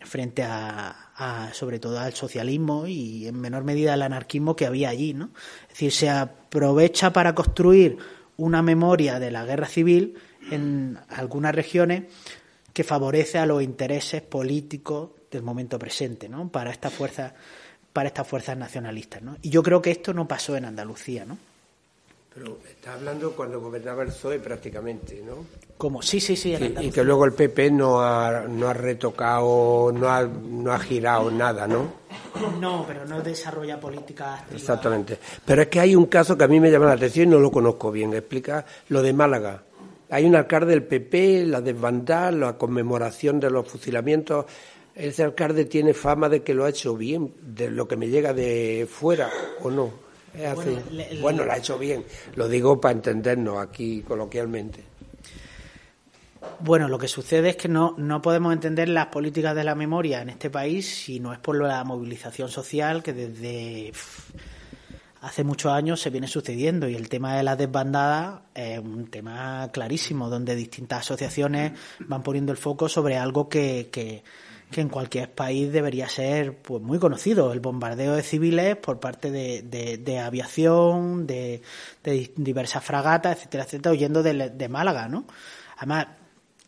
frente 0.00 0.42
a, 0.42 1.12
a, 1.14 1.54
sobre 1.54 1.78
todo 1.78 2.00
al 2.00 2.14
socialismo 2.14 2.88
y 2.88 3.28
en 3.28 3.40
menor 3.40 3.62
medida 3.62 3.92
al 3.92 4.02
anarquismo 4.02 4.56
que 4.56 4.66
había 4.66 4.88
allí, 4.88 5.14
¿no? 5.14 5.30
Es 5.62 5.68
decir, 5.68 5.92
se 5.92 6.10
aprovecha 6.10 7.12
para 7.12 7.32
construir 7.32 7.96
una 8.36 8.62
memoria 8.62 9.18
de 9.18 9.30
la 9.30 9.44
guerra 9.44 9.66
civil 9.66 10.16
en 10.50 10.98
algunas 11.08 11.54
regiones 11.54 12.04
que 12.72 12.84
favorece 12.84 13.38
a 13.38 13.46
los 13.46 13.62
intereses 13.62 14.22
políticos 14.22 15.10
del 15.30 15.42
momento 15.42 15.78
presente, 15.78 16.28
¿no? 16.28 16.48
Para 16.48 16.70
estas 16.70 16.92
fuerzas, 16.92 17.32
para 17.92 18.08
estas 18.08 18.26
fuerzas 18.26 18.56
nacionalistas, 18.56 19.22
¿no? 19.22 19.36
Y 19.42 19.50
yo 19.50 19.62
creo 19.62 19.80
que 19.80 19.90
esto 19.90 20.12
no 20.12 20.26
pasó 20.26 20.56
en 20.56 20.64
Andalucía, 20.64 21.24
¿no? 21.24 21.38
Pero 22.34 22.58
está 22.68 22.94
hablando 22.94 23.30
cuando 23.30 23.60
gobernaba 23.60 24.02
el 24.02 24.08
PSOE 24.08 24.40
prácticamente, 24.40 25.22
¿no? 25.24 25.46
Como 25.78 26.02
sí, 26.02 26.18
sí, 26.18 26.34
sí. 26.34 26.56
sí 26.56 26.74
y 26.80 26.90
que 26.90 27.04
luego 27.04 27.24
el 27.24 27.32
PP 27.32 27.70
no 27.70 28.00
ha, 28.00 28.42
no 28.48 28.68
ha 28.68 28.72
retocado, 28.72 29.92
no 29.92 30.08
ha, 30.08 30.24
no 30.24 30.72
ha 30.72 30.78
girado 30.80 31.30
nada, 31.30 31.68
¿no? 31.68 32.04
No, 32.60 32.84
pero 32.88 33.04
no 33.06 33.22
desarrolla 33.22 33.78
políticas. 33.78 34.42
Exactamente. 34.52 35.18
Pero 35.44 35.62
es 35.62 35.68
que 35.68 35.78
hay 35.78 35.94
un 35.94 36.06
caso 36.06 36.36
que 36.36 36.42
a 36.42 36.48
mí 36.48 36.58
me 36.58 36.72
llama 36.72 36.86
la 36.86 36.94
atención 36.94 37.28
y 37.28 37.30
no 37.30 37.38
lo 37.38 37.52
conozco 37.52 37.92
bien. 37.92 38.12
Explica 38.14 38.66
lo 38.88 39.00
de 39.00 39.12
Málaga. 39.12 39.62
Hay 40.10 40.24
un 40.24 40.34
alcalde 40.34 40.72
del 40.72 40.82
PP, 40.82 41.46
la 41.46 41.60
desbandada, 41.60 42.32
la 42.32 42.58
conmemoración 42.58 43.38
de 43.38 43.50
los 43.50 43.68
fusilamientos. 43.68 44.46
Ese 44.94 45.22
alcalde 45.22 45.66
tiene 45.66 45.94
fama 45.94 46.28
de 46.28 46.42
que 46.42 46.54
lo 46.54 46.64
ha 46.64 46.70
hecho 46.70 46.96
bien, 46.96 47.32
de 47.40 47.70
lo 47.70 47.86
que 47.86 47.96
me 47.96 48.08
llega 48.08 48.32
de 48.32 48.88
fuera, 48.90 49.30
¿o 49.62 49.70
no? 49.70 50.03
Bueno, 50.34 50.82
le, 50.90 51.20
bueno, 51.20 51.44
lo 51.44 51.52
ha 51.52 51.56
hecho 51.56 51.78
bien. 51.78 52.04
Lo 52.34 52.48
digo 52.48 52.80
para 52.80 52.92
entendernos 52.92 53.58
aquí 53.58 54.02
coloquialmente. 54.02 54.82
Bueno, 56.60 56.88
lo 56.88 56.98
que 56.98 57.08
sucede 57.08 57.50
es 57.50 57.56
que 57.56 57.68
no, 57.68 57.94
no 57.96 58.20
podemos 58.20 58.52
entender 58.52 58.88
las 58.88 59.06
políticas 59.06 59.54
de 59.54 59.64
la 59.64 59.74
memoria 59.74 60.22
en 60.22 60.30
este 60.30 60.50
país 60.50 61.04
si 61.04 61.20
no 61.20 61.32
es 61.32 61.38
por 61.38 61.62
la 61.62 61.82
movilización 61.84 62.48
social 62.48 63.02
que 63.02 63.12
desde 63.12 63.92
hace 65.24 65.42
muchos 65.42 65.72
años 65.72 66.00
se 66.00 66.10
viene 66.10 66.28
sucediendo 66.28 66.86
y 66.88 66.94
el 66.94 67.08
tema 67.08 67.36
de 67.36 67.42
la 67.42 67.56
desbandada 67.56 68.42
es 68.54 68.78
un 68.78 69.06
tema 69.06 69.70
clarísimo 69.72 70.28
donde 70.28 70.54
distintas 70.54 71.00
asociaciones 71.00 71.72
van 72.00 72.22
poniendo 72.22 72.52
el 72.52 72.58
foco 72.58 72.90
sobre 72.90 73.16
algo 73.16 73.48
que, 73.48 73.88
que, 73.90 74.22
en 74.72 74.88
cualquier 74.88 75.30
país 75.32 75.72
debería 75.72 76.08
ser 76.08 76.56
pues 76.58 76.82
muy 76.82 76.98
conocido, 76.98 77.52
el 77.52 77.60
bombardeo 77.60 78.14
de 78.14 78.22
civiles 78.22 78.76
por 78.76 78.98
parte 78.98 79.30
de, 79.30 79.62
de, 79.62 80.18
aviación, 80.18 81.26
de, 81.26 81.62
de, 82.02 82.32
diversas 82.36 82.84
fragatas, 82.84 83.36
etcétera, 83.36 83.64
etcétera, 83.64 83.92
huyendo 83.92 84.22
de, 84.22 84.50
de 84.50 84.68
Málaga, 84.68 85.08
¿no? 85.08 85.26
Además, 85.76 86.06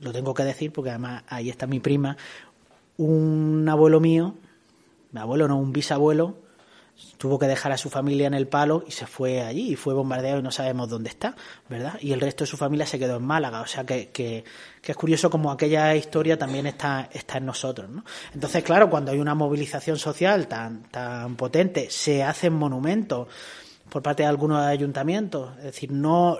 lo 0.00 0.12
tengo 0.12 0.34
que 0.34 0.44
decir 0.44 0.72
porque 0.72 0.90
además 0.90 1.24
ahí 1.28 1.50
está 1.50 1.66
mi 1.66 1.80
prima, 1.80 2.16
un 2.96 3.66
abuelo 3.68 4.00
mío, 4.00 4.36
mi 5.12 5.20
abuelo 5.20 5.48
no, 5.48 5.58
un 5.58 5.72
bisabuelo, 5.72 6.45
tuvo 7.18 7.38
que 7.38 7.46
dejar 7.46 7.72
a 7.72 7.78
su 7.78 7.90
familia 7.90 8.26
en 8.26 8.34
el 8.34 8.46
palo 8.46 8.84
y 8.86 8.90
se 8.90 9.06
fue 9.06 9.42
allí 9.42 9.72
y 9.72 9.76
fue 9.76 9.94
bombardeado 9.94 10.40
y 10.40 10.42
no 10.42 10.50
sabemos 10.50 10.88
dónde 10.88 11.10
está, 11.10 11.34
¿verdad? 11.68 11.98
Y 12.00 12.12
el 12.12 12.20
resto 12.20 12.44
de 12.44 12.48
su 12.48 12.56
familia 12.56 12.86
se 12.86 12.98
quedó 12.98 13.16
en 13.16 13.24
Málaga, 13.24 13.60
o 13.60 13.66
sea 13.66 13.84
que, 13.84 14.08
que, 14.08 14.44
es 14.82 14.96
curioso 14.96 15.28
como 15.28 15.50
aquella 15.50 15.94
historia 15.96 16.38
también 16.38 16.66
está, 16.66 17.08
está 17.12 17.38
en 17.38 17.46
nosotros, 17.46 17.90
¿no? 17.90 18.04
Entonces, 18.32 18.62
claro, 18.62 18.88
cuando 18.88 19.10
hay 19.10 19.18
una 19.18 19.34
movilización 19.34 19.98
social 19.98 20.46
tan, 20.46 20.84
tan 20.84 21.36
potente, 21.36 21.90
se 21.90 22.22
hacen 22.22 22.52
monumentos 22.52 23.28
por 23.88 24.02
parte 24.02 24.22
de 24.22 24.28
algunos 24.28 24.64
ayuntamientos, 24.64 25.56
es 25.58 25.64
decir, 25.64 25.90
no 25.90 26.38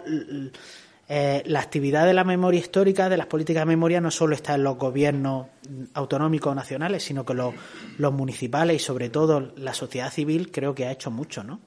eh, 1.08 1.42
la 1.46 1.60
actividad 1.60 2.04
de 2.04 2.14
la 2.14 2.24
memoria 2.24 2.58
histórica, 2.58 3.08
de 3.08 3.16
las 3.16 3.26
políticas 3.26 3.62
de 3.62 3.66
memoria, 3.66 4.00
no 4.00 4.10
solo 4.10 4.34
está 4.34 4.56
en 4.56 4.64
los 4.64 4.76
gobiernos 4.76 5.46
autonómicos 5.94 6.50
o 6.50 6.54
nacionales, 6.54 7.04
sino 7.04 7.24
que 7.24 7.34
los, 7.34 7.54
los 7.98 8.12
municipales 8.12 8.76
y 8.76 8.84
sobre 8.84 9.08
todo 9.08 9.52
la 9.56 9.72
sociedad 9.72 10.12
civil 10.12 10.50
creo 10.50 10.74
que 10.74 10.86
ha 10.86 10.90
hecho 10.90 11.10
mucho, 11.12 11.44
¿no? 11.44 11.60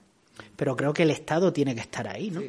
Pero 0.56 0.76
creo 0.76 0.94
que 0.94 1.04
el 1.04 1.12
Estado 1.12 1.54
tiene 1.54 1.74
que 1.74 1.82
estar 1.82 2.08
ahí, 2.08 2.32
¿no? 2.32 2.42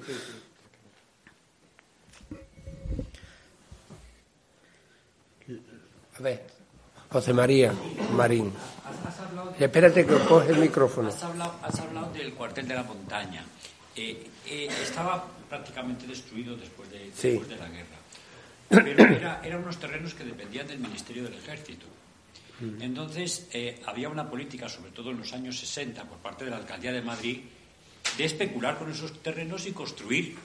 A 6.18 6.22
ver, 6.22 6.46
José 7.08 7.32
María 7.32 7.72
Marín. 8.14 8.52
Espérate 9.58 10.06
que 10.06 10.18
coge 10.18 10.50
el 10.52 10.58
micrófono. 10.58 11.08
Has 11.08 11.22
hablado, 11.22 11.54
has 11.62 11.80
hablado 11.80 12.12
del 12.12 12.34
cuartel 12.34 12.66
de 12.66 12.74
la 12.74 12.82
montaña. 12.82 13.44
Eh, 13.96 14.26
eh, 14.46 14.68
estaba 14.82 15.24
prácticamente 15.50 16.06
destruido 16.06 16.56
después 16.56 16.88
de, 16.90 17.10
de 17.10 17.56
la 17.56 17.68
guerra. 17.68 17.98
Pero 18.70 19.04
eran 19.42 19.62
unos 19.62 19.78
terrenos 19.78 20.14
que 20.14 20.24
dependían 20.24 20.68
del 20.68 20.78
Ministerio 20.78 21.24
del 21.24 21.34
Ejército. 21.34 21.86
Mm. 22.60 22.82
Entonces, 22.82 23.48
eh, 23.52 23.80
había 23.84 24.08
una 24.08 24.30
política, 24.30 24.68
sobre 24.68 24.92
todo 24.92 25.10
en 25.10 25.18
los 25.18 25.32
años 25.32 25.58
60, 25.58 26.04
por 26.04 26.18
parte 26.18 26.44
de 26.44 26.50
la 26.50 26.58
Alcaldía 26.58 26.92
de 26.92 27.02
Madrid, 27.02 27.40
de 28.16 28.24
especular 28.24 28.78
con 28.78 28.90
esos 28.90 29.20
terrenos 29.20 29.66
y 29.66 29.72
construir 29.72 30.36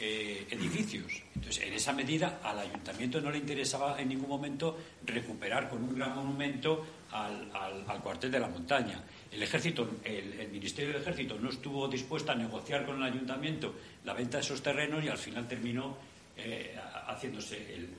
eh, 0.00 0.46
edificios. 0.50 1.22
Entonces, 1.34 1.62
en 1.64 1.74
esa 1.74 1.92
medida, 1.92 2.40
al 2.42 2.58
ayuntamiento 2.58 3.20
no 3.20 3.30
le 3.30 3.38
interesaba 3.38 4.00
en 4.00 4.08
ningún 4.08 4.28
momento 4.28 4.78
recuperar 5.04 5.68
con 5.68 5.84
un 5.84 5.94
gran 5.94 6.16
monumento 6.16 7.03
al, 7.14 7.84
al, 7.86 8.00
cuartel 8.00 8.30
de 8.30 8.40
la 8.40 8.48
montaña. 8.48 9.00
El 9.30 9.42
ejército, 9.42 9.88
el, 10.04 10.48
Ministerio 10.50 10.92
del 10.92 11.02
Ejército 11.02 11.38
no 11.38 11.50
estuvo 11.50 11.88
dispuesto 11.88 12.32
a 12.32 12.34
negociar 12.34 12.84
con 12.84 12.96
el 12.96 13.04
ayuntamiento 13.04 13.74
la 14.04 14.14
venta 14.14 14.38
de 14.38 14.42
esos 14.42 14.62
terrenos 14.62 15.02
y 15.04 15.08
al 15.08 15.18
final 15.18 15.46
terminó 15.46 15.96
eh, 16.36 16.76
haciéndose 17.06 17.56
el, 17.74 17.94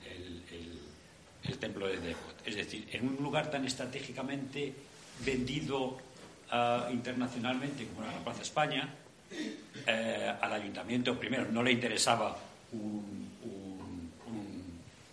templo 1.58 1.86
de 1.86 1.96
Depot. 1.98 2.34
Es 2.44 2.54
decir, 2.56 2.86
en 2.92 3.08
un 3.08 3.16
lugar 3.16 3.50
tan 3.50 3.64
estratégicamente 3.64 4.74
vendido 5.24 5.96
ah, 6.50 6.88
internacionalmente 6.92 7.86
como 7.86 8.06
la 8.06 8.18
Plaza 8.18 8.42
España, 8.42 8.94
eh, 9.86 10.34
al 10.40 10.52
ayuntamiento, 10.52 11.18
primero, 11.18 11.46
no 11.50 11.62
le 11.62 11.72
interesaba 11.72 12.36
un, 12.72 13.30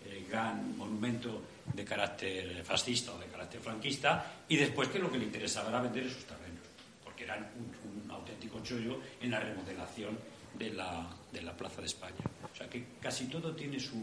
eh, 0.06 0.26
gran 0.30 0.78
monumento 0.78 1.41
de 1.74 1.84
carácter 1.84 2.63
fascista 2.63 3.13
o 3.13 3.17
de 3.17 3.26
carácter 3.28 3.59
franquista, 3.59 4.43
y 4.47 4.55
después 4.57 4.89
que 4.89 4.99
lo 4.99 5.11
que 5.11 5.17
le 5.17 5.26
interesaba 5.26 5.69
era 5.69 5.82
vender 5.82 6.03
esos 6.03 6.24
terrenos, 6.26 6.63
porque 7.03 7.24
eran 7.24 7.49
un, 7.57 8.11
auténtico 8.11 8.61
chollo 8.61 8.99
en 9.21 9.32
la 9.32 9.39
remodelación 9.39 10.17
de 10.53 10.69
la, 10.71 11.09
de 11.32 11.41
la, 11.41 11.57
Plaza 11.57 11.82
de 11.82 11.88
España. 11.88 12.24
O 12.51 12.55
sea 12.55 12.69
que 12.69 12.86
casi 13.01 13.26
todo 13.26 13.55
tiene 13.55 13.80
su, 13.80 13.97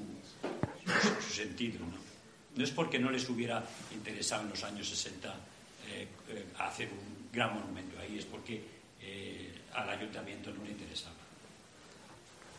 su, 1.20 1.32
sentido. 1.32 1.78
¿no? 1.80 1.96
no 2.56 2.64
es 2.64 2.70
porque 2.72 2.98
no 2.98 3.10
les 3.10 3.28
hubiera 3.28 3.62
interesado 3.92 4.42
en 4.42 4.50
los 4.50 4.64
años 4.64 4.88
60 4.88 5.32
eh, 5.86 6.08
hacer 6.58 6.88
un 6.88 7.30
gran 7.32 7.54
monumento 7.54 7.98
ahí, 8.00 8.18
es 8.18 8.24
porque 8.24 8.80
al 9.74 9.88
ayuntamiento 9.88 10.50
no 10.52 10.64
le 10.64 10.72
interesaba. 10.72 11.14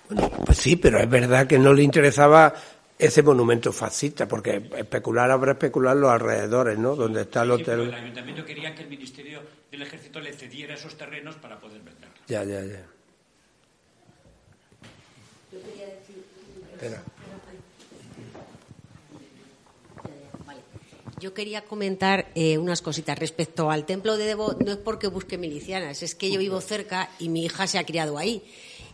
Bueno, 0.09 0.29
pues 0.45 0.57
sí, 0.57 0.75
pero 0.75 0.99
es 0.99 1.09
verdad 1.09 1.47
que 1.47 1.57
no 1.57 1.73
le 1.73 1.83
interesaba 1.83 2.53
ese 3.01 3.23
monumento 3.23 3.73
fascista, 3.73 4.27
porque 4.27 4.61
especular 4.77 5.31
habrá 5.31 5.53
especular 5.53 5.97
los 5.97 6.11
alrededores, 6.11 6.77
¿no? 6.77 6.95
Donde 6.95 7.21
está 7.21 7.41
el 7.41 7.51
hotel. 7.51 7.79
el 7.79 7.93
ayuntamiento 7.95 8.45
quería 8.45 8.75
que 8.75 8.83
el 8.83 8.89
Ministerio 8.89 9.41
del 9.71 9.81
Ejército 9.81 10.19
le 10.19 10.31
cediera 10.33 10.75
esos 10.75 10.95
terrenos 10.95 11.35
para 11.37 11.59
poder 11.59 11.81
venderlos. 11.81 12.19
Ya, 12.27 12.43
ya, 12.43 12.63
ya. 12.63 12.85
Espera. 16.73 17.03
Yo 21.19 21.33
quería 21.33 21.63
comentar 21.63 22.31
eh, 22.35 22.59
unas 22.59 22.83
cositas 22.83 23.17
respecto 23.17 23.71
al 23.71 23.87
templo 23.87 24.15
de 24.17 24.25
Debo. 24.25 24.55
No 24.63 24.73
es 24.73 24.77
porque 24.77 25.07
busque 25.07 25.39
milicianas, 25.39 26.03
es 26.03 26.13
que 26.13 26.31
yo 26.31 26.39
vivo 26.39 26.61
cerca 26.61 27.09
y 27.17 27.29
mi 27.29 27.45
hija 27.45 27.65
se 27.65 27.79
ha 27.79 27.83
criado 27.83 28.19
ahí. 28.19 28.43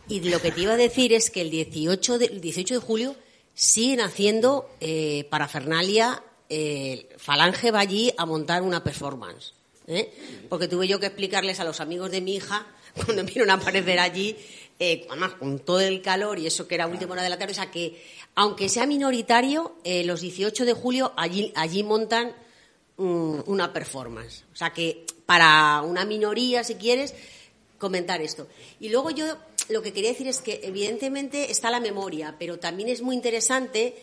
Y 0.08 0.20
lo 0.20 0.40
que 0.40 0.50
te 0.50 0.62
iba 0.62 0.72
a 0.72 0.76
decir 0.78 1.12
es 1.12 1.30
que 1.30 1.42
el 1.42 1.50
18 1.50 2.18
de, 2.18 2.28
18 2.28 2.74
de 2.74 2.80
julio 2.80 3.16
siguen 3.58 4.00
haciendo 4.00 4.70
eh, 4.80 5.26
parafernalia. 5.30 6.22
Eh, 6.48 7.08
Falange 7.18 7.72
va 7.72 7.80
allí 7.80 8.12
a 8.16 8.24
montar 8.24 8.62
una 8.62 8.84
performance. 8.84 9.52
¿eh? 9.88 10.12
Porque 10.48 10.68
tuve 10.68 10.86
yo 10.86 11.00
que 11.00 11.06
explicarles 11.06 11.58
a 11.58 11.64
los 11.64 11.80
amigos 11.80 12.12
de 12.12 12.20
mi 12.20 12.36
hija 12.36 12.68
cuando 13.04 13.24
vieron 13.24 13.50
aparecer 13.50 13.98
allí, 13.98 14.36
además 15.10 15.32
con 15.34 15.58
todo 15.58 15.80
el 15.80 16.00
calor 16.00 16.38
y 16.38 16.46
eso 16.46 16.68
que 16.68 16.76
era 16.76 16.86
última 16.86 17.12
hora 17.12 17.22
de 17.22 17.30
la 17.30 17.38
tarde, 17.38 17.50
o 17.50 17.56
sea 17.56 17.70
que 17.70 18.00
aunque 18.36 18.68
sea 18.68 18.86
minoritario, 18.86 19.74
eh, 19.82 20.04
los 20.04 20.20
18 20.20 20.64
de 20.64 20.72
julio 20.72 21.12
allí, 21.16 21.52
allí 21.56 21.82
montan 21.82 22.32
mm, 22.96 23.40
una 23.46 23.72
performance. 23.72 24.44
O 24.52 24.56
sea 24.56 24.72
que 24.72 25.04
para 25.26 25.82
una 25.82 26.04
minoría, 26.04 26.62
si 26.62 26.76
quieres, 26.76 27.14
comentar 27.78 28.20
esto. 28.22 28.46
Y 28.78 28.90
luego 28.90 29.10
yo 29.10 29.36
lo 29.68 29.82
que 29.82 29.92
quería 29.92 30.10
decir 30.10 30.28
es 30.28 30.40
que 30.40 30.60
evidentemente 30.64 31.50
está 31.50 31.70
la 31.70 31.80
memoria, 31.80 32.36
pero 32.38 32.58
también 32.58 32.88
es 32.88 33.02
muy 33.02 33.14
interesante, 33.14 33.96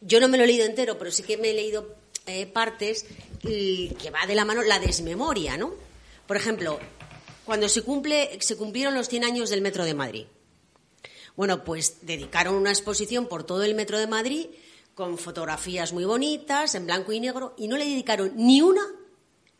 yo 0.00 0.20
no 0.20 0.28
me 0.28 0.38
lo 0.38 0.44
he 0.44 0.46
leído 0.46 0.64
entero, 0.64 0.98
pero 0.98 1.10
sí 1.10 1.22
que 1.22 1.36
me 1.36 1.50
he 1.50 1.54
leído 1.54 1.94
eh, 2.26 2.46
partes 2.46 3.06
que 3.40 4.10
va 4.12 4.26
de 4.26 4.34
la 4.34 4.44
mano 4.44 4.62
la 4.62 4.78
desmemoria, 4.78 5.56
¿no? 5.56 5.74
Por 6.26 6.36
ejemplo, 6.36 6.78
cuando 7.44 7.68
se, 7.68 7.82
cumple, 7.82 8.38
se 8.40 8.56
cumplieron 8.56 8.94
los 8.94 9.08
100 9.08 9.24
años 9.24 9.50
del 9.50 9.60
Metro 9.60 9.84
de 9.84 9.94
Madrid, 9.94 10.26
bueno, 11.36 11.64
pues 11.64 11.98
dedicaron 12.02 12.54
una 12.54 12.70
exposición 12.70 13.26
por 13.26 13.44
todo 13.44 13.62
el 13.62 13.74
metro 13.74 13.98
de 13.98 14.06
Madrid 14.06 14.46
con 14.94 15.16
fotografías 15.16 15.92
muy 15.92 16.04
bonitas, 16.04 16.74
en 16.74 16.86
blanco 16.86 17.12
y 17.12 17.20
negro, 17.20 17.54
y 17.56 17.68
no 17.68 17.78
le 17.78 17.86
dedicaron 17.86 18.32
ni 18.36 18.60
una, 18.60 18.82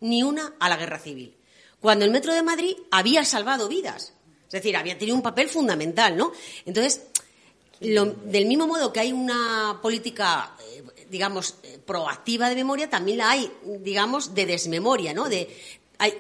ni 0.01 0.23
una 0.23 0.55
a 0.61 0.69
la 0.69 0.77
guerra 0.77 0.99
civil. 0.99 1.35
Cuando 1.81 2.05
el 2.05 2.11
metro 2.11 2.35
de 2.35 2.43
Madrid 2.43 2.77
había 2.91 3.25
salvado 3.25 3.69
vidas. 3.69 4.12
Es 4.53 4.63
decir, 4.63 4.77
había 4.77 4.99
tenido 4.99 5.17
un 5.17 5.23
papel 5.23 5.49
fundamental, 5.49 6.15
¿no? 6.15 6.31
Entonces, 6.67 7.07
del 7.81 8.47
mismo 8.47 8.67
modo 8.67 8.93
que 8.93 9.01
hay 9.01 9.11
una 9.11 9.79
política, 9.81 10.55
eh, 10.61 11.07
digamos, 11.09 11.57
eh, 11.63 11.79
proactiva 11.85 12.51
de 12.51 12.55
memoria, 12.55 12.91
también 12.91 13.19
la 13.19 13.31
hay, 13.31 13.51
digamos, 13.81 14.35
de 14.35 14.45
desmemoria, 14.45 15.15
¿no? 15.15 15.29
De, 15.29 15.49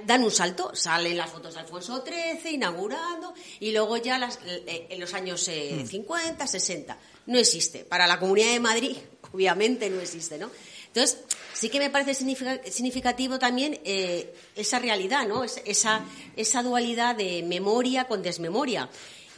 dan 0.05 0.23
un 0.23 0.31
salto, 0.31 0.75
salen 0.75 1.17
las 1.17 1.31
fotos 1.31 1.55
de 1.55 1.61
Alfonso 1.61 2.05
XIII 2.05 2.55
inaugurando 2.55 3.35
y 3.61 3.73
luego 3.73 3.97
ya 3.97 4.19
las, 4.19 4.39
eh, 4.47 4.87
en 4.91 5.01
los 5.01 5.13
años 5.15 5.43
50, 5.43 6.45
eh, 6.45 6.49
60. 6.49 6.95
Mm. 6.95 7.33
No 7.33 7.39
existe. 7.39 7.85
Para 7.85 8.07
la 8.07 8.19
Comunidad 8.19 8.53
de 8.53 8.61
Madrid, 8.61 8.97
obviamente 9.33 9.91
no 9.91 10.01
existe, 10.01 10.39
¿no? 10.39 10.51
Entonces, 10.87 11.19
sí 11.53 11.69
que 11.69 11.79
me 11.79 11.91
parece 11.91 12.15
significativo 12.15 13.39
también 13.39 13.81
eh, 13.85 14.35
esa 14.57 14.79
realidad, 14.79 15.27
¿no? 15.27 15.45
Esa, 15.45 16.05
esa 16.37 16.63
dualidad 16.63 17.17
de 17.17 17.43
memoria 17.43 18.05
con 18.05 18.23
desmemoria. 18.23 18.89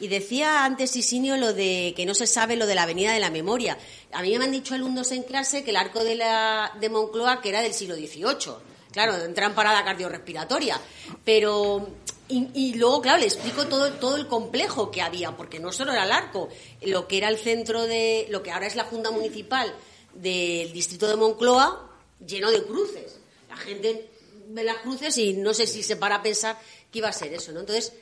Y 0.00 0.08
decía 0.08 0.64
antes 0.64 0.96
Isinio 0.96 1.36
lo 1.36 1.52
de 1.52 1.94
que 1.96 2.04
no 2.04 2.14
se 2.14 2.26
sabe 2.26 2.56
lo 2.56 2.66
de 2.66 2.74
la 2.74 2.82
Avenida 2.82 3.12
de 3.12 3.20
la 3.20 3.30
Memoria. 3.30 3.78
A 4.12 4.22
mí 4.22 4.36
me 4.36 4.44
han 4.44 4.50
dicho 4.50 4.74
alumnos 4.74 5.12
en 5.12 5.22
clase 5.22 5.62
que 5.62 5.70
el 5.70 5.76
arco 5.76 6.02
de, 6.02 6.16
la, 6.16 6.72
de 6.80 6.88
Moncloa 6.88 7.40
que 7.40 7.50
era 7.50 7.62
del 7.62 7.72
siglo 7.72 7.94
XVIII 7.94 8.74
claro, 8.94 9.16
entra 9.16 9.46
en 9.46 9.54
parada 9.54 9.84
cardiorrespiratoria. 9.84 10.80
Pero, 11.24 11.88
y, 12.28 12.74
luego, 12.74 13.02
claro, 13.02 13.18
le 13.18 13.26
explico 13.26 13.66
todo, 13.66 13.92
todo 13.94 14.16
el 14.16 14.28
complejo 14.28 14.90
que 14.92 15.02
había, 15.02 15.36
porque 15.36 15.58
no 15.58 15.72
solo 15.72 15.92
era 15.92 16.04
el 16.04 16.12
arco, 16.12 16.48
lo 16.82 17.08
que 17.08 17.18
era 17.18 17.28
el 17.28 17.36
centro 17.36 17.82
de, 17.82 18.28
lo 18.30 18.42
que 18.42 18.52
ahora 18.52 18.68
es 18.68 18.76
la 18.76 18.84
Junta 18.84 19.10
Municipal 19.10 19.74
del 20.14 20.72
distrito 20.72 21.08
de 21.08 21.16
Moncloa, 21.16 21.90
lleno 22.26 22.50
de 22.50 22.62
cruces. 22.64 23.18
La 23.48 23.56
gente 23.56 24.08
ve 24.48 24.64
las 24.64 24.78
cruces 24.78 25.16
y 25.18 25.34
no 25.34 25.54
sé 25.54 25.66
si 25.66 25.82
se 25.82 25.96
para 25.96 26.16
a 26.16 26.22
pensar 26.22 26.58
que 26.90 26.98
iba 26.98 27.08
a 27.08 27.12
ser 27.12 27.32
eso, 27.32 27.52
¿no? 27.52 27.60
Entonces, 27.60 27.92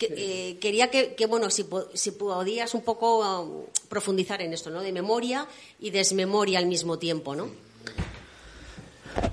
eh, 0.00 0.56
quería 0.60 0.90
que, 0.90 1.26
bueno, 1.26 1.50
si, 1.50 1.66
si, 1.92 2.12
podías 2.12 2.74
un 2.74 2.82
poco 2.82 3.40
um, 3.42 3.64
profundizar 3.88 4.40
en 4.40 4.52
esto, 4.52 4.70
¿no? 4.70 4.80
De 4.80 4.92
memoria 4.92 5.46
y 5.78 5.90
desmemoria 5.90 6.58
al 6.58 6.66
mismo 6.66 6.98
tiempo, 6.98 7.34
¿no? 7.34 7.48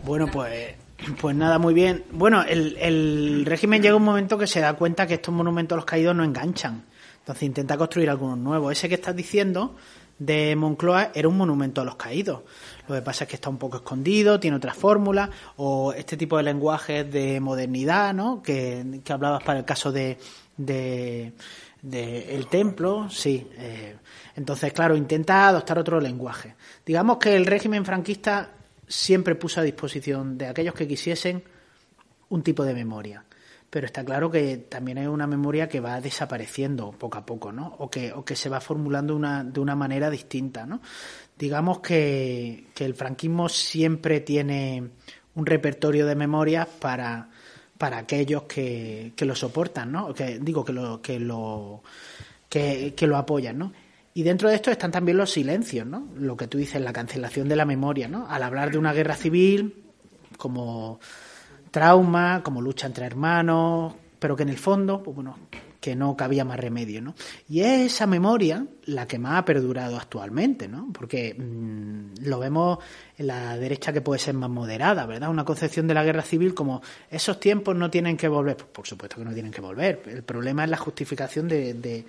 Bueno, 0.03 0.27
pues, 0.31 0.75
pues 1.21 1.35
nada, 1.35 1.57
muy 1.57 1.73
bien. 1.73 2.03
Bueno, 2.11 2.43
el, 2.43 2.75
el 2.79 3.45
régimen 3.45 3.81
llega 3.81 3.95
un 3.95 4.03
momento 4.03 4.37
que 4.37 4.47
se 4.47 4.59
da 4.59 4.73
cuenta 4.73 5.07
que 5.07 5.15
estos 5.15 5.33
monumentos 5.33 5.75
a 5.75 5.77
los 5.77 5.85
caídos 5.85 6.15
no 6.15 6.23
enganchan. 6.23 6.85
Entonces 7.19 7.43
intenta 7.43 7.77
construir 7.77 8.09
algunos 8.09 8.37
nuevos. 8.37 8.71
Ese 8.71 8.89
que 8.89 8.95
estás 8.95 9.15
diciendo 9.15 9.75
de 10.19 10.55
Moncloa 10.55 11.11
era 11.13 11.27
un 11.27 11.37
monumento 11.37 11.81
a 11.81 11.85
los 11.85 11.95
caídos. 11.95 12.41
Lo 12.87 12.95
que 12.95 13.01
pasa 13.01 13.25
es 13.25 13.29
que 13.29 13.35
está 13.35 13.49
un 13.49 13.57
poco 13.57 13.77
escondido, 13.77 14.39
tiene 14.39 14.57
otras 14.57 14.77
fórmulas, 14.77 15.29
o 15.57 15.93
este 15.93 16.15
tipo 16.17 16.37
de 16.37 16.43
lenguajes 16.43 17.11
de 17.11 17.39
modernidad, 17.39 18.13
¿no? 18.13 18.41
Que, 18.41 19.01
que 19.03 19.13
hablabas 19.13 19.43
para 19.43 19.59
el 19.59 19.65
caso 19.65 19.91
de, 19.91 20.17
de, 20.57 21.33
el 21.83 22.47
templo, 22.47 23.09
sí. 23.09 23.47
Eh, 23.57 23.95
entonces, 24.35 24.73
claro, 24.73 24.95
intenta 24.95 25.47
adoptar 25.47 25.79
otro 25.79 25.99
lenguaje. 25.99 26.55
Digamos 26.85 27.17
que 27.17 27.35
el 27.35 27.45
régimen 27.45 27.85
franquista 27.85 28.51
siempre 28.87 29.35
puso 29.35 29.59
a 29.59 29.63
disposición 29.63 30.37
de 30.37 30.47
aquellos 30.47 30.73
que 30.73 30.87
quisiesen 30.87 31.43
un 32.29 32.43
tipo 32.43 32.63
de 32.63 32.73
memoria. 32.73 33.23
Pero 33.69 33.85
está 33.85 34.03
claro 34.05 34.31
que 34.31 34.57
también 34.57 34.97
es 34.97 35.09
una 35.09 35.27
memoria 35.27 35.67
que 35.67 35.81
va 35.81 35.99
desapareciendo 35.99 36.91
poco 36.91 37.17
a 37.17 37.25
poco, 37.25 37.51
¿no? 37.51 37.75
O 37.79 37.89
que, 37.89 38.13
o 38.13 38.23
que 38.23 38.35
se 38.35 38.47
va 38.47 38.61
formulando 38.61 39.13
una, 39.13 39.43
de 39.43 39.59
una 39.59 39.75
manera 39.75 40.09
distinta, 40.09 40.65
¿no? 40.65 40.81
Digamos 41.37 41.79
que, 41.79 42.67
el 42.77 42.93
franquismo 42.93 43.49
siempre 43.49 44.21
tiene 44.21 44.89
un 45.35 45.45
repertorio 45.45 46.05
de 46.05 46.15
memorias 46.15 46.67
para, 46.67 47.29
para 47.77 47.99
aquellos 47.99 48.43
que, 48.43 49.13
que 49.15 49.25
lo 49.25 49.35
soportan, 49.35 49.91
¿no? 49.91 50.13
Que, 50.13 50.39
digo, 50.39 50.65
que 50.65 50.73
lo, 50.73 51.01
que 51.01 51.19
lo, 51.19 51.83
que, 52.49 52.93
lo 53.01 53.17
apoyan, 53.17 53.57
¿no? 53.57 53.73
Y 54.13 54.23
dentro 54.23 54.49
de 54.49 54.55
esto 54.55 54.71
están 54.71 54.91
también 54.91 55.17
los 55.17 55.31
silencios, 55.31 55.85
¿no? 55.85 56.07
Lo 56.15 56.35
que 56.35 56.47
tú 56.47 56.57
dices, 56.57 56.81
la 56.81 56.93
cancelación 56.93 57.47
de 57.47 57.55
la 57.55 57.65
memoria, 57.65 58.07
¿no? 58.07 58.27
Al 58.27 58.41
hablar 58.41 58.71
de 58.71 58.79
una 58.79 58.93
guerra 58.93 59.15
civil 59.15 59.83
como 60.37 60.99
trauma, 61.69 62.41
como 62.43 62.61
lucha 62.61 62.87
entre 62.87 63.05
hermanos, 63.05 63.93
pero 64.17 64.35
que 64.35 64.43
en 64.43 64.49
el 64.49 64.57
fondo, 64.57 65.03
pues 65.03 65.13
bueno, 65.13 65.37
que 65.87 65.95
no 65.95 66.17
cabía 66.17 66.43
más 66.43 66.59
remedio, 66.59 67.01
¿no? 67.01 67.15
Y 67.47 67.61
es 67.61 67.93
esa 67.93 68.07
memoria 68.07 68.67
la 68.87 69.07
que 69.07 69.17
más 69.17 69.39
ha 69.39 69.45
perdurado 69.45 69.95
actualmente, 69.95 70.67
¿no? 70.67 70.89
Porque 70.91 71.33
mm, 71.33 72.25
lo 72.25 72.39
vemos 72.39 72.79
en 73.17 73.27
la 73.27 73.57
derecha 73.57 73.93
que 73.93 74.01
puede 74.01 74.19
ser 74.19 74.33
más 74.33 74.49
moderada, 74.49 75.05
¿verdad? 75.05 75.29
Una 75.29 75.45
concepción 75.45 75.87
de 75.87 75.93
la 75.93 76.03
guerra 76.03 76.23
civil 76.23 76.53
como 76.53 76.81
esos 77.09 77.39
tiempos 77.39 77.73
no 77.77 77.89
tienen 77.89 78.17
que 78.17 78.27
volver. 78.27 78.57
Pues 78.57 78.67
por 78.69 78.85
supuesto 78.85 79.15
que 79.15 79.23
no 79.23 79.31
tienen 79.31 79.53
que 79.53 79.61
volver. 79.61 80.01
El 80.07 80.23
problema 80.23 80.65
es 80.65 80.69
la 80.69 80.75
justificación 80.75 81.47
de, 81.47 82.05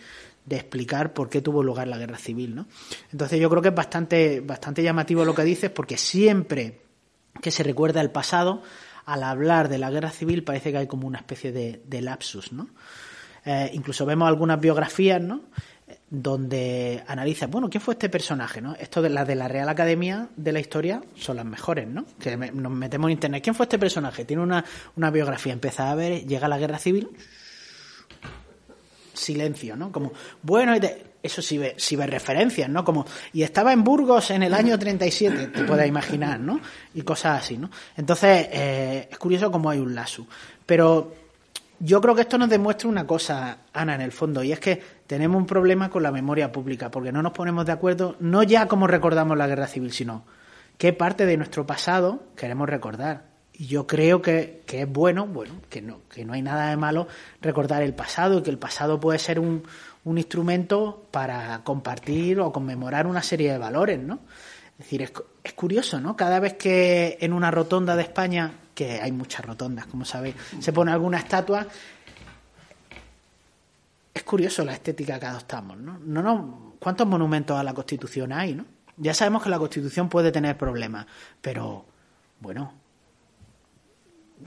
explicar 0.51 1.13
por 1.13 1.29
qué 1.29 1.41
tuvo 1.41 1.63
lugar 1.63 1.87
la 1.87 1.99
guerra 1.99 2.19
civil, 2.19 2.57
¿no? 2.57 2.67
Entonces 3.13 3.39
yo 3.39 3.49
creo 3.49 3.63
que 3.63 3.69
es 3.69 3.77
bastante, 3.77 4.41
bastante 4.41 4.83
llamativo 4.83 5.25
lo 5.25 5.37
que 5.37 5.45
dices 5.45 5.71
porque 5.71 5.97
siempre 5.97 6.81
que 7.41 7.53
se 7.53 7.63
recuerda 7.63 8.01
el 8.01 8.11
pasado, 8.11 8.61
al 9.05 9.23
hablar 9.23 9.69
de 9.69 9.79
la 9.79 9.89
guerra 9.93 10.11
civil 10.11 10.43
parece 10.43 10.73
que 10.73 10.79
hay 10.79 10.89
como 10.89 11.07
una 11.07 11.19
especie 11.19 11.53
de, 11.53 11.81
de 11.87 12.03
lapsus, 12.03 12.53
¿no? 12.53 12.71
Eh, 13.51 13.71
incluso 13.73 14.05
vemos 14.05 14.29
algunas 14.29 14.61
biografías, 14.61 15.23
¿no? 15.23 15.41
donde 16.11 17.03
analizan, 17.07 17.51
bueno, 17.51 17.71
¿quién 17.71 17.81
fue 17.81 17.95
este 17.95 18.11
personaje? 18.11 18.61
¿no? 18.61 18.75
Esto 18.75 19.01
de 19.01 19.09
las 19.09 19.27
de 19.27 19.37
la 19.37 19.49
Real 19.49 19.71
Academia 19.71 20.29
de 20.37 20.53
la 20.53 20.61
Historia 20.61 21.03
son 21.17 21.37
las 21.37 21.47
mejores, 21.47 21.89
¿no? 21.89 22.05
Que 22.19 22.37
nos 22.37 22.73
metemos 22.73 23.09
en 23.09 23.13
internet. 23.13 23.43
¿Quién 23.43 23.55
fue 23.55 23.65
este 23.65 23.79
personaje? 23.79 24.27
Tiene 24.27 24.43
una, 24.43 24.63
una 24.97 25.11
biografía, 25.11 25.55
empieza 25.55 25.91
a 25.91 25.95
ver, 25.95 26.27
llega 26.27 26.47
la 26.47 26.59
guerra 26.59 26.79
civil, 26.79 27.09
silencio, 29.15 29.77
¿no? 29.77 29.93
Como, 29.93 30.13
bueno, 30.43 30.75
eso 31.23 31.41
sí 31.41 31.57
ve, 31.57 31.75
sí 31.79 31.97
ve 31.97 32.07
referencias, 32.07 32.69
¿no? 32.69 32.85
Como, 32.85 33.07
y 33.33 33.45
estaba 33.45 33.73
en 33.73 33.83
Burgos 33.83 34.31
en 34.31 34.43
el 34.43 34.53
año 34.53 34.79
37, 34.79 35.47
te 35.47 35.65
puedes 35.65 35.89
imaginar, 35.89 36.39
¿no? 36.39 36.61
Y 36.93 37.01
cosas 37.01 37.45
así, 37.45 37.57
¿no? 37.57 37.71
Entonces, 37.97 38.47
eh, 38.53 39.09
es 39.11 39.19
curioso 39.19 39.51
cómo 39.51 39.71
hay 39.71 39.79
un 39.79 39.95
lazo. 39.95 40.27
Pero 40.67 41.28
yo 41.81 42.01
creo 42.01 42.15
que 42.15 42.23
esto 42.23 42.39
nos 42.39 42.49
demuestra 42.49 42.89
una 42.89 43.07
cosa, 43.07 43.59
Ana, 43.73 43.95
en 43.95 44.01
el 44.01 44.13
fondo, 44.13 44.43
y 44.43 44.53
es 44.53 44.61
que 44.61 44.83
tenemos 45.07 45.37
un 45.37 45.47
problema 45.47 45.91
con 45.91 46.03
la 46.03 46.11
memoria 46.11 46.51
pública, 46.51 46.91
porque 46.91 47.13
no 47.13 47.23
nos 47.23 47.33
ponemos 47.33 47.67
de 47.67 47.73
acuerdo, 47.73 48.17
no 48.21 48.43
ya 48.43 48.67
cómo 48.67 48.87
recordamos 48.87 49.37
la 49.37 49.47
guerra 49.47 49.67
civil, 49.67 49.93
sino 49.93 50.25
qué 50.77 50.93
parte 50.93 51.27
de 51.27 51.37
nuestro 51.37 51.67
pasado 51.67 52.23
queremos 52.37 52.69
recordar. 52.69 53.29
Y 53.53 53.67
yo 53.67 53.87
creo 53.87 54.23
que, 54.23 54.63
que 54.67 54.83
es 54.83 54.89
bueno, 54.89 55.27
bueno, 55.27 55.55
que 55.69 55.83
no, 55.83 56.01
que 56.09 56.25
no 56.25 56.33
hay 56.33 56.43
nada 56.43 56.71
de 56.71 56.77
malo 56.77 57.09
recordar 57.41 57.83
el 57.83 57.95
pasado 57.95 58.39
y 58.39 58.43
que 58.43 58.51
el 58.51 58.59
pasado 58.59 59.01
puede 59.01 59.19
ser 59.19 59.41
un, 59.41 59.65
un 60.05 60.19
instrumento 60.19 61.07
para 61.11 61.63
compartir 61.65 62.41
o 62.41 62.53
conmemorar 62.53 63.07
una 63.07 63.23
serie 63.23 63.53
de 63.53 63.59
valores, 63.59 63.99
¿no? 63.99 64.21
Es 64.73 64.85
decir, 64.85 65.03
es, 65.03 65.13
es 65.43 65.53
curioso, 65.55 66.01
¿no? 66.01 66.17
Cada 66.17 66.39
vez 66.39 66.55
que 66.55 67.19
en 67.21 67.33
una 67.33 67.51
rotonda 67.51 67.97
de 67.97 68.03
España 68.03 68.53
que 68.79 69.01
hay 69.01 69.11
muchas 69.11 69.45
rotondas, 69.45 69.87
como 69.87 70.05
sabéis, 70.05 70.37
se 70.61 70.73
pone 70.73 70.93
alguna 70.93 71.19
estatua. 71.19 71.67
Es 74.15 74.23
curioso 74.23 74.65
la 74.65 74.73
estética 74.73 75.19
que 75.19 75.27
adoptamos, 75.27 75.77
¿no? 75.77 75.99
no, 75.99 76.23
no 76.23 76.75
¿Cuántos 76.79 77.05
monumentos 77.09 77.59
a 77.59 77.65
la 77.65 77.75
Constitución 77.75 78.33
hay, 78.33 78.55
no? 78.55 78.65
Ya 78.97 79.15
sabemos 79.15 79.43
que 79.43 79.51
la 79.51 79.59
Constitución 79.59 80.09
puede 80.09 80.31
tener 80.31 80.57
problemas, 80.57 81.07
pero 81.41 81.87
bueno, 82.39 82.73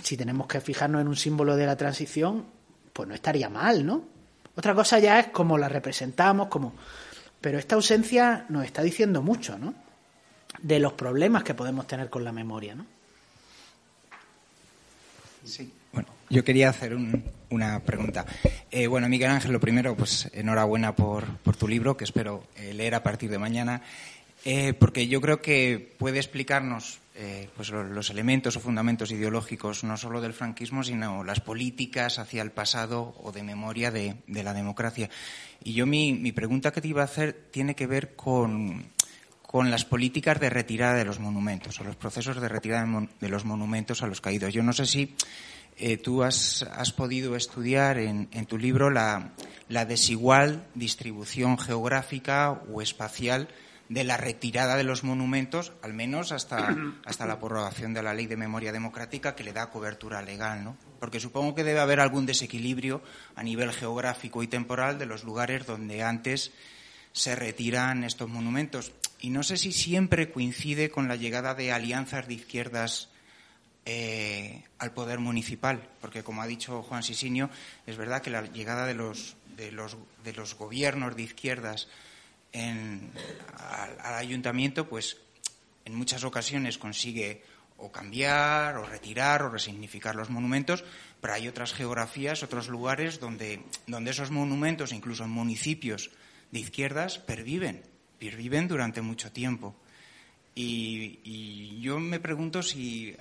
si 0.02 0.16
tenemos 0.16 0.48
que 0.48 0.62
fijarnos 0.62 1.02
en 1.02 1.10
un 1.10 1.18
símbolo 1.18 1.58
de 1.58 1.66
la 1.66 1.76
transición, 1.76 2.46
pues 2.94 3.10
no 3.10 3.14
estaría 3.14 3.50
mal, 3.50 3.86
¿no? 3.86 4.02
Otra 4.56 4.74
cosa 4.74 4.98
ya 5.00 5.20
es 5.20 5.28
cómo 5.28 5.58
la 5.58 5.68
representamos, 5.68 6.48
cómo... 6.48 6.74
Pero 7.42 7.60
esta 7.60 7.76
ausencia 7.76 8.46
nos 8.48 8.64
está 8.64 8.82
diciendo 8.82 9.22
mucho, 9.22 9.58
¿no? 9.58 9.74
De 10.62 10.80
los 10.80 10.94
problemas 10.94 11.44
que 11.44 11.54
podemos 11.54 11.86
tener 11.86 12.10
con 12.10 12.24
la 12.24 12.32
memoria, 12.32 12.76
¿no? 12.76 12.86
Sí, 15.44 15.72
bueno, 15.92 16.10
yo 16.30 16.44
quería 16.44 16.70
hacer 16.70 16.98
una 17.50 17.80
pregunta. 17.82 18.26
Eh, 18.70 18.88
bueno, 18.88 19.10
Miguel 19.10 19.32
Ángel, 19.32 19.52
lo 19.52 19.60
primero, 19.60 19.96
pues 19.96 20.30
enhorabuena 20.34 20.96
por, 20.96 21.26
tu 21.58 21.68
libro, 21.68 21.98
que 21.98 22.04
espero 22.04 22.44
eh, 22.56 22.74
leer 22.74 22.96
a 22.96 23.04
partir 23.04 23.30
de 23.30 23.40
mañana, 23.40 23.82
eh, 24.46 24.74
porque 24.74 25.08
yo 25.08 25.20
creo 25.22 25.42
que 25.42 25.96
puede 25.98 26.18
explicarnos 26.18 27.00
pues 27.56 27.70
los 27.70 28.10
elementos 28.10 28.56
o 28.56 28.60
fundamentos 28.60 29.12
ideológicos 29.12 29.84
no 29.84 29.96
solo 29.96 30.22
del 30.22 30.34
franquismo, 30.34 30.84
sino 30.84 31.24
las 31.24 31.40
políticas 31.40 32.18
hacia 32.18 32.42
el 32.42 32.50
pasado 32.50 33.14
o 33.22 33.32
de 33.32 33.44
memoria 33.44 33.92
de, 33.92 34.16
la 34.26 34.56
democracia. 34.56 35.08
Y 35.64 35.74
yo 35.74 35.86
mi, 35.86 36.14
mi 36.14 36.32
pregunta 36.32 36.72
que 36.72 36.82
te 36.82 36.88
iba 36.88 37.04
a 37.04 37.06
hacer 37.06 37.34
tiene 37.52 37.76
que 37.76 37.86
ver 37.86 38.16
con 38.16 38.86
con 39.52 39.70
las 39.70 39.84
políticas 39.84 40.40
de 40.40 40.50
retirada 40.50 40.96
de 40.96 41.04
los 41.04 41.20
monumentos 41.20 41.78
o 41.82 41.84
los 41.84 41.98
procesos 41.98 42.40
de 42.40 42.48
retirada 42.48 42.88
de 43.20 43.30
los 43.30 43.44
monumentos 43.44 44.02
a 44.02 44.08
los 44.08 44.22
caídos. 44.22 44.54
Yo 44.54 44.64
no 44.64 44.72
sé 44.72 44.86
si 44.86 45.14
eh, 45.78 45.98
tú 45.98 46.24
has, 46.24 46.64
podido 46.96 47.36
estudiar 47.36 47.98
en, 47.98 48.30
tu 48.46 48.58
libro 48.58 48.90
la, 48.90 49.34
desigual 49.68 50.66
distribución 50.74 51.58
geográfica 51.58 52.52
o 52.72 52.82
espacial 52.82 53.50
de 53.90 54.06
la 54.06 54.16
retirada 54.16 54.78
de 54.78 54.86
los 54.86 55.04
monumentos, 55.04 55.74
al 55.82 55.94
menos 55.94 56.32
hasta, 56.32 56.74
hasta 57.06 57.26
la 57.26 57.34
aprobación 57.34 57.94
de 57.94 58.04
la 58.04 58.14
Ley 58.14 58.28
de 58.28 58.38
Memoria 58.38 58.72
Democrática 58.72 59.36
que 59.36 59.44
le 59.44 59.52
da 59.52 59.70
cobertura 59.70 60.22
legal, 60.22 60.64
¿no? 60.64 60.78
Porque 60.98 61.20
supongo 61.20 61.56
que 61.56 61.66
debe 61.66 61.82
haber 61.82 62.00
algún 62.00 62.26
desequilibrio 62.26 63.02
a 63.36 63.44
nivel 63.44 63.74
geográfico 63.74 64.44
y 64.44 64.48
temporal 64.48 64.98
de 64.98 65.08
los 65.08 65.26
lugares 65.26 65.66
donde 65.66 66.04
antes 66.04 66.54
se 67.14 67.36
retiran 67.36 68.04
estos 68.04 68.30
monumentos. 68.30 68.92
Y 69.20 69.30
no 69.30 69.44
sé 69.44 69.58
si 69.58 69.72
siempre 69.72 70.32
coincide 70.32 70.90
con 70.90 71.08
la 71.08 71.16
llegada 71.16 71.54
de 71.54 71.72
alianzas 71.72 72.28
de 72.28 72.34
izquierdas 72.34 73.10
eh, 73.86 74.64
al 74.80 74.94
poder 74.94 75.20
municipal, 75.20 75.90
porque 76.02 76.24
como 76.24 76.42
ha 76.42 76.48
dicho 76.48 76.84
Juan 76.84 77.04
Sisinio, 77.04 77.50
es 77.88 77.98
verdad 77.98 78.22
que 78.22 78.30
la 78.30 78.44
llegada 78.44 78.86
de 78.86 78.94
los, 78.94 79.36
de 79.56 79.72
los, 79.72 79.98
de 80.24 80.34
los 80.34 80.56
gobiernos 80.56 81.16
de 81.16 81.24
izquierdas 81.24 81.88
al, 82.54 84.00
al, 84.00 84.16
ayuntamiento, 84.16 84.88
pues 84.88 85.18
en 85.86 85.96
muchas 85.96 86.24
ocasiones 86.24 86.78
consigue 86.78 87.44
o 87.78 87.92
cambiar, 87.92 88.78
o 88.78 88.86
retirar, 88.86 89.42
o 89.42 89.50
resignificar 89.50 90.16
los 90.16 90.30
monumentos, 90.30 90.84
pero 91.20 91.34
hay 91.34 91.48
otras 91.48 91.74
geografías, 91.74 92.44
otros 92.44 92.68
lugares 92.68 93.20
donde, 93.20 93.64
donde 93.88 94.12
esos 94.12 94.30
monumentos, 94.30 94.94
incluso 94.94 95.24
en 95.24 95.32
municipios 95.32 96.12
de 96.52 96.60
izquierdas 96.60 97.18
perviven, 97.18 97.82
perviven 98.20 98.68
durante 98.68 99.02
mucho 99.02 99.32
tiempo. 99.32 99.76
Y, 100.54 101.80
yo 101.82 102.00
me 102.00 102.20
pregunto 102.20 102.62
si, 102.62 103.16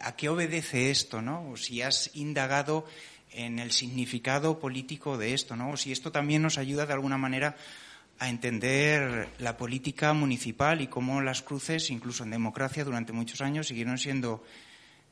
a 0.00 0.16
qué 0.16 0.28
obedece 0.28 0.90
esto, 0.90 1.22
¿no? 1.22 1.50
O 1.50 1.56
si 1.56 1.82
has 1.82 2.10
indagado 2.14 2.86
en 3.32 3.58
el 3.58 3.72
significado 3.72 4.58
político 4.58 5.16
de 5.18 5.34
esto, 5.34 5.56
¿no? 5.56 5.72
O 5.72 5.76
si 5.76 5.92
esto 5.92 6.10
también 6.10 6.42
nos 6.42 6.58
ayuda 6.58 6.86
de 6.86 6.92
alguna 6.92 7.18
manera 7.18 7.56
a 8.18 8.28
entender 8.28 9.28
la 9.38 9.56
política 9.56 10.12
municipal 10.12 10.80
y 10.80 10.86
cómo 10.86 11.20
las 11.20 11.42
cruces, 11.42 11.90
incluso 11.90 12.24
en 12.24 12.30
democracia, 12.30 12.84
durante 12.84 13.12
muchos 13.12 13.40
años 13.40 13.68
siguieron 13.68 13.98
siendo 13.98 14.44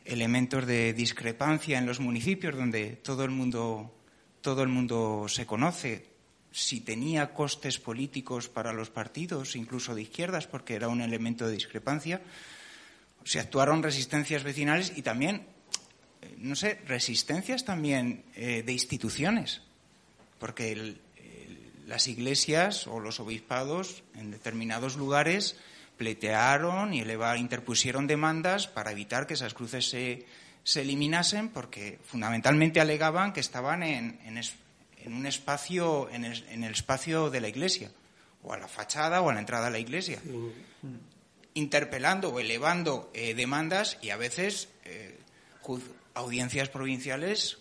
elementos 0.04 0.66
de 0.66 0.92
discrepancia 0.92 1.78
en 1.78 1.86
los 1.86 2.00
municipios 2.00 2.56
donde 2.56 2.96
todo 2.96 3.24
el 3.24 3.30
mundo 3.30 3.94
todo 4.40 4.62
el 4.62 4.68
mundo 4.68 5.26
se 5.28 5.46
conoce, 5.46 6.06
si 6.52 6.80
tenía 6.80 7.32
costes 7.32 7.78
políticos 7.78 8.48
para 8.48 8.72
los 8.72 8.90
partidos, 8.90 9.56
incluso 9.56 9.94
de 9.94 10.02
izquierdas, 10.02 10.46
porque 10.46 10.74
era 10.74 10.88
un 10.88 11.00
elemento 11.00 11.46
de 11.46 11.54
discrepancia. 11.54 12.20
Se 13.24 13.38
actuaron 13.38 13.82
resistencias 13.82 14.42
vecinales 14.42 14.92
y 14.96 15.02
también, 15.02 15.46
eh, 16.22 16.34
no 16.38 16.56
sé, 16.56 16.80
resistencias 16.86 17.64
también 17.64 18.24
eh, 18.34 18.62
de 18.64 18.72
instituciones, 18.72 19.62
porque 20.38 20.96
las 21.86 22.06
iglesias 22.06 22.86
o 22.86 23.00
los 23.00 23.18
obispados 23.18 24.04
en 24.14 24.30
determinados 24.30 24.96
lugares 24.96 25.56
pleitearon 25.98 26.94
y 26.94 27.02
interpusieron 27.36 28.06
demandas 28.06 28.68
para 28.68 28.92
evitar 28.92 29.26
que 29.26 29.34
esas 29.34 29.52
cruces 29.52 29.90
se, 29.90 30.24
se 30.62 30.82
eliminasen, 30.82 31.48
porque 31.50 31.98
fundamentalmente 32.06 32.80
alegaban 32.80 33.32
que 33.32 33.40
estaban 33.40 33.82
en, 33.82 34.18
en 35.04 35.12
un 35.12 35.26
espacio, 35.26 36.08
en 36.10 36.24
el, 36.24 36.44
en 36.50 36.64
el, 36.64 36.72
espacio 36.72 37.30
de 37.30 37.40
la 37.40 37.48
iglesia, 37.48 37.90
o 38.42 38.52
a 38.52 38.58
la 38.58 38.68
fachada 38.68 39.20
o 39.20 39.30
a 39.30 39.34
la 39.34 39.40
entrada 39.40 39.68
a 39.68 39.70
la 39.70 39.78
iglesia, 39.78 40.20
interpelando 41.54 42.30
o 42.30 42.40
elevando 42.40 43.10
eh, 43.14 43.34
demandas 43.34 43.98
y 44.02 44.10
a 44.10 44.16
veces 44.16 44.68
eh, 44.84 45.18
audiencias 46.14 46.68
provinciales 46.68 47.58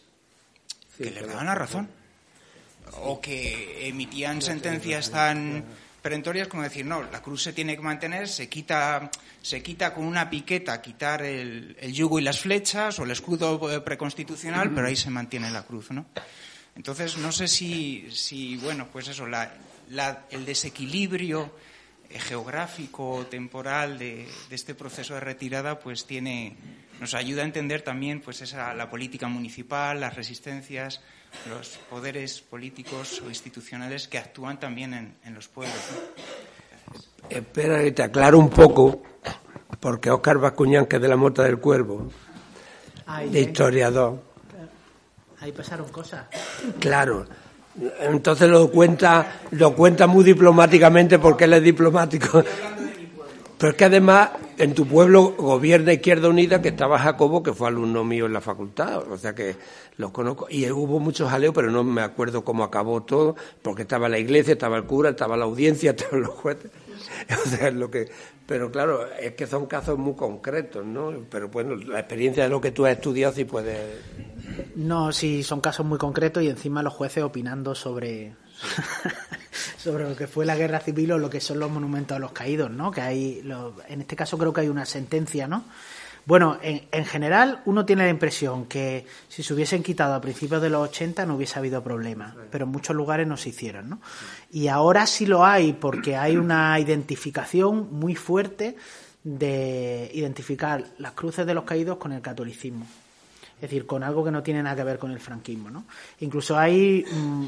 sí, 0.98 1.04
que 1.04 1.12
les 1.12 1.28
daban 1.28 1.46
la 1.46 1.56
razón, 1.56 1.90
o 3.04 3.22
que 3.22 3.88
emitían 3.88 4.42
sentencias 4.42 5.12
tan 5.12 5.66
perentorias 6.02 6.48
como 6.48 6.64
decir, 6.64 6.86
no, 6.86 7.04
la 7.04 7.22
cruz 7.22 7.44
se 7.44 7.54
tiene 7.54 7.76
que 7.76 7.82
mantener, 7.82 8.28
se 8.28 8.48
quita, 8.48 9.10
se 9.42 9.62
quita 9.62 9.94
con 9.94 10.06
una 10.06 10.30
piqueta, 10.30 10.82
quitar 10.82 11.22
el, 11.22 11.76
el 11.80 11.94
yugo 11.94 12.20
y 12.20 12.24
las 12.24 12.40
flechas 12.40 13.00
o 13.00 13.04
el 13.04 13.12
escudo 13.12 13.72
eh, 13.72 13.82
preconstitucional, 13.82 14.72
pero 14.74 14.88
ahí 14.88 14.96
se 14.96 15.10
mantiene 15.10 15.52
la 15.52 15.64
cruz, 15.64 15.92
¿no? 15.92 16.06
Entonces, 16.76 17.18
no 17.18 17.32
sé 17.32 17.48
si, 17.48 18.10
si 18.12 18.58
bueno, 18.58 18.88
pues 18.92 19.08
eso, 19.08 19.26
la, 19.26 19.52
la, 19.90 20.26
el 20.32 20.46
desequilibrio 20.46 21.52
eh, 22.10 22.20
geográfico, 22.20 23.26
temporal 23.30 23.98
de, 23.98 24.28
de, 24.50 24.56
este 24.56 24.76
proceso 24.76 25.14
de 25.16 25.20
retirada, 25.20 25.80
pues 25.80 26.06
tiene, 26.06 26.56
nos 27.00 27.14
ayuda 27.14 27.42
a 27.42 27.46
entender 27.46 27.82
también, 27.82 28.22
pues 28.22 28.42
esa, 28.42 28.74
la 28.74 28.90
política 28.90 29.28
municipal, 29.28 30.00
las 30.00 30.16
resistencias, 30.16 31.02
los 31.50 31.78
poderes 31.90 32.42
políticos 32.42 33.22
o 33.26 33.30
institucionales 33.30 34.08
que 34.08 34.18
actúan 34.18 34.60
también 34.60 34.94
en, 34.94 35.16
en 35.26 35.34
los 35.36 35.48
pueblos. 35.48 35.78
¿no? 35.92 36.30
Espera 37.30 37.84
que 37.84 37.92
te 37.92 38.04
aclaro 38.04 38.40
un 38.40 38.50
poco, 38.50 39.04
porque 39.80 40.10
Óscar 40.10 40.40
Bascuñán, 40.40 40.88
que 40.88 40.96
es 40.96 41.02
de 41.02 41.08
la 41.08 41.16
Mota 41.16 41.44
del 41.44 41.60
Cuervo, 41.60 42.12
Ay, 43.06 43.30
de 43.30 43.42
historiador, 43.42 44.24
ahí 45.42 45.52
pasaron 45.52 45.90
cosas. 45.90 46.26
Claro. 46.80 47.26
Entonces 48.02 48.50
lo 48.50 48.70
cuenta, 48.70 49.42
lo 49.52 49.74
cuenta 49.74 50.08
muy 50.08 50.24
diplomáticamente 50.24 51.20
porque 51.20 51.46
él 51.46 51.54
es 51.54 51.64
diplomático. 51.64 52.44
Pero 53.58 53.72
es 53.72 53.78
que 53.78 53.86
además 53.86 54.30
en 54.58 54.74
tu 54.74 54.86
pueblo 54.86 55.36
gobierna 55.38 55.94
Izquierda 55.94 56.30
Unida, 56.30 56.62
que 56.62 56.70
estaba 56.70 56.98
Jacobo, 56.98 57.44
que 57.44 57.54
fue 57.54 57.68
alumno 57.68 58.06
mío 58.06 58.26
en 58.26 58.34
la 58.34 58.42
facultad, 58.42 59.10
o 59.12 59.18
sea 59.18 59.36
que 59.36 59.56
los 59.98 60.12
conozco. 60.12 60.48
Y 60.50 60.70
hubo 60.72 61.00
muchos 61.00 61.30
jaleos, 61.30 61.54
pero 61.54 61.70
no 61.70 61.84
me 61.84 62.02
acuerdo 62.02 62.46
cómo 62.46 62.64
acabó 62.64 63.04
todo, 63.04 63.36
porque 63.62 63.82
estaba 63.82 64.08
la 64.08 64.18
iglesia, 64.18 64.54
estaba 64.54 64.78
el 64.78 64.86
cura, 64.86 65.10
estaba 65.10 65.36
la 65.36 65.44
audiencia, 65.44 65.92
estaban 65.98 66.22
los 66.22 66.32
jueces. 66.32 66.72
O 67.46 67.50
sea, 67.50 67.68
es 67.68 67.74
lo 67.74 67.92
que. 67.92 68.10
Pero 68.46 68.72
claro, 68.72 69.06
es 69.20 69.34
que 69.36 69.46
son 69.46 69.66
casos 69.66 69.98
muy 69.98 70.16
concretos, 70.16 70.86
¿no? 70.86 71.14
Pero 71.30 71.50
bueno, 71.50 71.76
la 71.76 72.00
experiencia 72.00 72.44
de 72.44 72.50
lo 72.50 72.62
que 72.62 72.72
tú 72.72 72.86
has 72.86 72.94
estudiado 72.94 73.34
sí 73.34 73.46
puede 73.46 73.76
no, 74.76 75.12
sí, 75.12 75.44
son 75.44 75.62
casos 75.62 75.86
muy 75.86 75.98
concretos 75.98 76.44
y 76.44 76.50
encima 76.50 76.84
los 76.84 76.94
jueces 76.94 77.24
opinando 77.24 77.76
sobre 77.76 78.36
sobre 79.78 80.08
lo 80.08 80.16
que 80.16 80.28
fue 80.28 80.46
la 80.46 80.56
guerra 80.56 80.80
civil 80.80 81.14
o 81.14 81.18
lo 81.18 81.30
que 81.30 81.42
son 81.42 81.60
los 81.60 81.72
monumentos 81.72 82.16
a 82.16 82.20
los 82.20 82.32
caídos, 82.32 82.70
¿no? 82.72 82.92
Que 82.92 83.02
hay, 83.02 83.42
lo, 83.44 83.76
en 83.88 84.02
este 84.02 84.16
caso 84.16 84.38
creo 84.38 84.54
que 84.54 84.62
hay 84.62 84.70
una 84.70 84.86
sentencia, 84.86 85.48
¿no? 85.48 85.64
Bueno, 86.26 86.60
en, 86.62 86.88
en, 86.92 87.06
general 87.06 87.62
uno 87.66 87.86
tiene 87.86 88.04
la 88.04 88.10
impresión 88.10 88.66
que 88.66 89.06
si 89.30 89.42
se 89.42 89.54
hubiesen 89.54 89.82
quitado 89.82 90.14
a 90.14 90.22
principios 90.22 90.62
de 90.62 90.70
los 90.70 90.90
80 90.90 91.26
no 91.26 91.36
hubiese 91.36 91.58
habido 91.58 91.82
problema, 91.82 92.36
pero 92.52 92.66
en 92.66 92.72
muchos 92.72 92.96
lugares 92.96 93.26
no 93.26 93.38
se 93.38 93.50
hicieron, 93.50 93.90
¿no? 93.90 94.02
Y 94.52 94.68
ahora 94.68 95.08
sí 95.08 95.26
lo 95.26 95.46
hay 95.46 95.74
porque 95.74 96.18
hay 96.18 96.38
una 96.38 96.80
identificación 96.80 97.92
muy 97.92 98.16
fuerte 98.16 98.76
de 99.24 100.12
identificar 100.14 100.84
las 100.98 101.14
cruces 101.14 101.46
de 101.46 101.54
los 101.54 101.64
caídos 101.64 101.98
con 101.98 102.12
el 102.12 102.22
catolicismo 102.22 102.86
es 103.60 103.62
decir, 103.62 103.86
con 103.86 104.04
algo 104.04 104.24
que 104.24 104.32
no 104.32 104.42
tiene 104.42 104.64
nada 104.64 104.76
que 104.76 104.84
ver 104.84 105.00
con 105.00 105.12
el 105.12 105.20
franquismo. 105.20 105.70
¿no? 105.70 105.86
Incluso 106.20 106.58
hay 106.58 107.06
mmm, 107.12 107.48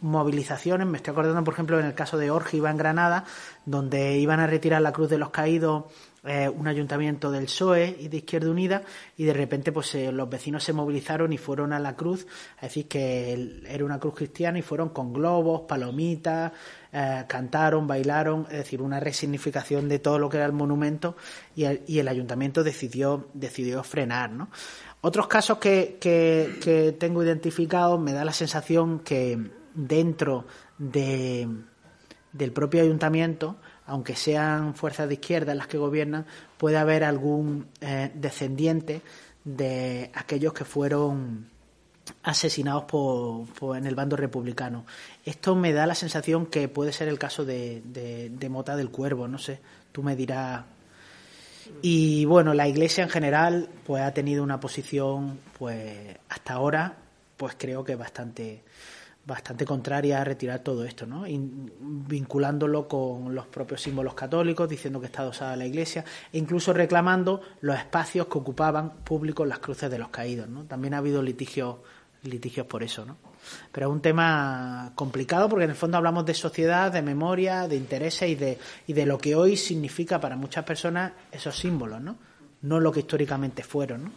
movilizaciones, 0.00 0.86
me 0.86 0.96
estoy 0.96 1.12
acordando, 1.12 1.44
por 1.44 1.54
ejemplo, 1.54 1.78
en 1.78 1.86
el 1.86 1.94
caso 1.94 2.16
de 2.16 2.30
Orgiva 2.30 2.70
en 2.70 2.76
Granada, 2.76 3.24
donde 3.64 4.18
iban 4.18 4.40
a 4.40 4.46
retirar 4.46 4.82
la 4.82 4.92
Cruz 4.92 5.10
de 5.10 5.18
los 5.18 5.30
Caídos 5.30 5.84
eh, 6.24 6.48
un 6.48 6.68
ayuntamiento 6.68 7.32
del 7.32 7.46
PSOE 7.46 7.96
y 7.98 8.06
de 8.06 8.18
Izquierda 8.18 8.48
Unida 8.48 8.82
y 9.16 9.24
de 9.24 9.32
repente 9.32 9.72
pues 9.72 9.92
eh, 9.96 10.12
los 10.12 10.30
vecinos 10.30 10.62
se 10.62 10.72
movilizaron 10.72 11.32
y 11.32 11.36
fueron 11.36 11.72
a 11.72 11.80
la 11.80 11.96
cruz 11.96 12.28
a 12.60 12.66
decir 12.66 12.86
que 12.86 13.62
era 13.66 13.84
una 13.84 13.98
cruz 13.98 14.14
cristiana 14.14 14.56
y 14.56 14.62
fueron 14.62 14.90
con 14.90 15.12
globos, 15.12 15.62
palomitas, 15.62 16.52
eh, 16.92 17.24
cantaron, 17.26 17.88
bailaron, 17.88 18.46
es 18.52 18.58
decir, 18.58 18.82
una 18.82 19.00
resignificación 19.00 19.88
de 19.88 19.98
todo 19.98 20.20
lo 20.20 20.28
que 20.28 20.36
era 20.36 20.46
el 20.46 20.52
monumento 20.52 21.16
y 21.56 21.64
el, 21.64 21.82
y 21.88 21.98
el 21.98 22.06
ayuntamiento 22.06 22.62
decidió, 22.62 23.26
decidió 23.34 23.82
frenar, 23.82 24.30
¿no? 24.30 24.48
Otros 25.04 25.26
casos 25.26 25.58
que, 25.58 25.98
que, 26.00 26.96
tengo 26.96 27.24
identificados 27.24 27.98
me 27.98 28.12
da 28.12 28.24
la 28.24 28.32
sensación 28.32 29.00
que 29.00 29.36
dentro 29.74 30.46
de, 30.78 31.48
del 32.32 32.52
propio 32.52 32.82
ayuntamiento, 32.82 33.56
aunque 33.84 34.14
sean 34.14 34.76
fuerzas 34.76 35.08
de 35.08 35.14
izquierda 35.14 35.56
las 35.56 35.66
que 35.66 35.76
gobiernan, 35.76 36.24
puede 36.56 36.76
haber 36.76 37.02
algún 37.02 37.66
eh, 37.80 38.12
descendiente 38.14 39.02
de 39.42 40.12
aquellos 40.14 40.52
que 40.52 40.64
fueron 40.64 41.48
asesinados 42.22 42.84
por, 42.84 43.52
por, 43.54 43.76
en 43.76 43.86
el 43.86 43.96
bando 43.96 44.16
republicano. 44.16 44.86
Esto 45.24 45.56
me 45.56 45.72
da 45.72 45.84
la 45.84 45.96
sensación 45.96 46.46
que 46.46 46.68
puede 46.68 46.92
ser 46.92 47.08
el 47.08 47.18
caso 47.18 47.44
de 47.44 48.48
Mota 48.48 48.76
del 48.76 48.90
Cuervo, 48.90 49.26
no 49.26 49.38
sé, 49.38 49.58
tú 49.90 50.04
me 50.04 50.14
dirás 50.14 50.62
y 51.80 52.24
bueno, 52.24 52.54
la 52.54 52.68
Iglesia 52.68 53.04
en 53.04 53.10
general 53.10 53.68
pues 53.86 54.02
ha 54.02 54.12
tenido 54.12 54.42
una 54.42 54.60
posición 54.60 55.40
pues 55.58 56.16
hasta 56.28 56.54
ahora 56.54 56.96
pues 57.36 57.56
creo 57.58 57.84
que 57.84 57.96
bastante 57.96 58.62
bastante 59.24 59.64
contraria 59.64 60.20
a 60.20 60.24
retirar 60.24 60.60
todo 60.60 60.84
esto, 60.84 61.06
¿no? 61.06 61.24
vinculándolo 61.28 62.88
con 62.88 63.34
los 63.34 63.46
propios 63.46 63.80
símbolos 63.80 64.14
católicos, 64.14 64.68
diciendo 64.68 65.00
que 65.00 65.06
está 65.06 65.22
adosada 65.22 65.54
la 65.54 65.64
Iglesia, 65.64 66.04
e 66.32 66.38
incluso 66.38 66.72
reclamando 66.72 67.40
los 67.60 67.76
espacios 67.76 68.26
que 68.26 68.38
ocupaban 68.38 68.90
públicos 69.04 69.46
las 69.46 69.60
cruces 69.60 69.90
de 69.90 69.98
los 69.98 70.08
caídos, 70.08 70.48
¿no? 70.48 70.64
También 70.64 70.94
ha 70.94 70.98
habido 70.98 71.22
litigios 71.22 71.76
litigios 72.24 72.66
por 72.66 72.82
eso, 72.82 73.04
¿no? 73.04 73.16
Pero 73.70 73.88
es 73.88 73.92
un 73.92 74.00
tema 74.00 74.92
complicado 74.94 75.48
porque 75.48 75.64
en 75.64 75.70
el 75.70 75.76
fondo 75.76 75.96
hablamos 75.96 76.24
de 76.26 76.34
sociedad, 76.34 76.92
de 76.92 77.02
memoria, 77.02 77.68
de 77.68 77.76
intereses 77.76 78.28
y 78.28 78.34
de, 78.34 78.58
y 78.86 78.92
de 78.92 79.06
lo 79.06 79.18
que 79.18 79.34
hoy 79.34 79.56
significa 79.56 80.20
para 80.20 80.36
muchas 80.36 80.64
personas 80.64 81.12
esos 81.30 81.56
símbolos, 81.56 82.00
¿no? 82.00 82.16
No 82.62 82.80
lo 82.80 82.92
que 82.92 83.00
históricamente 83.00 83.62
fueron, 83.62 84.04
¿no? 84.04 84.12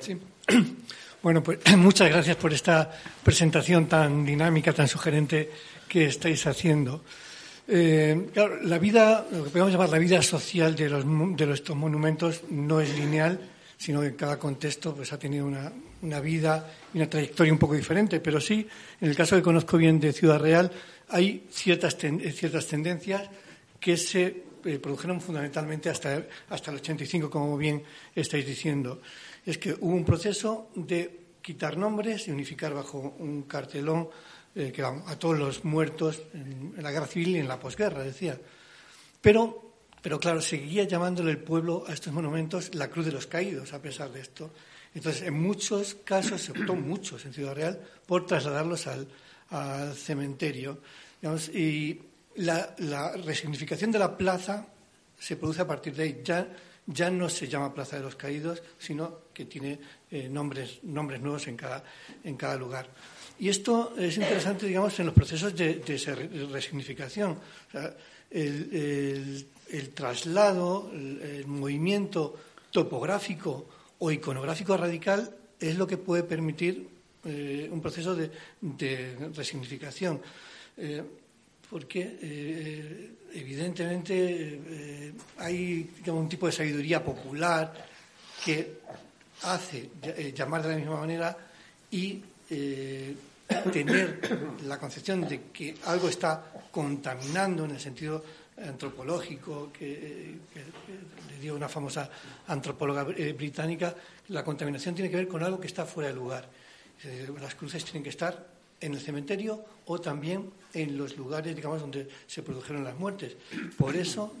Sí. 0.00 0.18
Bueno, 1.22 1.42
pues 1.42 1.58
muchas 1.76 2.08
gracias 2.08 2.36
por 2.36 2.50
esta 2.52 2.90
presentación 3.22 3.86
tan 3.86 4.24
dinámica, 4.24 4.72
tan 4.72 4.88
sugerente 4.88 5.50
que 5.86 6.06
estáis 6.06 6.46
haciendo. 6.46 7.02
Eh, 7.68 8.30
la 8.62 8.78
vida, 8.78 9.26
lo 9.30 9.44
que 9.44 9.50
podemos 9.50 9.70
llamar 9.70 9.90
la 9.90 9.98
vida 9.98 10.22
social 10.22 10.74
de, 10.74 10.88
los, 10.88 11.04
de 11.36 11.52
estos 11.52 11.76
monumentos 11.76 12.42
no 12.48 12.80
es 12.80 12.96
lineal, 12.96 13.38
sino 13.76 14.00
que 14.00 14.08
en 14.08 14.16
cada 14.16 14.38
contexto 14.38 14.94
pues, 14.94 15.12
ha 15.12 15.18
tenido 15.18 15.46
una, 15.46 15.70
una, 16.02 16.20
vida 16.20 16.72
y 16.92 16.98
una 16.98 17.08
trayectoria 17.08 17.52
un 17.52 17.58
poco 17.58 17.74
diferente. 17.74 18.20
Pero 18.20 18.40
sí, 18.40 18.66
en 19.00 19.08
el 19.08 19.16
caso 19.16 19.36
que 19.36 19.42
conozco 19.42 19.76
bien 19.76 20.00
de 20.00 20.12
Ciudad 20.12 20.38
Real, 20.38 20.70
hay 21.08 21.46
ciertas, 21.50 21.96
ten, 21.96 22.20
ciertas 22.32 22.66
tendencias 22.66 23.28
que 23.78 23.96
se 23.96 24.44
eh, 24.64 24.78
produjeron 24.78 25.20
fundamentalmente 25.20 25.88
hasta, 25.88 26.22
hasta 26.48 26.70
el 26.70 26.78
85, 26.78 27.30
como 27.30 27.56
bien 27.56 27.82
estáis 28.14 28.46
diciendo. 28.46 29.00
Es 29.44 29.58
que 29.58 29.72
hubo 29.72 29.94
un 29.94 30.04
proceso 30.04 30.70
de 30.74 31.20
quitar 31.42 31.76
nombres 31.76 32.28
y 32.28 32.30
unificar 32.30 32.74
bajo 32.74 33.16
un 33.18 33.44
cartelón 33.44 34.08
eh, 34.54 34.72
que, 34.72 34.82
a 34.82 35.18
todos 35.18 35.38
los 35.38 35.64
muertos 35.64 36.22
en, 36.34 36.74
en 36.76 36.82
la 36.82 36.92
guerra 36.92 37.06
civil 37.06 37.36
y 37.36 37.38
en 37.38 37.48
la 37.48 37.58
posguerra, 37.58 38.02
decía. 38.02 38.38
Pero 39.20 39.70
pero 40.02 40.18
claro, 40.18 40.40
seguía 40.40 40.84
llamándole 40.84 41.30
el 41.30 41.38
pueblo 41.38 41.84
a 41.86 41.92
estos 41.92 42.12
monumentos 42.12 42.74
la 42.74 42.88
Cruz 42.88 43.06
de 43.06 43.12
los 43.12 43.26
Caídos, 43.26 43.72
a 43.72 43.82
pesar 43.82 44.10
de 44.10 44.20
esto. 44.20 44.50
Entonces, 44.94 45.22
en 45.22 45.40
muchos 45.40 45.96
casos, 46.04 46.40
se 46.40 46.52
optó 46.52 46.74
muchos 46.74 47.24
en 47.24 47.32
Ciudad 47.32 47.54
Real, 47.54 47.80
por 48.06 48.26
trasladarlos 48.26 48.86
al, 48.86 49.06
cementerio. 49.94 50.78
Y 51.54 52.00
la, 52.36 52.74
resignificación 53.24 53.90
de 53.90 53.98
la 53.98 54.16
plaza 54.16 54.66
se 55.18 55.36
produce 55.36 55.62
a 55.62 55.66
partir 55.66 55.94
de 55.94 56.02
ahí. 56.02 56.20
Ya 56.24 56.48
ya 56.92 57.10
no 57.10 57.28
se 57.28 57.48
llama 57.48 57.72
Plaza 57.72 57.96
de 57.96 58.02
los 58.02 58.16
Caídos, 58.16 58.62
sino 58.78 59.20
que 59.32 59.44
tiene 59.44 59.78
eh, 60.10 60.28
nombres, 60.28 60.80
nombres 60.82 61.20
nuevos 61.20 61.46
en 61.46 61.56
cada, 61.56 61.84
en 62.24 62.36
cada 62.36 62.56
lugar. 62.56 62.88
Y 63.38 63.48
esto 63.48 63.94
es 63.96 64.16
interesante, 64.16 64.66
digamos, 64.66 64.98
en 64.98 65.06
los 65.06 65.14
procesos 65.14 65.54
de, 65.56 65.82
resignificación. 66.50 67.38
el, 68.30 69.46
traslado, 69.94 70.90
el, 70.92 71.46
movimiento 71.46 72.36
topográfico 72.70 73.68
o 74.00 74.10
iconográfico 74.10 74.76
radical 74.76 75.36
es 75.60 75.76
lo 75.76 75.86
que 75.86 75.96
puede 75.96 76.24
permitir 76.24 76.88
eh, 77.24 77.68
un 77.70 77.80
proceso 77.80 78.16
de, 78.16 78.30
resignificación. 79.36 80.20
Eh, 80.76 81.02
porque 81.68 82.18
eh, 82.20 83.10
evidentemente 83.34 85.12
hay 85.38 85.88
un 86.06 86.28
tipo 86.28 86.46
de 86.46 86.52
sabiduría 86.52 87.04
popular 87.04 87.72
que 88.44 88.80
hace 89.42 89.90
llamar 90.34 90.62
de 90.62 90.68
la 90.70 90.76
misma 90.76 90.96
manera 90.98 91.36
y 91.92 92.20
tener 93.72 94.58
la 94.66 94.78
concepción 94.78 95.28
de 95.28 95.42
que 95.52 95.76
algo 95.84 96.08
está 96.08 96.52
contaminando 96.72 97.66
en 97.66 97.72
el 97.72 97.80
sentido 97.80 98.24
antropológico 98.66 99.72
que, 99.72 100.36
le 101.28 101.38
dio 101.40 101.54
una 101.54 101.68
famosa 101.68 102.10
antropóloga 102.46 103.06
eh, 103.16 103.32
británica, 103.32 103.94
la 104.28 104.44
contaminación 104.44 104.94
tiene 104.94 105.10
que 105.10 105.16
ver 105.16 105.28
con 105.28 105.42
algo 105.42 105.60
que 105.60 105.66
está 105.66 105.86
fuera 105.86 106.08
de 106.08 106.14
lugar. 106.14 106.48
Las 107.40 107.54
cruces 107.54 107.84
tienen 107.84 108.02
que 108.02 108.10
estar 108.10 108.46
en 108.80 108.94
el 108.94 109.00
cementerio 109.00 109.64
o 109.86 110.00
también 110.00 110.50
en 110.74 110.96
los 110.96 111.16
lugares, 111.16 111.54
digamos, 111.54 111.80
donde 111.80 112.08
se 112.26 112.42
produjeron 112.42 112.84
las 112.84 112.98
muertes. 112.98 113.36
Por 113.76 113.96
eso, 113.96 114.34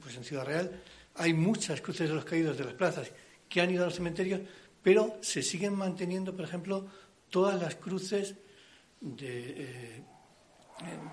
pues 0.00 0.16
en 0.16 0.24
Ciudad 0.24 0.44
Real 0.44 0.70
hay 1.16 1.32
muchas 1.32 1.80
cruces 1.80 2.08
de 2.08 2.14
los 2.14 2.24
caídos 2.24 2.58
de 2.58 2.64
las 2.64 2.74
plazas 2.74 3.10
que 3.48 3.60
han 3.60 3.70
ido 3.70 3.82
a 3.82 3.86
los 3.86 3.94
cementerios, 3.94 4.40
pero 4.82 5.16
se 5.20 5.42
siguen 5.42 5.74
manteniendo, 5.74 6.34
por 6.34 6.44
ejemplo, 6.44 6.86
todas 7.30 7.60
las 7.60 7.76
cruces 7.76 8.34
de, 9.00 9.54
eh, 9.56 10.02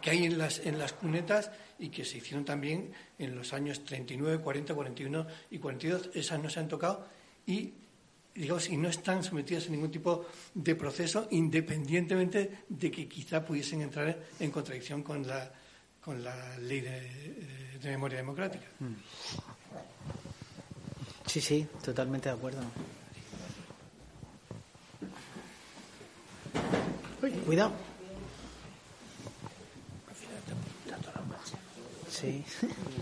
que 0.02 0.10
hay 0.10 0.26
en 0.26 0.38
las, 0.38 0.60
en 0.66 0.78
las 0.80 0.94
cunetas 0.94 1.52
y 1.80 1.90
que 1.90 2.06
se 2.06 2.18
hicieron 2.18 2.46
también 2.46 2.92
en 3.18 3.36
los 3.36 3.54
años 3.54 3.84
39, 3.86 4.40
40, 4.44 4.74
41 4.74 5.28
y 5.52 5.60
42. 5.60 6.10
Esas 6.14 6.42
no 6.42 6.50
se 6.50 6.60
han 6.60 6.68
tocado 6.68 7.08
y, 7.46 7.74
digamos, 8.34 8.70
y 8.70 8.78
no 8.78 8.90
están 8.90 9.24
sometidas 9.24 9.68
a 9.68 9.70
ningún 9.70 9.92
tipo 9.92 10.26
de 10.54 10.76
proceso, 10.76 11.28
independientemente 11.32 12.64
de 12.70 12.92
que 12.92 13.08
quizá 13.08 13.46
pudiesen 13.46 13.82
entrar 13.82 14.18
en 14.40 14.52
contradicción 14.52 15.04
con 15.04 15.26
la, 15.28 15.52
con 16.04 16.24
la 16.24 16.58
ley 16.58 16.82
de, 16.82 17.80
de 17.82 17.90
memoria 17.90 18.18
democrática. 18.18 18.66
Mm. 18.80 18.94
Sí, 21.26 21.40
sí, 21.40 21.68
totalmente 21.84 22.30
de 22.30 22.36
acuerdo. 22.36 22.62
cuidado. 27.46 27.91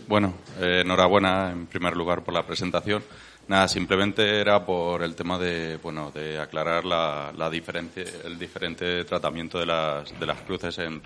Bueno, 0.07 0.35
eh, 0.59 0.81
enhorabuena 0.85 1.51
en 1.51 1.67
primer 1.67 1.95
lugar 1.95 2.23
por 2.23 2.33
la 2.33 2.45
presentación. 2.45 3.03
Nada, 3.47 3.67
simplemente 3.67 4.39
era 4.39 4.63
por 4.63 5.01
el 5.01 5.15
tema 5.15 5.39
de, 5.39 5.77
bueno, 5.77 6.11
de 6.11 6.37
aclarar 6.39 6.85
la, 6.85 7.33
la 7.35 7.49
diferencia, 7.49 8.03
el 8.23 8.37
diferente 8.37 9.03
tratamiento 9.05 9.57
de 9.57 9.65
las, 9.65 10.19
de 10.19 10.25
las 10.27 10.39
cruces 10.41 10.77
en, 10.77 11.01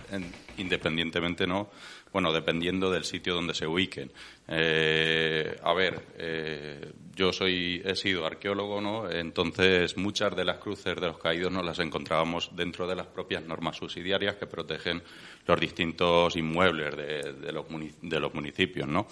independientemente, 0.58 1.48
¿no? 1.48 1.70
Bueno, 2.14 2.32
dependiendo 2.32 2.92
del 2.92 3.06
sitio 3.06 3.34
donde 3.34 3.56
se 3.56 3.66
ubiquen. 3.66 4.12
Eh, 4.48 5.58
a 5.64 5.74
ver, 5.74 6.00
eh, 6.20 6.94
yo 7.16 7.34
soy, 7.34 7.82
he 7.84 7.96
sido 7.96 8.26
arqueólogo, 8.26 8.80
¿no? 8.80 9.10
Entonces, 9.10 9.98
muchas 9.98 10.36
de 10.36 10.46
las 10.46 10.60
cruces 10.60 10.96
de 10.96 11.08
los 11.08 11.18
caídos 11.18 11.52
nos 11.52 11.66
las 11.66 11.80
encontrábamos 11.80 12.56
dentro 12.56 12.86
de 12.86 12.96
las 12.96 13.08
propias 13.08 13.44
normas 13.44 13.78
subsidiarias 13.78 14.36
que 14.36 14.46
protegen 14.46 15.02
los 15.48 15.60
distintos 15.60 16.36
inmuebles 16.36 16.96
de, 16.96 17.52
los 18.20 18.34
municipios, 18.34 18.88
¿no? 18.88 19.08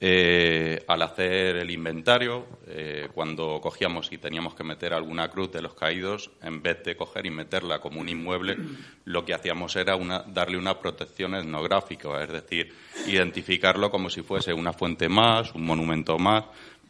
Eh, 0.00 0.84
al 0.88 1.02
hacer 1.02 1.56
el 1.56 1.70
inventario, 1.70 2.46
eh, 2.66 3.08
cuando 3.14 3.60
cogíamos 3.62 4.12
y 4.12 4.18
teníamos 4.18 4.54
que 4.54 4.64
meter 4.64 4.92
alguna 4.92 5.28
cruz 5.28 5.52
de 5.52 5.62
los 5.62 5.74
caídos, 5.74 6.30
en 6.42 6.62
vez 6.62 6.82
de 6.82 6.96
coger 6.96 7.26
y 7.26 7.30
meterla 7.30 7.80
como 7.80 8.00
un 8.00 8.08
inmueble, 8.08 8.56
lo 9.04 9.24
que 9.24 9.34
hacíamos 9.34 9.76
era 9.76 9.96
darle 10.26 10.58
una 10.58 10.78
protección 10.78 11.34
etnográfica, 11.34 12.22
es 12.22 12.30
decir, 12.30 12.74
identificarlo 13.06 13.90
como 13.90 14.10
si 14.10 14.22
fuese 14.22 14.52
una 14.52 14.72
fuente 14.72 15.08
más, 15.08 15.54
un 15.54 15.64
monumento 15.64 16.18
más, 16.18 16.44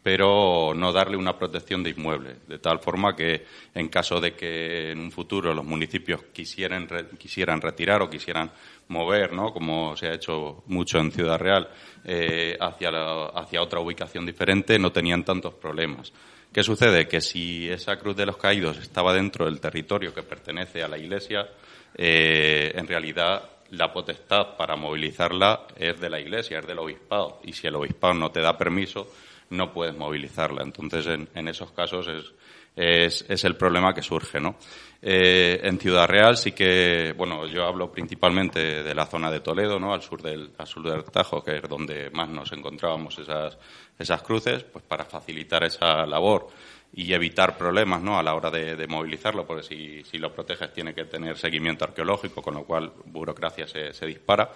pero 0.05 0.75
no 0.77 0.93
darle 0.93 1.17
una 1.17 1.39
protección 1.39 1.83
de 1.83 1.89
inmueble, 1.89 2.37
de 2.47 2.59
tal 2.59 2.79
forma 2.79 3.17
que 3.17 3.47
en 3.75 3.89
caso 3.89 4.21
de 4.21 4.35
que 4.35 4.91
en 4.91 5.01
un 5.01 5.11
futuro 5.11 5.55
los 5.55 5.65
municipios 5.65 6.25
quisieran, 6.25 6.87
quisieran 7.17 7.63
retirar 7.63 8.03
o 8.03 8.11
quisieran 8.11 8.51
mover, 8.89 9.33
¿no? 9.33 9.53
como 9.53 9.97
se 9.97 10.09
ha 10.09 10.15
hecho 10.15 10.63
mucho 10.67 10.99
en 10.99 11.13
Ciudad 11.13 11.39
Real, 11.39 11.69
eh, 12.05 12.57
hacia, 12.61 12.91
hacia 13.35 13.63
otra 13.63 13.81
ubicación 13.81 14.27
diferente, 14.27 14.79
no 14.79 14.93
tenían 14.93 15.25
tantos 15.25 15.55
problemas. 15.55 16.13
¿Qué 16.53 16.63
sucede? 16.63 17.09
Que 17.09 17.21
si 17.21 17.69
esa 17.69 17.97
Cruz 17.97 18.15
de 18.15 18.27
los 18.27 18.37
Caídos 18.37 18.79
estaba 18.79 19.13
dentro 19.13 19.47
del 19.47 19.61
territorio 19.61 20.15
que 20.15 20.23
pertenece 20.23 20.85
a 20.85 20.89
la 20.89 20.97
Iglesia, 20.97 21.49
eh, 21.97 22.73
en 22.77 22.87
realidad 22.87 23.43
la 23.71 23.93
potestad 23.93 24.57
para 24.57 24.77
movilizarla 24.77 25.67
es 25.77 26.01
de 26.01 26.11
la 26.11 26.21
Iglesia, 26.21 26.61
es 26.61 26.67
del 26.67 26.79
obispado. 26.79 27.41
Y 27.43 27.53
si 27.53 27.67
el 27.67 27.75
obispado 27.75 28.15
no 28.15 28.31
te 28.31 28.41
da 28.41 28.57
permiso, 28.57 29.11
no 29.51 29.73
puedes 29.73 29.97
movilizarla. 29.97 30.63
Entonces, 30.63 31.07
en, 31.07 31.49
esos 31.49 31.73
casos 31.73 32.07
es, 32.09 32.33
es, 32.77 33.45
el 33.45 33.57
problema 33.57 33.95
que 33.95 34.03
surge, 34.03 34.41
¿no? 34.41 34.57
Eh, 35.01 35.61
en 35.63 35.79
Ciudad 35.79 36.09
Real 36.09 36.37
sí 36.37 36.53
que, 36.53 37.15
bueno, 37.17 37.47
yo 37.47 37.67
hablo 37.67 37.93
principalmente 37.93 38.83
de 38.83 38.95
la 38.95 39.07
zona 39.07 39.31
de 39.31 39.41
Toledo, 39.41 39.79
¿no? 39.79 39.93
Al 39.93 40.03
sur 40.03 40.23
del, 40.23 40.51
al 40.57 40.67
sur 40.67 40.83
del 40.83 41.05
Tajo, 41.05 41.45
que 41.45 41.57
es 41.57 41.69
donde 41.69 42.11
más 42.11 42.29
nos 42.29 42.53
encontrábamos 42.53 43.19
esas, 43.19 43.59
esas 43.99 44.23
cruces, 44.23 44.65
pues 44.65 44.85
para 44.85 45.05
facilitar 45.05 45.63
esa 45.65 46.07
labor 46.07 46.49
y 46.97 47.13
evitar 47.13 47.57
problemas 47.57 48.01
¿no? 48.01 48.19
a 48.19 48.23
la 48.23 48.35
hora 48.35 48.51
de, 48.51 48.87
movilizarlo, 48.87 49.45
porque 49.45 49.65
si, 49.65 50.05
si, 50.05 50.19
lo 50.19 50.33
proteges 50.33 50.73
tiene 50.73 50.95
que 50.95 51.05
tener 51.05 51.37
seguimiento 51.37 51.85
arqueológico, 51.85 52.41
con 52.41 52.55
lo 52.55 52.65
cual 52.65 52.93
burocracia 53.07 53.67
se, 53.67 53.93
se 53.93 54.07
dispara. 54.07 54.51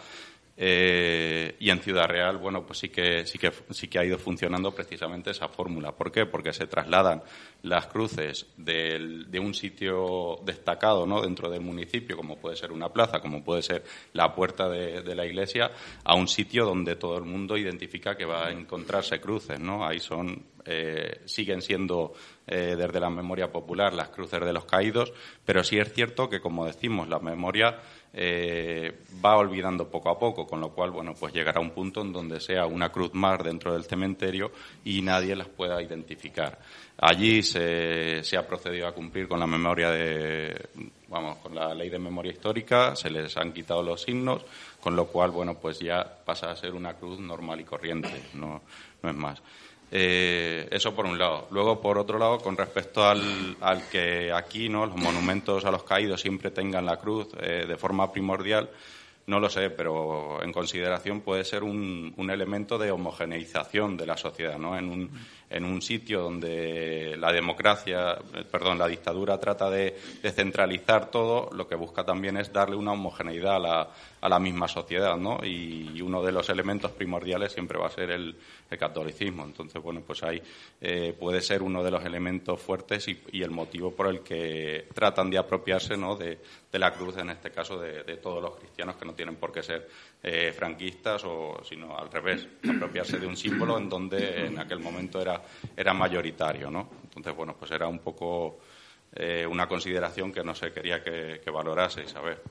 Eh, 0.60 1.54
y 1.60 1.70
en 1.70 1.78
Ciudad 1.78 2.08
Real, 2.08 2.36
bueno, 2.38 2.66
pues 2.66 2.80
sí 2.80 2.88
que, 2.88 3.24
sí 3.24 3.38
que, 3.38 3.52
sí 3.70 3.86
que 3.86 4.00
ha 4.00 4.04
ido 4.04 4.18
funcionando 4.18 4.74
precisamente 4.74 5.30
esa 5.30 5.46
fórmula. 5.46 5.92
¿Por 5.92 6.10
qué? 6.10 6.26
Porque 6.26 6.52
se 6.52 6.66
trasladan 6.66 7.22
las 7.62 7.86
cruces 7.86 8.44
de 8.56 9.40
un 9.40 9.54
sitio 9.54 10.40
destacado, 10.44 11.06
¿no? 11.06 11.20
Dentro 11.20 11.48
del 11.48 11.60
municipio, 11.60 12.16
como 12.16 12.38
puede 12.38 12.56
ser 12.56 12.72
una 12.72 12.88
plaza, 12.92 13.20
como 13.20 13.44
puede 13.44 13.62
ser 13.62 13.84
la 14.14 14.34
puerta 14.34 14.68
de, 14.68 15.14
la 15.14 15.24
iglesia, 15.24 15.70
a 16.02 16.16
un 16.16 16.26
sitio 16.26 16.64
donde 16.64 16.96
todo 16.96 17.16
el 17.18 17.24
mundo 17.24 17.56
identifica 17.56 18.16
que 18.16 18.24
va 18.24 18.48
a 18.48 18.50
encontrarse 18.50 19.20
cruces, 19.20 19.60
¿no? 19.60 19.86
Ahí 19.86 20.00
son, 20.00 20.44
eh, 20.64 21.20
siguen 21.24 21.62
siendo 21.62 22.14
eh, 22.48 22.74
desde 22.76 22.98
la 22.98 23.10
memoria 23.10 23.52
popular 23.52 23.92
las 23.92 24.08
cruces 24.08 24.40
de 24.40 24.52
los 24.52 24.64
caídos, 24.64 25.12
pero 25.44 25.62
sí 25.62 25.78
es 25.78 25.92
cierto 25.92 26.28
que, 26.28 26.40
como 26.40 26.66
decimos, 26.66 27.08
la 27.08 27.20
memoria 27.20 27.78
eh, 28.20 28.98
va 29.24 29.36
olvidando 29.36 29.88
poco 29.88 30.10
a 30.10 30.18
poco, 30.18 30.44
con 30.44 30.60
lo 30.60 30.70
cual, 30.70 30.90
bueno, 30.90 31.14
pues 31.14 31.32
llegará 31.32 31.60
un 31.60 31.70
punto 31.70 32.00
en 32.00 32.12
donde 32.12 32.40
sea 32.40 32.66
una 32.66 32.90
cruz 32.90 33.14
más 33.14 33.40
dentro 33.44 33.72
del 33.74 33.84
cementerio 33.84 34.50
y 34.84 35.02
nadie 35.02 35.36
las 35.36 35.46
pueda 35.46 35.80
identificar. 35.80 36.58
Allí 36.98 37.44
se, 37.44 38.24
se 38.24 38.36
ha 38.36 38.44
procedido 38.44 38.88
a 38.88 38.92
cumplir 38.92 39.28
con 39.28 39.38
la 39.38 39.46
memoria 39.46 39.90
de, 39.90 40.68
vamos, 41.06 41.38
con 41.38 41.54
la 41.54 41.72
ley 41.72 41.90
de 41.90 42.00
memoria 42.00 42.32
histórica, 42.32 42.96
se 42.96 43.08
les 43.08 43.36
han 43.36 43.52
quitado 43.52 43.84
los 43.84 44.02
signos, 44.02 44.44
con 44.80 44.96
lo 44.96 45.06
cual, 45.06 45.30
bueno, 45.30 45.54
pues 45.54 45.78
ya 45.78 46.04
pasa 46.24 46.50
a 46.50 46.56
ser 46.56 46.74
una 46.74 46.94
cruz 46.94 47.20
normal 47.20 47.60
y 47.60 47.64
corriente, 47.64 48.30
no, 48.34 48.62
no 49.00 49.10
es 49.10 49.16
más. 49.16 49.40
Eh, 49.90 50.68
eso 50.70 50.94
por 50.94 51.06
un 51.06 51.18
lado. 51.18 51.48
Luego, 51.50 51.80
por 51.80 51.98
otro 51.98 52.18
lado, 52.18 52.38
con 52.38 52.56
respecto 52.56 53.04
al, 53.06 53.56
al, 53.60 53.88
que 53.88 54.32
aquí 54.32 54.68
no 54.68 54.86
los 54.86 54.96
monumentos 54.96 55.64
a 55.64 55.70
los 55.70 55.82
caídos 55.84 56.20
siempre 56.20 56.50
tengan 56.50 56.84
la 56.84 56.98
cruz 56.98 57.28
eh, 57.40 57.64
de 57.66 57.76
forma 57.76 58.12
primordial, 58.12 58.68
no 59.26 59.40
lo 59.40 59.48
sé, 59.48 59.70
pero 59.70 60.42
en 60.42 60.52
consideración 60.52 61.20
puede 61.20 61.44
ser 61.44 61.62
un, 61.62 62.12
un 62.16 62.30
elemento 62.30 62.78
de 62.78 62.90
homogeneización 62.90 63.96
de 63.96 64.06
la 64.06 64.16
sociedad, 64.16 64.58
¿no? 64.58 64.76
En 64.76 64.88
un, 64.88 65.10
en 65.50 65.64
un 65.64 65.80
sitio 65.80 66.20
donde 66.20 67.16
la 67.18 67.32
democracia, 67.32 68.18
eh, 68.34 68.44
perdón, 68.50 68.78
la 68.78 68.86
dictadura 68.86 69.38
trata 69.38 69.70
de, 69.70 69.96
centralizar 70.34 71.10
todo, 71.10 71.50
lo 71.52 71.66
que 71.66 71.74
busca 71.74 72.04
también 72.04 72.36
es 72.36 72.52
darle 72.52 72.76
una 72.76 72.92
homogeneidad 72.92 73.56
a 73.56 73.58
la, 73.58 73.90
a 74.20 74.28
la 74.28 74.38
misma 74.38 74.68
sociedad, 74.68 75.16
¿no? 75.16 75.40
Y, 75.44 76.00
uno 76.08 76.22
de 76.22 76.32
los 76.32 76.48
elementos 76.48 76.92
primordiales 76.92 77.52
siempre 77.52 77.78
va 77.78 77.88
a 77.88 77.90
ser 77.90 78.10
el, 78.10 78.36
catolicismo. 78.78 79.44
Entonces, 79.44 79.82
bueno, 79.82 80.02
pues 80.06 80.22
ahí 80.22 80.40
eh, 80.80 81.14
puede 81.18 81.40
ser 81.40 81.62
uno 81.62 81.82
de 81.82 81.90
los 81.90 82.04
elementos 82.04 82.60
fuertes 82.60 83.08
y, 83.08 83.42
el 83.42 83.50
motivo 83.50 83.92
por 83.92 84.06
el 84.08 84.20
que 84.20 84.86
tratan 84.94 85.30
de 85.30 85.38
apropiarse, 85.38 85.96
¿no? 85.96 86.16
De, 86.16 86.38
de 86.70 86.78
la 86.78 86.92
cruz, 86.92 87.16
en 87.16 87.30
este 87.30 87.50
caso, 87.50 87.78
de, 87.78 88.04
de 88.04 88.16
todos 88.18 88.42
los 88.42 88.56
cristianos 88.56 88.96
que 88.96 89.04
no 89.04 89.14
tienen 89.14 89.36
por 89.36 89.52
qué 89.52 89.62
ser 89.62 89.88
eh, 90.22 90.52
franquistas 90.52 91.22
o 91.24 91.60
sino 91.62 91.96
al 91.96 92.10
revés, 92.10 92.46
apropiarse 92.68 93.18
de 93.18 93.26
un 93.26 93.36
símbolo 93.36 93.78
en 93.78 93.88
donde 93.88 94.46
en 94.46 94.58
aquel 94.58 94.80
momento 94.80 95.20
era, 95.20 95.40
era 95.76 95.94
mayoritario, 95.94 96.70
¿no? 96.70 96.88
Entonces, 97.04 97.34
bueno, 97.36 97.54
pues 97.58 97.70
era 97.70 97.86
un 97.86 98.00
poco 98.00 98.58
eh, 99.14 99.46
una 99.46 99.68
consideración 99.68 100.32
que 100.32 100.42
no 100.42 100.54
se 100.54 100.72
quería 100.72 101.02
que, 101.02 101.40
que 101.42 101.50
valoraseis, 101.50 102.14
a 102.16 102.20
ver. 102.20 102.42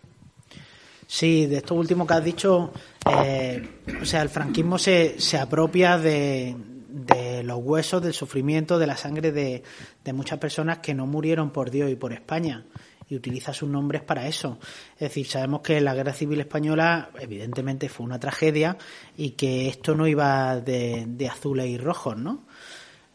Sí, 1.06 1.46
de 1.46 1.58
esto 1.58 1.74
último 1.76 2.06
que 2.06 2.14
has 2.14 2.24
dicho, 2.24 2.74
eh, 3.10 3.66
o 4.02 4.06
sea, 4.06 4.22
el 4.22 4.30
franquismo 4.30 4.78
se, 4.78 5.20
se 5.20 5.38
apropia 5.38 5.98
de, 5.98 6.56
de, 6.58 7.44
los 7.44 7.60
huesos, 7.60 8.02
del 8.02 8.14
sufrimiento, 8.14 8.78
de 8.78 8.88
la 8.88 8.98
sangre 8.98 9.32
de, 9.32 9.64
de, 10.04 10.14
muchas 10.14 10.38
personas 10.38 10.80
que 10.80 10.94
no 10.94 11.06
murieron 11.06 11.52
por 11.52 11.72
Dios 11.72 11.90
y 11.90 11.96
por 11.96 12.12
España 12.12 12.66
y 13.10 13.16
utiliza 13.16 13.54
sus 13.54 13.70
nombres 13.70 14.02
para 14.02 14.28
eso. 14.28 14.60
Es 14.94 15.00
decir, 15.00 15.28
sabemos 15.28 15.62
que 15.62 15.80
la 15.82 15.94
Guerra 15.94 16.14
Civil 16.14 16.40
Española 16.40 17.10
evidentemente 17.20 17.90
fue 17.90 18.06
una 18.06 18.20
tragedia 18.20 18.78
y 19.16 19.32
que 19.32 19.70
esto 19.70 19.96
no 19.96 20.08
iba 20.08 20.60
de, 20.60 21.30
azules 21.30 21.68
y 21.68 21.78
rojos, 21.78 22.18
¿no? 22.18 22.46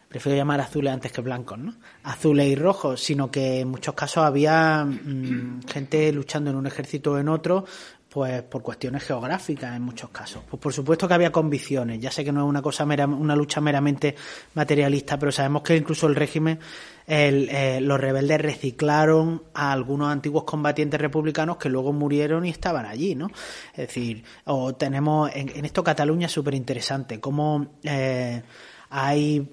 prefiero 0.08 0.36
llamar 0.36 0.60
azules 0.60 0.92
antes 0.92 1.10
que 1.10 1.22
blancos, 1.22 1.58
¿no? 1.58 1.74
Azules 2.02 2.46
y 2.46 2.54
rojos, 2.54 3.00
sino 3.00 3.30
que 3.30 3.60
en 3.60 3.68
muchos 3.68 3.94
casos 3.94 4.22
había 4.24 4.84
mmm, 4.84 5.62
gente 5.66 6.12
luchando 6.12 6.50
en 6.50 6.56
un 6.56 6.66
ejército 6.66 7.12
o 7.12 7.18
en 7.18 7.30
otro, 7.30 7.64
pues 8.12 8.42
por 8.42 8.62
cuestiones 8.62 9.04
geográficas 9.04 9.74
en 9.74 9.80
muchos 9.80 10.10
casos. 10.10 10.42
Pues 10.50 10.60
por 10.60 10.70
supuesto 10.70 11.08
que 11.08 11.14
había 11.14 11.32
convicciones. 11.32 11.98
Ya 11.98 12.10
sé 12.10 12.22
que 12.22 12.30
no 12.30 12.42
es 12.42 12.46
una 12.46 12.60
cosa 12.60 12.84
una 12.84 13.34
lucha 13.34 13.62
meramente 13.62 14.14
materialista, 14.52 15.18
pero 15.18 15.32
sabemos 15.32 15.62
que 15.62 15.76
incluso 15.76 16.08
el 16.08 16.14
régimen, 16.14 16.58
eh, 17.06 17.78
los 17.80 17.98
rebeldes 17.98 18.38
reciclaron 18.38 19.44
a 19.54 19.72
algunos 19.72 20.10
antiguos 20.10 20.44
combatientes 20.44 21.00
republicanos 21.00 21.56
que 21.56 21.70
luego 21.70 21.94
murieron 21.94 22.44
y 22.44 22.50
estaban 22.50 22.84
allí, 22.84 23.14
¿no? 23.14 23.28
Es 23.72 23.86
decir, 23.88 24.22
o 24.44 24.74
tenemos 24.74 25.30
en, 25.34 25.48
en 25.48 25.64
esto 25.64 25.82
Cataluña 25.82 26.26
es 26.26 26.32
súper 26.32 26.52
interesante, 26.52 27.18
cómo 27.18 27.78
eh, 27.82 28.42
hay 28.90 29.50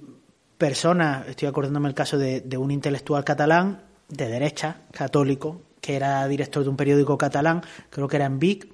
personas, 0.57 1.29
estoy 1.29 1.47
acordándome 1.47 1.87
el 1.87 1.95
caso 1.95 2.17
de, 2.17 2.41
de, 2.41 2.57
un 2.57 2.71
intelectual 2.71 3.23
catalán 3.23 3.83
de 4.09 4.27
derecha, 4.27 4.81
católico, 4.91 5.61
que 5.81 5.95
era 5.95 6.27
director 6.27 6.63
de 6.63 6.69
un 6.69 6.77
periódico 6.77 7.17
catalán, 7.17 7.61
creo 7.89 8.07
que 8.07 8.15
era 8.17 8.25
en 8.25 8.39
Vic, 8.39 8.67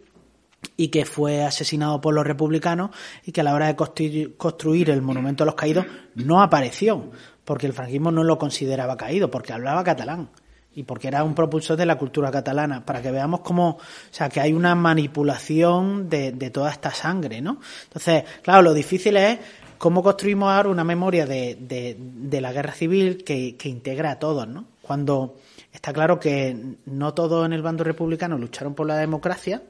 y 0.77 0.89
que 0.89 1.05
fue 1.05 1.43
asesinado 1.43 2.01
por 2.01 2.13
los 2.13 2.25
republicanos 2.25 2.91
y 3.25 3.31
que 3.31 3.41
a 3.41 3.43
la 3.43 3.53
hora 3.53 3.67
de 3.67 3.75
construir, 3.75 4.89
el 4.89 5.01
monumento 5.01 5.43
a 5.43 5.45
los 5.45 5.55
caídos 5.55 5.85
no 6.15 6.41
apareció, 6.41 7.11
porque 7.43 7.67
el 7.67 7.73
franquismo 7.73 8.11
no 8.11 8.23
lo 8.23 8.37
consideraba 8.37 8.97
caído, 8.97 9.29
porque 9.29 9.53
hablaba 9.53 9.83
catalán 9.83 10.29
y 10.73 10.83
porque 10.83 11.07
era 11.07 11.23
un 11.23 11.35
propulsor 11.35 11.77
de 11.77 11.85
la 11.85 11.97
cultura 11.97 12.31
catalana, 12.31 12.85
para 12.85 13.01
que 13.01 13.09
veamos 13.09 13.39
cómo, 13.41 13.69
o 13.69 13.79
sea, 14.11 14.27
que 14.27 14.41
hay 14.41 14.51
una 14.51 14.75
manipulación 14.75 16.09
de, 16.09 16.33
de 16.33 16.49
toda 16.49 16.69
esta 16.69 16.93
sangre, 16.93 17.39
¿no? 17.39 17.59
Entonces, 17.85 18.25
claro, 18.41 18.61
lo 18.61 18.73
difícil 18.73 19.15
es 19.15 19.39
cómo 19.77 20.03
construimos 20.03 20.51
ahora 20.51 20.67
una 20.67 20.83
memoria 20.83 21.25
de, 21.25 21.55
de, 21.61 21.95
de 21.97 22.41
la 22.41 22.51
guerra 22.51 22.73
civil 22.73 23.23
que, 23.23 23.55
que, 23.55 23.69
integra 23.69 24.11
a 24.11 24.19
todos, 24.19 24.49
¿no? 24.49 24.65
Cuando 24.81 25.37
está 25.75 25.93
claro 25.93 26.19
que 26.19 26.77
no 26.85 27.13
todos 27.13 27.45
en 27.45 27.53
el 27.53 27.61
bando 27.61 27.83
republicano 27.83 28.37
lucharon 28.37 28.73
por 28.73 28.87
la 28.87 28.97
democracia, 28.97 29.61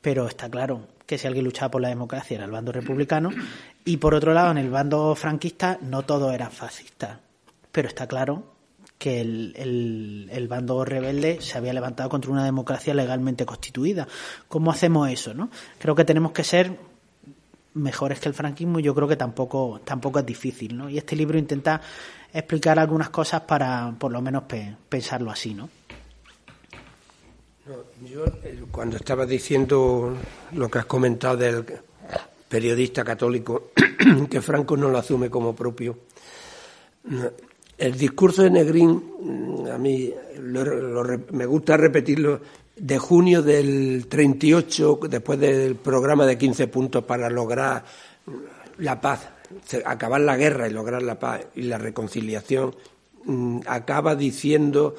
pero 0.00 0.28
está 0.28 0.48
claro 0.48 0.86
que 1.06 1.18
si 1.18 1.26
alguien 1.26 1.44
luchaba 1.44 1.70
por 1.70 1.80
la 1.80 1.88
democracia 1.88 2.36
era 2.36 2.44
el 2.44 2.50
bando 2.50 2.70
republicano, 2.70 3.30
y 3.84 3.96
por 3.96 4.14
otro 4.14 4.34
lado, 4.34 4.50
en 4.50 4.58
el 4.58 4.70
bando 4.70 5.14
franquista 5.14 5.78
no 5.80 6.02
todos 6.02 6.34
eran 6.34 6.52
fascistas, 6.52 7.18
pero 7.72 7.88
está 7.88 8.06
claro 8.06 8.54
que 8.98 9.20
el, 9.20 10.28
el, 10.30 10.48
bando 10.48 10.84
rebelde 10.84 11.40
se 11.40 11.58
había 11.58 11.72
levantado 11.72 12.08
contra 12.08 12.30
una 12.30 12.44
democracia 12.44 12.94
legalmente 12.94 13.44
constituida. 13.44 14.08
¿Cómo 14.48 14.70
hacemos 14.70 15.10
eso? 15.10 15.34
¿no? 15.34 15.50
Creo 15.78 15.94
que 15.94 16.04
tenemos 16.04 16.32
que 16.32 16.44
ser 16.44 16.78
mejores 17.76 18.18
que 18.18 18.28
el 18.28 18.34
franquismo, 18.34 18.80
yo 18.80 18.94
creo 18.94 19.06
que 19.06 19.16
tampoco, 19.16 19.80
tampoco 19.84 20.18
es 20.18 20.26
difícil, 20.26 20.76
¿no? 20.76 20.88
Y 20.88 20.98
este 20.98 21.14
libro 21.14 21.38
intenta 21.38 21.80
explicar 22.32 22.78
algunas 22.78 23.10
cosas 23.10 23.42
para, 23.42 23.94
por 23.98 24.10
lo 24.10 24.20
menos, 24.20 24.44
pe 24.44 24.76
pensarlo 24.88 25.30
así, 25.30 25.54
¿no? 25.54 25.68
yo, 28.08 28.24
cuando 28.70 28.96
estaba 28.96 29.26
diciendo 29.26 30.16
lo 30.52 30.68
que 30.70 30.78
has 30.78 30.86
comentado 30.86 31.36
del 31.36 31.64
periodista 32.48 33.04
católico, 33.04 33.70
que 34.30 34.40
Franco 34.40 34.76
no 34.76 34.88
lo 34.88 34.98
asume 34.98 35.28
como 35.28 35.54
propio, 35.54 35.98
el 37.76 37.96
discurso 37.96 38.42
de 38.42 38.50
Negrín, 38.50 39.66
a 39.72 39.78
mí 39.78 40.12
lo, 40.38 40.64
lo, 40.64 41.20
me 41.32 41.46
gusta 41.46 41.76
repetirlo, 41.76 42.40
de 42.76 42.98
junio 42.98 43.42
del 43.42 44.06
38, 44.06 45.00
después 45.08 45.40
del 45.40 45.76
programa 45.76 46.26
de 46.26 46.36
15 46.36 46.68
puntos 46.68 47.04
para 47.04 47.30
lograr 47.30 47.84
la 48.78 49.00
paz, 49.00 49.28
acabar 49.84 50.20
la 50.20 50.36
guerra 50.36 50.68
y 50.68 50.72
lograr 50.72 51.02
la 51.02 51.18
paz 51.18 51.40
y 51.54 51.62
la 51.62 51.78
reconciliación, 51.78 52.76
mm, 53.24 53.60
acaba 53.66 54.14
diciendo, 54.14 54.94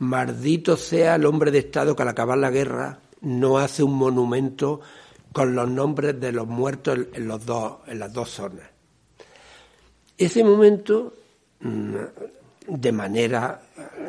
maldito 0.00 0.76
sea 0.76 1.14
el 1.14 1.24
hombre 1.24 1.50
de 1.50 1.60
Estado 1.60 1.96
que 1.96 2.02
al 2.02 2.08
acabar 2.08 2.36
la 2.36 2.50
guerra 2.50 3.00
no 3.22 3.58
hace 3.58 3.82
un 3.82 3.94
monumento 3.94 4.80
con 5.32 5.54
los 5.54 5.68
nombres 5.68 6.20
de 6.20 6.32
los 6.32 6.46
muertos 6.46 6.98
en, 7.14 7.26
los 7.26 7.44
dos, 7.44 7.78
en 7.86 7.98
las 7.98 8.12
dos 8.12 8.30
zonas. 8.30 8.68
Ese 10.16 10.44
momento, 10.44 11.14
mm, 11.60 11.94
de 12.68 12.92
manera 12.92 13.62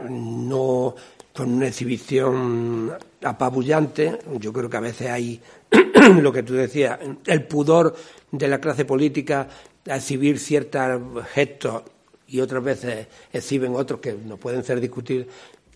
no 0.09 0.95
con 1.39 1.53
una 1.53 1.67
exhibición 1.67 2.91
apabullante. 3.23 4.19
Yo 4.41 4.51
creo 4.51 4.69
que 4.69 4.75
a 4.75 4.81
veces 4.81 5.09
hay 5.09 5.39
lo 6.21 6.33
que 6.33 6.43
tú 6.43 6.53
decías, 6.53 6.99
el 7.25 7.43
pudor 7.45 7.95
de 8.29 8.49
la 8.49 8.59
clase 8.59 8.83
política 8.83 9.47
a 9.89 9.95
exhibir 9.95 10.37
ciertos 10.37 11.01
gestos 11.33 11.83
y 12.27 12.41
otras 12.41 12.61
veces 12.61 13.07
exhiben 13.31 13.73
otros 13.73 14.01
que 14.01 14.15
no 14.15 14.35
pueden 14.35 14.65
ser 14.65 14.81
discutidos. 14.81 15.27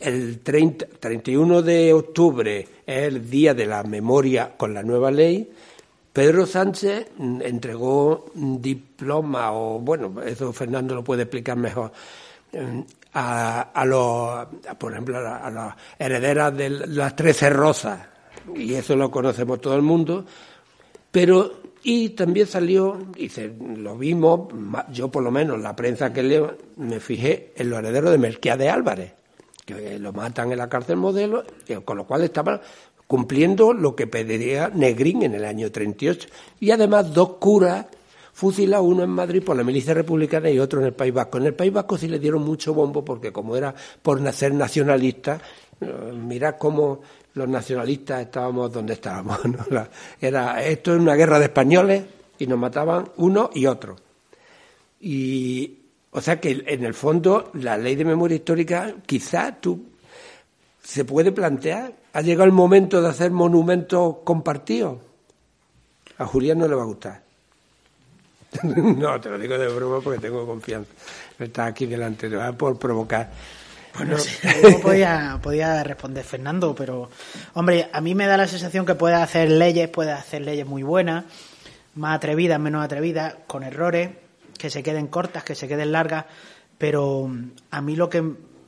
El 0.01 0.39
30, 0.39 0.85
31 0.99 1.61
de 1.61 1.93
octubre 1.93 2.67
es 2.85 3.03
el 3.03 3.29
día 3.29 3.53
de 3.53 3.65
la 3.65 3.83
memoria 3.83 4.57
con 4.57 4.73
la 4.73 4.83
nueva 4.83 5.11
ley. 5.11 5.49
Pedro 6.11 6.45
Sánchez 6.45 7.07
entregó 7.17 8.25
diploma, 8.35 9.53
o 9.53 9.79
bueno, 9.79 10.21
eso 10.23 10.51
Fernando 10.51 10.93
lo 10.93 11.05
puede 11.05 11.21
explicar 11.21 11.55
mejor, 11.55 11.93
a, 13.13 13.61
a 13.61 13.85
los, 13.85 14.47
por 14.77 14.91
ejemplo, 14.91 15.17
a, 15.17 15.49
las 15.49 15.75
herederas 15.99 16.55
de 16.55 16.69
las 16.69 17.15
trece 17.15 17.49
rosas, 17.49 17.99
y 18.55 18.73
eso 18.73 18.95
lo 18.95 19.09
conocemos 19.11 19.61
todo 19.61 19.75
el 19.75 19.81
mundo, 19.81 20.25
pero 21.11 21.63
y 21.83 22.09
también 22.09 22.47
salió, 22.47 22.97
dice, 23.13 23.53
lo 23.59 23.97
vimos, 23.97 24.47
yo 24.91 25.09
por 25.09 25.21
lo 25.21 25.31
menos, 25.31 25.59
la 25.59 25.75
prensa 25.75 26.13
que 26.13 26.23
leo, 26.23 26.57
me 26.77 26.99
fijé 26.99 27.51
en 27.57 27.69
los 27.69 27.79
herederos 27.79 28.11
de 28.11 28.17
Melquiades 28.17 28.71
Álvarez, 28.71 29.13
que 29.65 29.99
lo 29.99 30.13
matan 30.13 30.51
en 30.51 30.57
la 30.57 30.69
cárcel 30.69 30.95
modelo, 30.95 31.43
con 31.83 31.97
lo 31.97 32.05
cual 32.05 32.23
estaban 32.23 32.61
cumpliendo 33.05 33.73
lo 33.73 33.95
que 33.95 34.07
pediría 34.07 34.69
Negrín 34.73 35.23
en 35.23 35.35
el 35.35 35.45
año 35.45 35.71
38. 35.71 36.29
Y 36.61 36.71
además 36.71 37.13
dos 37.13 37.33
curas 37.33 37.85
fusila 38.33 38.81
uno 38.81 39.03
en 39.03 39.11
Madrid 39.11 39.43
por 39.43 39.55
la 39.55 39.63
milicia 39.63 39.93
republicana 39.93 40.49
y 40.49 40.59
otro 40.59 40.81
en 40.81 40.87
el 40.87 40.93
País 40.93 41.13
Vasco. 41.13 41.37
En 41.37 41.45
el 41.45 41.53
País 41.53 41.71
Vasco 41.71 41.97
sí 41.97 42.07
le 42.07 42.19
dieron 42.19 42.43
mucho 42.43 42.73
bombo 42.73 43.05
porque 43.05 43.31
como 43.31 43.55
era 43.55 43.73
por 44.01 44.19
nacer 44.19 44.53
nacionalista, 44.53 45.39
eh, 45.79 46.11
mirad 46.13 46.55
cómo 46.57 47.01
los 47.35 47.47
nacionalistas 47.47 48.21
estábamos 48.21 48.71
donde 48.71 48.93
estábamos. 48.93 49.39
¿no? 49.45 49.87
Era, 50.19 50.63
esto 50.63 50.93
es 50.93 50.99
una 50.99 51.15
guerra 51.15 51.39
de 51.39 51.45
españoles 51.45 52.03
y 52.39 52.47
nos 52.47 52.59
mataban 52.59 53.09
uno 53.17 53.51
y 53.53 53.67
otro. 53.67 53.95
Y, 54.99 55.79
o 56.11 56.21
sea 56.21 56.39
que 56.39 56.63
en 56.65 56.83
el 56.83 56.93
fondo 56.93 57.51
la 57.53 57.77
ley 57.77 57.95
de 57.95 58.05
memoria 58.05 58.35
histórica 58.35 58.95
quizás 59.05 59.61
tú 59.61 59.85
se 60.81 61.05
puede 61.05 61.31
plantear, 61.31 61.93
ha 62.13 62.21
llegado 62.21 62.45
el 62.45 62.51
momento 62.51 63.01
de 63.01 63.09
hacer 63.09 63.31
monumentos 63.31 64.17
compartidos. 64.23 64.97
A 66.17 66.25
Julián 66.25 66.59
no 66.59 66.67
le 66.67 66.75
va 66.75 66.83
a 66.83 66.85
gustar. 66.85 67.23
no, 68.63 69.19
te 69.19 69.29
lo 69.29 69.37
digo 69.37 69.57
de 69.57 69.67
broma 69.67 70.01
porque 70.01 70.19
tengo 70.19 70.45
confianza. 70.45 70.91
Está 71.39 71.65
aquí 71.65 71.85
delante, 71.85 72.29
te 72.29 72.35
va 72.35 72.51
por 72.53 72.77
provocar. 72.77 73.31
Bueno, 73.95 74.17
sí, 74.17 74.31
podía, 74.81 75.39
podía 75.43 75.83
responder 75.83 76.23
Fernando, 76.23 76.73
pero 76.73 77.09
hombre, 77.53 77.89
a 77.91 78.01
mí 78.01 78.15
me 78.15 78.25
da 78.25 78.37
la 78.37 78.47
sensación 78.47 78.85
que 78.85 78.95
puede 78.95 79.15
hacer 79.15 79.49
leyes, 79.49 79.87
puede 79.89 80.11
hacer 80.11 80.41
leyes 80.41 80.65
muy 80.65 80.81
buenas, 80.81 81.25
más 81.95 82.15
atrevidas, 82.15 82.59
menos 82.59 82.83
atrevidas, 82.83 83.35
con 83.45 83.63
errores, 83.63 84.09
que 84.57 84.69
se 84.69 84.81
queden 84.81 85.07
cortas, 85.07 85.43
que 85.43 85.55
se 85.55 85.67
queden 85.67 85.91
largas, 85.91 86.25
pero 86.77 87.29
a 87.69 87.81
mí 87.81 87.95
lo 87.95 88.09
que 88.09 88.23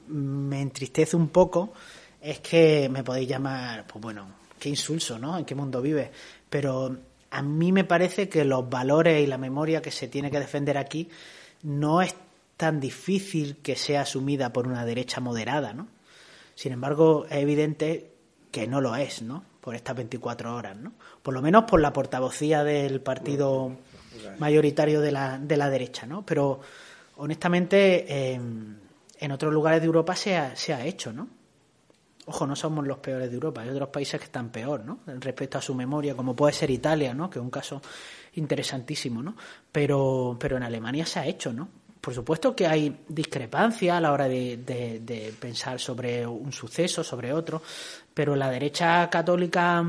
me 0.07 0.61
entristece 0.61 1.15
un 1.15 1.29
poco 1.29 1.73
es 2.21 2.39
que 2.39 2.87
me 2.89 3.03
podéis 3.03 3.29
llamar, 3.29 3.85
pues 3.87 4.01
bueno, 4.01 4.27
qué 4.59 4.69
insulso, 4.69 5.17
¿no? 5.17 5.37
¿En 5.37 5.45
qué 5.45 5.55
mundo 5.55 5.81
vive? 5.81 6.11
Pero 6.49 6.95
a 7.35 7.41
mí 7.41 7.71
me 7.71 7.83
parece 7.83 8.29
que 8.29 8.45
los 8.45 8.69
valores 8.69 9.23
y 9.23 9.27
la 9.27 9.37
memoria 9.37 9.81
que 9.81 9.91
se 9.91 10.07
tiene 10.07 10.31
que 10.31 10.39
defender 10.39 10.77
aquí 10.77 11.09
no 11.63 12.01
es 12.01 12.15
tan 12.57 12.79
difícil 12.79 13.57
que 13.57 13.75
sea 13.75 14.01
asumida 14.01 14.53
por 14.53 14.67
una 14.67 14.85
derecha 14.85 15.19
moderada, 15.19 15.73
¿no? 15.73 15.87
Sin 16.55 16.71
embargo, 16.71 17.25
es 17.29 17.37
evidente 17.37 18.11
que 18.51 18.67
no 18.67 18.79
lo 18.79 18.95
es, 18.95 19.21
¿no? 19.21 19.43
por 19.65 19.73
estas 19.73 19.95
24 19.95 20.55
horas, 20.55 20.77
¿no? 20.77 20.93
Por 21.23 21.33
lo 21.33 21.41
menos 21.41 21.63
por 21.63 21.81
la 21.81 21.91
portavocía 21.91 22.63
del 22.63 23.01
partido 23.01 23.71
mayoritario 24.37 25.01
de 25.01 25.11
la, 25.11 25.39
de 25.39 25.57
la 25.57 25.71
derecha, 25.71 26.05
¿no? 26.05 26.23
Pero 26.23 26.59
honestamente 27.17 28.35
en 28.35 29.31
otros 29.31 29.51
lugares 29.51 29.81
de 29.81 29.87
Europa 29.87 30.15
se 30.15 30.37
ha, 30.37 30.55
se 30.55 30.71
ha 30.71 30.85
hecho, 30.85 31.11
¿no? 31.11 31.27
Ojo, 32.27 32.47
no 32.47 32.55
somos 32.55 32.85
los 32.87 32.97
peores 32.97 33.29
de 33.29 33.35
Europa, 33.35 33.61
hay 33.61 33.69
otros 33.69 33.89
países 33.89 34.19
que 34.19 34.25
están 34.25 34.49
peor, 34.49 34.83
¿no? 34.83 34.99
Respecto 35.05 35.59
a 35.59 35.61
su 35.61 35.75
memoria, 35.75 36.15
como 36.15 36.35
puede 36.35 36.53
ser 36.53 36.71
Italia, 36.71 37.13
¿no? 37.13 37.29
Que 37.29 37.39
es 37.39 37.43
un 37.43 37.51
caso 37.51 37.81
interesantísimo, 38.33 39.21
¿no? 39.21 39.35
Pero, 39.71 40.35
pero 40.39 40.57
en 40.57 40.63
Alemania 40.63 41.05
se 41.05 41.19
ha 41.19 41.25
hecho, 41.25 41.53
¿no? 41.53 41.67
Por 42.05 42.13
supuesto 42.13 42.55
que 42.55 42.67
hay 42.67 43.03
discrepancia 43.07 43.97
a 43.97 43.99
la 43.99 44.11
hora 44.11 44.27
de, 44.27 45.33
pensar 45.39 45.79
sobre 45.79 46.25
un 46.25 46.51
suceso, 46.51 47.03
sobre 47.03 47.33
otro, 47.33 47.63
pero 48.13 48.35
la 48.35 48.51
derecha 48.51 49.09
católica 49.09 49.83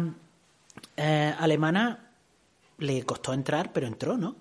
eh, 0.96 1.34
alemana 1.38 2.10
le 2.78 3.02
costó 3.04 3.34
entrar, 3.34 3.70
pero 3.70 3.86
entró, 3.86 4.16
¿no? 4.16 4.34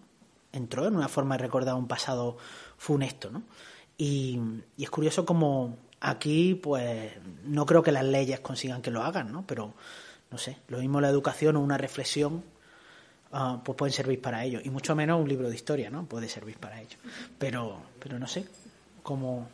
Entró 0.54 0.88
en 0.88 0.96
una 0.96 1.10
forma 1.10 1.36
de 1.36 1.44
recordar 1.44 1.76
un 1.76 1.86
pasado 1.86 2.38
funesto, 2.78 3.30
¿no? 3.30 3.44
Y, 3.98 4.40
es 4.78 4.90
curioso 4.90 5.26
como 5.26 5.78
aquí, 6.06 6.53
pues, 6.53 7.11
no 7.45 7.65
creo 7.65 7.82
que 7.82 7.91
las 7.91 8.06
leyes 8.06 8.40
consigan 8.40 8.82
que 8.82 8.91
lo 8.91 9.03
hagan, 9.03 9.32
¿no? 9.32 9.44
Pero, 9.48 9.73
no 10.32 10.38
sé, 10.38 10.57
lo 10.68 10.77
mismo 10.77 11.02
la 11.02 11.10
educación 11.10 11.56
o 11.56 11.61
una 11.61 11.77
reflexión, 11.77 12.44
ah, 13.32 13.60
pues 13.65 13.76
pueden 13.76 13.94
servir 13.94 14.22
para 14.22 14.44
ello. 14.44 14.60
Y 14.64 14.69
mucho 14.69 14.95
menos 14.95 15.19
un 15.19 15.27
libro 15.27 15.49
de 15.49 15.56
historia, 15.56 15.90
¿no? 15.90 16.06
Puede 16.06 16.30
servir 16.30 16.57
para 16.57 16.80
ello. 16.80 16.98
Pero, 17.40 17.77
pero 17.99 18.19
no 18.19 18.27
sé, 18.27 18.45
como... 19.02 19.48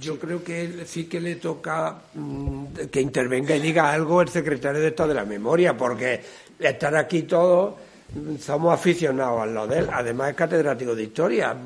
Yo 0.00 0.18
creo 0.18 0.42
que 0.42 0.84
sí 0.86 1.04
que 1.04 1.20
le 1.20 1.36
toca 1.36 1.98
mm, 2.14 2.64
que 2.90 3.00
intervenga 3.00 3.54
y 3.54 3.60
diga 3.60 3.92
algo 3.92 4.22
el 4.22 4.28
secretario 4.28 4.80
de 4.80 4.88
Estado 4.88 5.10
de 5.10 5.14
la 5.14 5.24
Memoria, 5.24 5.76
porque 5.76 6.24
estar 6.58 6.96
aquí 6.96 7.22
todos 7.22 7.74
mm, 8.14 8.36
somos 8.36 8.74
aficionados 8.74 9.42
a 9.42 9.46
lo 9.46 9.66
de 9.68 9.80
él. 9.80 9.88
Además 9.92 10.30
es 10.30 10.36
catedrático 10.36 10.94
de 10.96 11.02
historia. 11.04 11.56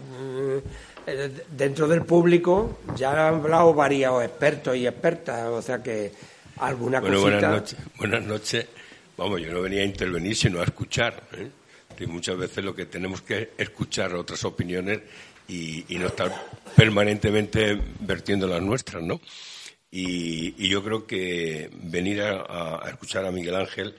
Eh, 1.06 1.30
dentro 1.50 1.86
del 1.86 2.02
público 2.02 2.80
ya 2.96 3.12
han 3.12 3.34
hablado 3.36 3.72
varios 3.72 4.24
expertos 4.24 4.76
y 4.76 4.86
expertas, 4.86 5.46
o 5.48 5.62
sea 5.62 5.80
que 5.82 6.12
alguna 6.58 7.00
bueno, 7.00 7.20
Buenas 7.20 7.42
noches. 7.42 7.78
Buenas 7.96 8.22
noches. 8.24 8.66
Vamos, 9.16 9.40
yo 9.40 9.52
no 9.52 9.62
venía 9.62 9.82
a 9.82 9.84
intervenir 9.84 10.34
sino 10.34 10.60
a 10.60 10.64
escuchar. 10.64 11.22
¿eh? 11.32 11.48
Y 11.98 12.06
muchas 12.06 12.36
veces 12.36 12.64
lo 12.64 12.74
que 12.74 12.86
tenemos 12.86 13.22
que 13.22 13.52
escuchar 13.56 14.14
otras 14.14 14.44
opiniones 14.44 15.00
y, 15.48 15.84
no 15.90 16.08
estar 16.08 16.32
permanentemente 16.74 17.80
vertiendo 18.00 18.48
las 18.48 18.60
nuestras, 18.60 19.02
¿no? 19.02 19.20
Y, 19.90 20.68
yo 20.68 20.82
creo 20.82 21.06
que 21.06 21.70
venir 21.84 22.20
a, 22.22 22.84
a, 22.84 22.90
escuchar 22.90 23.24
a 23.24 23.30
Miguel 23.30 23.54
Ángel 23.54 23.94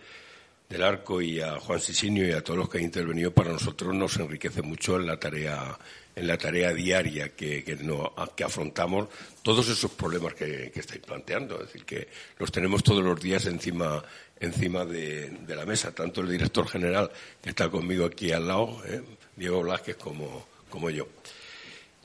del 0.69 0.83
Arco 0.83 1.21
y 1.21 1.39
a 1.39 1.57
Juan 1.59 1.79
Sisinio 1.79 2.27
y 2.27 2.33
a 2.33 2.43
todos 2.43 2.59
los 2.59 2.69
que 2.69 2.79
han 2.79 2.83
intervenido 2.83 3.31
para 3.31 3.53
nosotros 3.53 3.95
nos 3.95 4.17
enriquece 4.17 4.61
mucho 4.61 4.97
en 4.97 5.07
la 5.07 5.17
tarea 5.17 5.77
en 6.17 6.25
la 6.25 6.35
tarea 6.35 6.73
diaria 6.73 7.29
que, 7.29 7.63
que, 7.63 7.75
no, 7.75 8.11
que 8.35 8.43
afrontamos 8.43 9.07
todos 9.43 9.69
esos 9.69 9.91
problemas 9.91 10.33
que, 10.33 10.71
que, 10.71 10.79
estáis 10.79 11.01
planteando. 11.01 11.59
Es 11.61 11.67
decir, 11.67 11.85
que 11.85 12.07
los 12.39 12.51
tenemos 12.51 12.81
todos 12.81 13.03
los 13.03 13.21
días 13.21 13.45
encima, 13.45 14.03
encima 14.39 14.83
de, 14.83 15.31
la 15.47 15.63
mesa, 15.63 15.93
tanto 15.93 16.21
el 16.21 16.29
director 16.29 16.67
general 16.67 17.11
que 17.39 17.51
está 17.51 17.69
conmigo 17.69 18.05
aquí 18.05 18.31
al 18.31 18.47
lado, 18.47 18.81
¿eh? 18.87 19.03
Diego 19.35 19.61
Blasquez, 19.61 19.95
como, 19.97 20.47
como 20.71 20.89
yo. 20.89 21.07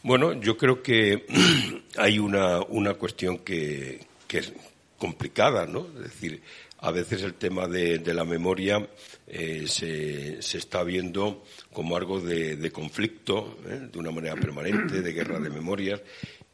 Bueno, 0.03 0.35
yo 0.35 0.59
creo 0.59 0.83
que 0.83 1.25
hay 1.97 2.19
una, 2.19 2.61
una 2.61 2.93
cuestión 2.95 3.39
que, 3.39 3.99
que 4.29 4.39
es 4.41 4.53
complicada, 4.99 5.65
¿no? 5.65 5.87
Es 5.97 6.03
decir, 6.03 6.43
a 6.83 6.91
veces 6.91 7.23
el 7.23 7.35
tema 7.35 7.69
de, 7.69 8.01
la 8.13 8.25
memoria 8.25 8.89
eh, 9.29 9.65
se, 9.69 10.43
se, 10.43 10.59
está 10.59 10.83
viendo 10.83 11.45
como 11.73 11.97
algo 11.97 12.21
de, 12.21 12.71
conflicto, 12.73 13.59
¿eh? 13.67 13.89
de 13.91 13.99
una 13.99 14.11
manera 14.11 14.35
permanente, 14.35 15.01
de 15.01 15.13
guerra 15.13 15.39
de 15.39 15.49
memorias, 15.49 16.01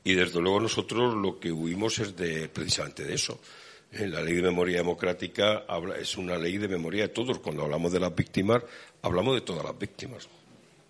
y 0.05 0.15
desde 0.15 0.41
luego 0.41 0.61
nosotros 0.61 1.15
lo 1.15 1.41
que 1.41 1.51
huimos 1.51 1.99
es 1.99 2.15
de 2.15 2.49
precisamente 2.51 3.05
de 3.05 3.15
eso. 3.15 3.41
¿eh? 3.91 4.07
La 4.07 4.21
ley 4.21 4.35
de 4.35 4.43
memoria 4.43 4.77
democrática 4.77 5.65
es 5.99 6.19
una 6.19 6.37
ley 6.37 6.59
de 6.59 6.69
memoria 6.69 7.05
de 7.05 7.09
todos. 7.09 7.39
Cuando 7.39 7.65
hablamos 7.65 7.91
de 7.91 8.01
las 8.01 8.15
víctimas, 8.15 8.63
hablamos 9.01 9.35
de 9.35 9.41
todas 9.41 9.65
las 9.65 9.79
víctimas, 9.79 10.29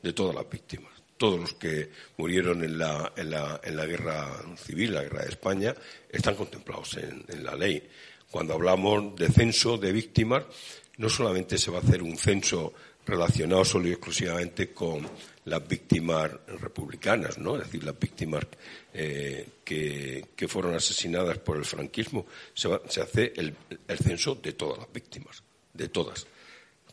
de 0.03 0.13
todas 0.13 0.35
las 0.35 0.51
víctimas. 0.51 0.93
Todos 1.17 1.39
los 1.39 1.55
que 1.55 1.91
murieron 2.17 2.65
en 2.65 2.79
la, 2.79 3.13
en 3.17 3.31
la, 3.31 3.61
en 3.63 3.77
la 3.77 3.87
guerra 3.87 4.41
civil, 4.57 4.95
la 4.95 5.03
guerra 5.03 5.23
de 5.23 5.31
España, 5.31 5.75
están 6.11 6.35
contemplados 6.35 6.97
en 6.97 7.45
la 7.45 7.55
ley. 7.55 7.89
Cuando 8.31 8.55
hablamos 8.55 9.17
de 9.17 9.29
censo 9.29 9.79
de 9.79 9.93
víctimas, 9.93 10.45
no 10.99 11.09
solamente 11.09 11.57
se 11.59 11.71
va 11.71 11.79
a 11.79 11.83
hacer 11.83 12.03
un 12.03 12.17
censo 12.17 12.75
relacionado 13.07 13.65
solo 13.65 13.89
y 13.89 13.93
exclusivamente 13.93 14.71
con 14.73 15.09
las 15.47 15.67
víctimas 15.67 16.31
republicanas, 16.61 17.39
¿no? 17.39 17.57
Es 17.57 17.65
decir, 17.65 17.83
las 17.85 17.99
víctimas 17.99 18.45
eh, 18.93 19.49
que, 19.65 20.47
fueron 20.47 20.75
asesinadas 20.75 21.39
por 21.39 21.57
el 21.57 21.65
franquismo. 21.65 22.27
Se, 22.53 22.69
hace 23.01 23.33
el, 23.37 23.55
censo 23.97 24.35
de 24.35 24.53
todas 24.53 24.79
las 24.79 24.93
víctimas, 24.93 25.43
de 25.73 25.89
todas. 25.89 26.27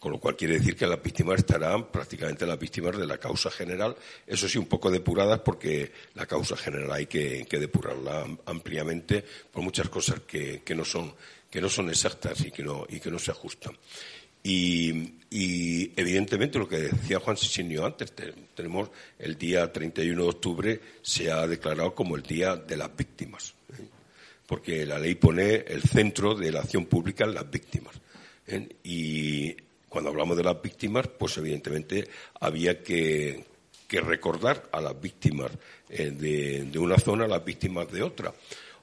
Con 0.06 0.12
lo 0.12 0.20
cual 0.20 0.36
quiere 0.36 0.60
decir 0.60 0.76
que 0.76 0.86
las 0.86 1.02
víctimas 1.02 1.40
estarán 1.40 1.88
prácticamente 1.88 2.46
las 2.46 2.60
víctimas 2.60 2.96
de 2.96 3.08
la 3.08 3.18
causa 3.18 3.50
general, 3.50 3.96
eso 4.28 4.48
sí, 4.48 4.60
un 4.60 4.68
poco 4.68 4.92
depuradas 4.92 5.40
porque 5.40 5.92
la 6.14 6.28
causa 6.28 6.56
general 6.56 6.92
hay 6.92 7.08
que, 7.08 7.48
depurarla 7.50 8.24
ampliamente 8.46 9.26
por 9.52 9.64
muchas 9.64 9.90
cosas 9.90 10.20
que, 10.20 10.62
no, 10.76 10.86
son, 10.86 11.90
exactas 11.90 12.40
y 12.42 12.52
que 12.52 12.62
no, 12.62 12.86
y 12.88 13.00
que 13.00 13.10
no 13.10 13.18
se 13.18 13.32
ajustan. 13.32 13.76
Y, 14.44 15.10
evidentemente 16.00 16.60
lo 16.60 16.70
que 16.70 16.82
decía 16.82 17.20
Juan 17.20 17.36
Sisinio 17.36 17.84
antes, 17.84 18.14
tenemos 18.54 18.92
el 19.18 19.40
día 19.40 19.74
31 19.74 20.22
de 20.22 20.30
octubre 20.30 20.82
se 21.02 21.32
ha 21.32 21.48
declarado 21.48 21.96
como 21.96 22.16
el 22.16 22.22
día 22.22 22.56
de 22.56 22.78
las 22.78 22.96
víctimas, 22.96 23.56
¿eh? 23.70 23.88
porque 24.46 24.86
la 24.86 25.00
ley 25.00 25.16
pone 25.16 25.66
el 25.68 25.82
centro 25.82 26.36
de 26.36 26.52
la 26.52 26.60
acción 26.60 26.86
pública 26.86 27.24
en 27.24 27.34
las 27.34 27.50
víctimas. 27.50 27.96
¿eh? 28.46 28.70
Y 28.84 29.65
cuando 29.96 30.10
hablamos 30.10 30.36
de 30.36 30.44
las 30.44 30.62
víctimas, 30.62 31.08
pues 31.08 31.38
evidentemente 31.38 32.06
había 32.42 32.84
que, 32.84 33.46
recordar 33.90 34.68
a 34.74 34.82
las 34.82 35.00
víctimas 35.00 35.50
eh, 35.90 36.12
de, 36.70 36.78
una 36.78 36.98
zona, 36.98 37.24
a 37.24 37.28
las 37.30 37.46
víctimas 37.46 37.90
de 37.90 38.04
otra. 38.04 38.34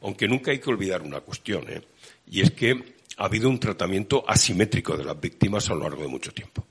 Aunque 0.01 0.26
nunca 0.26 0.52
hay 0.52 0.59
que 0.59 0.70
olvidar 0.70 1.02
una 1.02 1.20
cuestión, 1.20 1.68
¿eh? 1.68 1.82
y 2.30 2.40
es 2.40 2.52
que 2.52 2.82
ha 3.18 3.26
habido 3.26 3.51
un 3.51 3.60
tratamiento 3.60 4.24
asimétrico 4.26 4.97
de 4.97 5.05
las 5.05 5.20
víctimas 5.20 5.68
a 5.68 5.74
lo 5.74 5.80
largo 5.80 6.01
de 6.01 6.09
mucho 6.09 6.32
tiempo. 6.32 6.64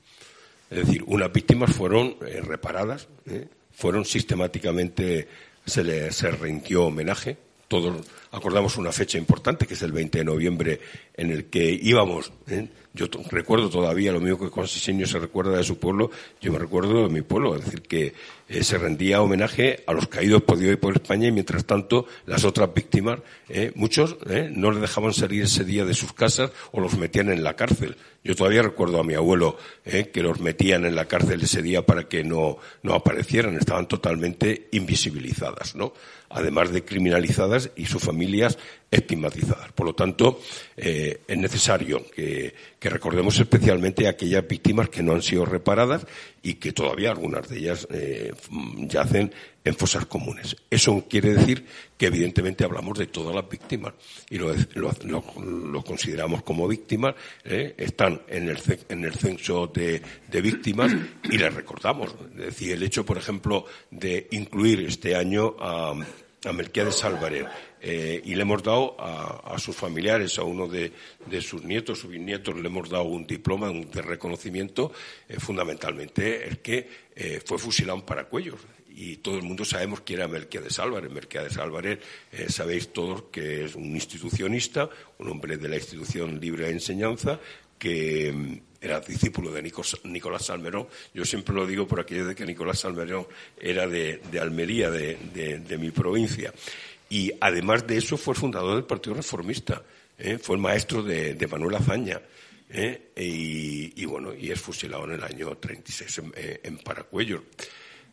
Es 0.72 0.88
decir, 0.88 1.04
unas 1.06 1.32
víctimas 1.32 1.72
fueron 1.72 2.16
eh, 2.26 2.42
reparadas, 2.42 3.08
fueron 3.72 4.06
sistemáticamente, 4.06 5.28
se 5.64 5.84
les 5.84 6.16
se 6.16 6.32
rindió 6.32 6.86
homenaje, 6.86 7.38
todos 7.68 8.08
acordamos 8.32 8.78
una 8.78 8.92
fecha 8.92 9.18
importante, 9.18 9.68
que 9.68 9.74
es 9.74 9.82
el 9.82 9.92
20 9.92 10.20
de 10.20 10.24
noviembre, 10.24 10.80
en 11.16 11.32
el 11.32 11.46
que 11.46 11.72
íbamos 11.82 12.32
yo 12.94 13.08
recuerdo 13.30 13.70
todavía 13.70 14.12
lo 14.12 14.20
mismo 14.20 14.38
que 14.38 14.48
Juan 14.48 14.68
Sisenio 14.68 15.08
se 15.08 15.18
recuerda 15.18 15.56
de 15.56 15.64
su 15.64 15.78
pueblo, 15.78 16.12
yo 16.42 16.52
me 16.52 16.60
recuerdo 16.60 17.04
de 17.04 17.10
mi 17.10 17.22
pueblo, 17.22 17.56
es 17.56 17.64
decir, 17.64 17.84
que 17.84 18.14
eh, 18.50 18.64
se 18.66 18.78
rendía 18.78 19.22
homenaje 19.22 19.82
a 19.88 19.94
los 19.94 20.10
caídos 20.10 20.42
por 20.42 20.58
Dios 20.58 20.74
y 20.74 20.76
por 20.76 20.94
España 20.94 21.30
y 21.30 21.32
mientras 21.32 21.64
tanto 21.64 22.06
las 22.26 22.44
otras 22.44 22.74
víctimas, 22.74 23.20
eh, 23.48 23.72
muchos 23.76 24.18
eh, 24.30 24.52
no 24.54 24.72
les 24.72 24.82
dejaban 24.82 25.14
salir 25.14 25.44
ese 25.44 25.64
día 25.64 25.86
de 25.86 25.94
sus 25.94 26.12
casas 26.12 26.52
o 26.74 26.82
los 26.82 26.98
metían 26.98 27.30
en 27.30 27.46
la 27.46 27.56
cárcel. 27.56 27.96
Yo 28.26 28.36
todavía 28.36 28.62
recuerdo 28.62 29.00
a 29.00 29.04
mi 29.04 29.16
abuelo 29.16 29.58
que 29.84 30.22
los 30.22 30.40
metían 30.40 30.86
en 30.86 30.96
la 30.96 31.06
cárcel 31.06 31.42
ese 31.42 31.64
día 31.64 31.84
para 31.84 32.08
que 32.08 32.24
no, 32.24 32.58
no 32.84 32.94
aparecieran, 32.94 33.56
estaban 33.56 33.88
totalmente 33.88 34.68
invisibilizadas, 34.74 35.76
¿no? 35.76 35.94
Además 36.30 36.72
de 36.72 36.86
criminalizadas 36.86 37.72
y 37.76 37.86
sus 37.86 38.08
familias 38.22 38.56
estigmatizadas. 38.92 39.72
Por 39.72 39.88
lo 39.88 39.96
tanto, 39.96 40.42
eh, 40.78 41.22
es 41.28 41.38
necesario 41.38 42.06
que, 42.12 42.54
recordemos 42.82 43.40
especialmente 43.40 44.06
a 44.06 44.12
aquellas 44.12 44.48
víctimas 44.48 44.90
que 44.90 45.02
no 45.02 45.14
han 45.14 45.24
sido 45.24 45.46
reparadas 45.46 46.06
y 46.44 46.56
que 46.56 46.72
todavía 46.72 47.12
algunas 47.12 47.48
de 47.50 47.58
ellas 47.58 47.88
eh, 47.90 48.32
yacen 48.78 49.34
en 49.64 49.76
fosas 49.76 50.06
comunes. 50.06 50.56
Eso 50.70 51.06
quiere 51.10 51.34
decir 51.34 51.66
que 51.98 52.08
evidentemente 52.08 52.64
hablamos 52.64 53.00
de 53.00 53.08
todas 53.08 53.34
las 53.34 53.50
víctimas 53.50 53.94
y 54.30 54.38
lo, 54.38 54.54
consideramos 55.84 56.44
como 56.44 56.68
víctimas, 56.68 57.16
eh, 57.44 57.74
están 57.78 58.22
en 58.28 58.50
el, 58.50 58.60
en 58.90 59.06
el 59.06 59.14
censo 59.14 59.68
de, 59.68 60.02
víctimas 60.42 60.92
y 61.24 61.38
les 61.38 61.54
recordamos. 61.54 62.14
Es 62.38 62.46
decir, 62.46 62.74
el 62.74 62.84
hecho, 62.84 63.04
por 63.04 63.18
ejemplo, 63.18 63.66
de 63.90 64.28
incluir 64.32 64.82
este 64.82 65.16
año 65.16 65.56
a, 65.60 65.94
a 66.44 66.54
Melquiades 66.54 67.04
Álvarez 67.04 67.46
eh, 67.82 68.22
y 68.24 68.36
le 68.36 68.44
hemos 68.44 68.62
dado 68.64 68.96
a, 69.00 69.58
sus 69.58 69.76
familiares, 69.76 70.38
a 70.38 70.44
uno 70.44 70.68
de, 70.68 70.92
sus 71.42 71.64
nietos, 71.64 72.00
sus 72.00 72.12
bisnietos, 72.12 72.56
le 72.56 72.68
hemos 72.68 72.90
dado 72.90 73.06
un 73.06 73.26
diploma 73.26 73.72
de 73.72 74.02
reconocimiento, 74.02 74.92
eh, 75.28 75.40
fundamentalmente 75.40 76.48
el 76.48 76.60
que 76.60 76.88
eh, 77.16 77.42
fue 77.44 77.58
fusilado 77.58 77.98
en 77.98 78.06
Paracuellos 78.06 78.60
y 78.96 79.18
todo 79.18 79.38
el 79.38 79.44
mundo 79.44 79.66
sabemos 79.66 80.02
quién 80.02 80.20
era 80.20 80.28
Melquiades 80.28 80.80
Álvarez. 80.80 81.12
Melquiades 81.12 81.58
Álvarez, 81.58 82.00
eh, 82.32 82.48
sabéis 82.50 82.92
todos 82.94 83.24
que 83.32 83.66
es 83.66 83.76
un 83.76 83.96
institucionista, 83.96 84.90
un 85.18 85.30
hombre 85.30 85.58
de 85.58 85.70
la 85.70 85.78
institución 85.78 86.40
libre 86.40 86.66
de 86.66 86.72
enseñanza, 86.72 87.40
que 87.78 88.32
mm, 88.32 88.60
era 88.82 89.00
discípulo 89.00 89.52
de 89.52 89.62
Nicolás 89.62 90.46
Salmerón. 90.46 90.88
Yo 91.14 91.24
siempre 91.24 91.54
lo 91.56 91.66
digo 91.66 91.88
por 91.88 92.00
aquello 92.00 92.28
de 92.28 92.36
que 92.36 92.46
Nicolás 92.46 92.80
Salmerón 92.80 93.28
era 93.60 93.88
de, 93.88 94.20
Almería, 94.40 94.90
de, 94.90 95.78
mi 95.80 95.92
provincia. 95.92 96.52
Y 97.12 97.32
además 97.40 97.86
de 97.86 97.98
eso 97.98 98.18
fue 98.18 98.34
fundador 98.34 98.74
del 98.74 98.86
Partido 98.86 99.16
Reformista. 99.16 99.84
¿eh? 100.18 100.40
Fue 100.40 100.56
el 100.56 100.62
maestro 100.62 101.04
de, 101.04 101.48
Manuel 101.48 101.76
Azaña. 101.76 102.20
¿eh? 102.70 103.12
Y, 103.96 104.06
bueno, 104.06 104.34
y 104.34 104.50
es 104.50 104.60
fusilado 104.60 105.04
en 105.04 105.12
el 105.12 105.24
año 105.24 105.56
36 105.56 106.18
en, 106.18 106.34
en 106.64 106.78
Paracuello 106.80 107.44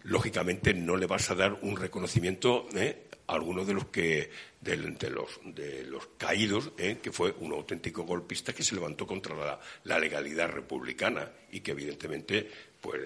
lógicamente 0.04 0.74
no 0.74 0.96
le 0.96 1.06
vas 1.06 1.30
a 1.30 1.34
dar 1.34 1.58
un 1.62 1.76
reconocimiento 1.76 2.66
¿eh? 2.74 3.04
a 3.26 3.34
alguno 3.34 3.64
de 3.64 3.74
los 3.74 3.86
que 3.86 4.30
de, 4.60 4.76
los 4.76 5.40
de 5.44 5.84
los 5.84 6.08
caídos 6.16 6.72
¿eh? 6.78 6.98
que 7.02 7.12
fue 7.12 7.34
un 7.40 7.52
auténtico 7.52 8.04
golpista 8.04 8.52
que 8.52 8.62
se 8.62 8.74
levantó 8.74 9.06
contra 9.06 9.36
la, 9.36 9.60
la 9.84 9.98
legalidad 9.98 10.48
republicana 10.48 11.30
y 11.50 11.60
que 11.60 11.72
evidentemente 11.72 12.50
pues 12.80 13.00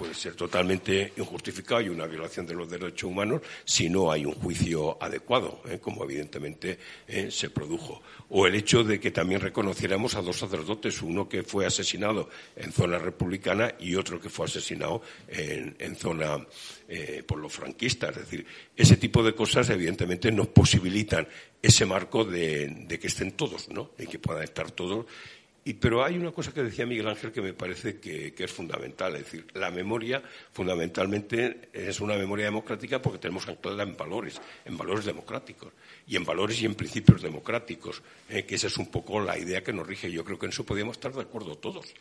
puede 0.00 0.14
ser 0.14 0.34
totalmente 0.34 1.12
injustificado 1.18 1.82
y 1.82 1.90
una 1.90 2.06
violación 2.06 2.46
de 2.46 2.54
los 2.54 2.70
derechos 2.70 3.02
humanos 3.02 3.42
si 3.66 3.90
no 3.90 4.10
hay 4.10 4.24
un 4.24 4.32
juicio 4.32 4.96
adecuado, 4.98 5.60
¿eh? 5.68 5.78
como 5.78 6.04
evidentemente 6.04 6.78
¿eh? 7.06 7.30
se 7.30 7.50
produjo. 7.50 8.00
O 8.30 8.46
el 8.46 8.54
hecho 8.54 8.82
de 8.82 8.98
que 8.98 9.10
también 9.10 9.42
reconociéramos 9.42 10.14
a 10.14 10.22
dos 10.22 10.38
sacerdotes, 10.38 11.02
uno 11.02 11.28
que 11.28 11.42
fue 11.42 11.66
asesinado 11.66 12.30
en 12.56 12.72
zona 12.72 12.98
republicana 12.98 13.74
y 13.78 13.94
otro 13.94 14.18
que 14.18 14.30
fue 14.30 14.46
asesinado 14.46 15.02
en, 15.28 15.96
zona 15.96 16.46
eh, 16.88 17.22
por 17.26 17.38
los 17.38 17.52
franquistas. 17.52 18.16
Es 18.16 18.22
decir, 18.22 18.46
ese 18.74 18.96
tipo 18.96 19.22
de 19.22 19.34
cosas 19.34 19.68
evidentemente 19.68 20.32
nos 20.32 20.48
posibilitan 20.48 21.28
ese 21.60 21.84
marco 21.84 22.24
de, 22.24 22.68
de 22.88 22.98
que 22.98 23.08
estén 23.08 23.32
todos, 23.32 23.68
¿no? 23.68 23.90
Y 23.98 24.06
que 24.06 24.18
puedan 24.18 24.44
estar 24.44 24.70
todos 24.70 25.04
pero 25.80 26.02
hay 26.04 26.16
una 26.16 26.32
cosa 26.32 26.52
que 26.52 26.62
decía 26.62 26.86
Miguel 26.86 27.08
Ángel 27.08 27.32
que 27.32 27.42
me 27.42 27.52
parece 27.52 28.00
que, 28.00 28.34
es 28.36 28.52
fundamental, 28.52 29.14
es 29.16 29.24
decir, 29.24 29.46
la 29.54 29.70
memoria 29.70 30.22
fundamentalmente 30.52 31.68
es 31.72 32.00
una 32.00 32.16
memoria 32.16 32.46
democrática 32.46 33.00
porque 33.00 33.18
tenemos 33.18 33.44
que 33.44 33.52
anclarla 33.52 33.82
en 33.82 33.96
valores, 33.96 34.40
en 34.64 34.76
valores 34.76 35.04
democráticos 35.04 35.72
y 36.06 36.16
en 36.16 36.24
valores 36.24 36.60
y 36.62 36.66
en 36.66 36.74
principios 36.74 37.22
democráticos, 37.22 38.02
eh, 38.28 38.44
que 38.44 38.54
esa 38.54 38.68
es 38.68 38.78
un 38.78 38.90
poco 38.90 39.20
la 39.20 39.38
idea 39.38 39.62
que 39.62 39.72
nos 39.72 39.86
rige. 39.86 40.10
Yo 40.10 40.24
creo 40.24 40.38
que 40.38 40.46
en 40.46 40.52
eso 40.52 40.64
podríamos 40.64 40.96
estar 40.96 41.12
de 41.12 41.22
acuerdo 41.22 41.56
todos. 41.56 41.94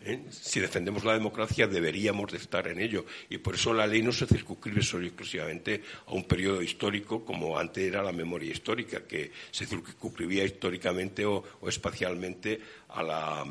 ¿Eh? 0.00 0.24
Si 0.30 0.60
defendemos 0.60 1.04
la 1.04 1.14
democracia, 1.14 1.66
deberíamos 1.66 2.30
de 2.32 2.38
estar 2.38 2.66
en 2.68 2.80
ello. 2.80 3.04
Y 3.28 3.38
por 3.38 3.54
eso 3.54 3.72
la 3.72 3.86
ley 3.86 4.02
no 4.02 4.12
se 4.12 4.26
circunscribe 4.26 4.82
solo 4.82 5.06
exclusivamente 5.06 5.82
a 6.06 6.12
un 6.12 6.24
periodo 6.24 6.62
histórico 6.62 7.24
como 7.24 7.58
antes 7.58 7.84
era 7.84 8.02
la 8.02 8.12
memoria 8.12 8.52
histórica, 8.52 9.06
que 9.06 9.32
se 9.50 9.66
circunscribía 9.66 10.44
históricamente 10.44 11.24
o, 11.24 11.44
espacialmente 11.66 12.60
a, 12.88 13.44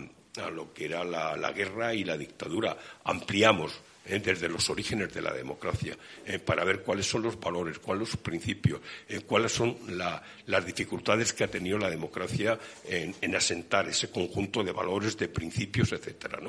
lo 0.52 0.74
que 0.74 0.86
era 0.86 1.04
la 1.04 1.52
guerra 1.52 1.94
y 1.94 2.04
la 2.04 2.18
dictadura. 2.18 2.78
Ampliamos 3.04 3.82
eh, 4.06 4.20
desde 4.20 4.48
los 4.48 4.70
orígenes 4.70 5.14
de 5.14 5.22
la 5.22 5.34
democracia, 5.34 5.98
eh, 6.26 6.40
para 6.40 6.64
ver 6.64 6.82
cuáles 6.82 7.08
son 7.08 7.24
los 7.24 7.40
valores, 7.40 7.80
cuáles 7.80 8.08
son 8.08 8.18
los 8.18 8.24
principios, 8.24 8.82
eh, 9.08 9.22
cuáles 9.22 9.52
son 9.52 9.78
las 9.88 10.66
dificultades 10.66 11.34
que 11.34 11.44
ha 11.44 11.48
tenido 11.48 11.78
la 11.78 11.90
democracia 11.90 12.60
en, 12.88 13.36
asentar 13.36 13.88
ese 13.90 14.10
conjunto 14.10 14.64
de 14.64 14.72
valores, 14.72 15.18
de 15.18 15.28
principios, 15.28 15.92
etcétera. 15.92 16.40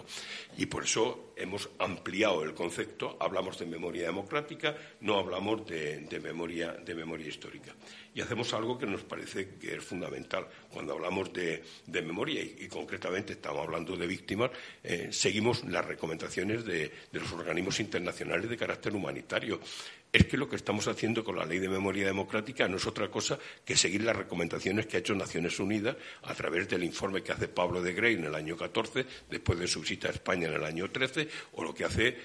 Y 0.56 0.66
por 0.66 0.84
eso 0.84 1.25
hemos 1.36 1.68
ampliado 1.78 2.42
el 2.42 2.54
concepto, 2.54 3.16
hablamos 3.20 3.58
de 3.58 3.66
memoria 3.66 4.06
democrática, 4.06 4.74
no 5.00 5.18
hablamos 5.18 5.66
de, 5.66 6.20
memoria, 6.22 6.72
de 6.72 7.28
histórica 7.28 7.74
y 8.14 8.22
hacemos 8.22 8.52
algo 8.54 8.78
que 8.78 8.86
nos 8.86 9.02
parece 9.02 9.56
que 9.60 9.76
es 9.76 9.84
fundamental. 9.84 10.48
Cuando 10.70 10.94
hablamos 10.94 11.30
de, 11.34 11.62
memoria 11.86 12.42
y, 12.42 12.66
concretamente 12.66 13.34
estamos 13.34 13.62
hablando 13.62 13.94
de 13.94 14.06
víctimas, 14.06 14.50
eh, 14.82 15.08
seguimos 15.10 15.64
las 15.64 15.84
recomendaciones 15.84 16.64
de, 16.64 16.90
los 17.12 17.30
organismos 17.32 17.78
internacionales 17.80 18.48
de 18.48 18.56
carácter 18.56 18.94
humanitario 18.94 19.60
es 20.16 20.26
que 20.26 20.38
lo 20.38 20.48
que 20.48 20.56
estamos 20.56 20.88
haciendo 20.88 21.22
con 21.22 21.36
la 21.36 21.44
Ley 21.44 21.58
de 21.58 21.68
Memoria 21.68 22.06
Democrática 22.06 22.66
no 22.68 22.78
es 22.78 22.86
otra 22.86 23.10
cosa 23.10 23.38
que 23.66 23.76
seguir 23.76 24.02
las 24.02 24.16
recomendaciones 24.16 24.86
que 24.86 24.96
ha 24.96 25.00
hecho 25.00 25.14
Naciones 25.14 25.60
Unidas 25.60 25.94
a 26.22 26.32
través 26.34 26.66
del 26.70 26.84
informe 26.84 27.22
que 27.22 27.32
hace 27.32 27.48
Pablo 27.48 27.82
de 27.82 27.92
Grey 27.92 28.14
en 28.14 28.24
el 28.24 28.34
año 28.34 28.56
14, 28.56 29.04
después 29.28 29.58
de 29.58 29.66
su 29.66 29.82
visita 29.82 30.08
a 30.08 30.12
España 30.12 30.48
en 30.48 30.54
el 30.54 30.64
año 30.64 30.90
13, 30.90 31.28
o 31.52 31.62
lo 31.62 31.74
que 31.74 31.84
hace 31.84 32.16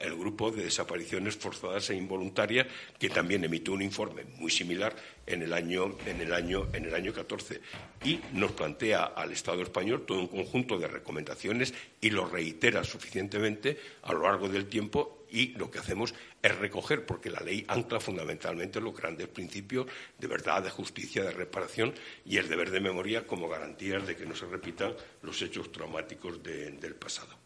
el 0.00 0.16
grupo 0.16 0.50
de 0.50 0.64
desapariciones 0.64 1.36
forzadas 1.36 1.88
e 1.90 1.94
involuntarias, 1.94 2.66
que 2.98 3.10
también 3.10 3.44
emitió 3.44 3.74
un 3.74 3.82
informe 3.82 4.24
muy 4.38 4.50
similar 4.50 4.92
en 5.26 5.42
el 5.42 5.52
año, 5.52 5.96
en 6.06 6.20
el 6.20 6.32
año, 6.32 6.68
en 6.72 6.84
el 6.84 6.94
año 6.94 7.12
14 7.12 7.60
y 8.04 8.20
nos 8.32 8.52
plantea 8.52 9.04
al 9.04 9.32
Estado 9.32 9.62
español 9.62 10.04
todo 10.06 10.20
un 10.20 10.28
conjunto 10.28 10.78
de 10.78 10.88
recomendaciones 10.88 11.72
y 12.00 12.10
lo 12.10 12.26
reitera 12.26 12.84
suficientemente 12.84 13.78
a 14.02 14.12
lo 14.12 14.22
largo 14.22 14.48
del 14.48 14.66
tiempo 14.66 15.22
y 15.30 15.48
lo 15.56 15.70
que 15.70 15.78
hacemos 15.78 16.14
es 16.42 16.58
recoger, 16.58 17.06
porque 17.06 17.30
la 17.30 17.40
ley 17.40 17.64
ancla 17.66 18.00
fundamentalmente 18.00 18.80
los 18.80 18.94
grandes 18.94 19.28
principios 19.28 19.86
de 20.18 20.26
verdad, 20.26 20.62
de 20.62 20.70
justicia, 20.70 21.24
de 21.24 21.30
reparación 21.30 21.94
y 22.26 22.36
el 22.36 22.48
deber 22.48 22.70
de 22.70 22.80
memoria 22.80 23.26
como 23.26 23.48
garantías 23.48 24.06
de 24.06 24.14
que 24.14 24.26
no 24.26 24.36
se 24.36 24.46
repitan 24.46 24.94
los 25.22 25.40
hechos 25.40 25.72
traumáticos 25.72 26.42
del 26.42 26.94
pasado. 26.96 27.38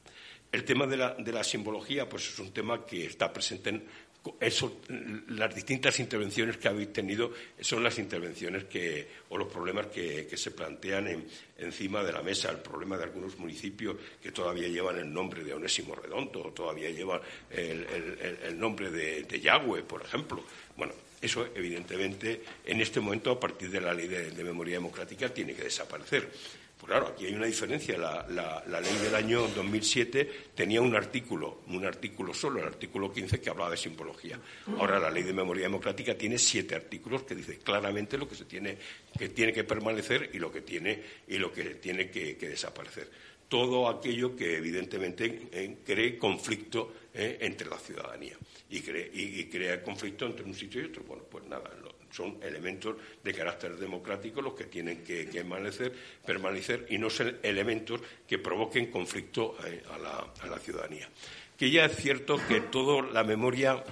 El 0.50 0.64
tema 0.64 0.86
de 0.86 0.96
la, 0.96 1.14
de 1.14 1.32
la, 1.32 1.44
simbología 1.44 2.08
pues 2.08 2.28
es 2.28 2.38
un 2.38 2.52
tema 2.52 2.86
que 2.86 3.06
está 3.06 3.32
presente 3.32 3.70
en 3.70 3.84
eso, 4.40 4.80
las 5.28 5.54
distintas 5.54 5.98
intervenciones 6.00 6.56
que 6.56 6.68
habéis 6.68 6.92
tenido 6.92 7.32
son 7.60 7.82
las 7.82 7.98
intervenciones 7.98 8.64
que, 8.64 9.08
o 9.28 9.38
los 9.38 9.48
problemas 9.48 9.86
que, 9.86 10.28
se 10.36 10.50
plantean 10.50 11.24
encima 11.58 12.02
de 12.02 12.12
la 12.12 12.22
mesa. 12.22 12.50
El 12.50 12.58
problema 12.58 12.96
de 12.96 13.04
algunos 13.04 13.38
municipios 13.38 13.96
que 14.22 14.32
todavía 14.32 14.68
llevan 14.68 14.98
el 14.98 15.12
nombre 15.12 15.42
de 15.42 15.54
Onésimo 15.54 15.94
Redondo, 15.94 16.42
o 16.42 16.52
todavía 16.52 16.90
llevan 16.90 17.20
el, 17.50 18.58
nombre 18.58 18.90
de, 18.90 19.22
de, 19.22 19.82
por 19.82 20.02
ejemplo. 20.02 20.44
Bueno, 20.76 20.92
eso 21.20 21.48
evidentemente 21.54 22.42
en 22.64 22.80
este 22.80 23.00
momento, 23.00 23.30
a 23.30 23.40
partir 23.40 23.70
de 23.70 23.80
la 23.80 23.94
ley 23.94 24.08
de 24.08 24.44
memoria 24.44 24.74
democrática, 24.74 25.32
tiene 25.32 25.54
que 25.54 25.64
desaparecer. 25.64 26.30
Pues 26.78 26.90
claro, 26.90 27.08
aquí 27.08 27.24
hay 27.24 27.34
una 27.34 27.46
diferencia. 27.46 27.96
La, 27.96 28.80
ley 28.80 28.96
del 29.02 29.14
año 29.14 29.48
2007 29.48 30.50
tenía 30.54 30.82
un 30.82 30.94
artículo, 30.94 31.62
un 31.68 31.86
artículo 31.86 32.34
solo, 32.34 32.60
el 32.60 32.66
artículo 32.66 33.10
15, 33.10 33.40
que 33.40 33.48
hablaba 33.48 33.70
de 33.70 33.78
simbología. 33.78 34.38
Ahora 34.78 34.98
la 34.98 35.10
ley 35.10 35.22
de 35.22 35.32
memoria 35.32 35.64
democrática 35.64 36.16
tiene 36.18 36.36
siete 36.38 36.74
artículos 36.74 37.22
que 37.22 37.34
dice 37.34 37.58
claramente 37.58 38.18
lo 38.18 38.28
que 38.28 38.34
se 38.34 38.44
tiene 38.44 38.76
que 39.18 39.30
tiene 39.30 39.54
que 39.54 39.64
permanecer 39.64 40.30
y 40.34 40.38
lo 40.38 40.52
que 40.52 40.60
tiene 40.60 41.02
y 41.26 41.38
lo 41.38 41.50
que 41.50 41.76
tiene 41.76 42.10
que, 42.10 42.36
desaparecer. 42.36 43.10
Todo 43.48 43.88
aquello 43.88 44.36
que 44.36 44.56
evidentemente 44.56 45.48
eh, 45.52 45.78
cree 45.84 46.18
conflicto 46.18 46.92
eh, 47.14 47.38
entre 47.40 47.70
la 47.70 47.78
ciudadanía 47.78 48.36
y, 48.68 48.78
y, 48.78 49.44
crea 49.48 49.82
conflicto 49.82 50.26
entre 50.26 50.44
un 50.44 50.52
sitio 50.52 50.82
y 50.82 50.86
otro. 50.86 51.04
Bueno, 51.04 51.22
pues 51.30 51.44
nada, 51.44 51.70
son 52.16 52.38
elementos 52.42 52.96
de 53.22 53.34
carácter 53.34 53.76
democrático 53.76 54.40
los 54.40 54.54
que 54.54 54.64
tienen 54.64 55.04
que, 55.04 55.28
permanecer, 56.24 56.86
y 56.88 56.96
no 56.96 57.10
ser 57.10 57.40
elementos 57.42 58.00
que 58.26 58.38
provoquen 58.38 58.90
conflicto 58.90 59.56
eh, 59.66 59.82
a, 59.90 59.98
la, 60.48 60.58
ciudadanía. 60.58 61.08
Que 61.58 61.70
ya 61.70 61.84
es 61.84 61.96
cierto 61.96 62.40
que 62.48 62.62
toda 62.62 63.02
la 63.12 63.22
memoria 63.22 63.84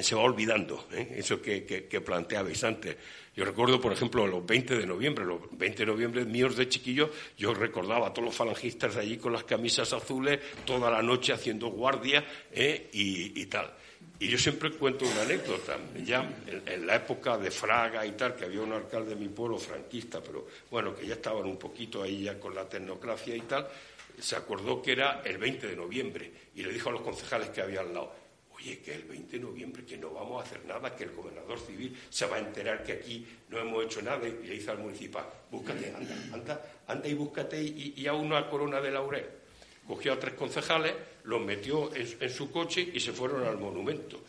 se 0.00 0.14
va 0.16 0.22
olvidando, 0.22 0.86
¿eh? 0.92 1.14
eso 1.16 1.40
que, 1.40 1.64
que, 1.64 2.00
planteabais 2.00 2.62
antes. 2.64 2.96
Yo 3.36 3.44
recuerdo, 3.44 3.80
por 3.80 3.92
ejemplo, 3.92 4.26
los 4.26 4.44
20 4.44 4.76
de 4.76 4.86
noviembre, 4.86 5.24
los 5.24 5.40
20 5.56 5.78
de 5.78 5.86
noviembre 5.86 6.24
míos 6.24 6.56
de 6.56 6.68
chiquillo, 6.68 7.10
yo 7.36 7.54
recordaba 7.54 8.08
a 8.08 8.12
todos 8.12 8.26
los 8.26 8.34
falangistas 8.34 8.96
allí 8.96 9.16
con 9.16 9.32
las 9.32 9.44
camisas 9.44 9.92
azules, 9.92 10.40
toda 10.64 10.90
la 10.90 11.02
noche 11.02 11.32
haciendo 11.32 11.68
guardia 11.68 12.24
¿eh? 12.50 12.90
y 12.92 13.46
tal. 13.46 13.72
Y 14.20 14.28
yo 14.28 14.36
siempre 14.36 14.72
cuento 14.72 15.04
una 15.04 15.22
anécdota. 15.22 15.78
Ya 16.04 16.28
en, 16.66 16.86
la 16.86 16.96
época 16.96 17.38
de 17.38 17.50
Fraga 17.50 18.04
y 18.04 18.12
tal, 18.12 18.34
que 18.34 18.46
había 18.46 18.62
un 18.62 18.72
alcalde 18.72 19.10
de 19.10 19.16
mi 19.16 19.28
pueblo 19.28 19.58
franquista, 19.58 20.20
pero 20.20 20.46
bueno, 20.70 20.94
que 20.94 21.06
ya 21.06 21.14
estaban 21.14 21.44
un 21.46 21.56
poquito 21.56 22.02
ahí 22.02 22.24
ya 22.24 22.38
con 22.38 22.54
la 22.54 22.68
tecnocracia 22.68 23.36
y 23.36 23.42
tal, 23.42 23.68
se 24.18 24.34
acordó 24.34 24.82
que 24.82 24.92
era 24.92 25.22
el 25.24 25.38
20 25.38 25.68
de 25.68 25.76
noviembre 25.76 26.32
y 26.56 26.62
le 26.62 26.72
dijo 26.72 26.88
a 26.88 26.92
los 26.92 27.02
concejales 27.02 27.50
que 27.50 27.62
había 27.62 27.80
al 27.80 27.94
lado, 27.94 28.12
oye, 28.56 28.80
que 28.80 28.92
el 28.92 29.04
20 29.04 29.38
de 29.38 29.44
noviembre, 29.44 29.84
que 29.84 29.96
no 29.96 30.10
vamos 30.10 30.42
a 30.42 30.44
hacer 30.44 30.64
nada, 30.64 30.96
que 30.96 31.04
el 31.04 31.12
gobernador 31.12 31.60
civil 31.60 31.96
se 32.10 32.26
va 32.26 32.36
a 32.36 32.40
enterar 32.40 32.82
que 32.82 32.94
aquí 32.94 33.24
no 33.50 33.60
hemos 33.60 33.84
hecho 33.84 34.02
nada. 34.02 34.26
Y 34.26 34.44
le 34.44 34.54
dice 34.54 34.72
al 34.72 34.78
municipal, 34.78 35.26
búscate, 35.48 35.94
anda, 35.94 36.16
anda, 36.32 36.82
anda 36.88 37.06
y 37.06 37.14
búscate 37.14 37.62
y, 37.62 37.94
y 37.96 38.06
a 38.08 38.14
una 38.14 38.50
corona 38.50 38.80
de 38.80 38.90
laurel 38.90 39.37
cogió 39.88 40.12
a 40.12 40.20
tres 40.20 40.34
concejales, 40.34 40.92
los 41.24 41.40
metió 41.40 41.90
en, 41.94 42.30
su 42.30 42.52
coche 42.52 42.90
y 42.92 43.00
se 43.00 43.12
fueron 43.12 43.44
al 43.44 43.56
monumento. 43.56 44.20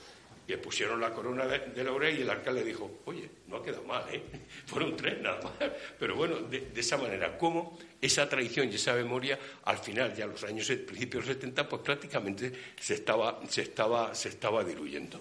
Le 0.47 0.57
pusieron 0.57 0.99
la 0.99 1.13
corona 1.13 1.45
de, 1.45 1.83
laurel 1.83 2.17
y 2.17 2.21
el 2.21 2.29
alcalde 2.29 2.63
dijo, 2.63 3.01
oye, 3.05 3.29
no 3.47 3.57
ha 3.57 3.63
quedado 3.63 3.83
mal, 3.83 4.03
¿eh? 4.11 4.23
Fueron 4.65 4.95
tres 4.95 5.21
nada 5.21 5.39
más. 5.43 5.69
Pero 5.99 6.15
bueno, 6.15 6.37
de, 6.37 6.71
esa 6.75 6.97
manera, 6.97 7.37
¿cómo 7.37 7.77
esa 8.01 8.27
tradición 8.27 8.71
y 8.71 8.75
esa 8.75 8.95
memoria, 8.95 9.37
al 9.65 9.77
final, 9.77 10.15
ya 10.15 10.25
los 10.25 10.43
años, 10.45 10.65
principios 10.87 11.25
70, 11.25 11.69
pues 11.69 11.81
prácticamente 11.83 12.51
se 12.79 12.95
estaba, 12.95 13.41
se 13.47 13.61
estaba, 13.61 14.15
se 14.15 14.29
estaba 14.29 14.63
diluyendo 14.63 15.19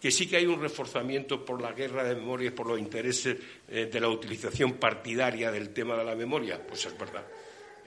que 0.00 0.12
sí 0.12 0.28
que 0.28 0.36
hay 0.36 0.46
un 0.46 0.60
reforzamiento 0.60 1.44
por 1.44 1.60
la 1.60 1.72
guerra 1.72 2.04
de 2.04 2.14
memoria 2.14 2.48
y 2.48 2.50
por 2.50 2.68
los 2.68 2.78
intereses 2.78 3.36
eh, 3.68 3.88
de 3.92 4.00
la 4.00 4.08
utilización 4.08 4.74
partidaria 4.74 5.50
del 5.50 5.70
tema 5.70 5.96
de 5.96 6.04
la 6.04 6.14
memoria, 6.14 6.64
pues 6.64 6.86
es 6.86 6.96
verdad. 6.96 7.24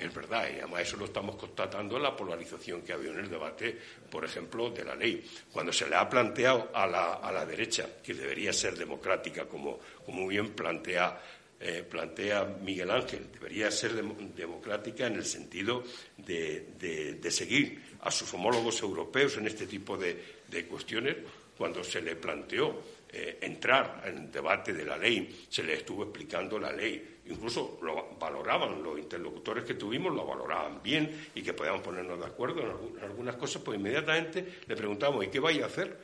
Es 0.01 0.13
verdad, 0.15 0.47
y 0.51 0.57
además 0.57 0.81
eso 0.81 0.97
lo 0.97 1.05
estamos 1.05 1.35
constatando 1.35 1.95
en 1.95 2.01
la 2.03 2.17
polarización 2.17 2.81
que 2.81 2.91
ha 2.91 2.95
habido 2.95 3.13
en 3.13 3.19
el 3.19 3.29
debate, 3.29 3.77
por 4.09 4.25
ejemplo, 4.25 4.71
de 4.71 4.83
la 4.83 4.95
ley. 4.95 5.23
Cuando 5.51 5.71
se 5.71 5.87
le 5.87 5.95
ha 5.95 6.09
planteado 6.09 6.71
a 6.73 6.87
la, 6.87 7.13
a 7.13 7.31
la 7.31 7.45
derecha 7.45 7.87
que 8.03 8.15
debería 8.15 8.51
ser 8.51 8.75
democrática, 8.75 9.45
como, 9.45 9.79
como 10.03 10.27
bien 10.27 10.53
plantea, 10.53 11.21
eh, 11.59 11.85
plantea 11.87 12.45
Miguel 12.63 12.89
Ángel, 12.89 13.27
debería 13.31 13.69
ser 13.69 13.93
democrática 13.93 15.05
en 15.05 15.17
el 15.17 15.25
sentido 15.25 15.83
de, 16.17 16.69
de, 16.79 17.31
seguir 17.31 17.79
a 18.01 18.09
sus 18.09 18.33
homólogos 18.33 18.81
europeos 18.81 19.37
en 19.37 19.45
este 19.45 19.67
tipo 19.67 19.95
de, 19.95 20.41
cuestiones, 20.67 21.17
cuando 21.55 21.83
se 21.83 22.01
le 22.01 22.15
planteó 22.15 22.81
eh, 23.07 23.37
entrar 23.41 24.01
en 24.07 24.17
el 24.17 24.31
debate 24.31 24.73
de 24.73 24.83
la 24.83 24.97
ley, 24.97 25.45
se 25.47 25.61
le 25.61 25.75
estuvo 25.75 26.05
explicando 26.05 26.57
la 26.57 26.71
ley, 26.71 27.19
incluso 27.31 27.79
lo 27.81 28.17
valoraban, 28.19 28.83
los 28.83 28.97
interlocutores 28.97 29.63
que 29.63 29.75
tuvimos 29.75 30.13
lo 30.13 30.25
valoraban 30.25 30.81
bien 30.83 31.29
y 31.33 31.41
que 31.41 31.53
podíamos 31.53 31.81
ponernos 31.81 32.19
de 32.19 32.25
acuerdo 32.25 32.61
en, 32.61 33.03
algunas 33.03 33.35
cosas, 33.35 33.61
pues 33.61 33.79
inmediatamente 33.79 34.59
le 34.67 34.75
preguntamos, 34.75 35.23
¿y 35.25 35.29
qué 35.29 35.39
vais 35.39 35.61
a 35.61 35.65
hacer? 35.65 35.97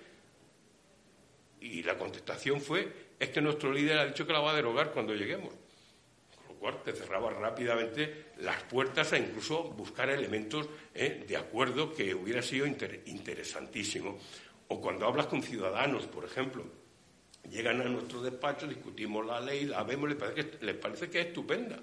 Y 1.61 1.83
la 1.83 1.97
contestación 1.97 2.61
fue, 2.61 2.91
es 3.19 3.29
que 3.29 3.41
nuestro 3.41 3.71
líder 3.71 3.97
ha 3.97 4.05
dicho 4.05 4.25
que 4.25 4.33
la 4.33 4.39
va 4.39 4.51
a 4.51 4.55
derogar 4.55 4.91
cuando 4.91 5.13
lleguemos. 5.13 5.53
Con 6.35 6.47
lo 6.47 6.59
cual 6.59 6.83
te 6.83 6.93
cerraba 6.93 7.31
rápidamente 7.31 8.27
las 8.37 8.63
puertas 8.63 9.13
a 9.13 9.17
incluso 9.17 9.63
buscar 9.63 10.09
elementos 10.09 10.67
eh, 10.93 11.25
de 11.27 11.37
acuerdo 11.37 11.93
que 11.93 12.13
hubiera 12.13 12.41
sido 12.41 12.65
interesantísimo. 12.65 14.17
O 14.69 14.81
cuando 14.81 15.05
hablas 15.05 15.27
con 15.27 15.41
ciudadanos, 15.41 16.05
por 16.07 16.25
ejemplo, 16.25 16.63
llegan 17.49 17.81
a 17.81 17.85
nuestro 17.85 18.21
despacho, 18.21 18.67
discutimos 18.67 19.25
la 19.25 19.39
ley, 19.39 19.65
la 19.65 19.83
vemos, 19.83 20.09
les 20.09 20.17
parece 20.17 20.49
que, 20.49 20.65
les 20.65 20.75
parece 20.75 21.09
que 21.09 21.21
es 21.21 21.27
estupenda. 21.27 21.79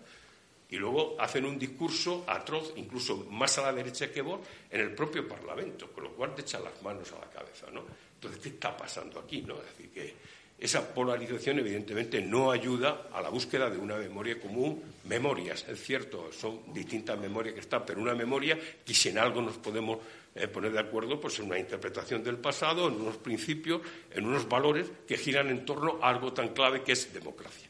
Y 0.70 0.77
luego 0.77 1.16
hacen 1.20 1.45
un 1.45 1.59
discurso 1.59 2.24
atroz, 2.27 2.73
incluso 2.77 3.27
más 3.31 3.59
a 3.59 3.62
la 3.62 3.73
derecha 3.73 4.11
que 4.11 4.23
vos, 4.23 4.41
en 4.70 4.81
el 4.81 4.95
propio 4.95 5.28
Parlamento, 5.28 5.93
con 5.93 6.05
lo 6.05 6.12
cual 6.12 6.35
te 6.35 6.43
echan 6.43 6.65
las 6.65 6.82
manos 6.82 7.12
a 7.12 7.20
la 7.20 7.31
cabeza, 7.31 7.70
¿no? 7.70 7.85
Entonces, 8.15 8.41
¿qué 8.41 8.49
está 8.49 8.77
pasando 8.77 9.20
aquí, 9.20 9.43
no? 9.43 9.57
Es 9.61 9.66
decir, 9.66 9.91
que 9.91 10.15
esa 10.59 10.95
polarización, 10.95 11.59
evidentemente, 11.59 12.23
no 12.23 12.51
ayuda 12.51 13.09
a 13.13 13.21
la 13.21 13.29
búsqueda 13.29 13.69
de 13.69 13.77
una 13.77 13.97
memoria 13.97 14.41
común. 14.41 14.83
Memorias, 15.05 15.67
es 15.69 15.83
cierto, 15.83 16.31
son 16.33 16.73
distintas 16.73 17.19
memorias 17.19 17.55
que 17.55 17.61
están, 17.61 17.85
pero 17.85 18.01
una 18.01 18.15
memoria 18.15 18.59
que 18.85 18.95
si 18.95 19.11
en 19.11 19.19
algo 19.19 19.43
nos 19.43 19.59
podemos 19.59 19.99
eh, 20.35 20.49
poner 20.49 20.73
de 20.73 20.81
acuerdo 20.81 21.21
pues, 21.21 21.39
en 21.39 21.47
una 21.47 21.59
interpretación 21.59 22.23
del 22.25 22.39
pasado, 22.39 22.89
en 22.89 22.95
unos 22.95 23.17
principios, 23.19 23.83
en 24.11 24.27
unos 24.27 24.49
valores 24.49 24.91
que 25.07 25.17
giran 25.17 25.49
en 25.49 25.65
torno 25.65 25.99
a 26.01 26.09
algo 26.09 26.33
tan 26.33 26.49
clave 26.49 26.83
que 26.83 26.93
es 26.93 27.13
democracia. 27.13 27.69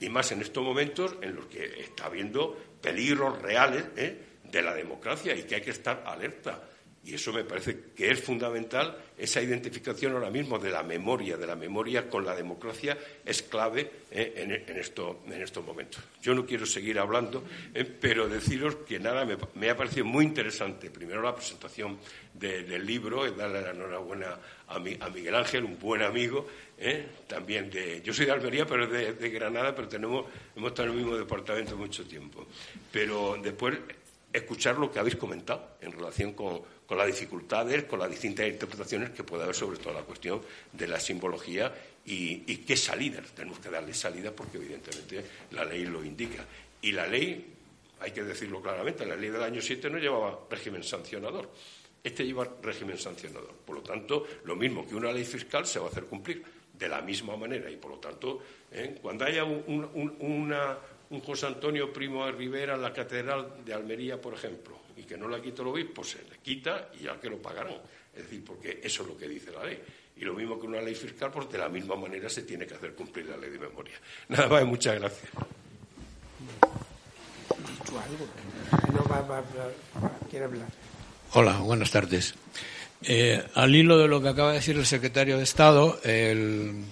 Y 0.00 0.08
más 0.08 0.32
en 0.32 0.40
estos 0.40 0.64
momentos 0.64 1.16
en 1.20 1.36
los 1.36 1.46
que 1.46 1.80
está 1.80 2.06
habiendo 2.06 2.56
peligros 2.80 3.40
reales 3.40 3.84
¿eh? 3.96 4.16
de 4.44 4.62
la 4.62 4.74
democracia 4.74 5.34
y 5.34 5.44
que 5.44 5.56
hay 5.56 5.62
que 5.62 5.70
estar 5.70 6.02
alerta. 6.06 6.62
Y 7.06 7.14
eso 7.14 7.32
me 7.32 7.44
parece 7.44 7.92
que 7.94 8.10
es 8.10 8.20
fundamental, 8.20 8.98
esa 9.16 9.40
identificación 9.40 10.14
ahora 10.14 10.28
mismo 10.28 10.58
de 10.58 10.70
la 10.70 10.82
memoria, 10.82 11.36
de 11.36 11.46
la 11.46 11.54
memoria 11.54 12.10
con 12.10 12.24
la 12.26 12.34
democracia, 12.34 12.98
es 13.24 13.42
clave 13.42 13.88
eh, 14.10 14.64
en, 14.66 14.76
estos 14.76 15.64
momentos. 15.64 16.02
Yo 16.20 16.34
no 16.34 16.44
quiero 16.44 16.66
seguir 16.66 16.98
hablando, 16.98 17.44
eh, 17.72 17.84
pero 17.84 18.28
deciros 18.28 18.78
que 18.88 18.98
nada, 18.98 19.24
me, 19.54 19.70
ha 19.70 19.76
parecido 19.76 20.04
muy 20.04 20.24
interesante, 20.24 20.90
primero 20.90 21.22
la 21.22 21.32
presentación 21.32 21.96
del 22.34 22.84
libro, 22.84 23.24
y 23.24 23.36
darle 23.36 23.62
la 23.62 23.70
enhorabuena 23.70 24.38
a, 24.66 24.80
Miguel 24.80 25.36
Ángel, 25.36 25.62
un 25.62 25.78
buen 25.78 26.02
amigo, 26.02 26.48
eh, 26.76 27.06
también 27.28 27.70
de... 27.70 28.02
Yo 28.02 28.12
soy 28.12 28.26
de 28.26 28.32
Almería, 28.32 28.66
pero 28.66 28.88
de, 28.88 29.12
de 29.12 29.30
Granada, 29.30 29.72
pero 29.76 29.86
tenemos, 29.86 30.26
hemos 30.56 30.70
estado 30.70 30.88
en 30.88 30.94
el 30.94 31.04
mismo 31.04 31.16
departamento 31.16 31.76
mucho 31.76 32.04
tiempo. 32.04 32.48
Pero 32.90 33.38
después 33.40 33.78
escuchar 34.36 34.78
lo 34.78 34.90
que 34.90 34.98
habéis 34.98 35.16
comentado 35.16 35.76
en 35.80 35.92
relación 35.92 36.32
con, 36.32 36.62
las 36.90 37.06
dificultades, 37.06 37.84
con 37.84 37.98
las 37.98 38.10
distintas 38.10 38.46
interpretaciones 38.46 39.10
que 39.10 39.24
puede 39.24 39.44
haber 39.44 39.54
sobre 39.54 39.78
toda 39.78 39.94
la 39.94 40.02
cuestión 40.02 40.40
de 40.72 40.86
la 40.86 41.00
simbología 41.00 41.72
y, 42.04 42.58
qué 42.58 42.76
salida. 42.76 43.22
Tenemos 43.34 43.58
que 43.58 43.70
darle 43.70 43.94
salida 43.94 44.30
porque 44.32 44.58
evidentemente 44.58 45.24
la 45.52 45.64
ley 45.64 45.84
lo 45.86 46.04
indica. 46.04 46.44
Y 46.82 46.92
la 46.92 47.06
ley, 47.06 47.54
hay 48.00 48.10
que 48.12 48.22
decirlo 48.22 48.60
claramente, 48.60 49.06
la 49.06 49.16
ley 49.16 49.30
del 49.30 49.42
año 49.42 49.60
7 49.60 49.90
no 49.90 49.98
llevaba 49.98 50.38
régimen 50.50 50.84
sancionador. 50.84 51.50
Este 52.04 52.24
lleva 52.24 52.46
régimen 52.62 52.98
sancionador. 52.98 53.52
Por 53.64 53.76
lo 53.76 53.82
tanto, 53.82 54.26
lo 54.44 54.54
mismo 54.54 54.86
que 54.86 54.94
una 54.94 55.10
ley 55.10 55.24
fiscal 55.24 55.66
se 55.66 55.80
va 55.80 55.86
a 55.86 55.88
hacer 55.88 56.04
cumplir 56.04 56.44
de 56.78 56.88
la 56.88 57.00
misma 57.00 57.36
manera. 57.36 57.70
Y 57.70 57.76
por 57.76 57.92
lo 57.92 57.98
tanto, 57.98 58.40
¿eh? 58.70 58.98
cuando 59.00 59.24
haya 59.24 59.44
una, 59.44 60.78
un 61.10 61.20
José 61.20 61.46
Antonio 61.46 61.92
Primo 61.92 62.26
de 62.26 62.32
Rivera 62.32 62.74
en 62.74 62.82
la 62.82 62.92
Catedral 62.92 63.64
de 63.64 63.74
Almería, 63.74 64.20
por 64.20 64.34
ejemplo, 64.34 64.78
y 64.96 65.02
que 65.02 65.16
no 65.16 65.28
la 65.28 65.40
quita 65.40 65.62
el 65.62 65.68
obispo, 65.68 66.02
se 66.02 66.18
le 66.18 66.38
quita 66.42 66.90
y 66.98 67.04
ya 67.04 67.20
que 67.20 67.30
lo 67.30 67.40
pagarán. 67.40 67.76
Es 68.14 68.22
decir, 68.24 68.44
porque 68.44 68.80
eso 68.82 69.02
es 69.02 69.08
lo 69.08 69.16
que 69.16 69.28
dice 69.28 69.52
la 69.52 69.64
ley. 69.64 69.80
Y 70.16 70.24
lo 70.24 70.32
mismo 70.32 70.58
que 70.58 70.66
una 70.66 70.80
ley 70.80 70.94
fiscal, 70.94 71.30
pues 71.30 71.50
de 71.50 71.58
la 71.58 71.68
misma 71.68 71.94
manera 71.94 72.28
se 72.28 72.42
tiene 72.42 72.66
que 72.66 72.74
hacer 72.74 72.94
cumplir 72.94 73.26
la 73.26 73.36
ley 73.36 73.50
de 73.50 73.58
memoria. 73.58 73.94
Nada 74.28 74.48
más, 74.48 74.64
muchas 74.64 74.98
gracias. 74.98 75.30
Hola, 81.32 81.58
buenas 81.58 81.90
tardes. 81.90 82.34
Eh, 83.02 83.44
al 83.54 83.74
hilo 83.74 83.98
de 83.98 84.08
lo 84.08 84.22
que 84.22 84.28
acaba 84.28 84.50
de 84.50 84.56
decir 84.56 84.76
el 84.76 84.86
secretario 84.86 85.36
de 85.36 85.44
Estado, 85.44 86.00
el 86.02 86.84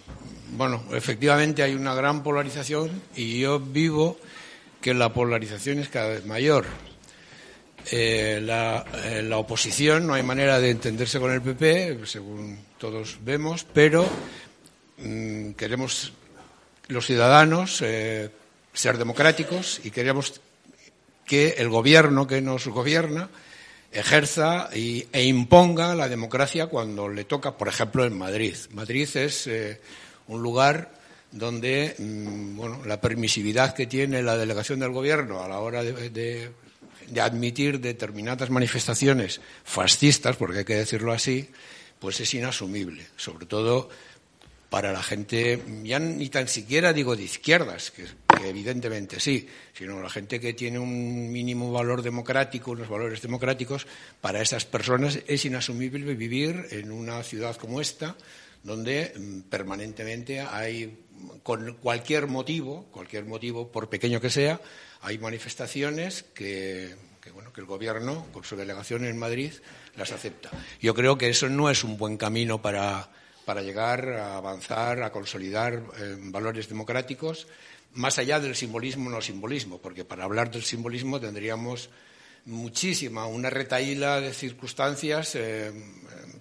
bueno, 0.56 0.84
efectivamente 0.92 1.62
hay 1.62 1.74
una 1.74 1.94
gran 1.94 2.22
polarización 2.22 3.02
y 3.16 3.40
yo 3.40 3.58
vivo 3.58 4.18
que 4.80 4.94
la 4.94 5.12
polarización 5.12 5.78
es 5.78 5.88
cada 5.88 6.08
vez 6.08 6.26
mayor. 6.26 6.66
Eh, 7.90 8.40
la, 8.42 8.84
eh, 9.04 9.22
la, 9.22 9.36
oposición 9.38 10.06
no 10.06 10.14
hay 10.14 10.22
manera 10.22 10.58
de 10.58 10.70
entenderse 10.70 11.20
con 11.20 11.32
el 11.32 11.42
PP, 11.42 12.00
según 12.06 12.58
todos 12.78 13.18
vemos, 13.22 13.66
pero 13.74 14.08
mm, 14.98 15.50
queremos 15.52 16.12
los 16.88 17.06
ciudadanos 17.06 17.82
eh, 17.82 18.30
ser 18.72 18.96
democráticos 18.96 19.80
y 19.84 19.90
queremos 19.90 20.40
que 21.26 21.56
el 21.58 21.68
gobierno 21.68 22.26
que 22.26 22.40
nos 22.40 22.66
gobierna 22.68 23.28
ejerza 23.92 24.68
e 24.72 25.22
imponga 25.24 25.94
la 25.94 26.08
democracia 26.08 26.66
cuando 26.66 27.08
le 27.08 27.24
toca, 27.24 27.56
por 27.56 27.68
ejemplo, 27.68 28.04
en 28.04 28.16
Madrid. 28.16 28.56
Madrid 28.72 29.08
es 29.14 29.48
un 30.28 30.42
lugar 30.42 30.90
donde 31.34 31.96
mm, 31.98 32.56
bueno, 32.56 32.84
la 32.86 33.00
permisividad 33.00 33.74
que 33.74 33.86
tiene 33.86 34.22
la 34.22 34.36
delegación 34.36 34.80
del 34.80 34.92
gobierno 34.92 35.42
a 35.42 35.48
la 35.48 35.58
hora 35.58 35.82
de, 35.82 36.50
admitir 37.20 37.80
determinadas 37.80 38.50
manifestaciones 38.50 39.40
fascistas, 39.64 40.36
porque 40.36 40.60
hay 40.60 40.64
que 40.64 40.76
decirlo 40.76 41.12
así, 41.12 41.50
pues 41.98 42.20
es 42.20 42.32
inasumible, 42.34 43.06
sobre 43.16 43.46
todo 43.46 43.90
para 44.70 44.92
la 44.92 45.02
gente, 45.02 45.62
ya 45.82 45.98
ni 45.98 46.28
tan 46.30 46.48
siquiera 46.48 46.92
digo 46.92 47.14
de 47.14 47.24
izquierdas, 47.24 47.90
que, 47.90 48.04
que, 48.04 48.48
evidentemente 48.48 49.20
sí, 49.20 49.46
sino 49.72 50.00
la 50.00 50.10
gente 50.10 50.40
que 50.40 50.54
tiene 50.54 50.78
un 50.78 51.30
mínimo 51.30 51.70
valor 51.70 52.02
democrático, 52.02 52.72
unos 52.72 52.88
valores 52.88 53.22
democráticos, 53.22 53.86
para 54.20 54.40
esas 54.40 54.64
personas 54.64 55.18
es 55.26 55.44
inasumible 55.44 56.14
vivir 56.14 56.66
en 56.70 56.90
una 56.90 57.22
ciudad 57.22 57.56
como 57.56 57.80
esta, 57.80 58.16
donde 58.64 59.12
mm, 59.14 59.40
permanentemente 59.42 60.40
hay, 60.40 60.98
con 61.44 61.74
cualquier 61.74 62.26
motivo, 62.26 62.86
cualquier 62.90 63.26
motivo, 63.26 63.70
por 63.70 63.88
pequeño 63.88 64.20
que 64.20 64.30
sea, 64.30 64.60
hay 65.02 65.18
manifestaciones 65.18 66.24
que, 66.34 66.94
bueno, 67.32 67.52
que 67.52 67.60
el 67.60 67.66
Gobierno, 67.66 68.26
con 68.32 68.42
su 68.42 68.56
delegación 68.56 69.04
en 69.04 69.18
Madrid, 69.18 69.52
las 69.96 70.10
acepta. 70.10 70.50
Yo 70.80 70.94
creo 70.94 71.16
que 71.16 71.28
eso 71.28 71.48
no 71.48 71.70
es 71.70 71.84
un 71.84 71.98
buen 71.98 72.16
camino 72.16 72.60
para, 72.60 73.10
para 73.44 73.62
llegar 73.62 74.08
a 74.08 74.38
avanzar, 74.38 75.02
a 75.02 75.12
consolidar 75.12 75.74
eh, 75.98 76.16
valores 76.18 76.68
democráticos, 76.68 77.46
más 77.92 78.18
allá 78.18 78.40
del 78.40 78.56
simbolismo 78.56 79.10
no 79.10 79.20
simbolismo, 79.20 79.78
porque 79.78 80.04
para 80.04 80.24
hablar 80.24 80.50
del 80.50 80.64
simbolismo 80.64 81.20
tendríamos 81.20 81.90
muchísima, 82.46 83.26
una 83.26 83.50
retaíla 83.50 84.20
de 84.20 84.32
circunstancias 84.32 85.34
eh, 85.34 85.72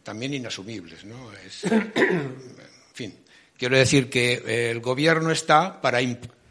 también 0.03 0.33
inasumibles. 0.33 1.05
¿no? 1.05 1.31
en 1.63 2.33
fin, 2.93 3.17
quiero 3.57 3.77
decir 3.77 4.09
que 4.09 4.33
eh, 4.33 4.71
el 4.71 4.81
Gobierno 4.81 5.31
está 5.31 5.81
para, 5.81 5.99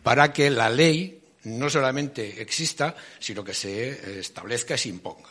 para 0.03 0.33
que 0.33 0.51
la 0.51 0.70
ley 0.70 1.23
no 1.45 1.69
solamente 1.69 2.41
exista, 2.41 2.95
sino 3.19 3.45
que 3.45 3.55
se 3.55 3.91
eh, 3.91 4.20
establezca 4.20 4.74
y 4.74 4.79
se 4.79 4.89
imponga. 4.89 5.31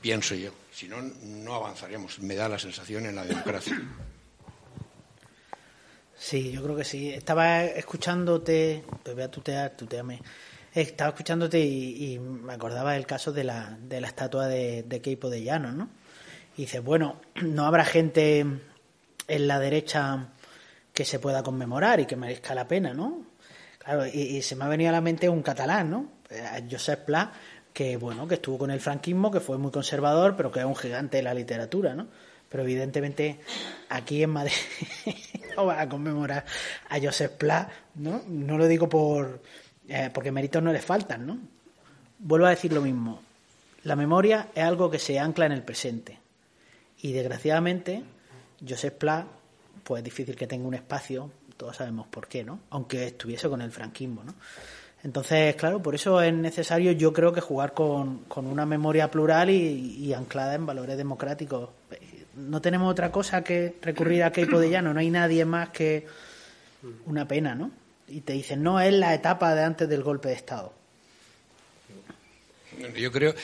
Pienso 0.00 0.34
yo. 0.34 0.52
Si 0.72 0.88
no, 0.88 1.02
no 1.02 1.54
avanzaremos. 1.54 2.20
Me 2.20 2.34
da 2.34 2.48
la 2.48 2.58
sensación 2.58 3.06
en 3.06 3.16
la 3.16 3.24
democracia. 3.24 3.80
Sí, 6.16 6.52
yo 6.52 6.62
creo 6.62 6.76
que 6.76 6.84
sí. 6.84 7.10
Estaba 7.10 7.64
escuchándote, 7.64 8.84
te 9.02 9.14
voy 9.14 9.22
a 9.22 9.30
tutear, 9.30 9.74
tuteame. 9.74 10.20
Estaba 10.74 11.10
escuchándote 11.10 11.58
y, 11.58 12.18
me 12.18 12.52
acordaba 12.52 12.92
del 12.92 13.06
caso 13.06 13.32
de 13.32 13.42
la, 13.42 13.78
de 13.80 14.02
la 14.02 14.06
estatua 14.06 14.46
de, 14.46 14.82
de 14.82 15.00
Keipo 15.00 15.30
de 15.30 15.42
Llano, 15.42 15.72
¿no? 15.72 15.88
Dices, 16.60 16.84
bueno, 16.84 17.16
no 17.42 17.64
habrá 17.64 17.86
gente 17.86 18.40
en 18.40 19.48
la 19.48 19.58
derecha 19.58 20.28
que 20.92 21.06
se 21.06 21.18
pueda 21.18 21.42
conmemorar 21.42 22.00
y 22.00 22.04
que 22.04 22.16
merezca 22.16 22.54
la 22.54 22.68
pena, 22.68 22.92
¿no? 22.92 23.24
Claro, 23.78 24.04
y, 24.06 24.42
se 24.42 24.56
me 24.56 24.64
ha 24.64 24.68
venido 24.68 24.90
a 24.90 24.92
la 24.92 25.00
mente 25.00 25.30
un 25.30 25.42
catalán, 25.42 25.90
¿no? 25.90 26.06
Eh, 26.28 26.66
Josep 26.70 27.06
Pla, 27.06 27.32
que 27.72 27.96
bueno, 27.96 28.28
que 28.28 28.34
estuvo 28.34 28.58
con 28.58 28.70
el 28.70 28.78
franquismo, 28.78 29.30
que 29.30 29.40
fue 29.40 29.56
muy 29.56 29.70
conservador, 29.70 30.36
pero 30.36 30.52
que 30.52 30.58
es 30.58 30.66
un 30.66 30.76
gigante 30.76 31.16
de 31.16 31.22
la 31.22 31.32
literatura, 31.32 31.94
¿no? 31.94 32.08
Pero 32.50 32.62
evidentemente 32.62 33.40
aquí 33.88 34.22
en 34.22 34.30
Madrid 34.30 34.52
no 35.56 35.64
va 35.64 35.80
a 35.80 35.88
conmemorar 35.88 36.44
a 36.90 37.00
Josep 37.00 37.38
Pla, 37.38 37.70
¿no? 37.94 38.22
No 38.28 38.58
lo 38.58 38.66
digo 38.66 38.86
por 38.86 39.40
eh, 39.88 40.10
porque 40.12 40.30
méritos 40.30 40.62
no 40.62 40.74
le 40.74 40.82
faltan, 40.82 41.26
¿no? 41.26 41.38
Vuelvo 42.18 42.44
a 42.44 42.50
decir 42.50 42.70
lo 42.74 42.82
mismo. 42.82 43.22
La 43.84 43.96
memoria 43.96 44.48
es 44.54 44.62
algo 44.62 44.90
que 44.90 44.98
se 44.98 45.18
ancla 45.18 45.46
en 45.46 45.52
el 45.52 45.62
presente. 45.62 46.19
Y 47.02 47.12
desgraciadamente, 47.12 48.02
Josep 48.66 48.98
Pla, 48.98 49.26
pues 49.84 50.00
es 50.00 50.04
difícil 50.04 50.36
que 50.36 50.46
tenga 50.46 50.66
un 50.66 50.74
espacio, 50.74 51.30
todos 51.56 51.76
sabemos 51.76 52.06
por 52.08 52.28
qué, 52.28 52.44
¿no? 52.44 52.60
Aunque 52.70 53.06
estuviese 53.06 53.48
con 53.48 53.62
el 53.62 53.70
franquismo, 53.70 54.22
¿no? 54.24 54.34
Entonces, 55.02 55.56
claro, 55.56 55.82
por 55.82 55.94
eso 55.94 56.20
es 56.20 56.32
necesario, 56.32 56.92
yo 56.92 57.12
creo 57.12 57.32
que 57.32 57.40
jugar 57.40 57.72
con, 57.72 58.26
una 58.34 58.66
memoria 58.66 59.10
plural 59.10 59.48
y, 59.48 60.12
anclada 60.12 60.54
en 60.54 60.66
valores 60.66 60.96
democráticos. 60.96 61.70
No 62.36 62.60
tenemos 62.60 62.90
otra 62.90 63.10
cosa 63.10 63.42
que 63.42 63.76
recurrir 63.80 64.22
a 64.22 64.32
Keipo 64.32 64.58
de 64.60 64.70
Llano, 64.70 64.92
no 64.92 65.00
hay 65.00 65.10
nadie 65.10 65.44
más 65.44 65.70
que 65.70 66.06
una 67.06 67.26
pena, 67.26 67.54
¿no? 67.54 67.70
Y 68.08 68.20
te 68.20 68.34
dicen, 68.34 68.62
no, 68.62 68.80
es 68.80 68.92
la 68.92 69.14
etapa 69.14 69.54
de 69.54 69.62
antes 69.62 69.88
del 69.88 70.02
golpe 70.02 70.28
de 70.28 70.34
Estado. 70.34 70.72
Yo 72.96 73.12
creo, 73.12 73.34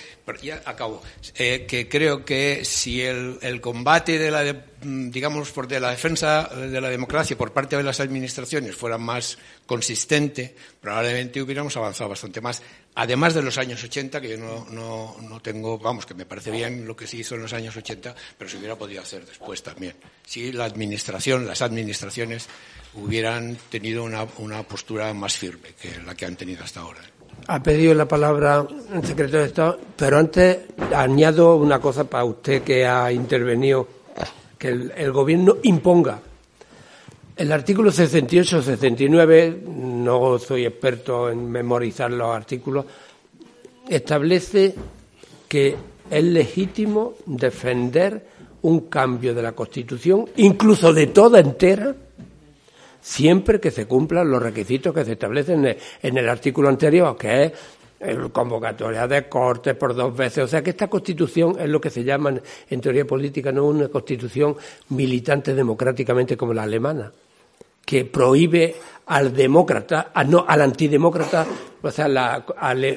ya 0.43 0.63
acabo, 0.65 1.03
eh, 1.35 1.67
que 1.69 1.89
creo 1.89 2.25
que 2.25 2.65
si 2.65 3.03
el, 3.03 3.39
el 3.43 3.61
combate 3.61 4.19
de 4.19 4.31
la, 4.31 4.65
mm, 4.83 5.11
digamos, 5.11 5.51
por 5.53 5.67
de 5.69 5.81
la 5.81 5.91
defensa 5.91 6.45
de 6.45 6.81
la 6.81 6.89
democracia 6.89 7.37
por 7.37 7.53
parte 7.53 7.77
de 7.77 7.83
las 7.83 8.01
administraciones 8.01 8.75
fuera 8.75 8.99
más 8.99 9.39
consistente, 9.67 10.55
probablemente 10.81 11.43
hubiéramos 11.43 11.77
avanzado 11.77 12.11
bastante 12.11 12.41
más. 12.41 12.63
Además 12.95 13.35
de 13.35 13.43
los 13.43 13.59
años 13.59 13.83
80, 13.83 14.21
que 14.21 14.31
yo 14.31 14.37
no, 14.39 14.67
no, 14.71 15.17
no 15.21 15.41
tengo, 15.41 15.79
vamos, 15.79 16.07
que 16.07 16.15
me 16.15 16.25
parece 16.25 16.51
bien 16.51 16.87
lo 16.87 16.97
que 16.97 17.07
se 17.07 17.19
hizo 17.19 17.35
en 17.35 17.43
los 17.43 17.53
años 17.53 17.77
80, 17.77 18.15
pero 18.39 18.49
se 18.49 18.57
hubiera 18.57 18.77
podido 18.77 19.03
hacer 19.03 19.27
después 19.27 19.63
también. 19.63 19.95
Si 20.25 20.53
la 20.53 20.65
administración, 20.65 21.47
las 21.47 21.61
administraciones 21.61 22.49
hubieran 22.95 23.59
tenido 23.71 24.05
una, 24.05 24.27
una 24.39 24.63
postura 24.63 25.13
más 25.13 25.37
firme 25.37 25.75
que 25.81 26.01
la 26.05 26.15
que 26.15 26.25
han 26.25 26.37
tenido 26.37 26.65
hasta 26.65 26.81
ahora. 26.81 27.01
Ha 27.49 27.63
pedido 27.63 27.95
la 27.95 28.07
palabra 28.07 28.67
el 28.93 29.05
secretario 29.05 29.41
de 29.41 29.47
Estado, 29.47 29.79
pero 29.97 30.19
antes 30.19 30.59
añado 30.95 31.57
una 31.57 31.81
cosa 31.81 32.05
para 32.05 32.25
usted 32.25 32.63
que 32.63 32.87
ha 32.87 33.13
intervenido, 33.13 33.87
que 34.59 34.69
el, 34.69 35.13
Gobierno 35.13 35.57
imponga. 35.63 36.19
El 37.37 37.53
artículo 37.53 37.93
68-69, 37.93 39.63
no 39.63 40.39
soy 40.39 40.65
experto 40.65 41.31
en 41.31 41.51
memorizar 41.51 42.11
los 42.11 42.35
artículos, 42.35 42.87
establece 43.89 44.75
que 45.47 45.77
es 46.11 46.25
legítimo 46.25 47.15
defender 47.27 48.27
un 48.63 48.89
cambio 48.89 49.35
de 49.35 49.43
la 49.43 49.53
Constitución, 49.53 50.29
incluso 50.37 50.93
de 50.93 51.09
toda 51.09 51.39
entera, 51.39 51.95
siempre 53.07 53.61
que 53.61 53.71
se 53.71 53.87
cumplan 53.87 54.29
los 54.29 54.43
requisitos 54.43 54.93
que 54.93 55.05
se 55.05 55.13
establecen 55.13 55.65
en 56.03 56.19
el, 56.19 56.29
artículo 56.29 56.69
anterior, 56.69 57.17
que 57.17 57.45
es 57.45 57.53
convocatoria 58.33 59.07
de 59.07 59.29
cortes 59.29 59.77
por 59.77 59.95
dos 59.95 60.15
veces. 60.15 60.43
O 60.43 60.49
sea 60.49 60.61
que 60.61 60.71
esta 60.71 60.89
constitución 60.89 61.57
es 61.61 61.69
lo 61.69 61.81
que 61.81 61.89
se 61.89 62.03
llama 62.03 62.35
en 62.69 62.81
teoría 62.81 63.07
política, 63.07 63.53
no 63.53 63.67
una 63.67 63.89
constitución 63.89 64.57
militante 64.89 65.55
democráticamente 65.55 66.37
como 66.37 66.53
la 66.53 66.65
alemana, 66.65 67.13
que 67.85 68.07
prohíbe 68.07 68.75
al 69.07 69.33
demócrata, 69.33 70.11
no, 70.27 70.45
al 70.47 70.63
antidemócrata, 70.63 71.47
o 71.81 71.91
sea, 71.93 72.09
la, 72.09 72.45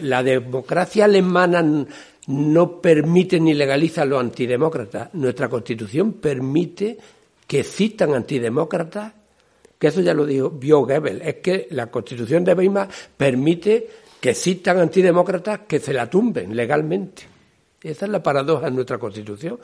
la 0.01 0.23
democracia 0.23 1.05
alemana 1.05 1.85
no 2.25 2.81
permite 2.81 3.39
ni 3.39 3.53
legaliza 3.53 4.01
a 4.01 4.05
los 4.05 4.19
antidemócratas. 4.19 5.13
Nuestra 5.13 5.49
constitución 5.49 6.13
permite 6.13 6.97
que 7.45 7.63
citan 7.63 8.15
antidemócratas 8.15 9.18
que 9.79 9.87
eso 9.87 10.01
ya 10.01 10.13
lo 10.13 10.25
dijo, 10.25 10.49
vio 10.49 10.81
Goebbels, 10.81 11.21
es 11.25 11.35
que 11.35 11.67
la 11.71 11.87
constitución 11.87 12.43
de 12.43 12.53
Weimar 12.53 12.89
permite 13.15 13.89
que 14.19 14.31
existan 14.31 14.77
antidemócratas 14.77 15.61
que 15.61 15.79
se 15.79 15.93
la 15.93 16.09
tumben 16.09 16.55
legalmente. 16.55 17.23
Esa 17.81 18.05
es 18.05 18.11
la 18.11 18.21
paradoja 18.21 18.67
en 18.67 18.75
nuestra 18.75 18.97
constitución. 18.97 19.57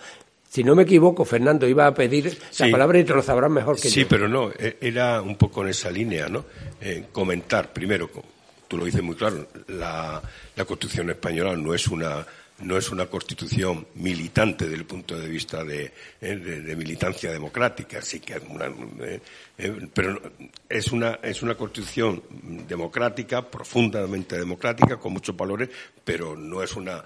Si 0.49 0.63
no 0.63 0.73
me 0.73 0.83
equivoco, 0.83 1.25
Fernando 1.25 1.67
iba 1.67 1.85
a 1.85 1.93
pedir 1.93 2.37
la 2.59 2.71
palabra 2.71 2.97
y 2.99 3.03
te 3.03 3.13
lo 3.13 3.21
sabrás 3.21 3.51
mejor 3.51 3.75
que 3.75 3.89
sí, 3.89 3.89
yo. 3.89 3.93
Sí, 3.95 4.05
pero 4.09 4.29
no, 4.29 4.51
e-, 4.51 4.77
era 4.79 5.21
un 5.21 5.35
poco 5.35 5.63
en 5.63 5.69
esa 5.69 5.91
línea, 5.91 6.29
¿no? 6.29 6.45
Eh, 6.79 7.07
comentar, 7.11 7.73
primero, 7.73 8.09
tú 8.69 8.77
lo 8.77 8.85
dices 8.85 9.03
muy 9.03 9.15
claro, 9.15 9.45
la 9.67 10.21
Constitución 10.65 11.09
española 11.09 11.57
no 11.57 11.73
es 11.73 11.87
una 11.89 12.25
no 12.59 12.77
es 12.77 12.89
una 12.89 13.07
constitución 13.07 13.85
militante 13.95 14.65
desde 14.65 14.77
el 14.77 14.85
punto 14.85 15.19
de 15.19 15.27
vista 15.27 15.63
de, 15.63 15.91
eh, 16.21 16.75
militancia 16.77 17.31
democrática, 17.31 18.01
sí 18.01 18.21
que 18.21 18.35
es 18.35 18.43
una, 18.47 18.67
eh, 19.05 19.19
eh, 19.57 19.89
pero 19.93 20.21
es 20.69 20.91
una, 20.91 21.19
es 21.21 21.41
una 21.41 21.55
constitución 21.55 22.23
democrática, 22.67 23.49
profundamente 23.49 24.37
democrática, 24.37 24.97
con 24.97 25.13
muchos 25.13 25.35
valores, 25.35 25.69
pero 26.03 26.35
no 26.35 26.63
es 26.63 26.75
una 26.75 27.03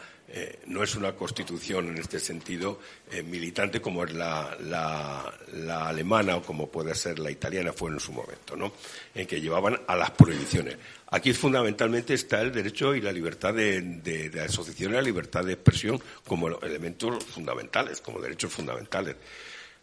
no 0.67 0.84
es 0.84 0.93
una 0.93 1.13
constitución 1.13 1.88
en 1.88 1.97
este 1.97 2.19
sentido 2.19 2.80
militante 3.26 3.81
como 3.81 4.03
es 4.03 4.13
la, 4.13 4.55
la, 4.59 5.88
alemana 5.88 6.35
o 6.35 6.43
como 6.43 6.69
puede 6.69 6.93
ser 6.93 7.17
la 7.17 7.31
italiana 7.31 7.73
fue 7.73 7.89
en 7.89 7.99
su 7.99 8.11
momento, 8.11 8.55
¿no? 8.55 8.73
En 9.15 9.26
que 9.26 9.41
llevaban 9.41 9.81
a 9.88 9.95
las 9.95 10.11
prohibiciones. 10.11 10.77
Aquí 11.11 11.34
fundamentalmente 11.34 12.14
está 12.14 12.41
el 12.41 12.52
derecho 12.52 12.94
y 12.94 13.02
la 13.02 13.11
libertad 13.11 13.53
de, 13.53 14.41
asociación 14.45 14.91
y 14.91 14.95
la 14.95 15.02
libertad 15.02 15.44
de 15.44 15.53
expresión 15.53 15.99
como 16.26 16.48
elementos 16.61 17.23
fundamentales, 17.26 18.02
como 18.02 18.22
derechos 18.22 18.53
fundamentales. 18.53 19.15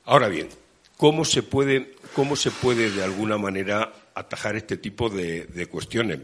Ahora 0.04 0.28
bien, 0.28 0.48
¿cómo 0.96 1.24
se 1.24 1.42
puede, 1.42 1.96
cómo 2.14 2.36
se 2.36 2.50
puede 2.50 2.90
de 2.90 3.02
alguna 3.02 3.38
manera 3.38 3.92
atajar 4.14 4.56
este 4.56 4.76
tipo 4.76 5.10
de 5.10 5.68
cuestiones? 5.70 6.20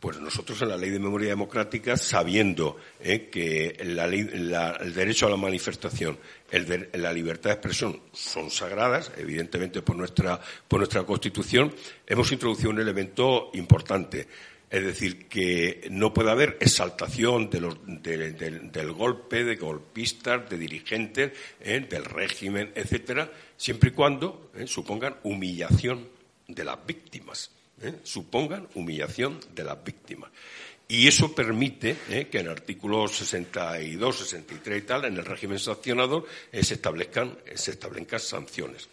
Pues 0.00 0.18
nosotros 0.18 0.60
en 0.62 0.70
la 0.70 0.78
Ley 0.78 0.88
de 0.88 0.98
Memoria 0.98 1.28
Democrática, 1.28 1.94
sabiendo 1.98 2.78
eh, 3.00 3.28
que 3.30 3.76
el 3.78 4.94
derecho 4.94 5.26
a 5.26 5.30
la 5.30 5.36
manifestación, 5.36 6.18
la 6.52 7.12
libertad 7.12 7.50
de 7.50 7.54
expresión 7.54 8.00
son 8.12 8.50
sagradas, 8.50 9.12
evidentemente 9.16 9.82
por 9.82 9.96
nuestra, 9.96 10.40
por 10.66 10.80
nuestra 10.80 11.04
Constitución, 11.04 11.74
hemos 12.06 12.30
introducido 12.32 12.70
un 12.70 12.80
elemento 12.80 13.50
importante. 13.54 14.26
Es 14.68 14.84
decir, 14.84 15.28
que 15.28 15.88
no 15.90 16.14
puede 16.14 16.30
haber 16.30 16.56
exaltación 16.60 17.50
del 17.50 18.92
golpe, 18.92 19.42
de 19.44 19.56
golpistas, 19.56 20.48
de 20.48 20.58
dirigentes, 20.58 21.32
eh, 21.60 21.80
del 21.90 22.04
régimen, 22.04 22.70
etcétera, 22.76 23.32
siempre 23.56 23.90
y 23.90 23.92
cuando 23.92 24.52
eh, 24.54 24.68
supongan 24.68 25.16
humillación 25.24 26.08
de 26.46 26.64
las 26.64 26.86
víctimas. 26.86 27.50
¿eh? 27.82 27.94
supongan 28.02 28.68
humillación 28.74 29.40
de 29.54 29.64
las 29.64 29.82
víctimas. 29.82 30.30
Y 30.90 31.06
eso 31.06 31.32
permite 31.32 31.96
¿eh? 32.08 32.26
que 32.28 32.40
en 32.40 32.46
el 32.46 32.50
artículo 32.50 33.06
62, 33.06 34.18
63 34.18 34.82
y 34.82 34.84
tal, 34.84 35.04
en 35.04 35.16
el 35.16 35.24
régimen 35.24 35.60
sancionador, 35.60 36.26
eh, 36.50 36.64
se, 36.64 36.74
establezcan, 36.74 37.38
se 37.54 37.70
establezcan 37.70 38.18
sanciones. 38.18 38.88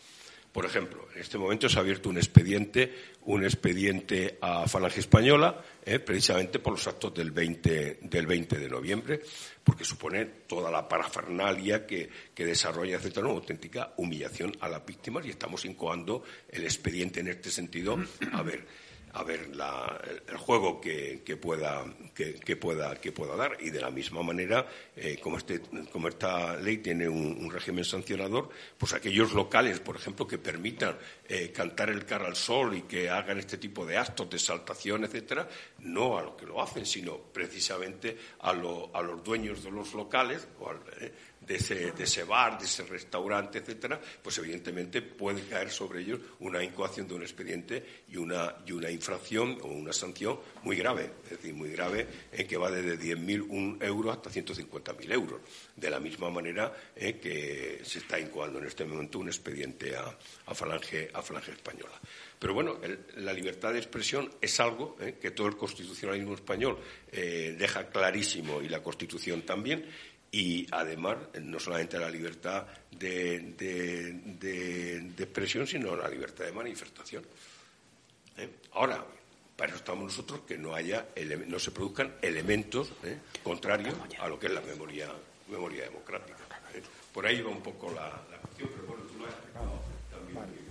Por 0.51 0.63
ejemplo, 0.63 1.07
en 1.15 1.21
este 1.21 1.39
momento 1.39 1.67
se 1.67 1.79
ha 1.79 1.81
abierto 1.81 2.09
un 2.09 2.17
expediente, 2.17 2.93
un 3.25 3.43
expediente 3.43 4.37
a 4.41 4.67
Falange 4.67 4.99
Española, 4.99 5.59
precisamente 6.05 6.59
por 6.59 6.73
los 6.73 6.87
actos 6.87 7.13
del 7.13 7.31
20, 7.31 7.99
del 8.01 8.25
20 8.25 8.57
de 8.57 8.69
noviembre, 8.69 9.21
porque 9.63 9.83
supone 9.83 10.25
toda 10.47 10.71
la 10.71 10.87
parafernalia 10.87 11.85
que, 11.85 12.09
desarrolla, 12.35 12.97
etcétera, 12.97 13.27
una 13.27 13.35
auténtica 13.35 13.93
humillación 13.97 14.55
a 14.59 14.69
las 14.69 14.85
víctimas 14.85 15.25
y 15.25 15.29
estamos 15.29 15.65
incoando 15.65 16.23
el 16.49 16.63
expediente 16.63 17.19
en 17.19 17.27
este 17.27 17.51
sentido 17.51 17.97
a 18.33 18.41
ver 18.41 18.86
a 19.17 19.23
ver 19.23 19.49
el 20.27 20.37
juego 20.37 20.79
que, 20.79 21.39
pueda, 21.41 21.85
que, 22.13 22.55
pueda, 22.55 22.95
que 22.95 23.11
pueda 23.11 23.35
dar. 23.35 23.57
Y 23.59 23.71
de 23.71 23.81
la 23.81 23.89
misma 23.89 24.21
manera, 24.21 24.67
eh, 24.95 25.17
como, 25.21 25.37
este, 25.37 25.61
como 25.91 26.07
esta 26.07 26.55
ley 26.57 26.77
tiene 26.77 27.09
un, 27.09 27.49
régimen 27.49 27.83
sancionador, 27.83 28.49
pues 28.77 28.93
aquellos 28.93 29.33
locales, 29.33 29.79
por 29.79 29.95
ejemplo, 29.95 30.27
que 30.27 30.37
permitan 30.37 30.97
eh, 31.27 31.51
cantar 31.51 31.89
el 31.89 32.05
cara 32.05 32.27
al 32.27 32.35
sol 32.35 32.75
y 32.75 32.81
que 32.83 33.09
hagan 33.09 33.39
este 33.39 33.57
tipo 33.57 33.85
de 33.85 33.97
actos 33.97 34.29
de 34.29 34.37
exaltación, 34.37 35.05
etcétera, 35.05 35.47
no 35.79 36.17
a 36.17 36.21
lo 36.21 36.37
que 36.37 36.45
lo 36.45 36.61
hacen, 36.61 36.85
sino 36.85 37.17
precisamente 37.17 38.17
a, 38.41 38.51
a 38.51 39.01
los 39.01 39.23
dueños 39.23 39.63
de 39.63 39.71
los 39.71 39.93
locales, 39.93 40.47
eh, 40.99 41.11
de 41.47 41.55
ese, 41.55 41.91
de 41.93 42.03
ese 42.03 42.23
bar, 42.25 42.59
de 42.59 42.65
ese 42.65 42.83
restaurante, 42.83 43.59
etcétera, 43.59 43.99
pues 44.21 44.37
evidentemente 44.37 45.01
puede 45.01 45.41
caer 45.43 45.71
sobre 45.71 46.01
ellos 46.01 46.19
una 46.41 46.61
incoación 46.61 47.07
de 47.07 47.13
un 47.13 47.21
expediente 47.21 47.83
y 48.09 48.17
una, 48.17 48.55
y 48.65 48.73
una 48.73 48.91
infracción 48.91 49.57
o 49.61 49.67
una 49.67 49.93
sanción 49.93 50.39
muy 50.63 50.75
grave, 50.75 51.11
es 51.23 51.31
decir, 51.31 51.53
muy 51.53 51.71
grave, 51.71 52.05
en 52.33 52.45
que 52.45 52.57
va 52.57 52.69
desde 52.69 52.99
10.000 52.99 53.81
euros 53.81 54.17
hasta 54.17 54.29
150.000 54.29 55.11
euros. 55.13 55.41
De 55.75 55.89
la 55.89 55.99
misma 55.99 56.29
manera 56.29 56.73
eh, 56.95 57.17
que 57.17 57.81
se 57.83 57.99
está 57.99 58.19
incoando 58.19 58.59
en 58.59 58.65
este 58.65 58.83
momento 58.83 59.19
un 59.19 59.27
expediente 59.27 59.95
a, 59.95 60.17
Falange, 60.53 61.11
Española. 61.51 61.99
Pero 62.39 62.53
bueno, 62.53 62.77
la 63.15 63.33
libertad 63.33 63.73
de 63.73 63.79
expresión 63.79 64.29
es 64.41 64.59
algo 64.59 64.97
eh, 64.99 65.17
que 65.19 65.31
todo 65.31 65.47
el 65.47 65.55
constitucionalismo 65.55 66.33
español 66.33 66.77
eh, 67.11 67.55
deja 67.57 67.89
clarísimo 67.89 68.61
y 68.61 68.69
la 68.69 68.83
Constitución 68.83 69.43
también. 69.43 69.85
Y 70.37 70.67
además, 70.69 71.17
no 71.41 71.59
solamente 71.59 71.97
la 71.97 72.11
libertad 72.11 72.67
de, 72.91 73.37
expresión, 75.17 75.65
sino 75.65 75.95
la 75.95 76.07
libertad 76.07 76.45
de 76.45 76.51
manifestación. 76.51 77.23
¿eh? 78.37 78.47
Ahora, 78.73 79.03
para 79.55 79.69
eso 79.69 79.79
estamos 79.79 80.03
nosotros, 80.03 80.41
que 80.41 80.55
no 80.55 80.75
haya 80.75 81.07
no 81.47 81.57
se 81.57 81.71
produzcan 81.71 82.17
elementos 82.21 82.93
contrarios 83.41 83.95
a 84.19 84.27
lo 84.27 84.37
que 84.37 84.45
es 84.45 84.53
la 84.53 84.61
memoria, 84.61 85.11
memoria 85.49 85.85
democrática. 85.85 86.37
Por 87.11 87.25
ahí 87.25 87.41
va 87.41 87.49
un 87.49 87.63
poco 87.63 87.91
la, 87.91 88.21
cuestión, 88.39 88.69
pero 88.75 88.87
bueno, 88.89 89.03
tú 89.05 89.17
lo 89.17 89.25
has 89.25 89.33
explicado 89.33 89.81
también. 90.11 90.66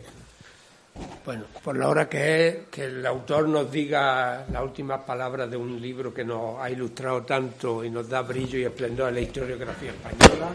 Bueno, 1.24 1.44
por 1.64 1.76
la 1.76 1.88
hora 1.88 2.08
que 2.08 2.48
es, 2.48 2.56
que 2.70 2.84
el 2.84 3.04
autor 3.04 3.48
nos 3.48 3.70
diga 3.70 4.46
las 4.50 4.62
últimas 4.62 5.00
palabras 5.02 5.50
de 5.50 5.56
un 5.56 5.80
libro 5.80 6.14
que 6.14 6.24
nos 6.24 6.60
ha 6.60 6.70
ilustrado 6.70 7.22
tanto 7.24 7.82
y 7.84 7.90
nos 7.90 8.08
da 8.08 8.22
brillo 8.22 8.58
y 8.58 8.64
esplendor 8.64 9.08
a 9.08 9.10
la 9.10 9.20
historiografía 9.20 9.90
española. 9.90 10.54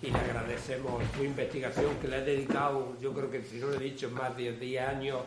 Y 0.00 0.10
le 0.10 0.18
agradecemos 0.18 1.02
su 1.14 1.24
investigación 1.24 1.96
que 2.00 2.08
le 2.08 2.16
ha 2.16 2.20
dedicado, 2.20 2.96
yo 3.00 3.12
creo 3.12 3.30
que 3.30 3.42
si 3.42 3.58
no 3.58 3.66
lo 3.66 3.74
he 3.74 3.78
dicho, 3.78 4.10
más 4.10 4.36
de 4.36 4.52
10 4.52 4.88
años 4.88 5.18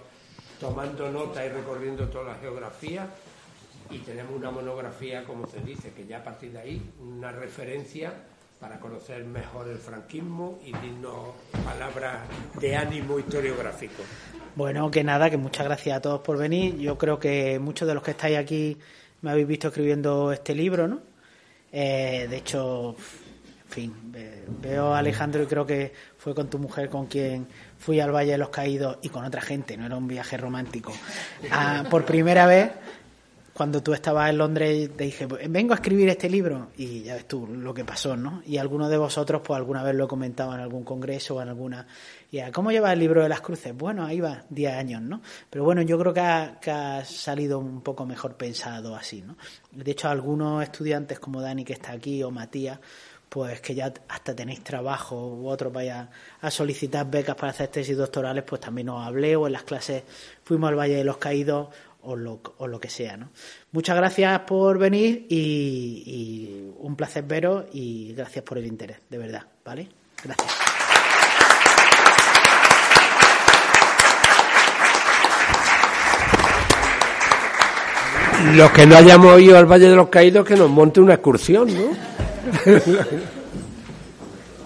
tomando 0.59 1.11
nota 1.11 1.45
y 1.45 1.49
recorriendo 1.49 2.07
toda 2.07 2.33
la 2.33 2.35
geografía. 2.35 3.07
Y 3.91 3.99
tenemos 3.99 4.35
una 4.35 4.51
monografía, 4.51 5.23
como 5.23 5.47
se 5.47 5.59
dice, 5.61 5.91
que 5.93 6.05
ya 6.05 6.17
a 6.17 6.23
partir 6.23 6.51
de 6.51 6.59
ahí, 6.59 6.91
una 6.99 7.31
referencia 7.31 8.13
para 8.59 8.79
conocer 8.79 9.23
mejor 9.23 9.69
el 9.69 9.77
franquismo 9.77 10.59
y 10.65 10.71
darnos 10.73 11.35
palabras 11.63 12.19
de 12.59 12.75
ánimo 12.75 13.17
historiográfico. 13.17 14.03
Bueno, 14.55 14.91
que 14.91 15.03
nada, 15.03 15.29
que 15.29 15.37
muchas 15.37 15.65
gracias 15.65 15.97
a 15.97 16.01
todos 16.01 16.19
por 16.21 16.37
venir. 16.37 16.77
Yo 16.77 16.97
creo 16.97 17.19
que 17.19 17.57
muchos 17.59 17.87
de 17.87 17.93
los 17.93 18.03
que 18.03 18.11
estáis 18.11 18.37
aquí 18.37 18.77
me 19.21 19.31
habéis 19.31 19.47
visto 19.47 19.69
escribiendo 19.69 20.33
este 20.33 20.53
libro, 20.53 20.87
¿no? 20.87 20.99
Eh, 21.71 22.27
de 22.29 22.37
hecho, 22.37 22.95
en 23.65 23.71
fin, 23.71 23.93
veo 24.61 24.93
a 24.93 24.99
Alejandro 24.99 25.43
y 25.43 25.45
creo 25.45 25.65
que 25.65 25.93
fue 26.17 26.35
con 26.35 26.49
tu 26.49 26.57
mujer 26.57 26.89
con 26.89 27.05
quien 27.05 27.47
fui 27.77 27.99
al 27.99 28.11
Valle 28.11 28.31
de 28.31 28.37
los 28.39 28.49
Caídos 28.49 28.97
y 29.01 29.09
con 29.09 29.23
otra 29.23 29.41
gente, 29.41 29.77
no 29.77 29.85
era 29.85 29.95
un 29.95 30.07
viaje 30.07 30.35
romántico. 30.35 30.91
Ah, 31.51 31.85
por 31.89 32.03
primera 32.03 32.45
vez 32.45 32.71
cuando 33.59 33.83
tú 33.83 33.91
estabas 33.91 34.29
en 34.29 34.37
Londres 34.37 34.89
te 34.95 35.03
dije, 35.03 35.27
pues, 35.27 35.51
vengo 35.51 35.73
a 35.73 35.75
escribir 35.75 36.07
este 36.07 36.29
libro 36.29 36.69
y 36.77 37.01
ya 37.01 37.15
ves 37.15 37.27
tú 37.27 37.45
lo 37.45 37.73
que 37.73 37.83
pasó, 37.83 38.15
¿no? 38.15 38.41
Y 38.45 38.55
algunos 38.55 38.89
de 38.89 38.95
vosotros 38.95 39.41
pues 39.43 39.57
alguna 39.57 39.83
vez 39.83 39.95
lo 39.95 40.05
he 40.05 40.07
comentado 40.07 40.53
en 40.53 40.61
algún 40.61 40.85
congreso 40.85 41.35
o 41.35 41.41
en 41.41 41.49
alguna... 41.49 41.85
Y 42.31 42.39
¿Cómo 42.53 42.71
lleva 42.71 42.93
el 42.93 42.99
libro 42.99 43.21
de 43.21 43.27
las 43.27 43.41
cruces? 43.41 43.75
Bueno, 43.75 44.05
ahí 44.05 44.21
va, 44.21 44.45
10 44.49 44.73
años, 44.73 45.01
¿no? 45.01 45.21
Pero 45.49 45.65
bueno, 45.65 45.81
yo 45.81 45.99
creo 45.99 46.13
que 46.13 46.21
ha, 46.71 47.03
salido 47.03 47.59
un 47.59 47.81
poco 47.81 48.05
mejor 48.05 48.37
pensado 48.37 48.95
así, 48.95 49.23
¿no? 49.23 49.35
De 49.73 49.91
hecho, 49.91 50.07
algunos 50.07 50.63
estudiantes 50.63 51.19
como 51.19 51.41
Dani 51.41 51.65
que 51.65 51.73
está 51.73 51.91
aquí 51.91 52.23
o 52.23 52.31
Matías, 52.31 52.79
pues 53.27 53.59
que 53.59 53.75
ya 53.75 53.93
hasta 54.07 54.35
tenéis 54.35 54.63
trabajo 54.63 55.35
u 55.35 55.49
otros 55.49 55.71
vaya 55.73 56.09
a 56.41 56.49
solicitar 56.49 57.09
becas 57.09 57.35
para 57.35 57.51
hacer 57.51 57.67
tesis 57.67 57.97
doctorales, 57.97 58.45
pues 58.45 58.61
también 58.61 58.87
os 58.87 59.05
hablé 59.05 59.35
o 59.35 59.47
en 59.47 59.53
las 59.53 59.63
clases 59.63 60.03
fuimos 60.43 60.69
al 60.69 60.79
Valle 60.79 60.95
de 60.95 61.03
los 61.03 61.17
Caídos 61.17 61.67
o 62.03 62.15
lo, 62.15 62.41
o 62.57 62.67
lo 62.67 62.79
que 62.79 62.89
sea. 62.89 63.17
¿no? 63.17 63.29
Muchas 63.71 63.95
gracias 63.95 64.39
por 64.41 64.77
venir 64.77 65.25
y, 65.29 66.71
un 66.79 66.95
placer 66.95 67.23
veros 67.23 67.65
y 67.73 68.13
gracias 68.13 68.43
por 68.43 68.57
el 68.57 68.65
interés, 68.65 68.97
de 69.09 69.17
verdad. 69.17 69.43
¿Vale? 69.65 69.87
Gracias. 70.23 70.53
Los 78.55 78.71
que 78.71 78.85
no 78.87 78.95
hayamos 78.95 79.39
ido 79.41 79.57
al 79.57 79.65
Valle 79.65 79.89
de 79.89 79.95
los 79.95 80.07
Caídos, 80.07 80.45
que 80.45 80.55
nos 80.55 80.69
monte 80.69 81.01
una 81.01 81.15
excursión, 81.15 81.67
¿no? 81.73 81.91